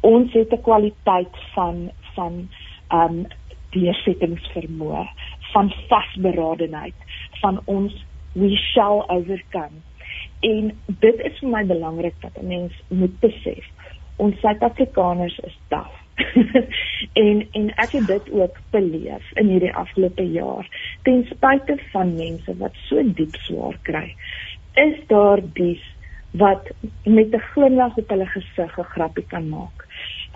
Ons 0.00 0.32
het 0.32 0.52
'n 0.52 0.62
kwaliteit 0.62 1.36
van 1.54 1.90
van 2.14 2.48
um 2.92 3.26
deursettingsvermoë, 3.70 5.06
van 5.52 5.72
vasberadenheid, 5.88 6.94
van 7.40 7.60
ons 7.64 8.04
we 8.36 8.56
shall 8.56 9.04
overcome. 9.08 9.82
En 10.40 10.72
dit 10.86 11.20
is 11.24 11.38
vir 11.40 11.50
my 11.50 11.64
belangrik 11.66 12.14
dat 12.20 12.36
'n 12.40 12.46
mens 12.46 12.72
moet 12.88 13.20
besef. 13.20 13.64
Ons 14.16 14.40
Suid-Afrikaners 14.40 15.38
is 15.38 15.58
taaf. 15.68 15.94
en 17.24 17.48
en 17.52 17.66
ek 17.74 17.90
het 17.90 18.06
dit 18.06 18.30
ook 18.32 18.60
beleef 18.70 19.32
in 19.34 19.48
hierdie 19.48 19.74
afgelope 19.74 20.30
jaar. 20.32 20.68
Ten 21.02 21.24
spyte 21.30 21.78
van 21.92 22.14
mense 22.14 22.56
wat 22.56 22.74
so 22.88 23.02
diep 23.02 23.34
swaar 23.48 23.78
kry, 23.82 24.14
is 24.74 24.96
daar 25.06 25.40
dies 25.52 25.84
wat 26.30 26.70
met 27.04 27.34
'n 27.34 27.46
glimlag 27.52 27.96
op 27.96 28.08
hulle 28.08 28.26
gesig 28.26 28.78
'n 28.78 28.92
grappie 28.94 29.26
kan 29.26 29.48
maak. 29.48 29.86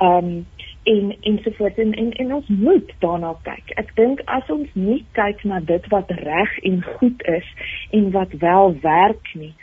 Um 0.01 0.47
en 0.83 1.17
ensovoorts 1.21 1.77
en, 1.77 1.93
en 1.93 2.13
en 2.13 2.35
ons 2.35 2.49
moet 2.49 2.93
daarna 2.99 3.35
kyk. 3.43 3.73
Ek 3.77 3.95
dink 3.97 4.23
as 4.25 4.51
ons 4.51 4.69
nie 4.73 5.05
kyk 5.13 5.45
na 5.45 5.61
dit 5.61 5.89
wat 5.93 6.11
reg 6.23 6.59
en 6.65 6.83
goed 6.99 7.25
is 7.29 7.49
en 7.91 8.11
wat 8.11 8.33
wel 8.41 8.75
werk 8.83 9.35
nie, 9.35 9.55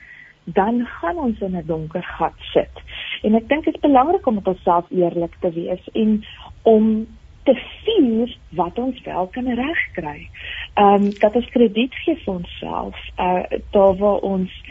dan 0.44 0.86
gaan 0.86 1.18
ons 1.18 1.40
in 1.40 1.58
'n 1.58 1.66
donker 1.66 2.04
gat 2.04 2.38
sit. 2.54 2.84
En 3.22 3.36
ek 3.36 3.48
dink 3.50 3.66
dit 3.66 3.74
is 3.74 3.82
belangrik 3.82 4.28
om 4.28 4.36
met 4.36 4.48
onsself 4.48 4.86
eerlik 4.90 5.36
te 5.40 5.52
wees 5.52 5.90
en 5.94 6.24
om 6.62 7.08
te 7.44 7.56
sien 7.84 8.36
wat 8.50 8.78
ons 8.80 9.02
wel 9.02 9.28
kan 9.28 9.48
regkry. 9.54 10.30
Ehm 10.74 11.04
um, 11.04 11.12
dat 11.20 11.36
ons 11.36 11.50
krediet 11.50 11.96
gee 11.96 12.16
vir 12.16 12.34
onsself, 12.34 12.96
uh 13.18 13.44
daar 13.72 13.96
waar 13.96 14.20
ons 14.20 14.64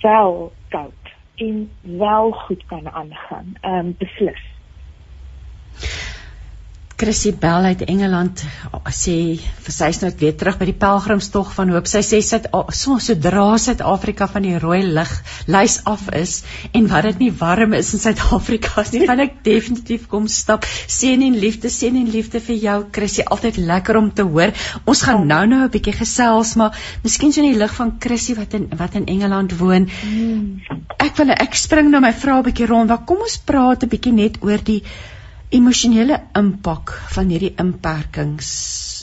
wel 0.00 0.52
koud 0.68 1.12
en 1.36 1.70
wel 1.80 2.30
goed 2.30 2.66
kan 2.66 2.90
aangaan. 2.90 3.54
Ehm 3.60 3.74
um, 3.74 3.94
beslis. 3.98 4.49
Chrissy 7.00 7.30
Bell 7.32 7.64
uit 7.64 7.82
Engeland 7.88 8.42
sê 8.92 9.14
vir 9.40 9.72
sy 9.72 9.86
is 9.88 10.00
nou 10.02 10.10
weer 10.20 10.34
terug 10.36 10.58
by 10.60 10.66
die 10.68 10.76
pelgrimstog 10.76 11.52
van 11.56 11.70
hoop. 11.72 11.86
Sy 11.88 12.02
sê 12.04 12.18
sy 12.20 12.40
so 12.76 12.96
sodra 13.00 13.44
Suid-Afrika 13.62 14.26
van 14.28 14.44
die 14.44 14.58
rooi 14.60 14.82
lig 14.84 15.12
lys 15.48 15.78
af 15.88 16.10
is 16.18 16.34
en 16.76 16.90
wat 16.90 17.06
dit 17.08 17.22
nie 17.22 17.30
warm 17.40 17.72
is 17.78 17.94
in 17.96 18.02
Suid-Afrika 18.02 18.84
nie, 18.92 19.06
gaan 19.08 19.22
ek 19.24 19.38
definitief 19.46 20.04
kom 20.12 20.26
stap. 20.28 20.66
Seën 20.68 21.24
en 21.24 21.38
liefde, 21.40 21.70
seën 21.72 21.96
en 21.96 22.10
liefde 22.12 22.42
vir 22.44 22.58
jou 22.66 22.74
Chrissy, 22.98 23.24
altyd 23.24 23.62
lekker 23.70 23.96
om 23.96 24.10
te 24.12 24.26
hoor. 24.34 24.52
Ons 24.84 25.04
gaan 25.06 25.24
nou 25.30 25.46
nou 25.48 25.62
'n 25.62 25.72
bietjie 25.72 25.94
gesels, 26.02 26.52
maar 26.60 26.76
miskien 27.06 27.32
so 27.32 27.40
in 27.40 27.54
die 27.54 27.62
lig 27.62 27.72
van 27.78 27.94
Chrissy 27.98 28.36
wat 28.36 28.58
in 28.60 28.68
wat 28.76 28.98
in 29.00 29.06
Engeland 29.06 29.56
woon. 29.56 29.88
Hmm. 30.02 30.60
Ek 30.98 31.16
wil 31.16 31.32
ek 31.32 31.56
spring 31.56 31.88
nou 31.90 32.02
my 32.04 32.12
vrae 32.12 32.42
'n 32.42 32.48
bietjie 32.50 32.68
rond. 32.68 32.90
Wat 32.90 33.06
kom 33.06 33.24
ons 33.24 33.38
praat 33.38 33.84
'n 33.84 33.88
bietjie 33.88 34.12
net 34.12 34.36
oor 34.44 34.60
die 34.60 34.82
emosionele 35.50 36.16
impak 36.38 36.92
van 37.14 37.30
hierdie 37.32 37.52
inperkings 37.58 38.50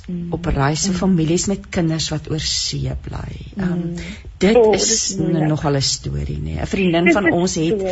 mm. 0.07 0.33
op 0.37 0.47
reise 0.55 0.91
mm. 0.91 0.97
families 1.01 1.47
met 1.51 1.67
kinders 1.69 2.09
wat 2.13 2.29
oor 2.31 2.43
see 2.43 2.93
bly. 3.07 3.37
Um, 3.59 3.95
dit 4.39 4.55
oh, 4.55 4.73
is 4.75 5.17
nogal 5.19 5.79
'n 5.79 5.81
storie 5.81 6.39
nê. 6.39 6.59
'n 6.61 6.71
Vriendin 6.73 7.11
van 7.11 7.31
ons 7.31 7.55
het 7.55 7.83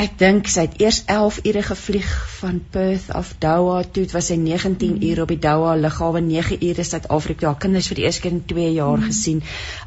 ek 0.00 0.14
dink 0.20 0.48
sy 0.48 0.64
het 0.64 0.78
eers 0.80 0.98
11 1.12 1.38
ure 1.50 1.62
gevlieg 1.66 2.10
van 2.38 2.60
Perth 2.72 3.10
af 3.16 3.32
Doha 3.42 3.82
toe. 3.82 4.04
Dit 4.06 4.14
was 4.16 4.30
sy 4.30 4.36
19 4.40 4.94
mm. 4.94 5.02
ure 5.10 5.24
op 5.26 5.32
die 5.32 5.40
Doha 5.42 5.74
lughawe, 5.76 6.22
9 6.24 6.60
ure 6.70 6.86
Suid-Afrika. 6.88 7.48
Ja, 7.50 7.54
kinders 7.64 7.90
vir 7.90 8.00
die 8.00 8.06
eerste 8.08 8.24
keer 8.24 8.36
in 8.36 8.44
2 8.52 8.68
jaar 8.76 8.96
mm. 8.96 9.08
gesien. 9.10 9.42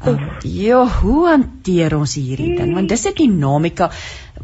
Um, 0.06 0.20
ja, 0.46 0.82
hoe 1.00 1.24
hanteer 1.28 1.96
ons 1.98 2.14
hierdie 2.20 2.52
mm. 2.52 2.60
ding? 2.60 2.76
Want 2.78 2.94
dis 2.94 3.06
'n 3.10 3.16
dinamika 3.18 3.90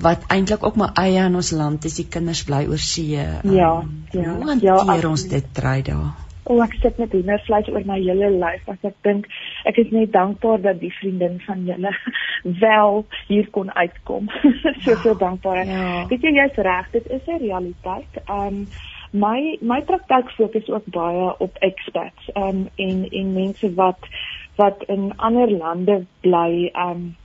wat 0.06 0.26
eintlik 0.28 0.64
ook 0.66 0.80
maar 0.80 0.96
eie 1.04 1.22
in 1.26 1.38
ons 1.38 1.52
land 1.54 1.84
is. 1.84 2.00
Die 2.00 2.08
kinders 2.08 2.42
bly 2.48 2.64
oor 2.66 2.82
see. 2.90 3.20
Um, 3.20 3.54
ja, 3.54 3.70
ja. 4.10 4.34
Hoe 4.34 4.50
hanteer 4.50 5.06
ja, 5.06 5.08
ons 5.14 5.28
dit 5.28 5.54
dry 5.54 5.82
daar? 5.86 6.10
O, 6.10 6.29
oh, 6.50 6.62
ek 6.64 6.74
sit 6.82 6.98
met 6.98 7.12
hoendervleis 7.14 7.68
oor 7.70 7.84
my 7.86 7.98
hele 8.00 8.30
lyf 8.42 8.68
as 8.72 8.86
ek 8.88 8.96
dink 9.06 9.28
ek 9.70 9.78
is 9.82 9.92
net 9.94 10.12
dankbaar 10.16 10.62
dat 10.64 10.80
die 10.82 10.92
vriendin 10.98 11.38
van 11.46 11.62
julle 11.68 11.92
wel 12.64 13.04
hier 13.28 13.50
kon 13.54 13.70
uitkom. 13.74 14.30
so 14.84 14.96
so 15.04 15.14
dankbaar. 15.14 15.62
Ja. 15.68 15.92
Weet 16.10 16.26
jy 16.26 16.34
jy's 16.38 16.58
reg, 16.66 16.90
dit 16.96 17.06
is 17.18 17.28
'n 17.28 17.42
realiteit. 17.44 18.22
Um 18.26 18.66
my 19.12 19.58
my 19.60 19.80
praktyk 19.82 20.30
fokus 20.38 20.68
ook 20.70 20.86
baie 20.94 21.30
op 21.38 21.56
expats 21.66 22.30
um 22.34 22.68
en 22.76 23.06
en 23.10 23.32
mense 23.34 23.74
wat 23.74 24.10
wat 24.56 24.82
in 24.86 25.12
ander 25.16 25.50
lande 25.50 26.04
bly 26.20 26.70
um 26.86 27.16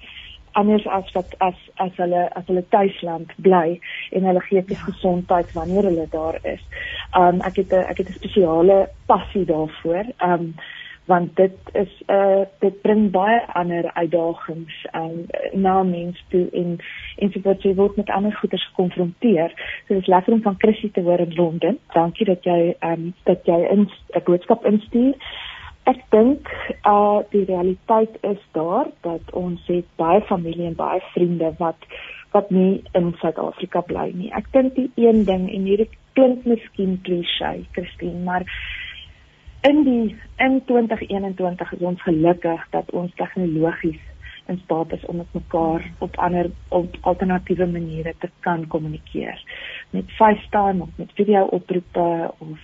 anders 0.55 0.87
as 0.87 1.11
wat 1.11 1.35
as 1.37 1.57
as 1.75 1.91
hulle 1.95 2.23
as 2.39 2.47
hulle 2.47 2.63
tuisland 2.75 3.33
bly 3.47 3.79
en 4.11 4.27
hulle 4.29 4.43
geestelike 4.47 4.77
ja. 4.79 4.85
gesondheid 4.91 5.51
wanneer 5.57 5.89
hulle 5.89 6.07
daar 6.11 6.39
is. 6.43 6.63
Um 7.17 7.41
ek 7.41 7.59
het 7.61 7.73
'n 7.73 7.85
ek 7.91 7.97
het 7.97 8.09
'n 8.09 8.19
spesiale 8.19 8.89
passie 9.05 9.45
daarvoor. 9.45 10.05
Um 10.29 10.55
want 11.05 11.35
dit 11.35 11.57
is 11.73 11.91
'n 12.07 12.13
uh, 12.13 12.45
dit 12.59 12.81
bring 12.81 13.11
baie 13.11 13.41
ander 13.53 13.91
uitdagings 13.93 14.75
um 14.93 15.25
na 15.53 15.83
mense 15.83 16.23
toe 16.29 16.47
en 16.51 16.77
en 17.17 17.31
so 17.31 17.39
wat 17.43 17.63
jy 17.63 17.75
word 17.75 17.95
met 17.95 18.09
ander 18.09 18.33
goeders 18.33 18.67
gekonfronteer. 18.67 19.49
So 19.87 19.93
dit 19.93 20.01
is 20.01 20.07
lekker 20.07 20.33
om 20.33 20.41
van 20.41 20.55
Chrissy 20.57 20.91
te 20.91 21.01
hoor 21.01 21.19
in 21.19 21.35
Londen. 21.35 21.79
Dankie 21.93 22.25
dat 22.25 22.43
jy 22.43 22.75
um 22.79 23.13
dat 23.23 23.45
jy 23.45 23.59
'n 23.71 23.89
boodskap 24.23 24.65
instuur 24.65 25.13
ek 25.89 26.01
dink 26.13 26.49
uh 26.89 27.21
die 27.31 27.45
realiteit 27.45 28.17
is 28.25 28.41
daar 28.57 28.89
dat 29.05 29.33
ons 29.33 29.61
het 29.69 29.87
baie 30.01 30.21
familie 30.29 30.67
en 30.71 30.77
baie 30.79 31.01
vriende 31.13 31.53
wat 31.59 31.89
wat 32.35 32.49
nie 32.51 32.83
in 32.99 33.13
Suid-Afrika 33.21 33.81
bly 33.87 34.09
nie. 34.13 34.31
Ek 34.35 34.49
dink 34.51 34.73
die 34.75 34.89
een 34.99 35.23
ding 35.29 35.45
en 35.47 35.69
hierdie 35.69 35.87
klink 36.17 36.43
miskien 36.49 36.97
klise, 37.05 37.51
Christine, 37.71 38.23
maar 38.27 38.43
in 39.69 39.83
die 39.87 40.15
in 40.43 40.59
2021 40.67 41.71
is 41.77 41.85
ons 41.91 42.03
gelukkig 42.03 42.65
dat 42.75 42.91
ons 42.91 43.15
tegnologies 43.21 44.01
in 44.51 44.59
staat 44.63 44.91
is 44.93 45.05
om 45.05 45.21
met 45.21 45.31
mekaar 45.33 45.85
op 46.05 46.17
ander 46.17 46.51
op 46.67 46.97
alternatiewe 47.01 47.65
maniere 47.65 48.13
te 48.19 48.29
kan 48.39 48.67
kommunikeer. 48.67 49.41
Met 49.89 50.11
FaceTime 50.19 50.81
of 50.81 50.89
met 50.95 51.11
video 51.13 51.45
oproepe 51.45 52.33
of 52.37 52.59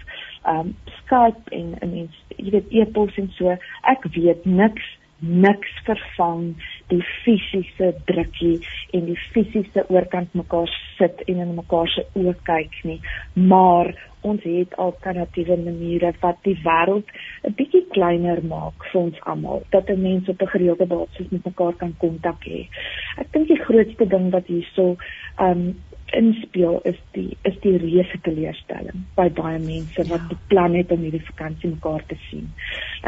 um 0.45 0.75
Skype 1.01 1.51
en 1.51 1.75
'n 1.81 1.91
mens 1.91 2.23
jy 2.37 2.49
weet 2.51 2.71
e-pos 2.71 3.17
en 3.17 3.29
so 3.37 3.57
ek 3.83 4.07
weet 4.15 4.45
niks 4.45 4.97
niks 5.21 5.69
vervang 5.85 6.55
die 6.89 7.01
fisiese 7.23 7.91
drukkie 8.09 8.57
en 8.97 9.05
die 9.05 9.17
fisiese 9.33 9.83
oorkant 9.93 10.33
mekaar 10.33 10.69
sit 10.97 11.21
en 11.27 11.43
in 11.43 11.53
mekaar 11.55 11.89
se 11.93 12.05
oë 12.17 12.33
kyk 12.47 12.79
nie. 12.89 12.97
Maar 13.35 13.93
ons 14.25 14.41
het 14.45 14.73
alternatiewe 14.81 15.57
maniere 15.61 16.11
wat 16.21 16.41
die 16.45 16.57
wêreld 16.65 17.07
'n 17.45 17.53
bietjie 17.57 17.85
kleiner 17.93 18.41
maak 18.45 18.85
vir 18.91 19.01
ons 19.01 19.21
almal 19.21 19.63
dat 19.69 19.89
'n 19.89 20.01
mens 20.01 20.29
op 20.29 20.41
'n 20.41 20.53
gereelde 20.53 20.85
basis 20.85 21.29
met 21.29 21.45
mekaar 21.45 21.73
kan 21.73 21.95
kontak 21.97 22.41
hê. 22.45 22.67
Ek 23.17 23.31
dink 23.31 23.47
die 23.47 23.63
grootste 23.65 24.07
ding 24.07 24.31
wat 24.31 24.45
hierso 24.47 24.97
um 25.39 25.75
inspel 26.17 26.79
is 26.83 26.97
die 27.15 27.37
is 27.47 27.57
die 27.63 27.77
reuse 27.81 28.19
teleurstelling 28.25 29.03
by 29.15 29.27
baie 29.37 29.59
mense 29.59 30.05
wat 30.09 30.23
ja. 30.23 30.29
beplan 30.33 30.77
het 30.79 30.91
om 30.91 31.03
hierdie 31.05 31.23
vakansie 31.27 31.73
mekaar 31.73 32.03
te 32.07 32.17
sien. 32.29 32.47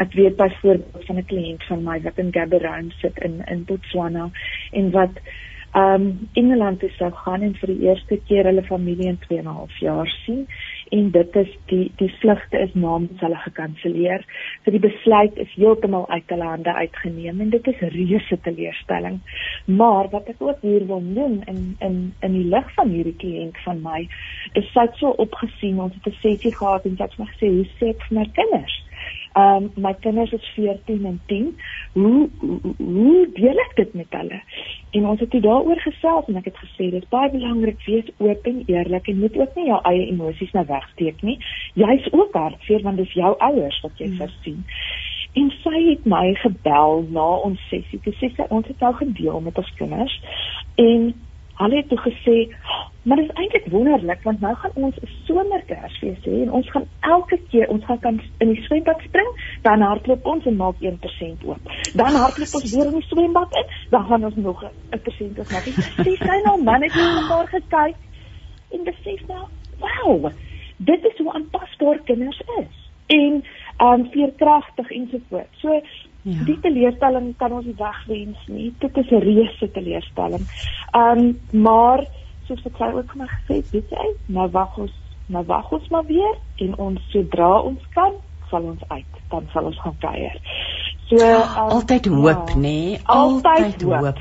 Ek 0.00 0.12
weet 0.18 0.36
byvoorbeeld 0.36 1.08
van 1.08 1.18
'n 1.18 1.26
kliënt 1.32 1.66
van 1.70 1.82
my 1.84 1.98
wat 2.06 2.18
in 2.18 2.32
Gaborone 2.32 2.90
sit 3.00 3.18
in 3.18 3.42
in 3.46 3.64
Botswana 3.64 4.30
en 4.72 4.90
wat 4.90 5.20
ehm 5.74 6.02
um, 6.02 6.28
Engeland 6.32 6.78
toe 6.80 6.90
sou 6.98 7.10
gaan 7.10 7.42
en 7.42 7.54
vir 7.60 7.72
die 7.74 7.88
eerste 7.88 8.20
keer 8.28 8.44
hulle 8.44 8.62
familie 8.62 9.08
in 9.08 9.18
2 9.26 9.38
en 9.38 9.44
'n 9.44 9.56
half 9.60 9.76
jaar 9.78 10.08
sien 10.24 10.46
en 10.94 11.10
dit 11.10 11.36
is 11.36 11.50
die 11.70 11.84
die 12.00 12.10
vlugte 12.20 12.58
is 12.58 12.74
namens 12.74 13.20
hulle 13.24 13.38
gekanselleer. 13.42 14.24
So 14.64 14.74
die 14.74 14.82
besluit 14.82 15.38
is 15.44 15.50
heeltemal 15.58 16.06
uit 16.10 16.30
hulle 16.32 16.50
hande 16.50 16.74
uitgeneem 16.74 17.40
en 17.40 17.50
dit 17.54 17.70
is 17.72 17.82
reuse 17.96 18.38
teleurstelling. 18.46 19.18
Maar 19.80 20.10
wat 20.14 20.30
ek 20.34 20.42
ook 20.44 20.62
hier 20.62 20.86
wil 20.90 21.02
noem 21.06 21.40
in 21.50 21.60
in 21.88 21.98
in 22.20 22.38
die 22.38 22.46
lig 22.54 22.70
van 22.78 22.94
hierdie 22.94 23.16
kliënt 23.22 23.58
van 23.66 23.82
my, 23.82 24.04
is 24.60 24.70
sy 24.76 24.86
so 25.00 25.14
opgesien 25.26 25.80
ons 25.82 25.94
het 25.98 26.12
'n 26.12 26.18
sessie 26.22 26.54
gehad 26.54 26.86
en 26.86 26.96
sy 26.96 27.02
het 27.02 27.18
my 27.18 27.30
gesê 27.32 27.52
hoe 27.56 27.68
sê 27.78 27.90
ek 27.94 28.08
vir 28.08 28.18
my 28.20 28.28
kinders? 28.38 28.82
Ehm 29.34 29.64
um, 29.64 29.70
my 29.74 29.94
kinders 30.00 30.32
is 30.32 30.52
14 30.54 31.06
en 31.06 31.20
10. 31.26 31.56
Hoe 31.92 32.28
hoe 32.76 33.28
deel 33.34 33.58
ek 33.58 33.72
dit 33.74 33.94
met 33.94 34.06
hulle? 34.10 34.42
En 34.90 35.06
ons 35.06 35.20
het 35.20 35.30
dit 35.30 35.42
daaroor 35.42 35.80
gesels 35.82 36.28
en 36.30 36.36
ek 36.38 36.44
het 36.44 36.60
gesê 36.62 36.90
dit 36.90 37.02
is 37.02 37.08
baie 37.10 37.30
belangrik 37.30 37.82
wees 37.86 38.12
oop 38.16 38.46
en 38.46 38.62
eerlik 38.66 39.08
en 39.10 39.18
moet 39.18 39.38
ook 39.38 39.58
nie 39.58 39.66
jou 39.66 39.80
eie 39.90 40.06
emosies 40.06 40.54
nou 40.54 40.64
wegsteek 40.68 41.22
nie. 41.22 41.38
Jy's 41.74 42.06
ook 42.12 42.38
hartseer 42.38 42.86
want 42.86 43.02
dis 43.02 43.16
jou 43.18 43.34
ouers 43.48 43.80
wat 43.82 43.98
jy. 43.98 44.12
Hmm. 44.14 44.62
En 45.34 45.50
sy 45.64 45.82
het 45.88 46.06
my 46.06 46.34
gebel 46.38 47.06
na 47.10 47.26
ons 47.48 47.68
sessie. 47.72 47.98
Sy 48.06 48.30
sê 48.36 48.46
ons 48.54 48.66
het 48.70 48.86
nou 48.86 48.94
gedeel 49.02 49.40
met 49.40 49.58
ons 49.58 49.74
kinders 49.80 50.14
en 50.78 51.10
hulle 51.60 51.76
het 51.76 51.88
toe 51.88 51.98
gesê, 51.98 52.36
maar 53.02 53.16
dit 53.20 53.28
is 53.28 53.36
eintlik 53.36 53.66
wonderlik 53.70 54.22
want 54.22 54.40
nou 54.40 54.54
gaan 54.54 54.70
ons 54.74 54.96
'n 54.96 55.08
somerkersfees 55.26 56.24
hê 56.24 56.42
en 56.42 56.52
ons 56.52 56.70
gaan 56.70 56.86
elke 57.00 57.38
keer 57.50 57.68
ons 57.68 57.84
gaan 57.84 58.00
kan 58.00 58.20
in 58.38 58.52
die 58.52 58.62
swembad 58.62 59.00
spring, 59.08 59.30
dan 59.62 59.80
hardloop 59.80 60.26
ons 60.26 60.46
en 60.46 60.56
maak 60.56 60.76
1% 60.80 61.44
oop. 61.44 61.62
Dan 61.94 62.14
hardloop 62.22 62.54
ons 62.54 62.72
weer 62.74 62.86
in 62.86 62.98
die 62.98 63.08
swembad 63.08 63.52
in, 63.60 63.66
dan 63.90 64.04
gaan 64.04 64.24
ons 64.24 64.36
nog 64.36 64.64
'n 64.64 65.00
persent 65.02 65.38
of 65.38 65.50
net. 65.50 65.64
Dis 66.04 66.18
sy 66.18 66.40
nou 66.44 66.62
man 66.62 66.82
het 66.82 66.94
net 66.94 67.14
mekaar 67.20 67.46
gekyk 67.46 67.96
en 68.70 68.84
besef 68.84 69.26
nou, 69.26 69.44
wow, 69.78 70.32
dit 70.76 71.04
is 71.04 71.18
hoe 71.18 71.32
aanpasbaar 71.32 71.98
kinders 72.04 72.42
is. 72.60 72.90
En 73.06 73.44
um 73.82 74.10
veerkragtig 74.10 74.90
ensovoorts. 74.90 75.60
So 75.60 75.80
Ja. 76.24 76.44
Die 76.48 76.56
teleurstelling 76.60 77.34
kan 77.36 77.52
ons 77.52 77.66
nie 77.68 77.74
wegwens 77.76 78.46
nie. 78.48 78.70
Dit 78.80 78.96
is 78.96 79.10
'n 79.10 79.20
reuse 79.20 79.70
teleurstelling. 79.70 80.46
Ehm 80.96 81.18
um, 81.18 81.40
maar 81.60 82.06
soos 82.46 82.64
ek 82.64 82.76
sê 82.78 82.94
ook 82.94 83.14
maar 83.14 83.28
gesê, 83.28 83.60
weet 83.72 83.90
jy, 83.90 84.06
nou 84.26 84.48
wag 84.50 84.78
ons, 84.78 84.92
nou 85.26 85.44
wag 85.44 85.72
ons 85.72 85.88
maar 85.88 86.06
weer 86.06 86.36
en 86.56 86.76
ons 86.76 87.00
sodra 87.10 87.60
ons 87.60 87.80
kan, 87.92 88.12
sal 88.50 88.62
ons 88.62 88.82
uit, 88.88 89.20
dan 89.30 89.48
sal 89.52 89.64
ons 89.64 89.80
gaan 89.80 89.96
kuier. 89.98 90.40
So 91.08 91.16
um, 91.16 91.68
altyd 91.68 92.06
hoop, 92.06 92.48
ja, 92.48 92.54
nê? 92.54 92.60
Nee? 92.60 92.98
Altyd, 93.04 93.64
altyd 93.64 93.82
hoop. 93.82 94.00
hoop. 94.00 94.18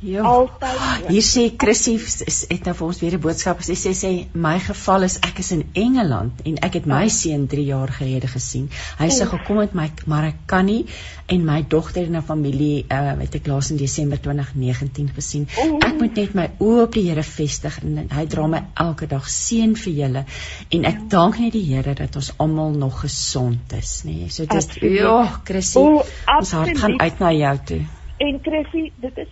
Ja. 0.00 0.22
Altyd. 0.22 1.08
Hier 1.08 1.24
sê 1.26 1.48
Chrissy 1.58 1.96
het 1.98 2.68
nou 2.68 2.74
vir 2.78 2.86
ons 2.86 3.00
weer 3.02 3.14
'n 3.16 3.20
boodskap. 3.20 3.62
Sy 3.66 3.74
sê 3.74 3.90
sê 3.98 4.10
my 4.32 4.58
geval 4.62 5.02
is 5.02 5.18
ek 5.26 5.40
is 5.42 5.50
in 5.50 5.64
Engeland 5.74 6.38
en 6.44 6.58
ek 6.62 6.74
het 6.78 6.86
my 6.86 7.04
oh. 7.04 7.10
seun 7.10 7.46
3 7.48 7.64
jaar 7.64 7.88
gelede 7.88 8.28
gesien. 8.28 8.68
Hy 8.98 9.08
sê 9.10 9.26
oh. 9.26 9.32
gekom 9.32 9.58
het 9.58 9.74
my 9.74 9.90
maar 10.06 10.24
ek 10.24 10.46
kan 10.46 10.66
nie 10.66 10.86
en 11.26 11.44
my 11.44 11.64
dogter 11.68 12.06
en 12.06 12.16
'n 12.16 12.22
familie 12.22 12.84
uh 12.88 13.18
het 13.18 13.34
ek 13.34 13.46
laas 13.46 13.70
in 13.70 13.76
Desember 13.76 14.20
2019 14.20 15.10
gesien. 15.14 15.48
Oh. 15.58 15.78
Ek 15.82 15.98
moet 15.98 16.14
net 16.14 16.34
my 16.34 16.48
oë 16.60 16.82
op 16.82 16.92
die 16.92 17.08
Here 17.08 17.22
vestig 17.22 17.82
en 17.82 18.08
hy 18.08 18.26
dra 18.26 18.46
my 18.46 18.62
elke 18.74 19.06
dag 19.06 19.28
seën 19.28 19.74
vir 19.74 19.92
julle 19.92 20.24
en 20.70 20.84
ek 20.84 20.98
ja. 20.98 21.08
dank 21.08 21.38
net 21.38 21.52
die 21.52 21.74
Here 21.74 21.94
dat 21.94 22.16
ons 22.16 22.32
almal 22.38 22.70
nog 22.70 23.00
gesond 23.00 23.72
is, 23.72 24.02
nê. 24.04 24.12
Nee. 24.12 24.28
So 24.28 24.46
dis 24.46 24.68
ja, 24.80 25.40
Chrissy, 25.44 25.78
oh, 25.78 26.04
ons 26.38 26.52
hart 26.52 26.78
gaan 26.78 27.00
uit 27.00 27.18
na 27.18 27.32
jou 27.32 27.58
toe. 27.64 27.82
En 28.18 28.38
Chrissy, 28.42 28.92
dit 29.00 29.18
is 29.18 29.28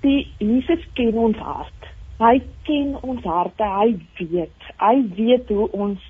die 0.00 0.20
Jesus 0.38 0.84
ken 0.94 1.14
ons 1.14 1.36
hart. 1.36 1.90
Hy 2.18 2.38
ken 2.68 2.94
ons 3.02 3.24
harte. 3.24 3.64
Hy 3.64 3.96
weet. 4.20 4.70
Hy 4.80 4.94
weet 5.16 5.50
hoe 5.52 5.68
ons 5.72 6.00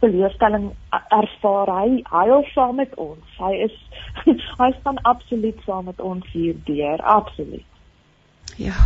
teleurstelling 0.00 0.70
ervaar. 1.10 1.72
Hy 1.80 2.02
huil 2.12 2.44
saam 2.54 2.78
met 2.80 2.94
ons. 3.00 3.34
Hy 3.38 3.52
is 3.66 3.74
hy 4.60 4.70
staan 4.80 5.02
absoluut 5.08 5.58
saam 5.66 5.90
met 5.90 6.00
ons 6.00 6.26
hierdeur. 6.32 7.02
Absoluut. 7.02 7.66
Ja. 8.60 8.76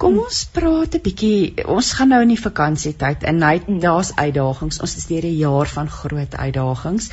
Kom 0.00 0.18
ons 0.20 0.44
praat 0.54 0.96
'n 0.96 1.02
bietjie. 1.04 1.66
Ons 1.66 1.92
gaan 1.98 2.10
nou 2.12 2.22
in 2.22 2.32
die 2.32 2.40
vakansietyd 2.40 3.26
en 3.28 3.42
hy 3.42 3.60
mm. 3.60 3.78
daar's 3.84 4.14
uitdagings. 4.16 4.80
Ons 4.80 4.96
is 4.96 5.06
deur 5.10 5.26
'n 5.26 5.36
jaar 5.36 5.68
van 5.76 5.88
groot 5.88 6.34
uitdagings. 6.34 7.10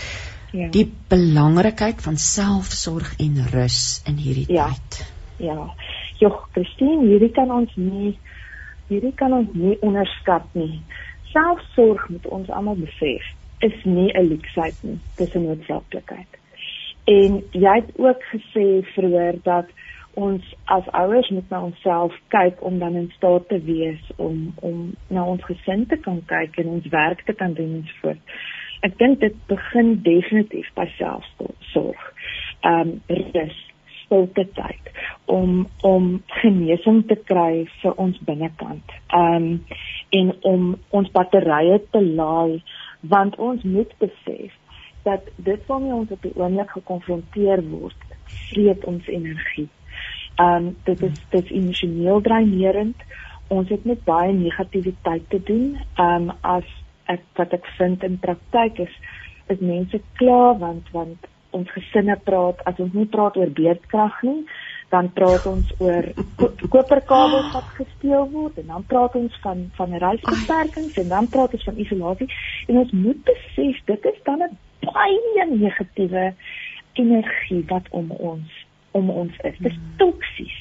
Ja. 0.52 0.70
Die 0.72 0.88
belangrikheid 1.12 2.02
van 2.02 2.18
selfsorg 2.18 3.18
en 3.20 3.44
rus 3.52 4.02
in 4.06 4.16
hierdie 4.16 4.48
ja. 4.48 4.70
tyd. 4.72 5.17
Ja. 5.38 5.74
Jogg, 6.18 6.48
Christine, 6.52 7.06
hierdie 7.06 7.32
kan 7.32 7.52
ons 7.52 7.76
nie 7.76 8.18
hierdie 8.88 9.14
kan 9.20 9.34
ons 9.36 9.52
nie 9.54 9.76
onderskat 9.84 10.46
nie. 10.56 10.80
Selfsorg 11.34 12.08
moet 12.10 12.28
ons 12.32 12.50
almal 12.50 12.80
besef 12.80 13.26
is 13.66 13.78
nie 13.86 14.12
'n 14.14 14.30
luksheid 14.30 14.78
nie, 14.84 15.00
dis 15.18 15.36
'n 15.36 15.44
noodsaaklikheid. 15.44 16.32
En 17.06 17.44
jy 17.52 17.76
het 17.76 17.92
ook 17.98 18.22
gesê 18.34 18.86
vroeër 18.94 19.36
dat 19.44 19.66
ons 20.14 20.44
as 20.66 20.88
ouers 20.92 21.30
moet 21.30 21.50
na 21.50 21.64
onsself 21.64 22.14
kyk 22.28 22.64
om 22.66 22.80
dan 22.80 22.96
in 22.96 23.12
staat 23.16 23.48
te 23.48 23.60
wees 23.64 24.02
om 24.16 24.54
om 24.56 24.96
na 25.08 25.26
ons 25.26 25.44
gesin 25.44 25.86
te 25.86 25.98
kan 25.98 26.22
kyk 26.26 26.58
en 26.58 26.68
ons 26.68 26.88
werk 26.88 27.22
te 27.26 27.34
kan 27.34 27.54
doen 27.54 27.74
en 27.74 27.86
so 27.88 27.94
voort. 28.02 28.20
Ek 28.82 28.98
dink 28.98 29.20
dit 29.20 29.36
begin 29.48 30.02
definitief 30.02 30.70
by 30.74 30.86
selfsorg. 30.98 32.14
Ehm 32.62 32.80
um, 32.80 33.02
rus, 33.08 33.58
stilte 34.08 34.48
tyd 34.56 34.92
om 35.28 35.68
om 35.86 36.10
genesing 36.42 37.04
te 37.08 37.20
kry 37.30 37.68
vir 37.82 37.98
ons 38.02 38.18
binnekant. 38.30 38.96
Ehm 39.12 39.36
um, 39.36 39.50
en 40.16 40.30
om 40.48 40.68
ons 40.96 41.10
batterye 41.12 41.82
te 41.92 42.02
laai 42.02 42.64
want 43.12 43.36
ons 43.36 43.64
moet 43.64 43.92
besef 44.00 44.54
dat 45.04 45.28
dit 45.36 45.66
waarmee 45.68 45.94
ons 45.94 46.12
op 46.12 46.22
die 46.24 46.36
oomblik 46.36 46.72
gekonfronteer 46.76 47.62
word, 47.70 48.16
vreet 48.50 48.86
ons 48.86 49.08
energie. 49.08 49.70
Ehm 50.40 50.72
um, 50.72 50.74
dit 50.90 51.04
is 51.10 51.22
dit 51.30 51.44
is 51.44 51.56
emosioneel 51.62 52.22
dreinerend. 52.22 53.08
Ons 53.48 53.70
het 53.70 53.86
met 53.86 54.04
baie 54.04 54.34
negativiteit 54.34 55.30
te 55.30 55.44
doen. 55.44 55.78
Ehm 55.96 56.30
um, 56.30 56.36
as 56.42 56.68
ek 57.12 57.24
wat 57.40 57.56
ek 57.56 57.68
vind 57.78 58.04
in 58.04 58.20
praktyk 58.24 58.84
is 58.88 58.96
is 59.48 59.64
mense 59.64 60.00
kla 60.20 60.54
want 60.60 60.90
want 60.92 61.28
ons 61.52 61.72
gesinne 61.72 62.18
praat 62.24 62.62
as 62.70 62.80
ons 62.80 62.94
nie 62.94 63.06
praat 63.06 63.38
oor 63.38 63.52
beerdkrag 63.60 64.22
nie 64.24 64.42
dan 64.90 65.10
praat 65.12 65.46
ons 65.46 65.72
oor 65.84 66.06
koperkabels 66.72 67.50
wat 67.54 67.74
gesteel 67.80 68.30
word 68.32 68.60
en 68.62 68.68
dan 68.74 68.86
praat 68.88 69.16
ons 69.20 69.40
van 69.44 69.66
van 69.80 69.98
reisbeperkings 70.04 70.98
en 71.04 71.12
dan 71.16 71.28
praat 71.28 71.54
ons 71.54 71.68
van 71.70 71.84
isolasie 71.86 72.30
en 72.68 72.80
ons 72.84 72.92
moet 72.92 73.20
besef 73.32 73.84
dit 73.92 74.08
is 74.14 74.24
dan 74.24 74.44
'n 74.44 74.58
baie 74.88 75.46
negatiewe 75.52 76.34
energie 76.94 77.64
wat 77.68 77.86
om 77.90 78.12
ons 78.12 78.66
om 78.92 79.10
ons 79.10 79.34
is. 79.44 79.58
Dit 79.58 79.72
is 79.72 79.80
toksies. 79.98 80.58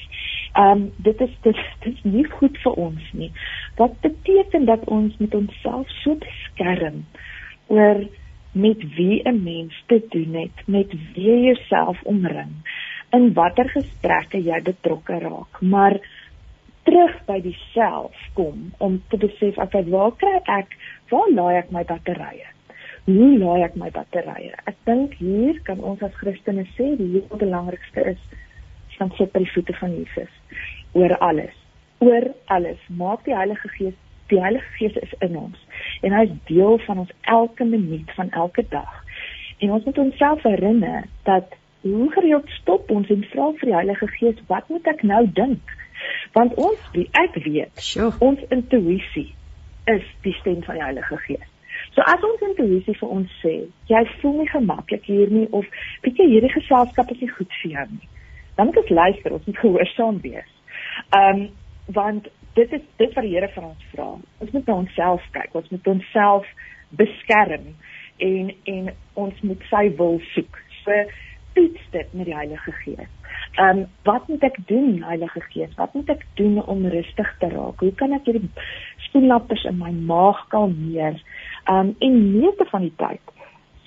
Ehm 0.53 0.71
um, 0.71 0.91
dit 0.97 1.21
is 1.21 1.33
dit, 1.41 1.57
dit 1.83 1.93
is 1.93 2.03
nie 2.03 2.25
goed 2.37 2.57
vir 2.63 2.77
ons 2.87 3.09
nie. 3.13 3.31
Wat 3.75 3.99
beteken 4.01 4.65
dat 4.65 4.83
ons 4.85 5.17
met 5.17 5.35
onsself 5.35 5.89
so 6.01 6.15
beskerm 6.21 7.05
oor 7.67 8.03
met 8.57 8.83
wie 8.95 9.21
'n 9.23 9.43
mens 9.43 9.83
te 9.87 10.01
doen 10.09 10.33
het, 10.33 10.67
met 10.67 10.91
wie 11.13 11.25
jy 11.29 11.39
jouself 11.45 12.03
omring, 12.03 12.53
in 13.11 13.33
watter 13.33 13.69
gesprekke 13.69 14.43
jy 14.43 14.61
betrokke 14.61 15.19
raak, 15.19 15.61
maar 15.61 15.99
terug 16.83 17.15
by 17.27 17.41
diself 17.43 18.15
kom 18.33 18.71
om 18.77 19.01
te 19.09 19.17
besef 19.17 19.57
ek 19.57 19.75
waar 19.91 20.13
kry 20.15 20.39
ek, 20.59 20.77
waar 21.11 21.29
laai 21.31 21.57
ek 21.57 21.71
my 21.71 21.83
batterye? 21.83 22.47
Hoe 23.05 23.37
laai 23.39 23.63
ek 23.63 23.75
my 23.75 23.89
batterye? 23.91 24.55
Ek 24.65 24.75
dink 24.85 25.13
hier 25.19 25.59
kan 25.63 25.79
ons 25.79 26.01
as 26.03 26.15
Christene 26.19 26.65
sê 26.75 26.95
die 26.99 27.11
heel 27.11 27.39
belangrikste 27.39 28.03
is 28.15 28.23
van 28.97 29.11
sit 29.17 29.31
by 29.31 29.43
die 29.45 29.51
voete 29.51 29.75
van 29.79 29.93
Jesus 29.95 30.33
oor 30.97 31.15
alles. 31.17 31.55
Oor 31.99 32.31
alles. 32.45 32.79
Maak 32.87 33.25
die 33.25 33.35
Heilige 33.35 33.69
Gees, 33.75 33.97
die 34.31 34.41
Heilige 34.41 34.71
Gees 34.77 34.95
is 35.01 35.13
in 35.19 35.37
ons 35.37 35.57
en 36.05 36.13
hy 36.13 36.23
is 36.27 36.35
deel 36.49 36.77
van 36.85 37.03
ons 37.05 37.13
elke 37.21 37.65
minuut 37.65 38.11
van 38.15 38.29
elke 38.29 38.65
dag. 38.69 39.03
En 39.63 39.71
ons 39.71 39.83
moet 39.83 39.97
onsself 39.97 40.43
herinner 40.43 41.07
dat 41.23 41.55
hoe 41.81 42.11
gereeld 42.11 42.49
stop 42.59 42.91
ons 42.91 43.09
en 43.09 43.23
vra 43.31 43.51
vir 43.59 43.71
die 43.71 43.75
Heilige 43.75 44.07
Gees, 44.17 44.41
wat 44.47 44.69
moet 44.69 44.87
ek 44.87 45.03
nou 45.07 45.23
dink? 45.39 45.75
Want 46.35 46.53
ons, 46.61 46.89
ek 46.93 47.39
weet, 47.45 47.73
sure. 47.81 48.11
ons 48.19 48.41
intuïsie 48.53 49.31
is 49.89 50.03
die 50.25 50.35
stem 50.41 50.61
van 50.67 50.77
die 50.77 50.83
Heilige 50.83 51.17
Gees. 51.25 51.47
So 51.95 52.05
as 52.05 52.21
ons 52.25 52.43
intuïsie 52.51 52.97
vir 52.99 53.15
ons 53.15 53.39
sê, 53.41 53.55
jy 53.89 54.03
voel 54.19 54.43
nie 54.43 54.51
gemaklik 54.51 55.09
hier 55.09 55.31
nie 55.33 55.47
of 55.55 55.65
weet 56.05 56.21
jy 56.21 56.29
hierdie 56.35 56.53
geselskap 56.53 57.09
is 57.15 57.23
nie 57.23 57.33
goed 57.33 57.59
vir 57.63 57.73
jou 57.79 57.89
nie 57.95 58.13
dan 58.57 58.65
moet 58.65 58.77
ons 58.77 58.89
luister, 58.89 59.31
ons 59.31 59.45
moet 59.45 59.57
gehoorsaam 59.57 60.21
wees. 60.21 60.51
Ehm 61.09 61.41
um, 61.41 61.49
want 61.95 62.25
dit 62.57 62.73
is 62.73 62.85
dit 63.01 63.13
wat 63.13 63.25
die 63.25 63.35
Here 63.35 63.49
van 63.53 63.69
ons 63.71 63.85
vra. 63.93 64.07
Ons 64.43 64.51
moet 64.55 64.65
na 64.65 64.79
onsself 64.83 65.29
kyk, 65.35 65.53
ons 65.59 65.69
moet 65.73 65.87
onsself 65.93 66.49
beskerm 66.97 67.69
en 68.23 68.51
en 68.73 68.89
ons 69.25 69.45
moet 69.45 69.69
sy 69.69 69.83
wil 69.99 70.19
soek. 70.33 70.59
So 70.81 70.97
toets 71.57 71.93
dit 71.93 72.17
met 72.17 72.29
die 72.29 72.37
Heilige 72.37 72.73
Gees. 72.81 73.13
Ehm 73.57 73.83
um, 73.83 73.85
wat 74.05 74.27
moet 74.29 74.43
ek 74.45 74.57
doen, 74.69 75.01
Heilige 75.05 75.41
Gees? 75.51 75.73
Wat 75.77 75.93
moet 75.97 76.09
ek 76.13 76.25
doen 76.39 76.59
om 76.65 76.85
rustig 76.93 77.31
te 77.41 77.49
raak? 77.53 77.81
Hoe 77.81 77.93
kan 78.01 78.13
ek 78.17 78.29
hierdie 78.29 78.49
skoenlappers 79.07 79.65
in 79.69 79.79
my 79.81 79.93
maag 80.11 80.43
kalmeer? 80.53 81.17
Ehm 81.65 81.93
um, 81.93 81.95
en 81.99 82.21
meeste 82.37 82.65
van 82.73 82.85
die 82.85 82.95
tyd 83.01 83.36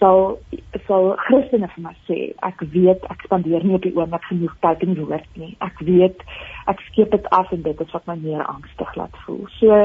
sal 0.00 0.38
sal 0.86 1.12
Christene 1.26 1.68
vir 1.74 1.84
my 1.84 1.92
sê 2.08 2.18
ek 2.46 2.62
weet 2.74 3.04
ek 3.12 3.24
spandeer 3.26 3.64
nie 3.66 3.76
op 3.76 3.84
die 3.84 3.92
oomblik 3.96 4.24
genoeg 4.30 4.54
tyd 4.64 4.84
in 4.86 4.96
die 4.96 5.04
woord 5.04 5.28
nie. 5.40 5.52
Ek 5.66 5.82
weet 5.86 6.24
ek 6.72 6.80
skep 6.88 7.12
dit 7.14 7.28
af 7.36 7.52
en 7.54 7.62
dit 7.66 7.84
is 7.84 7.94
wat 7.96 8.08
my 8.08 8.16
meer 8.22 8.44
angstig 8.48 8.96
laat 8.98 9.20
voel. 9.26 9.44
So 9.58 9.84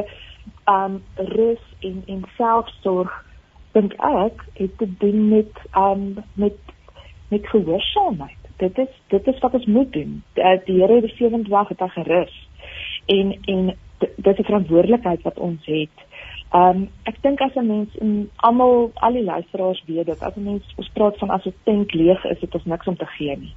um 0.72 1.02
rus 1.36 1.64
en 1.90 2.02
en 2.16 2.24
selfsorg 2.40 3.14
dink 3.76 3.96
ek 4.08 4.46
het 4.62 4.78
te 4.80 4.90
doen 5.04 5.28
met 5.34 5.64
um 5.76 6.08
met 6.40 6.58
met 7.34 7.48
gehoorsaamheid. 7.52 8.52
Dit 8.64 8.78
is 8.80 8.92
dit 9.14 9.28
is 9.28 9.42
wat 9.44 9.60
ons 9.60 9.66
moet 9.66 9.92
doen. 9.94 10.22
Die 10.36 10.80
Here 10.80 11.02
het 11.02 11.10
die 11.10 11.16
sewende 11.18 11.50
dag 11.50 11.74
het 11.74 11.84
hy 11.84 11.92
gerus. 12.00 12.36
En 13.12 13.36
en 13.52 13.76
dit 14.00 14.34
is 14.34 14.40
'n 14.40 14.50
verantwoordelikheid 14.52 15.22
wat 15.22 15.40
ons 15.40 15.66
het 15.66 15.98
um, 16.56 16.86
ek 17.10 17.22
dink 17.22 17.42
as 17.42 17.56
'n 17.56 17.68
mens 17.68 17.96
en 18.02 18.30
almal 18.48 18.92
al 18.96 19.14
die 19.14 19.24
luisteraars 19.24 19.84
weet 19.88 20.06
dit 20.06 20.22
as 20.22 20.36
'n 20.36 20.44
mens 20.44 20.74
ons 20.78 20.90
praat 20.94 21.18
van 21.18 21.30
as 21.30 21.46
'n 21.46 21.54
tank 21.64 21.94
leeg 21.94 22.26
is, 22.26 22.40
het 22.40 22.56
ons 22.56 22.66
niks 22.66 22.88
om 22.88 22.98
te 22.98 23.06
gee 23.06 23.38
nie. 23.38 23.54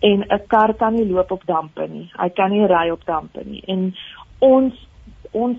En 0.00 0.24
'n 0.28 0.46
kar 0.46 0.74
kan 0.74 0.94
nie 0.94 1.06
loop 1.06 1.30
op 1.30 1.42
dampe 1.46 1.86
nie. 1.88 2.10
Hy 2.16 2.28
kan 2.28 2.50
nie 2.50 2.66
ry 2.66 2.90
op 2.90 3.04
dampe 3.04 3.44
nie. 3.44 3.62
En 3.66 3.94
ons 4.38 4.74
ons 5.32 5.58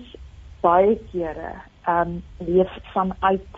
baie 0.60 0.98
kere 1.12 1.52
um, 1.88 2.22
leef 2.38 2.70
vanuit 2.92 3.48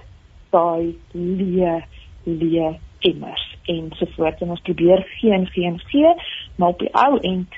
daai 0.50 0.94
leë 1.12 1.82
leë 2.24 2.78
immers 3.00 3.44
en 3.66 3.90
so 3.98 4.06
voort 4.16 4.40
en 4.40 4.54
ons 4.54 4.60
probeer 4.60 5.02
gee 5.18 5.32
en 5.32 5.46
gee 5.46 5.66
en 5.66 5.78
gee, 5.78 6.14
maar 6.56 6.68
op 6.68 6.78
die 6.78 6.92
ou 6.92 7.18
end 7.20 7.48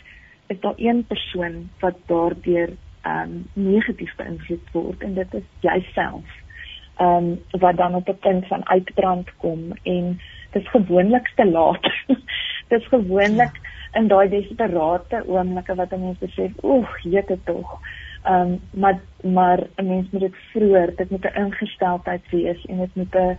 is 0.46 0.60
daar 0.60 0.74
een 0.76 1.04
persoon 1.06 1.68
wat 1.80 1.98
daardeur 2.06 2.76
ehm 3.06 3.30
um, 3.30 3.46
negatief 3.52 4.14
beïnvloed 4.18 4.72
word 4.72 5.02
en 5.06 5.14
dit 5.14 5.34
is 5.34 5.46
jouself. 5.60 6.34
Ehm 6.96 7.28
um, 7.30 7.60
wat 7.62 7.76
dan 7.76 7.94
op 7.94 8.08
'n 8.08 8.18
punt 8.26 8.46
van 8.46 8.68
uitbrand 8.68 9.30
kom 9.36 9.60
en 9.82 10.20
dit 10.50 10.62
is 10.62 10.70
gewoonlik 10.70 11.32
te 11.36 11.46
laat. 11.50 11.82
dit 12.68 12.80
is 12.80 12.88
gewoonlik 12.88 13.54
ja. 13.62 14.00
in 14.00 14.08
daai 14.08 14.28
desperate 14.28 15.22
oomblikke 15.26 15.74
wat 15.74 15.92
'n 15.92 16.00
mens 16.00 16.18
besef, 16.18 16.52
oeg, 16.62 17.00
dit 17.02 17.38
tog. 17.44 17.80
Ehm 18.22 18.40
um, 18.40 18.60
maar 18.70 19.00
maar 19.22 19.60
'n 19.76 19.86
mens 19.86 20.10
moet 20.10 20.20
dit 20.20 20.36
vroeër, 20.50 20.96
dit 20.96 21.10
moet 21.10 21.24
'n 21.24 21.40
ingesteldheid 21.44 22.30
wees 22.30 22.64
en 22.64 22.78
dit 22.78 22.94
moet 22.94 23.14
'n 23.14 23.36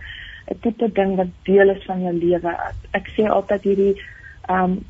'n 0.50 0.58
tipe 0.60 0.92
ding 0.92 1.16
wat 1.16 1.32
deel 1.42 1.68
is 1.68 1.84
van 1.84 2.02
jou 2.02 2.14
lewe. 2.14 2.56
Ek 2.90 3.08
sê 3.08 3.28
altyd 3.28 3.62
hierdie 3.62 4.02
ehm 4.46 4.62
um, 4.62 4.84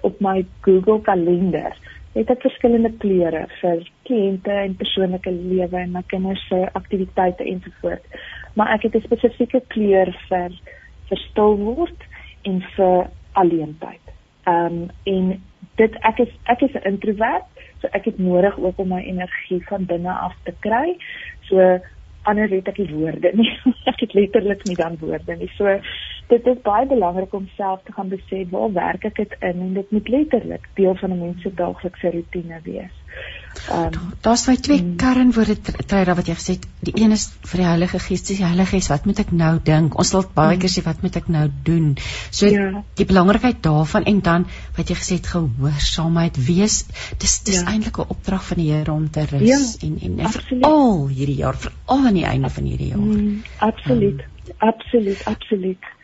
op 0.00 0.20
my 0.20 0.46
Google 0.60 1.00
kalender 1.00 1.74
het 2.12 2.30
ek 2.30 2.42
verskillende 2.42 2.90
kleure 3.02 3.44
vir 3.60 3.84
kliënte 4.08 4.54
en 4.64 4.76
persoonlike 4.80 5.30
lewe 5.30 5.78
en 5.78 5.92
my 5.94 6.02
kinders 6.10 6.42
se 6.48 6.58
aktiwiteite 6.72 7.46
ensovoorts. 7.46 8.26
Maar 8.58 8.74
ek 8.74 8.82
het 8.82 8.94
'n 8.94 9.06
spesifieke 9.06 9.62
kleur 9.68 10.10
vir 10.28 10.50
vir 11.08 11.18
stil 11.18 11.56
word 11.56 12.00
en 12.42 12.62
vir 12.76 13.10
alleentyd. 13.32 14.04
Ehm 14.46 14.66
um, 14.66 14.90
en 15.04 15.42
dit 15.76 15.94
ek 16.00 16.18
is 16.18 16.32
ek 16.44 16.62
is 16.62 16.74
'n 16.74 16.88
introvert, 16.92 17.46
so 17.80 17.88
ek 17.92 18.04
het 18.04 18.18
nodig 18.18 18.58
ook 18.58 18.78
om 18.78 18.88
my 18.88 19.02
energie 19.02 19.62
van 19.68 19.84
binne 19.84 20.12
af 20.12 20.34
te 20.44 20.54
kry. 20.60 20.96
So 21.48 21.78
anders 22.22 22.50
het 22.50 22.68
ek 22.68 22.78
nie 22.78 22.94
woorde 22.94 23.32
nie. 23.34 23.50
ek 23.92 24.00
het 24.04 24.14
letterlik 24.14 24.64
nie 24.68 24.76
dan 24.76 24.96
woorde 25.00 25.36
nie. 25.36 25.50
So 25.56 25.76
dit 26.32 26.46
is 26.46 26.62
baie 26.66 26.86
belangrik 26.86 27.34
om 27.34 27.48
self 27.56 27.82
te 27.84 27.92
gaan 27.96 28.12
besef 28.12 28.50
waar 28.50 28.72
werk 28.72 29.04
ek 29.04 29.16
dit 29.22 29.36
in 29.40 29.66
en 29.66 29.74
dit 29.74 29.90
moet 29.90 30.08
letterlik 30.08 30.68
deel 30.74 30.94
van 31.02 31.12
'n 31.12 31.20
mens 31.20 31.42
se 31.42 31.54
daaglikse 31.54 32.10
rotine 32.16 32.60
wees. 32.64 32.99
Um, 33.70 34.12
Daar's 34.22 34.46
my 34.48 34.56
twee 34.56 34.80
mm. 34.82 34.96
kernwoorde 34.96 35.56
tyd 35.60 36.08
wat 36.16 36.28
jy 36.28 36.34
gesê 36.38 36.54
het. 36.56 36.66
Die 36.86 36.94
een 36.96 37.12
is 37.14 37.26
vir 37.50 37.62
die 37.62 37.66
Heilige 37.66 38.00
Gees, 38.02 38.22
die 38.26 38.38
Heilige 38.40 38.72
Gees, 38.72 38.88
wat 38.92 39.06
moet 39.08 39.20
ek 39.22 39.32
nou 39.36 39.52
dink? 39.64 39.96
Ons 40.00 40.12
sal 40.14 40.24
baie 40.24 40.56
mm. 40.56 40.62
keer 40.62 40.72
sê 40.72 40.84
wat 40.86 41.02
moet 41.04 41.18
ek 41.20 41.28
nou 41.32 41.44
doen? 41.66 41.92
So 42.30 42.50
ja. 42.50 42.82
die 42.98 43.06
belangrikheid 43.10 43.60
daarvan 43.66 44.08
en 44.10 44.22
dan 44.26 44.46
wat 44.78 44.90
jy 44.90 44.96
gesê 44.98 45.20
het 45.20 45.30
gehoorsaamheid 45.34 46.40
wees. 46.46 46.82
Dis 47.22 47.38
dis 47.46 47.60
ja. 47.60 47.68
eintlik 47.74 48.00
'n 48.00 48.10
opdrag 48.16 48.44
van 48.48 48.62
die 48.62 48.70
Here 48.70 48.92
om 48.92 49.10
te 49.10 49.26
rus 49.30 49.46
ja, 49.48 49.60
en 49.86 49.98
en, 50.08 50.18
en 50.18 50.34
veral 50.36 51.08
hierdie 51.08 51.38
jaar, 51.42 51.56
veral 51.58 52.06
aan 52.10 52.20
die 52.20 52.26
einde 52.26 52.50
van 52.50 52.64
hierdie 52.64 52.92
jaar. 52.94 53.06
Mm, 53.06 53.42
absoluut. 53.58 54.20
Um, 54.20 54.54
absoluut, 54.72 55.26
absoluut. 55.26 55.94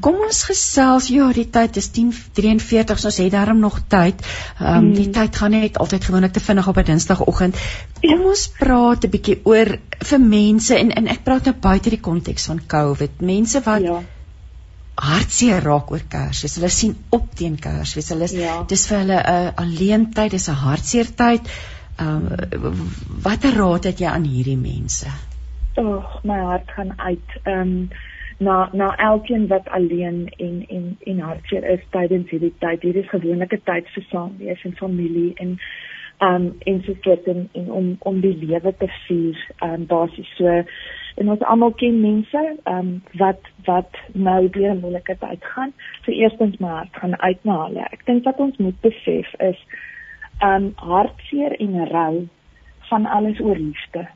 Kom 0.00 0.20
ons 0.26 0.42
gesels. 0.48 1.08
Ja, 1.12 1.28
die 1.32 1.46
tyd 1.50 1.76
is 1.80 1.90
10:43, 1.94 2.98
so 2.98 3.10
ons 3.10 3.20
het 3.22 3.32
darm 3.32 3.60
nog 3.62 3.80
tyd. 3.88 4.24
Ehm 4.60 4.76
um, 4.76 4.92
die 4.94 5.08
mm. 5.08 5.12
tyd 5.12 5.36
gaan 5.36 5.54
net 5.56 5.78
altyd 5.78 6.04
gewoonlik 6.04 6.32
te 6.32 6.40
vinnig 6.40 6.68
op 6.68 6.78
'n 6.78 6.84
Dinsdagoggend. 6.90 7.60
Kom 8.00 8.24
ons 8.32 8.48
praat 8.58 9.04
'n 9.04 9.10
bietjie 9.10 9.40
oor 9.44 9.78
vir 10.10 10.20
mense 10.20 10.78
en 10.78 10.90
en 10.90 11.06
ek 11.08 11.24
praat 11.24 11.44
nou 11.44 11.54
buite 11.60 11.90
die 11.90 12.00
konteks 12.00 12.46
van 12.46 12.60
COVID. 12.66 13.20
Mense 13.20 13.60
wat 13.64 13.82
ja. 13.82 14.02
hartseer 14.94 15.62
raak 15.62 15.90
oor 15.90 16.02
Kersfees. 16.08 16.54
Hulle 16.54 16.68
sien 16.68 16.96
op 17.10 17.34
teen 17.34 17.58
Kersfees. 17.58 18.08
Hulle 18.08 18.24
is 18.24 18.32
ja. 18.32 18.62
dis 18.68 18.86
vir 18.86 18.98
hulle 18.98 19.20
'n 19.22 19.46
uh, 19.46 19.52
alleentyd, 19.56 20.30
dis 20.30 20.48
'n 20.48 20.60
hartseer 20.66 21.14
tyd. 21.14 21.48
Ehm 21.98 22.26
uh, 22.26 22.72
watter 23.22 23.54
raad 23.54 23.84
het 23.84 23.98
jy 23.98 24.06
aan 24.06 24.24
hierdie 24.24 24.58
mense? 24.58 25.06
Ag, 25.76 25.84
oh, 25.84 26.04
my 26.22 26.38
hart 26.38 26.70
gaan 26.76 26.92
uit. 26.96 27.28
Ehm 27.42 27.60
um, 27.60 27.88
na 28.38 28.68
na 28.72 28.96
elkeen 28.96 29.46
wat 29.46 29.68
alleen 29.68 30.28
en 30.36 30.64
en 30.68 30.96
en 31.00 31.18
hartseer 31.18 31.64
is 31.64 31.80
tydens 31.90 32.30
hierdie 32.30 32.54
tyd. 32.58 32.82
Hierdie 32.82 33.02
is 33.02 33.08
gewoonlik 33.08 33.52
'n 33.52 33.62
tyd 33.64 33.88
vir 33.94 34.04
saam 34.10 34.36
wees 34.38 34.64
en 34.64 34.76
familie 34.76 35.32
en 35.34 35.58
um 36.20 36.54
en 36.58 36.82
so 36.82 36.94
voort 37.00 37.26
en, 37.26 37.48
en 37.52 37.72
om 37.72 37.96
om 37.98 38.20
die 38.20 38.36
lewe 38.36 38.74
te 38.78 38.88
vier 39.06 39.54
um 39.62 39.86
basies 39.86 40.36
so. 40.36 40.62
En 41.16 41.30
ons 41.30 41.40
almal 41.40 41.72
ken 41.72 42.00
mense 42.00 42.42
um 42.64 43.02
wat 43.18 43.40
wat 43.64 43.96
nou 44.12 44.48
deur 44.48 44.74
'n 44.74 44.80
moeilike 44.80 45.16
tyd 45.18 45.44
gaan. 45.44 45.72
So 46.04 46.12
eerstens 46.12 46.56
my 46.58 46.68
hart 46.68 46.96
gaan 46.96 47.20
uit 47.20 47.44
na 47.44 47.66
hulle. 47.66 47.86
Ek 47.90 48.06
dink 48.06 48.24
wat 48.24 48.38
ons 48.38 48.56
moet 48.56 48.80
besef 48.80 49.34
is 49.38 49.58
um 50.42 50.72
hartseer 50.76 51.56
en 51.58 51.88
rou 51.88 52.28
van 52.88 53.06
alles 53.06 53.40
oor 53.40 53.56
liefde. 53.56 54.06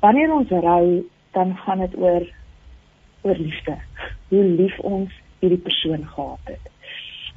Wanneer 0.00 0.32
ons 0.32 0.48
rou 0.48 1.04
dan 1.32 1.56
gaan 1.56 1.78
dit 1.78 1.96
oor 1.96 2.26
oor 3.22 3.38
liefde 3.38 3.76
hoe 4.28 4.44
lief 4.44 4.78
ons 4.78 5.12
hierdie 5.40 5.62
persoon 5.62 6.06
gehad 6.14 6.54
het 6.54 6.72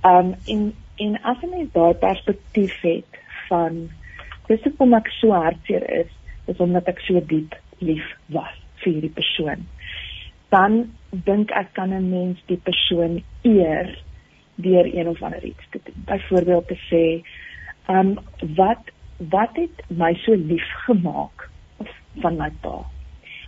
um 0.06 0.34
en 0.45 0.74
en 0.95 1.16
as 1.32 1.41
jy 1.44 1.49
net 1.52 1.74
daai 1.76 1.94
perspektief 1.99 2.76
het 2.86 3.22
van 3.49 3.86
dis 4.48 4.64
hoekom 4.64 4.94
ek 4.98 5.10
so 5.18 5.34
hartseer 5.36 5.84
is, 6.02 6.12
is 6.52 6.62
omdat 6.62 6.88
ek 6.91 7.02
so 7.07 7.22
diep 7.32 7.56
lief 7.84 8.06
was 8.34 8.53
vir 8.84 8.94
hierdie 8.94 9.16
persoon. 9.16 9.66
Dan 10.53 10.78
dink 11.28 11.52
ek 11.52 11.74
kan 11.74 11.94
'n 11.94 12.10
mens 12.10 12.41
die 12.48 12.62
persoon 12.70 13.24
eer 13.44 13.98
deur 14.56 14.86
een 14.86 15.07
of 15.07 15.22
ander 15.22 15.44
iets 15.44 15.66
te 15.72 15.80
doen. 15.84 16.03
Byvoorbeeld 16.06 16.68
te 16.68 16.78
sê, 16.90 17.06
"Um 17.90 18.20
wat 18.56 18.91
wat 19.18 19.56
het 19.56 19.84
my 19.90 20.14
so 20.14 20.36
lief 20.36 20.68
gemaak 20.86 21.49
van 22.22 22.38
my 22.38 22.52
pa?" 22.62 22.86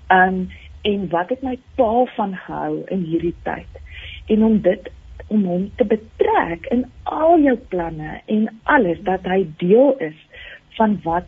Um 0.09 0.49
en 0.81 1.09
wat 1.09 1.29
het 1.29 1.41
my 1.41 1.57
pa 1.75 2.05
van 2.15 2.35
gehou 2.35 2.83
in 2.93 3.03
hierdie 3.03 3.35
tyd? 3.43 3.81
En 4.27 4.43
om 4.43 4.61
dit 4.61 4.91
om 5.27 5.43
hom 5.43 5.71
te 5.75 5.85
betrek 5.85 6.65
in 6.71 6.85
al 7.03 7.39
jou 7.39 7.55
planne 7.71 8.21
en 8.25 8.47
alles 8.63 8.99
dat 9.03 9.25
hy 9.27 9.43
deel 9.57 9.95
is 9.99 10.15
van 10.77 10.99
wat 11.03 11.27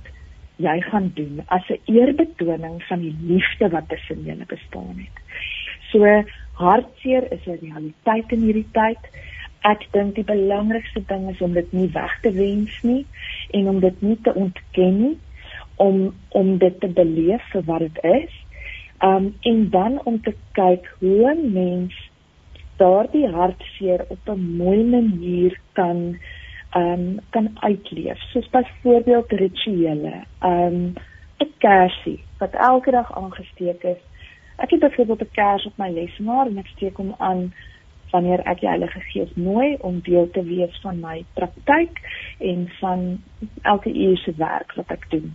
jy 0.59 0.75
gaan 0.81 1.11
doen 1.15 1.43
as 1.47 1.67
'n 1.69 1.79
eerbetoning 1.85 2.83
van 2.83 2.99
die 2.99 3.15
liefde 3.21 3.69
wat 3.69 3.89
tussen 3.89 4.23
julle 4.23 4.45
bestaan 4.45 4.95
het. 4.97 5.17
So 5.91 6.23
hartseer 6.53 7.31
is 7.31 7.45
'n 7.45 7.59
realiteit 7.61 8.31
in 8.31 8.41
hierdie 8.41 8.71
tyd. 8.71 8.99
Ek 9.61 9.87
dink 9.91 10.15
die 10.15 10.23
belangrikste 10.23 11.03
ding 11.07 11.29
is 11.29 11.41
om 11.41 11.53
dit 11.53 11.71
nie 11.73 11.89
weg 11.93 12.19
te 12.21 12.31
wens 12.31 12.83
nie 12.83 13.05
en 13.51 13.67
om 13.67 13.79
dit 13.79 14.01
nie 14.01 14.17
te 14.21 14.33
ontken 14.33 15.01
nie 15.01 15.17
om 15.75 16.15
om 16.29 16.57
dit 16.57 16.79
te 16.79 16.87
beleef 16.87 17.43
vir 17.51 17.63
wat 17.63 17.79
dit 17.79 18.03
is. 18.03 18.33
Um 18.99 19.35
en 19.41 19.69
dan 19.69 20.01
om 20.03 20.21
te 20.21 20.35
kyk 20.51 20.95
hoe 20.99 21.33
'n 21.33 21.51
mens 21.53 22.09
daardie 22.77 23.27
hartseer 23.27 24.05
op 24.07 24.19
'n 24.25 24.55
mooi 24.57 24.83
manier 24.83 25.59
kan 25.71 26.17
ehm 26.69 26.91
um, 26.91 27.19
kan 27.29 27.57
uitleef. 27.59 28.19
Soos 28.19 28.49
byvoorbeeld 28.49 29.31
rituele. 29.31 30.23
Ehm 30.39 30.73
um, 30.73 30.93
'n 31.37 31.53
kersie 31.57 32.23
wat 32.37 32.53
elke 32.53 32.91
dag 32.91 33.15
aangesteek 33.15 33.83
is. 33.83 34.01
Ek 34.55 34.69
het 34.69 34.79
byvoorbeeld 34.79 35.21
'n 35.21 35.31
kers 35.31 35.65
op 35.65 35.77
my 35.77 35.89
lesenaar 35.89 36.47
en 36.47 36.57
ek 36.57 36.67
steek 36.67 36.97
hom 36.97 37.15
aan 37.17 37.53
wanneer 38.11 38.39
ek 38.39 38.59
die 38.59 38.69
Heilige 38.69 38.99
Gees 38.99 39.31
nooi 39.35 39.75
om 39.79 39.99
deel 39.99 40.29
te 40.29 40.43
wees 40.43 40.79
van 40.81 40.99
my 40.99 41.25
praktyk 41.33 42.01
en 42.37 42.69
van 42.79 43.21
elke 43.61 43.93
uur 43.93 44.17
se 44.17 44.33
werk 44.37 44.73
wat 44.73 44.91
ek 44.91 45.05
doen. 45.09 45.33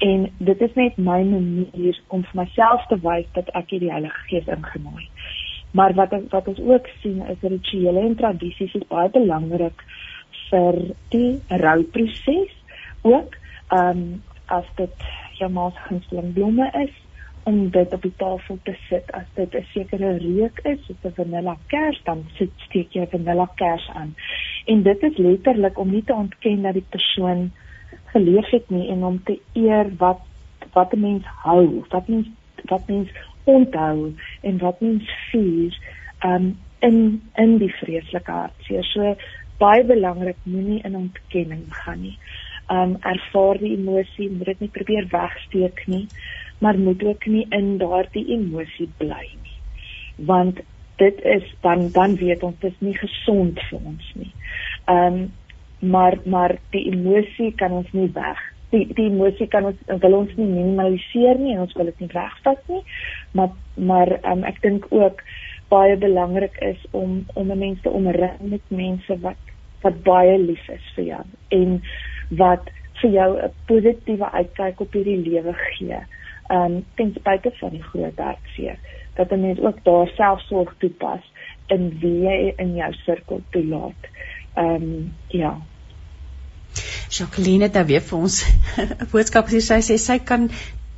En 0.00 0.30
dit 0.38 0.60
is 0.60 0.74
net 0.74 0.96
my 0.96 1.20
manier 1.28 1.98
om 2.08 2.22
vir 2.24 2.42
myself 2.42 2.86
te 2.88 2.96
wys 3.04 3.26
dat 3.36 3.50
ek 3.58 3.74
hierdie 3.74 3.92
Heilige 3.92 4.22
Gees 4.30 4.48
ingenooi. 4.48 5.08
Maar 5.76 5.94
wat 5.94 6.14
wat 6.32 6.48
ons 6.48 6.60
ook 6.60 6.88
sien 7.02 7.20
is 7.32 7.42
rituele 7.42 8.00
en 8.00 8.16
tradisies 8.16 8.74
is 8.74 8.88
baie 8.88 9.10
belangrik 9.12 9.84
vir 10.48 10.80
die 11.14 11.38
rouproses 11.48 12.56
ook. 13.02 13.36
Ehm 13.68 14.02
um, 14.02 14.22
as 14.50 14.66
dit 14.80 15.04
jou 15.38 15.50
ma 15.52 15.68
se 15.70 15.84
gunsteling 15.86 16.32
blomme 16.34 16.66
is 16.82 16.96
om 17.48 17.68
dit 17.70 17.92
op 17.94 18.02
die 18.02 18.16
tafel 18.16 18.58
te 18.64 18.74
sit 18.88 19.12
as 19.16 19.28
dit 19.34 19.54
'n 19.54 19.66
sekere 19.72 20.10
reuk 20.18 20.58
is, 20.72 20.80
soos 20.86 21.04
'n 21.04 21.14
vanilla 21.20 21.56
kers, 21.66 22.00
dan 22.04 22.24
sit 22.38 22.50
steek 22.66 22.92
jy 22.92 23.02
'n 23.02 23.12
vanilla 23.14 23.48
kers 23.54 23.88
aan. 23.94 24.14
En 24.66 24.82
dit 24.82 25.02
is 25.02 25.16
letterlik 25.16 25.78
om 25.78 25.90
nie 25.90 26.04
te 26.04 26.14
ontken 26.14 26.62
dat 26.62 26.72
die 26.72 26.90
persoon 26.90 27.52
geleef 28.12 28.50
het 28.50 28.70
nie 28.70 28.88
en 28.90 29.04
om 29.04 29.22
te 29.24 29.38
eer 29.52 29.90
wat 29.98 30.20
wat 30.72 30.92
'n 30.94 31.00
mens 31.00 31.24
hou, 31.44 31.84
wat 31.88 32.08
mens 32.08 32.26
wat 32.68 32.86
mens 32.88 33.10
onthou 33.44 34.14
en 34.40 34.58
wat 34.58 34.80
mens 34.80 35.10
vier 35.30 35.78
um 36.24 36.58
in 36.78 37.22
in 37.34 37.58
die 37.58 37.74
vreeslike 37.74 38.30
hartseer. 38.30 38.84
So 38.84 39.16
baie 39.58 39.84
belangrik 39.84 40.36
moenie 40.42 40.80
in 40.82 40.96
ontkenning 40.96 41.66
gaan 41.82 42.02
nie. 42.02 42.18
Um 42.70 42.96
ervaar 43.00 43.58
die 43.58 43.76
emosie, 43.76 44.30
moet 44.30 44.52
dit 44.52 44.60
nie 44.60 44.72
probeer 44.72 45.08
wegsteek 45.10 45.86
nie, 45.86 46.06
maar 46.58 46.78
moet 46.78 47.02
ook 47.04 47.26
nie 47.26 47.46
in 47.50 47.78
daardie 47.78 48.26
emosie 48.36 48.88
bly 48.96 49.26
nie. 49.42 49.58
Want 50.16 50.60
dit 50.96 51.20
is 51.24 51.44
dan 51.60 51.88
dan 51.92 52.16
weet 52.16 52.42
ons 52.42 52.58
dit 52.60 52.72
is 52.72 52.80
nie 52.80 52.96
gesond 52.96 53.60
vir 53.68 53.84
ons 53.92 54.12
nie. 54.14 54.32
Um 54.86 55.30
maar 55.80 56.18
maar 56.24 56.56
die 56.70 56.86
emosie 56.92 57.52
kan 57.56 57.72
ons 57.72 57.92
nie 57.92 58.10
weg 58.14 58.40
die 58.70 58.86
die 58.94 59.08
emosie 59.10 59.48
kan 59.48 59.64
ons 59.64 60.00
wil 60.04 60.18
ons 60.22 60.34
nie 60.36 60.46
minimaliseer 60.46 61.38
nie 61.38 61.54
en 61.54 61.64
ons 61.66 61.76
wil 61.78 61.90
dit 61.90 62.00
nie 62.04 62.12
wegvat 62.14 62.68
nie 62.68 62.82
maar 63.32 63.54
maar 63.76 64.18
um, 64.32 64.44
ek 64.44 64.60
dink 64.62 64.86
ook 64.90 65.22
baie 65.70 65.96
belangrik 65.96 66.58
is 66.66 66.82
om 66.90 67.24
om 67.34 67.54
mense 67.54 67.82
te 67.82 67.90
omring 67.90 68.38
met 68.40 68.62
mense 68.68 69.18
wat 69.24 69.50
wat 69.82 70.02
baie 70.04 70.36
lief 70.38 70.68
is 70.68 70.92
vir 70.96 71.04
jou 71.04 71.24
en 71.56 71.80
wat 72.42 72.70
vir 73.00 73.10
jou 73.10 73.30
'n 73.38 73.52
positiewe 73.66 74.30
uitkyk 74.30 74.80
op 74.80 74.92
hierdie 74.92 75.22
lewe 75.28 75.54
gee. 75.54 76.00
Um 76.50 76.84
ten 76.96 77.12
spyte 77.14 77.50
van 77.60 77.70
die 77.70 77.82
groot 77.82 78.18
hartseer 78.18 78.78
dat 79.16 79.32
'n 79.32 79.40
mens 79.40 79.60
ook 79.60 79.84
daar 79.84 80.08
selfsorg 80.08 80.74
toepas 80.78 81.24
in 81.66 81.98
wie 82.00 82.20
jy 82.26 82.52
in 82.56 82.74
jou 82.74 82.92
sirkel 82.92 83.40
toelaat. 83.50 84.02
Um 84.56 85.12
ja, 85.28 85.58
Jacqueline 87.10 87.64
het 87.66 87.74
nou 87.74 87.84
weer 87.86 88.02
vir 88.06 88.18
ons 88.18 88.42
'n 88.78 89.08
boodskap 89.12 89.48
gesê. 89.50 89.60
Sy 89.60 89.80
sê 89.92 89.98
sy 89.98 90.18
kan 90.18 90.50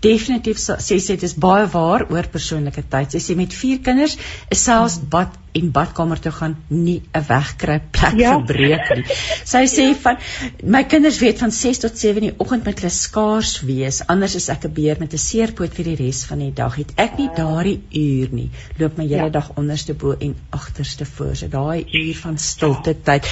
definitief 0.02 0.58
sê 0.58 0.98
sê 0.98 1.14
dit 1.14 1.28
is 1.28 1.36
baie 1.38 1.68
waar 1.72 2.06
oor 2.10 2.28
persoonlike 2.32 2.82
tyd. 2.90 3.14
Sy 3.14 3.20
sê 3.22 3.36
met 3.38 3.54
vier 3.54 3.80
kinders 3.84 4.18
is 4.50 4.64
selfs 4.66 4.98
bad 5.14 5.38
en 5.58 5.68
badkamer 5.76 6.20
toe 6.24 6.32
gaan 6.32 6.56
nie 6.68 7.02
'n 7.12 7.24
wegkruip 7.28 7.90
plek 7.92 8.18
ja. 8.18 8.32
verbreek 8.38 8.88
nie. 8.96 9.04
Sy 9.44 9.64
sê 9.76 9.86
van 10.04 10.18
my 10.64 10.82
kinders 10.84 11.20
weet 11.20 11.38
van 11.44 11.52
6 11.52 11.82
tot 11.84 11.98
7 11.98 12.22
in 12.22 12.28
die 12.30 12.38
oggend 12.44 12.64
met 12.64 12.80
hulle 12.80 12.90
skaars 12.90 13.54
wees, 13.68 14.00
anders 14.06 14.34
is 14.40 14.48
ek 14.48 14.64
'n 14.64 14.74
beer 14.80 14.96
met 15.00 15.12
'n 15.12 15.24
seerpoot 15.28 15.74
vir 15.74 15.92
die 15.92 15.98
res 16.00 16.24
van 16.24 16.38
die 16.38 16.52
dag. 16.62 16.76
Het 16.76 16.92
ek 16.96 17.18
nie 17.18 17.30
daardie 17.36 17.80
uur 17.92 18.28
nie, 18.32 18.50
loop 18.78 18.96
my 18.96 19.06
hele 19.06 19.30
ja. 19.30 19.36
dag 19.38 19.52
onderste 19.56 19.94
bo 19.94 20.16
en 20.18 20.36
agterste 20.50 21.04
voor. 21.04 21.36
So 21.36 21.48
daai 21.48 21.84
uur 21.92 22.16
van 22.16 22.38
stilte 22.38 22.96
tyd. 23.02 23.28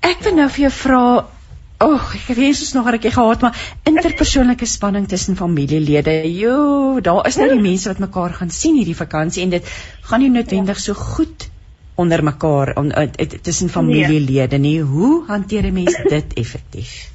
Ek 0.00 0.24
wil 0.24 0.34
nou 0.34 0.48
vir 0.48 0.68
jou 0.68 0.72
vra 0.72 1.04
Oh, 1.80 2.00
ek 2.12 2.34
wens 2.36 2.60
ons 2.60 2.74
nog 2.76 2.86
'n 2.86 2.92
rukkie 2.92 3.10
gehad, 3.10 3.40
maar 3.40 3.56
interpersoonlike 3.88 4.66
spanning 4.66 5.06
tussen 5.08 5.36
familielede. 5.36 6.12
Jo, 6.28 7.00
daar 7.00 7.26
is 7.26 7.36
nou 7.36 7.48
die 7.48 7.60
mense 7.60 7.88
wat 7.88 7.98
mekaar 7.98 8.34
gaan 8.36 8.50
sien 8.50 8.76
hierdie 8.76 8.96
vakansie 8.96 9.42
en 9.42 9.50
dit 9.50 9.64
gaan 10.10 10.20
nie 10.20 10.28
noodwendig 10.28 10.78
so 10.78 10.94
goed 10.94 11.48
onder 11.96 12.24
mekaar 12.24 12.76
on, 12.76 12.92
uh, 12.92 13.06
tussen 13.48 13.68
familielede 13.68 14.58
nie. 14.58 14.80
Hoe 14.82 15.24
hanteer 15.26 15.64
'n 15.64 15.72
mens 15.72 15.96
dit 15.96 16.34
effektief? 16.34 16.92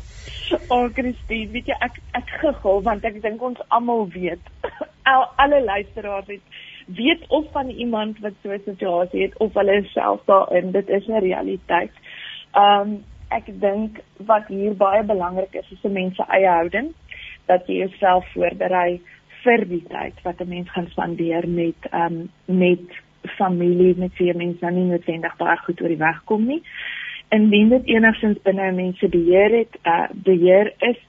O, 0.70 0.76
oh, 0.76 0.90
Christine, 0.94 1.52
weet 1.52 1.66
jy 1.68 1.76
ek 1.80 2.02
ek 2.14 2.30
gegil 2.42 2.82
want 2.82 3.06
ek 3.06 3.22
dink 3.22 3.42
ons 3.42 3.62
almal 3.68 4.08
weet. 4.10 4.42
Al 5.14 5.26
alle 5.36 5.64
luisteraars 5.64 6.28
het 6.28 6.42
weet 6.86 7.26
of 7.28 7.46
van 7.52 7.70
iemand 7.70 8.20
wat 8.20 8.34
so 8.44 8.50
'n 8.50 8.62
situasie 8.66 9.22
het 9.22 9.38
of 9.38 9.54
hulle 9.54 9.84
self 9.94 10.22
daarin. 10.26 10.72
Dit 10.72 10.90
is 10.90 11.08
'n 11.08 11.22
realiteit. 11.22 11.92
Um 12.54 13.04
ek 13.30 13.50
dink 13.60 14.00
wat 14.26 14.48
hier 14.48 14.74
baie 14.74 15.04
belangrik 15.04 15.54
is 15.54 15.72
is 15.72 15.84
'n 15.84 15.94
mens 15.94 16.16
se 16.16 16.24
eie 16.28 16.48
houding 16.48 16.94
dat 17.46 17.68
jy 17.68 17.76
jouself 17.76 18.26
voorberei 18.34 19.02
vir 19.44 19.66
die 19.66 19.84
tyd 19.90 20.22
wat 20.24 20.42
'n 20.42 20.50
mens 20.50 20.70
gaan 20.72 20.88
spandeer 20.90 21.48
met 21.48 21.90
ehm 21.92 22.14
um, 22.14 22.30
met 22.46 23.04
familie 23.38 23.96
met 23.98 24.18
wie 24.18 24.34
mense 24.34 24.60
dan 24.60 24.76
nie 24.76 24.90
noodwendig 24.90 25.38
baie 25.38 25.58
goed 25.58 25.82
oor 25.82 25.88
die 25.88 26.04
weg 26.04 26.24
kom 26.24 26.46
nie. 26.46 26.62
Indien 27.30 27.70
dit 27.70 27.86
enigstens 27.86 28.42
binne 28.44 28.72
'n 28.72 28.76
mens 28.76 29.00
se 29.00 29.08
beheer 29.08 29.58
het, 29.58 29.78
uh 29.84 30.08
beheer 30.14 30.74
is, 30.78 31.00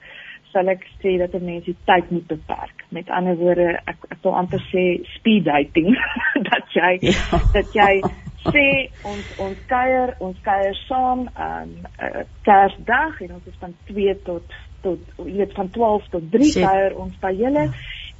sal 0.51 0.69
ek 0.71 0.85
sê 1.01 1.17
dat 1.21 1.33
'n 1.33 1.45
mens 1.45 1.65
die 1.65 1.75
tyd 1.85 2.11
moet 2.11 2.27
beperk. 2.27 2.85
Met 2.89 3.09
ander 3.09 3.35
woorde, 3.35 3.79
ek 3.85 3.97
ek 4.09 4.23
wil 4.23 4.35
amper 4.35 4.63
sê 4.71 5.03
speed 5.17 5.45
dating 5.45 5.97
dat 6.51 6.65
jy 6.73 6.97
ja. 7.01 7.39
dat 7.53 7.73
jy 7.73 8.01
sê 8.47 8.67
ons 9.03 9.27
ons 9.43 9.59
kuier, 9.67 10.15
ons 10.19 10.37
kuier 10.41 10.75
saam 10.87 11.27
um 11.27 11.71
uh, 11.99 12.23
Kersdag 12.47 13.21
en 13.21 13.33
ons 13.39 13.47
is 13.47 13.59
van 13.59 13.75
2 13.91 14.15
tot 14.23 14.57
tot 14.81 14.99
jy 15.17 15.37
weet 15.37 15.55
van 15.57 15.69
12 15.69 16.11
tot 16.15 16.31
3 16.31 16.51
kuier 16.63 16.97
ons 16.97 17.15
by 17.21 17.33
julle 17.35 17.65
ja. 17.67 17.73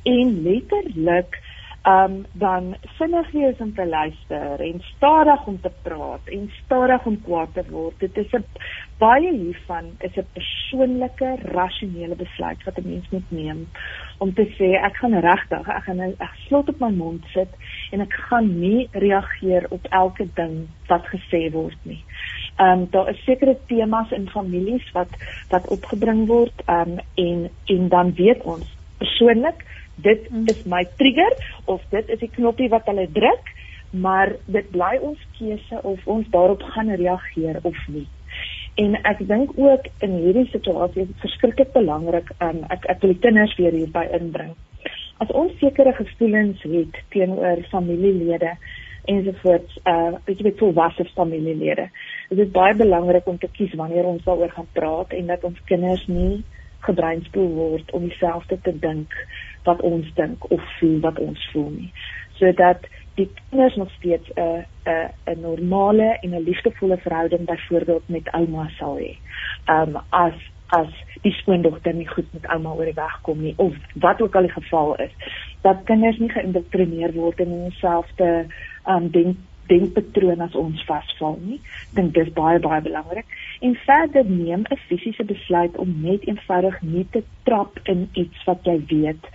en 0.04 0.34
letterlik 0.44 1.40
um 1.88 2.26
dan 2.32 2.76
vinnig 2.98 3.32
wees 3.32 3.58
om 3.58 3.74
te 3.74 3.86
luister 3.88 4.60
en 4.60 4.82
stadig 4.96 5.46
om 5.46 5.60
te 5.62 5.72
praat 5.82 6.26
en 6.26 6.52
stadig 6.64 7.06
om 7.06 7.22
kwaad 7.22 7.54
te 7.54 7.64
word. 7.70 8.00
Dit 8.00 8.18
is 8.18 8.32
'n 8.32 8.44
baie 8.98 9.32
hiervan 9.34 9.86
is 10.00 10.16
'n 10.18 10.28
persoonlike 10.34 11.36
rasionele 11.42 12.16
besluit 12.16 12.64
wat 12.64 12.78
'n 12.78 12.90
mens 12.90 13.10
moet 13.10 13.32
neem 13.32 13.68
om 14.18 14.34
te 14.34 14.46
sê 14.58 14.70
ek 14.84 14.96
gaan 14.96 15.20
regtig 15.20 15.68
ek 15.68 15.84
gaan 15.84 16.00
ek 16.00 16.36
slot 16.48 16.70
op 16.70 16.80
my 16.80 16.92
mond 16.92 17.24
sit 17.34 17.52
en 17.92 18.02
ek 18.02 18.14
gaan 18.14 18.60
nie 18.60 18.90
reageer 18.92 19.66
op 19.70 19.86
elke 19.90 20.28
ding 20.34 20.68
wat 20.88 21.06
gesê 21.06 21.52
word 21.52 21.80
nie. 21.82 22.04
Ehm 22.58 22.80
um, 22.80 22.88
daar 22.90 23.10
is 23.10 23.24
sekere 23.24 23.58
temas 23.68 24.12
in 24.12 24.30
families 24.30 24.92
wat 24.92 25.10
wat 25.50 25.68
opgebring 25.68 26.28
word 26.28 26.62
ehm 26.66 26.92
um, 26.92 27.00
en 27.16 27.50
en 27.66 27.90
dan 27.90 28.14
weet 28.14 28.42
ons 28.44 28.76
persoonlik 28.98 29.66
dit 30.04 30.30
mm. 30.30 30.46
is 30.54 30.64
my 30.66 30.84
trigger 30.98 31.34
of 31.66 31.82
dit 31.90 32.10
is 32.10 32.20
die 32.20 32.32
knoppie 32.36 32.70
wat 32.70 32.86
hulle 32.90 33.08
druk, 33.12 33.50
maar 33.92 34.36
dit 34.46 34.70
bly 34.72 34.98
ons 35.02 35.20
keuse 35.38 35.82
of 35.82 36.08
ons 36.08 36.28
daarop 36.34 36.62
gaan 36.76 36.92
reageer 37.00 37.60
of 37.64 37.78
nie. 37.88 38.08
En 38.78 38.98
ek 39.10 39.24
dink 39.26 39.56
ook 39.58 39.88
in 40.06 40.18
hierdie 40.22 40.50
situasie 40.52 41.02
is 41.02 41.10
dit 41.10 41.24
verskriklik 41.26 41.72
belangrik 41.74 42.30
um, 42.46 42.62
ek 42.74 42.86
ek 42.92 43.02
wil 43.02 43.16
die 43.16 43.24
kinders 43.24 43.56
weer 43.58 43.74
hierby 43.74 44.04
inbring. 44.20 44.54
As 45.24 45.32
ons 45.34 45.56
sekere 45.58 45.96
gevoelens 45.98 46.62
het 46.62 47.00
teenoor 47.10 47.64
familielede 47.72 48.54
ensovoorts, 49.10 49.80
uh 49.88 50.20
weet 50.28 50.38
jy 50.38 50.50
met 50.50 50.62
volwasse 50.62 51.08
familielede, 51.16 51.88
is 52.30 52.38
dit 52.38 52.52
baie 52.54 52.76
belangrik 52.78 53.26
om 53.32 53.40
te 53.42 53.50
kies 53.56 53.74
wanneer 53.80 54.06
ons 54.06 54.24
daaroor 54.28 54.54
gaan 54.54 54.70
praat 54.78 55.16
en 55.16 55.34
dat 55.34 55.48
ons 55.48 55.64
kinders 55.72 56.06
nie 56.12 56.44
gebreinspoel 56.86 57.50
word 57.56 57.92
om 57.98 58.06
dieselfde 58.06 58.60
te 58.62 58.74
dink 58.80 59.16
wat 59.70 59.82
ons 59.82 60.08
dink 60.20 60.52
of 60.52 60.64
voel 60.80 61.00
wat 61.06 61.20
ons 61.20 61.50
voel 61.54 61.70
nie. 61.76 61.92
Sodat 62.40 62.88
die 63.18 63.30
kinders 63.50 63.76
nog 63.76 63.92
steeds 63.98 64.30
'n 64.36 64.66
'n 64.86 65.10
'n 65.32 65.42
normale 65.42 66.18
en 66.22 66.30
'n 66.36 66.48
liefdevolle 66.50 66.98
verhouding 66.98 67.46
byvoorbeeld 67.46 68.10
met 68.10 68.32
ouma 68.32 68.70
sal 68.78 68.98
hê. 68.98 69.18
Um 69.68 69.98
as 70.10 70.38
as 70.68 70.92
die 71.22 71.32
skoondogter 71.32 71.94
nie 71.94 72.08
goed 72.08 72.34
met 72.34 72.48
ouma 72.48 72.72
oor 72.72 72.86
die 72.86 73.02
weg 73.04 73.20
kom 73.22 73.42
nie 73.42 73.54
of 73.58 73.74
wat 73.94 74.22
ook 74.22 74.36
al 74.36 74.42
die 74.42 74.58
geval 74.62 74.96
is, 74.96 75.14
dat 75.62 75.84
kinders 75.84 76.18
nie 76.18 76.30
geïndoktrineer 76.30 77.14
word 77.14 77.40
in 77.40 77.70
dieselfde 77.70 78.46
um 78.86 79.10
denk 79.10 79.36
denkpatroon 79.68 80.42
as 80.42 80.56
ons 80.56 80.84
vasval 80.88 81.40
nie. 81.44 81.60
Dink 81.96 82.14
dis 82.14 82.30
baie 82.34 82.60
baie 82.64 82.82
belangrik. 82.82 83.26
En 83.60 83.76
verder 83.76 84.26
neem 84.26 84.64
'n 84.70 84.78
fisiese 84.88 85.24
besluit 85.24 85.78
om 85.78 86.02
net 86.02 86.28
eenvoudig 86.28 86.82
nie 86.82 87.08
te 87.12 87.24
trap 87.44 87.80
in 87.84 88.10
iets 88.14 88.44
wat 88.46 88.60
jy 88.64 88.80
weet 88.88 89.26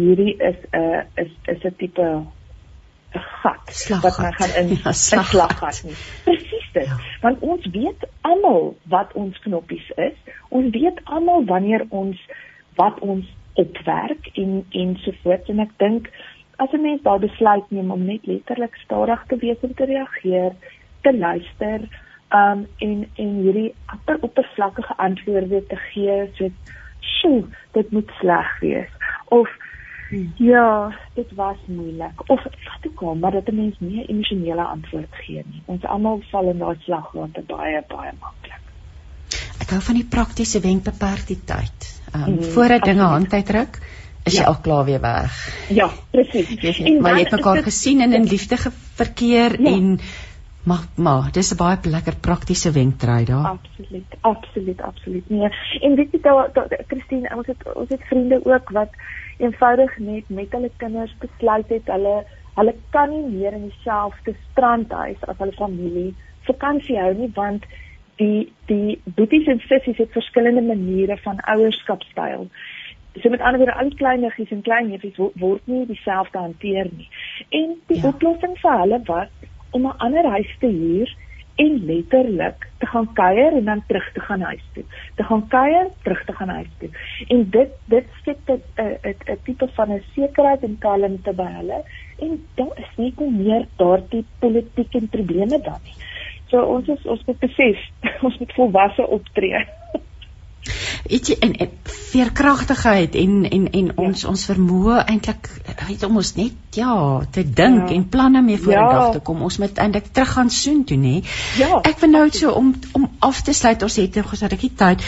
hierdie 0.00 0.36
is 0.50 0.60
'n 0.72 0.76
uh, 0.82 1.02
is 1.24 1.32
is 1.54 1.64
'n 1.64 1.74
tipe 1.76 2.02
'n 2.02 3.20
gat 3.42 3.64
slaggat. 3.66 4.02
wat 4.02 4.18
men 4.18 4.34
gaan 4.38 4.54
in 4.62 4.68
ja, 4.82 4.90
'n 4.90 5.24
slaggat 5.24 5.82
nie. 5.84 5.98
Presies 6.24 6.68
dit. 6.72 6.86
Ja. 6.86 6.96
Want 7.20 7.38
ons 7.40 7.66
weet 7.66 8.08
almal 8.20 8.76
wat 8.84 9.12
ons 9.12 9.38
knoppies 9.38 9.90
is. 9.96 10.16
Ons 10.48 10.70
weet 10.70 11.00
almal 11.04 11.44
wanneer 11.44 11.86
ons 11.88 12.18
wat 12.74 12.98
ons 13.00 13.26
opwerk 13.54 14.30
en 14.34 14.64
en 14.70 14.96
so 15.02 15.12
voort 15.22 15.48
en 15.48 15.58
ek 15.58 15.72
dink 15.76 16.10
as 16.56 16.72
'n 16.72 16.82
mens 16.82 17.02
daar 17.02 17.18
besluit 17.18 17.70
neem 17.70 17.90
om 17.90 18.04
net 18.04 18.26
letterlik 18.26 18.74
stadig 18.84 19.24
te 19.26 19.36
wees 19.36 19.60
om 19.60 19.74
te 19.74 19.84
reageer, 19.84 20.52
te 21.02 21.16
luister, 21.16 21.80
um 22.30 22.66
en 22.78 23.08
en 23.14 23.30
hierdie 23.42 23.74
apper 23.86 24.18
oppervlakkige 24.20 24.94
antwoorde 24.96 25.66
te 25.66 25.76
gee 25.76 26.30
so 26.34 26.50
sjoe, 27.00 27.44
dit 27.72 27.90
moet 27.90 28.10
sleg 28.20 28.58
wees 28.60 28.92
of 29.28 29.48
Hmm. 30.10 30.32
Ja, 30.36 30.94
dit 31.14 31.34
was 31.34 31.56
moeilik. 31.66 32.30
Of 32.30 32.42
wat 32.42 32.86
ook 32.86 33.02
al, 33.02 33.14
maar 33.14 33.30
dat 33.30 33.48
'n 33.48 33.54
mens 33.54 33.74
nie 33.78 34.02
'n 34.02 34.10
emosionele 34.10 34.62
antwoord 34.62 35.14
gee 35.14 35.44
nie. 35.46 35.62
Ons 35.64 35.84
almal 35.84 36.22
val 36.30 36.48
in 36.50 36.58
daai 36.58 36.76
slagwater 36.78 37.42
baie 37.46 37.84
baie 37.88 38.12
maklik. 38.20 38.64
Ek 39.60 39.70
hou 39.70 39.80
van 39.80 39.94
die 39.94 40.04
praktiese 40.04 40.60
wenk 40.60 40.82
beperk 40.82 41.26
die 41.26 41.44
tyd. 41.44 42.02
Ehm 42.12 42.22
um, 42.22 42.34
mm, 42.34 42.42
voor 42.42 42.72
'n 42.74 42.80
dinge 42.80 43.02
hand 43.02 43.32
uitdruk, 43.32 43.78
is 44.24 44.32
ja. 44.32 44.40
jy 44.40 44.46
al 44.46 44.60
klaar 44.60 44.84
weer 44.84 45.00
weg. 45.00 45.66
Ja, 45.68 45.90
presies. 46.10 46.78
Maar 47.00 47.14
jy 47.14 47.22
het 47.22 47.30
mekaar 47.30 47.62
gesien 47.62 48.00
en 48.00 48.12
in 48.12 48.24
liefde 48.24 48.56
verkeer 48.94 49.60
ja. 49.60 49.70
en 49.70 50.00
Maar 50.62 50.84
maar 50.94 51.32
dis 51.32 51.52
'n 51.52 51.56
baie 51.56 51.78
lekker 51.82 52.16
praktiese 52.16 52.70
wenktry 52.70 53.24
daar. 53.24 53.46
Absoluut, 53.46 54.12
absoluut, 54.20 54.80
absoluut. 54.80 55.30
Nee, 55.30 55.48
en 55.80 55.94
weet 55.94 56.12
jy 56.12 56.20
daar 56.20 56.50
Christine, 56.86 57.36
ons 57.36 57.46
het 57.46 57.72
ons 57.74 57.88
het 57.88 58.02
vriende 58.04 58.40
ook 58.44 58.70
wat 58.70 58.88
eenvoudig 59.40 59.98
net 59.98 60.28
met 60.28 60.52
hulle 60.56 60.70
kinders 60.82 61.14
besluit 61.24 61.68
het 61.68 61.92
hulle 61.94 62.16
hulle 62.58 62.74
kan 62.94 63.10
nie 63.10 63.26
meer 63.28 63.54
in 63.56 63.68
dieselfde 63.68 64.34
strandhuis 64.50 65.22
as 65.32 65.38
hulle 65.38 65.56
familie 65.58 66.10
vakansie 66.48 66.98
hou 66.98 67.12
nie 67.14 67.30
want 67.36 67.66
die 68.20 68.52
die 68.70 68.98
boeties 69.18 69.48
en 69.52 69.62
sissies 69.66 70.00
het 70.02 70.12
verskillende 70.16 70.62
maniere 70.62 71.16
van 71.24 71.40
ouerskapstyl. 71.54 72.48
So 73.20 73.30
met 73.30 73.40
ander 73.40 73.58
woorde 73.62 73.78
al 73.80 73.88
die 73.90 74.00
kleiniggies 74.02 74.52
en 74.54 74.62
kleinneefies 74.66 75.16
word 75.42 75.66
nie 75.66 75.86
dieselfde 75.86 76.38
hanteer 76.38 76.90
nie. 76.96 77.08
En 77.48 77.74
die 77.88 77.98
ja. 78.02 78.12
oplossing 78.12 78.54
vir 78.62 78.78
hulle 78.82 79.00
was 79.08 79.32
om 79.70 79.86
'n 79.86 79.98
ander 80.06 80.30
huis 80.36 80.52
te 80.60 80.66
huur 80.66 81.16
en 81.62 81.84
letterlik 81.88 82.68
te 82.78 82.86
gaan 82.86 83.08
kuier 83.12 83.56
en 83.56 83.64
dan 83.64 83.82
terug 83.86 84.12
te 84.12 84.20
gaan 84.20 84.40
huis 84.40 84.64
toe. 84.72 84.84
Te 85.14 85.24
gaan 85.28 85.42
kuier, 85.48 85.88
terug 86.02 86.24
te 86.24 86.32
gaan 86.32 86.48
huis 86.48 86.70
toe. 86.78 86.88
En 87.28 87.42
dit 87.56 87.74
dit 87.94 88.06
skep 88.20 88.48
'n 88.48 88.62
'n 88.82 89.16
'n 89.32 89.38
tipe 89.44 89.68
van 89.76 89.92
'n 89.92 90.02
sekerheid 90.14 90.62
en 90.62 90.78
kalmte 90.78 91.32
by 91.32 91.50
hulle 91.58 91.82
en 92.18 92.46
daar 92.54 92.74
is 92.76 92.92
nie 92.96 93.14
meer 93.30 93.66
daardie 93.76 94.24
politieke 94.38 95.00
probleme 95.10 95.60
dan 95.60 95.80
nie. 95.84 95.96
So 96.50 96.62
ons 96.62 96.88
is 96.88 97.06
ons 97.06 97.24
moet 97.26 97.38
besef, 97.38 97.78
ons 98.26 98.38
moet 98.38 98.52
volwasse 98.52 99.06
optree. 99.06 99.64
Ietsie 101.08 101.36
in 101.38 101.54
veerkragtigheid 102.10 103.14
en 103.14 103.50
en 103.50 103.70
en 103.70 103.86
ja. 103.86 103.96
ons 103.96 104.24
ons 104.24 104.44
vermoë 104.50 105.00
eintlik 105.04 105.50
weet 105.88 106.04
om 106.06 106.20
ons 106.20 106.34
net 106.36 106.76
ja 106.76 106.94
te 107.30 107.44
dink 107.44 107.88
ja. 107.88 107.94
en 107.96 108.08
planne 108.08 108.42
mee 108.42 108.60
voor 108.60 108.72
ja. 108.72 108.84
die 108.86 108.98
dag 108.98 109.12
te 109.16 109.24
kom 109.30 109.42
ons 109.42 109.58
moet 109.62 109.78
eintlik 109.78 110.12
terug 110.12 110.32
gaan 110.36 110.50
soen 110.50 110.84
toe 110.84 110.98
nê 111.00 111.16
ja. 111.58 111.80
ek 111.82 112.00
wil 112.04 112.14
nou 112.16 112.24
so 112.30 112.54
om 112.62 112.74
om 112.92 113.08
af 113.18 113.42
te 113.42 113.52
sluit 113.56 113.82
ons 113.82 114.00
het 114.02 114.20
nou 114.20 114.26
gesê 114.32 114.50
ek 114.50 114.66
het 114.68 114.80
tyd 114.84 115.06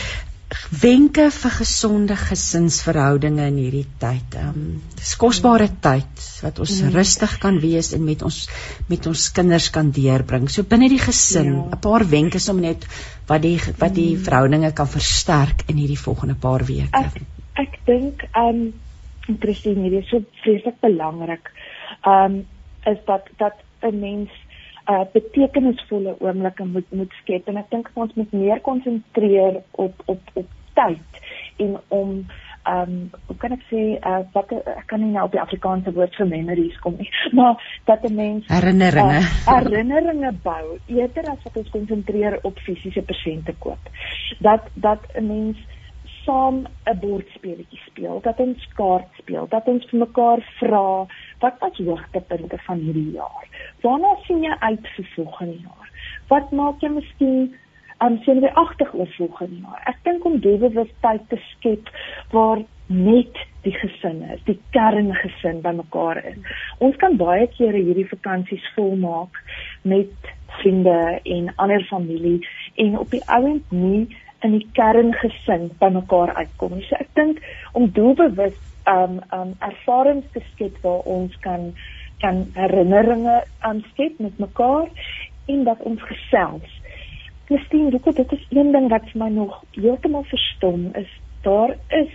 wenke 0.83 1.29
vir 1.31 1.55
gesonde 1.59 2.17
gesinsverhoudinge 2.19 3.47
in 3.51 3.59
hierdie 3.61 3.87
tyd. 4.03 4.37
Ehm 4.39 4.49
um, 4.51 4.69
dis 4.99 5.15
kosbare 5.21 5.69
tyd 5.85 6.27
wat 6.45 6.61
ons 6.63 6.75
mm. 6.81 6.93
rustig 6.97 7.39
kan 7.43 7.59
wees 7.63 7.93
en 7.97 8.05
met 8.05 8.23
ons 8.23 8.39
met 8.91 9.09
ons 9.11 9.25
kinders 9.39 9.71
kan 9.75 9.91
deurbring. 9.95 10.49
So 10.51 10.63
binne 10.63 10.89
die 10.93 11.03
gesin, 11.03 11.53
'n 11.53 11.75
ja. 11.75 11.81
paar 11.89 12.07
wenke 12.09 12.41
om 12.51 12.61
net 12.61 12.87
wat 13.29 13.43
die 13.43 13.59
wat 13.79 13.95
die 13.95 14.17
mm. 14.17 14.25
verhoudinge 14.29 14.73
kan 14.73 14.89
versterk 14.89 15.67
in 15.69 15.77
hierdie 15.77 16.01
volgende 16.01 16.35
paar 16.35 16.65
weke. 16.67 16.91
Ek 16.93 17.21
ek 17.67 17.79
dink 17.87 18.25
ehm 18.33 18.49
um, 18.49 18.73
Christine, 19.41 19.91
dit 19.91 20.03
is 20.03 20.09
so 20.11 20.25
vreeslik 20.43 20.81
belangrik. 20.81 21.53
Ehm 22.03 22.25
um, 22.25 22.41
is 22.85 22.99
dat 23.07 23.29
dat 23.39 23.57
'n 23.83 23.99
mens 23.99 24.31
uh 24.91 25.05
betekenisvolle 25.13 26.17
oomblikke 26.19 26.65
moet 26.65 26.91
moet 26.91 27.13
skep. 27.23 27.49
En 27.49 27.57
ek 27.57 27.71
dink 27.71 27.91
ons 27.95 28.15
moet 28.15 28.33
meer 28.33 28.61
konsentreer 28.61 29.63
op 29.71 30.03
op 30.07 30.21
op 30.33 30.49
tyd 30.75 31.23
en 31.57 31.81
om 31.89 32.27
ehm 32.63 32.91
um, 32.91 33.11
hoe 33.27 33.37
kan 33.37 33.53
ek 33.53 33.63
sê 33.71 33.81
uh 33.99 34.21
wat 34.33 34.53
ek 34.53 34.87
kan 34.87 35.01
nie 35.03 35.11
nou 35.11 35.25
op 35.27 35.33
die 35.35 35.41
Afrikaanse 35.43 35.93
woord 35.97 36.15
vir 36.15 36.29
memories 36.31 36.79
kom 36.85 36.95
nie 36.99 37.11
maar 37.39 37.59
dat 37.91 38.05
'n 38.09 38.15
mens 38.15 38.47
herinneringe. 38.49 39.19
uh, 39.19 39.33
herinneringe 39.55 40.33
bou 40.43 40.79
eerder 40.87 41.31
as 41.31 41.43
wat 41.45 41.57
ons 41.57 41.71
konsentreer 41.71 42.39
op 42.43 42.59
fisiese 42.59 43.03
persente 43.03 43.55
koop. 43.59 43.91
Dat 44.39 44.63
dat 44.75 45.01
'n 45.15 45.27
mens 45.27 45.59
saam 46.25 46.67
'n 46.87 46.99
bordspeletjie 47.01 47.81
speel, 47.87 48.21
dat 48.21 48.41
ons 48.41 48.69
kaart 48.75 49.09
speel, 49.19 49.47
dat 49.49 49.67
ons 49.67 49.85
vir 49.91 49.99
mekaar 49.99 50.41
vra 50.59 51.07
wat 51.41 51.59
was 51.61 51.79
hoogtepunte 51.79 52.59
van 52.67 52.79
hierdie 52.79 53.11
jaar? 53.13 53.47
Waarna 53.83 54.17
sien 54.27 54.43
jy 54.43 54.55
uit 54.59 54.87
vir 54.97 55.09
volgende 55.15 55.59
jaar? 55.59 55.89
Wat 56.29 56.51
maak 56.51 56.81
jy 56.81 56.89
miskien 56.89 57.55
aan 57.99 58.13
um, 58.13 58.23
sien 58.25 58.41
jy 58.41 58.51
agtig 58.55 58.95
oor 58.95 59.11
volgende 59.17 59.57
jaar? 59.63 59.83
Ek 59.87 59.99
dink 60.03 60.25
om 60.25 60.41
doelbewustheid 60.41 61.29
te 61.29 61.39
skep 61.51 61.91
waar 62.31 62.63
net 62.87 63.39
die 63.63 63.73
gesin 63.73 64.23
is, 64.35 64.43
die 64.45 64.59
kerngesin 64.75 65.63
bymekaar 65.63 66.25
is. 66.25 66.39
Ons 66.79 66.97
kan 66.97 67.17
baie 67.17 67.47
kere 67.57 67.79
hierdie 67.79 68.09
vakansies 68.11 68.65
volmaak 68.75 69.39
met 69.83 70.33
vriende 70.61 71.21
en 71.23 71.53
ander 71.57 71.85
familie 71.89 72.41
en 72.75 72.99
op 72.99 73.11
die 73.11 73.23
ouend 73.27 73.71
nie 73.71 74.09
in 74.43 74.59
die 74.59 74.67
kerngesin 74.77 75.71
bymekaar 75.79 76.35
uitkom. 76.35 76.81
So 76.83 76.99
ek 76.99 77.11
dink 77.19 77.43
om 77.79 77.91
doelbewus 77.95 78.59
um 78.91 79.21
um 79.31 79.55
ervarings 79.63 80.27
te 80.35 80.43
skep 80.53 80.79
waar 80.83 81.05
ons 81.17 81.37
kan 81.47 81.73
kan 82.23 82.45
herinneringe 82.55 83.43
aanskep 83.67 84.19
met 84.19 84.39
mekaar 84.39 84.89
en 85.47 85.65
dat 85.65 85.83
ons 85.83 86.03
gesels. 86.03 86.75
Christine, 87.51 87.91
dit 87.91 88.17
dit 88.17 88.33
is 88.33 88.45
een 88.51 88.73
ding 88.73 88.89
wat 88.91 89.09
vir 89.13 89.25
my 89.25 89.31
nog 89.35 89.63
heeltemal 89.79 90.27
verstom 90.31 90.91
is 90.99 91.11
daar 91.43 91.75
is 91.89 92.13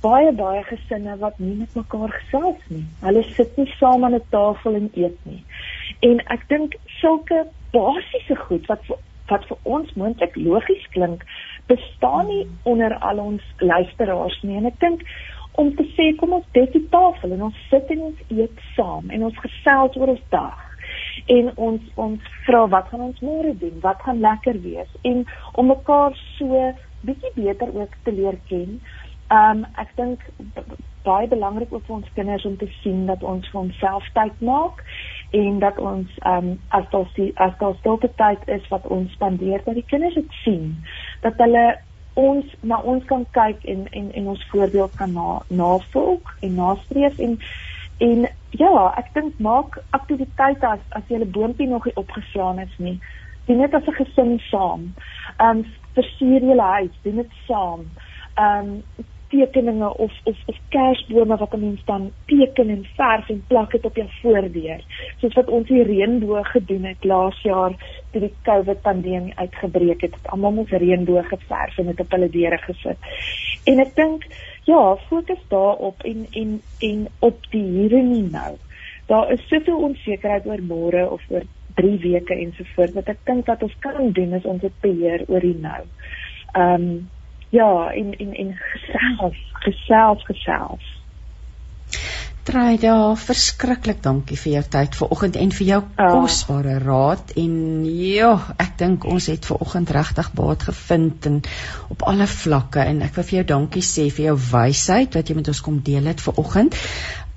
baie 0.00 0.32
baie 0.32 0.62
gesinne 0.68 1.16
wat 1.20 1.38
nie 1.38 1.54
met 1.56 1.74
mekaar 1.76 2.12
gesels 2.20 2.70
nie. 2.72 2.84
Hulle 3.02 3.22
sit 3.36 3.56
nie 3.60 3.68
saam 3.80 4.04
aan 4.04 4.14
'n 4.14 4.28
tafel 4.30 4.74
en 4.80 4.90
eet 4.94 5.18
nie. 5.24 5.42
En 6.00 6.20
ek 6.36 6.48
dink 6.48 6.76
sulke 7.00 7.46
basiese 7.72 8.36
goed 8.36 8.66
wat 8.66 8.80
wat 9.30 9.46
vir 9.48 9.58
ons 9.76 9.92
moontlik 9.94 10.36
logies 10.36 10.84
klink, 10.94 11.24
bestaan 11.70 12.28
nie 12.30 12.44
onder 12.62 12.94
al 12.98 13.18
ons 13.22 13.42
luisteraars 13.58 14.38
nie. 14.42 14.56
En 14.60 14.70
ek 14.70 14.78
dink 14.80 15.02
om 15.60 15.72
te 15.76 15.86
sê 15.96 16.10
kom 16.20 16.36
ons 16.36 16.48
dek 16.56 16.72
die 16.74 16.84
tafel 16.92 17.32
en 17.36 17.48
ons 17.48 17.60
sit 17.70 17.90
en 17.94 18.06
ons 18.10 18.24
eet 18.28 18.64
saam 18.76 19.10
en 19.10 19.28
ons 19.28 19.44
gesels 19.44 19.96
oor 19.96 20.12
ons 20.14 20.26
dag 20.34 20.64
en 21.32 21.48
ons 21.68 21.86
ons 22.06 22.26
vra 22.46 22.64
wat 22.74 22.90
gaan 22.90 23.06
ons 23.08 23.22
môre 23.24 23.54
doen 23.62 23.78
wat 23.84 24.02
gaan 24.04 24.20
lekker 24.24 24.60
wees 24.66 24.98
en 25.10 25.24
om 25.54 25.72
mekaar 25.72 26.16
so 26.36 26.66
bietjie 27.06 27.32
beter 27.38 27.72
ook 27.74 27.96
te 28.04 28.12
leer 28.12 28.38
ken. 28.50 28.78
Um 29.32 29.64
ek 29.80 29.90
dink 29.98 30.22
baie 31.06 31.28
belangrik 31.30 31.72
ook 31.72 31.86
vir 31.86 31.96
ons 32.00 32.14
kinders 32.18 32.46
om 32.48 32.56
te 32.60 32.68
sien 32.82 33.06
dat 33.10 33.22
ons 33.22 33.48
vir 33.52 33.60
onsself 33.62 34.06
tyd 34.18 34.40
maak 34.50 34.82
en 35.30 35.58
dat 35.58 35.78
ons 35.78 36.18
um 36.26 36.60
as 36.68 36.84
daar 36.90 37.08
as 37.34 37.58
daar 37.58 37.74
stilte 37.78 38.10
tyd 38.16 38.48
is 38.48 38.68
wat 38.68 38.86
ons 38.86 39.12
spandeer 39.12 39.60
dat 39.64 39.74
die 39.74 39.84
kinders 39.86 40.14
dit 40.14 40.32
sien 40.44 40.84
dat 41.20 41.34
hulle 41.36 41.78
ons 42.14 42.44
na 42.60 42.80
ons 42.80 43.04
kan 43.04 43.26
kyk 43.30 43.64
en 43.64 43.86
en 43.90 44.12
en 44.12 44.26
ons 44.26 44.48
voorbeeld 44.50 44.94
kan 44.96 45.12
na 45.12 45.42
navolg 45.48 46.36
en 46.40 46.54
nastreef 46.54 47.18
en 47.18 47.38
en 47.98 48.28
ja, 48.50 48.72
ek 49.00 49.12
dink 49.14 49.38
maak 49.40 49.78
aktiwiteite 49.96 50.68
as 50.68 50.82
as 50.96 51.04
jy 51.08 51.20
'n 51.20 51.30
boontjie 51.32 51.68
nog 51.68 51.84
nie 51.84 51.96
opgeslaan 51.96 52.58
het 52.58 52.78
nie. 52.78 53.00
Doen 53.46 53.60
dit 53.60 53.74
as 53.74 53.86
'n 53.86 53.98
gesin 54.00 54.38
saam. 54.50 54.94
Ehm 55.38 55.58
um, 55.58 55.64
versier 55.94 56.40
julle 56.40 56.62
huis, 56.62 56.94
doen 57.02 57.16
dit 57.16 57.32
saam. 57.46 57.80
Ehm 58.34 58.68
um, 58.68 58.82
tekeninge 59.28 59.88
of 59.96 60.12
of 60.24 60.36
of 60.46 60.56
kersbome 60.68 61.36
wat 61.36 61.54
'n 61.54 61.60
mens 61.60 61.84
dan 61.84 62.10
teken 62.26 62.68
en 62.68 62.86
verf 62.96 63.28
en 63.28 63.44
plak 63.46 63.70
dit 63.72 63.84
op 63.84 63.96
jou 63.96 64.08
voordeur. 64.22 64.80
Soos 65.20 65.34
wat 65.34 65.48
ons 65.48 65.68
die 65.68 65.82
reënboog 65.82 66.50
gedoen 66.50 66.84
het 66.84 67.04
laas 67.04 67.42
jaar 67.42 67.72
toe 68.10 68.20
die 68.20 68.34
COVID 68.42 68.82
pandemie 68.82 69.32
uitgebreek 69.36 70.00
het. 70.00 70.14
het 70.14 70.30
almal 70.30 70.56
ons 70.56 70.70
reënboog 70.70 71.28
geverf 71.28 71.78
en 71.78 71.86
dit 71.86 72.00
op 72.00 72.10
hulle 72.10 72.30
deure 72.30 72.58
gesit. 72.58 72.96
En 73.64 73.78
ek 73.78 73.94
dink 73.94 74.26
ja, 74.64 74.96
fokus 75.08 75.42
daarop 75.48 76.02
en 76.02 76.26
en 76.32 76.60
en 76.80 77.08
op 77.18 77.38
die 77.50 77.62
hier 77.62 77.92
en 77.92 78.12
die 78.12 78.30
nou. 78.30 78.56
Daar 79.06 79.32
is 79.32 79.48
soveel 79.48 79.82
onsekerheid 79.82 80.46
oor 80.46 80.62
môre 80.62 81.10
of 81.10 81.22
oor 81.28 81.42
3 81.74 81.98
weke 81.98 82.34
ensovoorts 82.34 82.96
wat 82.96 83.08
ek 83.12 83.18
dink 83.28 83.46
dat 83.46 83.62
ons 83.62 83.76
kan 83.84 84.12
doen 84.12 84.32
is 84.32 84.48
ons 84.48 84.60
dit 84.60 84.80
beheer 84.80 85.24
oor 85.28 85.44
die 85.44 85.58
nou. 85.60 85.82
Ehm 86.54 86.88
um, 86.88 86.96
ja, 87.56 87.72
en 87.92 88.12
en 88.18 88.36
en 88.44 88.52
gesels, 88.72 89.40
gesels, 89.64 90.28
gesels. 90.28 90.92
Try 92.46 92.76
daar 92.78 93.16
verskriklik 93.18 93.98
dankie 94.04 94.36
vir 94.38 94.52
jou 94.52 94.62
tyd 94.70 94.94
vanoggend 94.94 95.36
en 95.42 95.50
vir 95.50 95.66
jou 95.66 95.78
ja. 95.82 96.10
kosbare 96.14 96.76
raad 96.78 97.32
en 97.42 97.56
ja, 97.90 98.30
ek 98.62 98.76
dink 98.78 99.06
ons 99.10 99.26
het 99.32 99.48
vanoggend 99.50 99.90
regtig 99.96 100.30
baat 100.38 100.62
gevind 100.68 101.26
en 101.26 101.40
op 101.90 102.06
alle 102.06 102.28
vlakke 102.30 102.86
en 102.86 103.02
ek 103.02 103.18
wil 103.18 103.26
vir 103.26 103.38
jou 103.40 103.46
dankie 103.50 103.82
sê 103.82 104.06
vir 104.14 104.28
jou 104.28 104.36
wysheid 104.52 105.18
wat 105.18 105.26
jy 105.26 105.40
met 105.40 105.50
ons 105.50 105.64
kom 105.66 105.82
deel 105.90 106.06
het 106.06 106.22
vanoggend. 106.22 106.78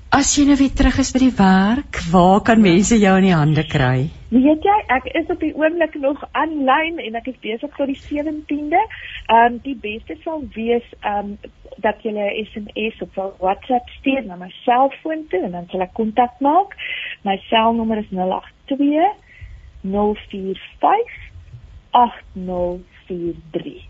As 0.10 0.32
jy 0.34 0.48
nou 0.50 0.56
weer 0.58 0.72
terug 0.74 0.96
is 1.04 1.12
by 1.14 1.20
die 1.22 1.34
werk, 1.38 2.00
waar 2.10 2.40
kan 2.42 2.64
mense 2.66 2.98
jou 2.98 3.12
in 3.20 3.28
die 3.28 3.36
hande 3.38 3.62
kry? 3.70 4.08
Weet 4.34 4.64
jy, 4.66 4.78
ek 4.96 5.06
is 5.20 5.28
op 5.30 5.38
die 5.44 5.52
oomblik 5.54 5.94
nog 6.02 6.24
aanlyn 6.34 6.98
en 7.04 7.18
ek 7.20 7.28
is 7.30 7.38
besig 7.44 7.76
tot 7.76 7.92
die 7.92 8.00
17de. 8.00 8.82
Ehm 8.82 9.54
um, 9.54 9.60
die 9.68 9.76
beste 9.84 10.18
sal 10.24 10.42
wees 10.56 10.88
ehm 11.04 11.36
um, 11.36 11.52
dat 11.86 12.02
jy 12.02 12.16
'n 12.16 12.42
SMS 12.42 12.98
of 13.06 13.14
'n 13.22 13.38
WhatsApp 13.38 13.94
stuur 14.00 14.26
na 14.26 14.36
my 14.42 14.50
selfoon 14.66 15.28
toe 15.30 15.44
en 15.46 15.52
dan 15.52 15.70
sal 15.70 15.86
ek 15.86 15.94
kontak 15.94 16.42
maak. 16.42 16.74
My 17.22 17.38
selnommer 17.46 18.02
is 18.02 18.10
082 18.10 19.14
045 19.86 21.14
8043. 21.94 23.89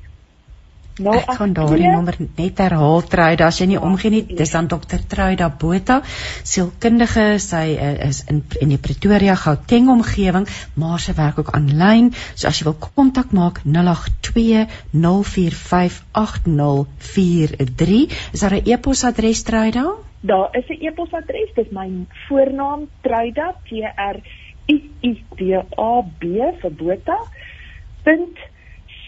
Nou 0.99 1.13
ek 1.15 1.29
gaan 1.37 1.53
daardie 1.55 1.87
nommer 1.87 2.17
net 2.19 2.59
herhaal 2.59 3.05
Truida. 3.07 3.47
As 3.47 3.59
jy 3.61 3.69
nie 3.71 3.79
omgee 3.79 4.11
nie 4.11 4.23
dis 4.27 4.51
dan 4.51 4.67
dokter 4.71 5.01
Truida 5.11 5.47
Botha 5.61 6.01
sielkundige. 6.47 7.37
Sy 7.43 7.63
uh, 7.75 7.93
is 8.09 8.25
in 8.31 8.41
in 8.59 8.73
die 8.73 8.79
Pretoria 8.81 9.35
Gauteng 9.39 9.87
omgewing 9.93 10.47
maar 10.79 10.99
sy 10.99 11.15
werk 11.17 11.39
ook 11.39 11.53
aanlyn. 11.55 12.11
So 12.35 12.51
as 12.51 12.59
jy 12.59 12.67
wil 12.67 12.77
kontak 12.83 13.31
maak 13.35 13.61
082 13.63 14.67
045 14.91 16.03
8043 16.11 18.19
is 18.33 18.43
daar 18.43 18.59
'n 18.59 18.65
e-posadres 18.65 19.43
Truida? 19.47 19.85
Daar 20.21 20.57
is 20.57 20.67
'n 20.67 20.83
e-posadres. 20.83 21.55
Dis 21.55 21.71
my 21.71 21.87
voornaam 22.27 22.89
Truida 23.01 23.55
T 23.69 23.87
R 23.95 24.17
I 24.67 24.75
I 25.01 25.23
D 25.37 25.55
A 25.55 26.01
B 26.19 26.23
vir 26.61 26.71
Botha. 26.71 27.19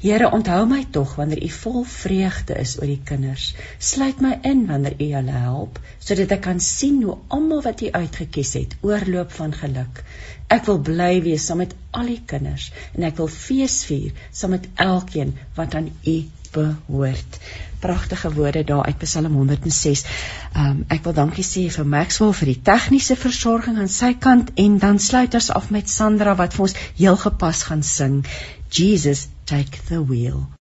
Here 0.00 0.30
onthou 0.30 0.66
my 0.66 0.84
tog 0.90 1.14
wanneer 1.20 1.42
u 1.44 1.48
vol 1.48 1.84
vreugde 1.84 2.54
is 2.62 2.72
oor 2.78 2.86
die 2.86 3.02
kinders. 3.10 3.54
Sluit 3.78 4.20
my 4.20 4.38
in 4.42 4.66
wanneer 4.66 4.96
u 4.98 5.08
hulle 5.16 5.36
help 5.42 5.80
sodat 5.98 6.32
ek 6.38 6.40
kan 6.46 6.60
sien 6.60 7.02
hoe 7.02 7.18
almal 7.28 7.62
wat 7.62 7.80
u 7.80 7.90
uitgekies 7.90 8.52
het 8.60 8.76
oorloop 8.80 9.32
van 9.32 9.52
geluk. 9.52 10.02
Ek 10.48 10.64
wil 10.64 10.80
bly 10.88 11.22
wees 11.28 11.46
saam 11.46 11.60
met 11.64 11.76
al 11.90 12.06
die 12.14 12.22
kinders 12.32 12.70
en 12.94 13.04
ek 13.10 13.20
wil 13.20 13.28
fees 13.28 13.82
vier 13.84 14.26
saam 14.30 14.56
met 14.56 14.68
elkeen 14.88 15.36
wat 15.60 15.74
aan 15.74 15.92
u 16.16 16.16
behoort 16.56 17.40
pragtige 17.84 18.32
woorde 18.34 18.64
daar 18.64 18.84
uit 18.88 18.98
Psalm 19.04 19.34
106. 19.40 20.04
Ehm 20.54 20.70
um, 20.70 20.82
ek 20.96 21.04
wil 21.04 21.16
dankie 21.20 21.46
sê 21.50 21.66
vir 21.76 21.86
Maxwell 21.96 22.34
vir 22.40 22.52
die 22.52 22.60
tegniese 22.70 23.16
versorging 23.26 23.78
aan 23.78 23.92
sy 23.98 24.14
kant 24.26 24.52
en 24.66 24.78
dan 24.86 24.98
sluit 24.98 25.34
ons 25.40 25.50
af 25.60 25.70
met 25.70 25.90
Sandra 25.90 26.36
wat 26.40 26.56
vir 26.56 26.68
ons 26.68 26.76
heel 26.96 27.20
gepas 27.28 27.62
gaan 27.70 27.82
sing 27.94 28.20
Jesus 28.74 29.28
take 29.44 29.86
the 29.88 30.02
wheel. 30.02 30.46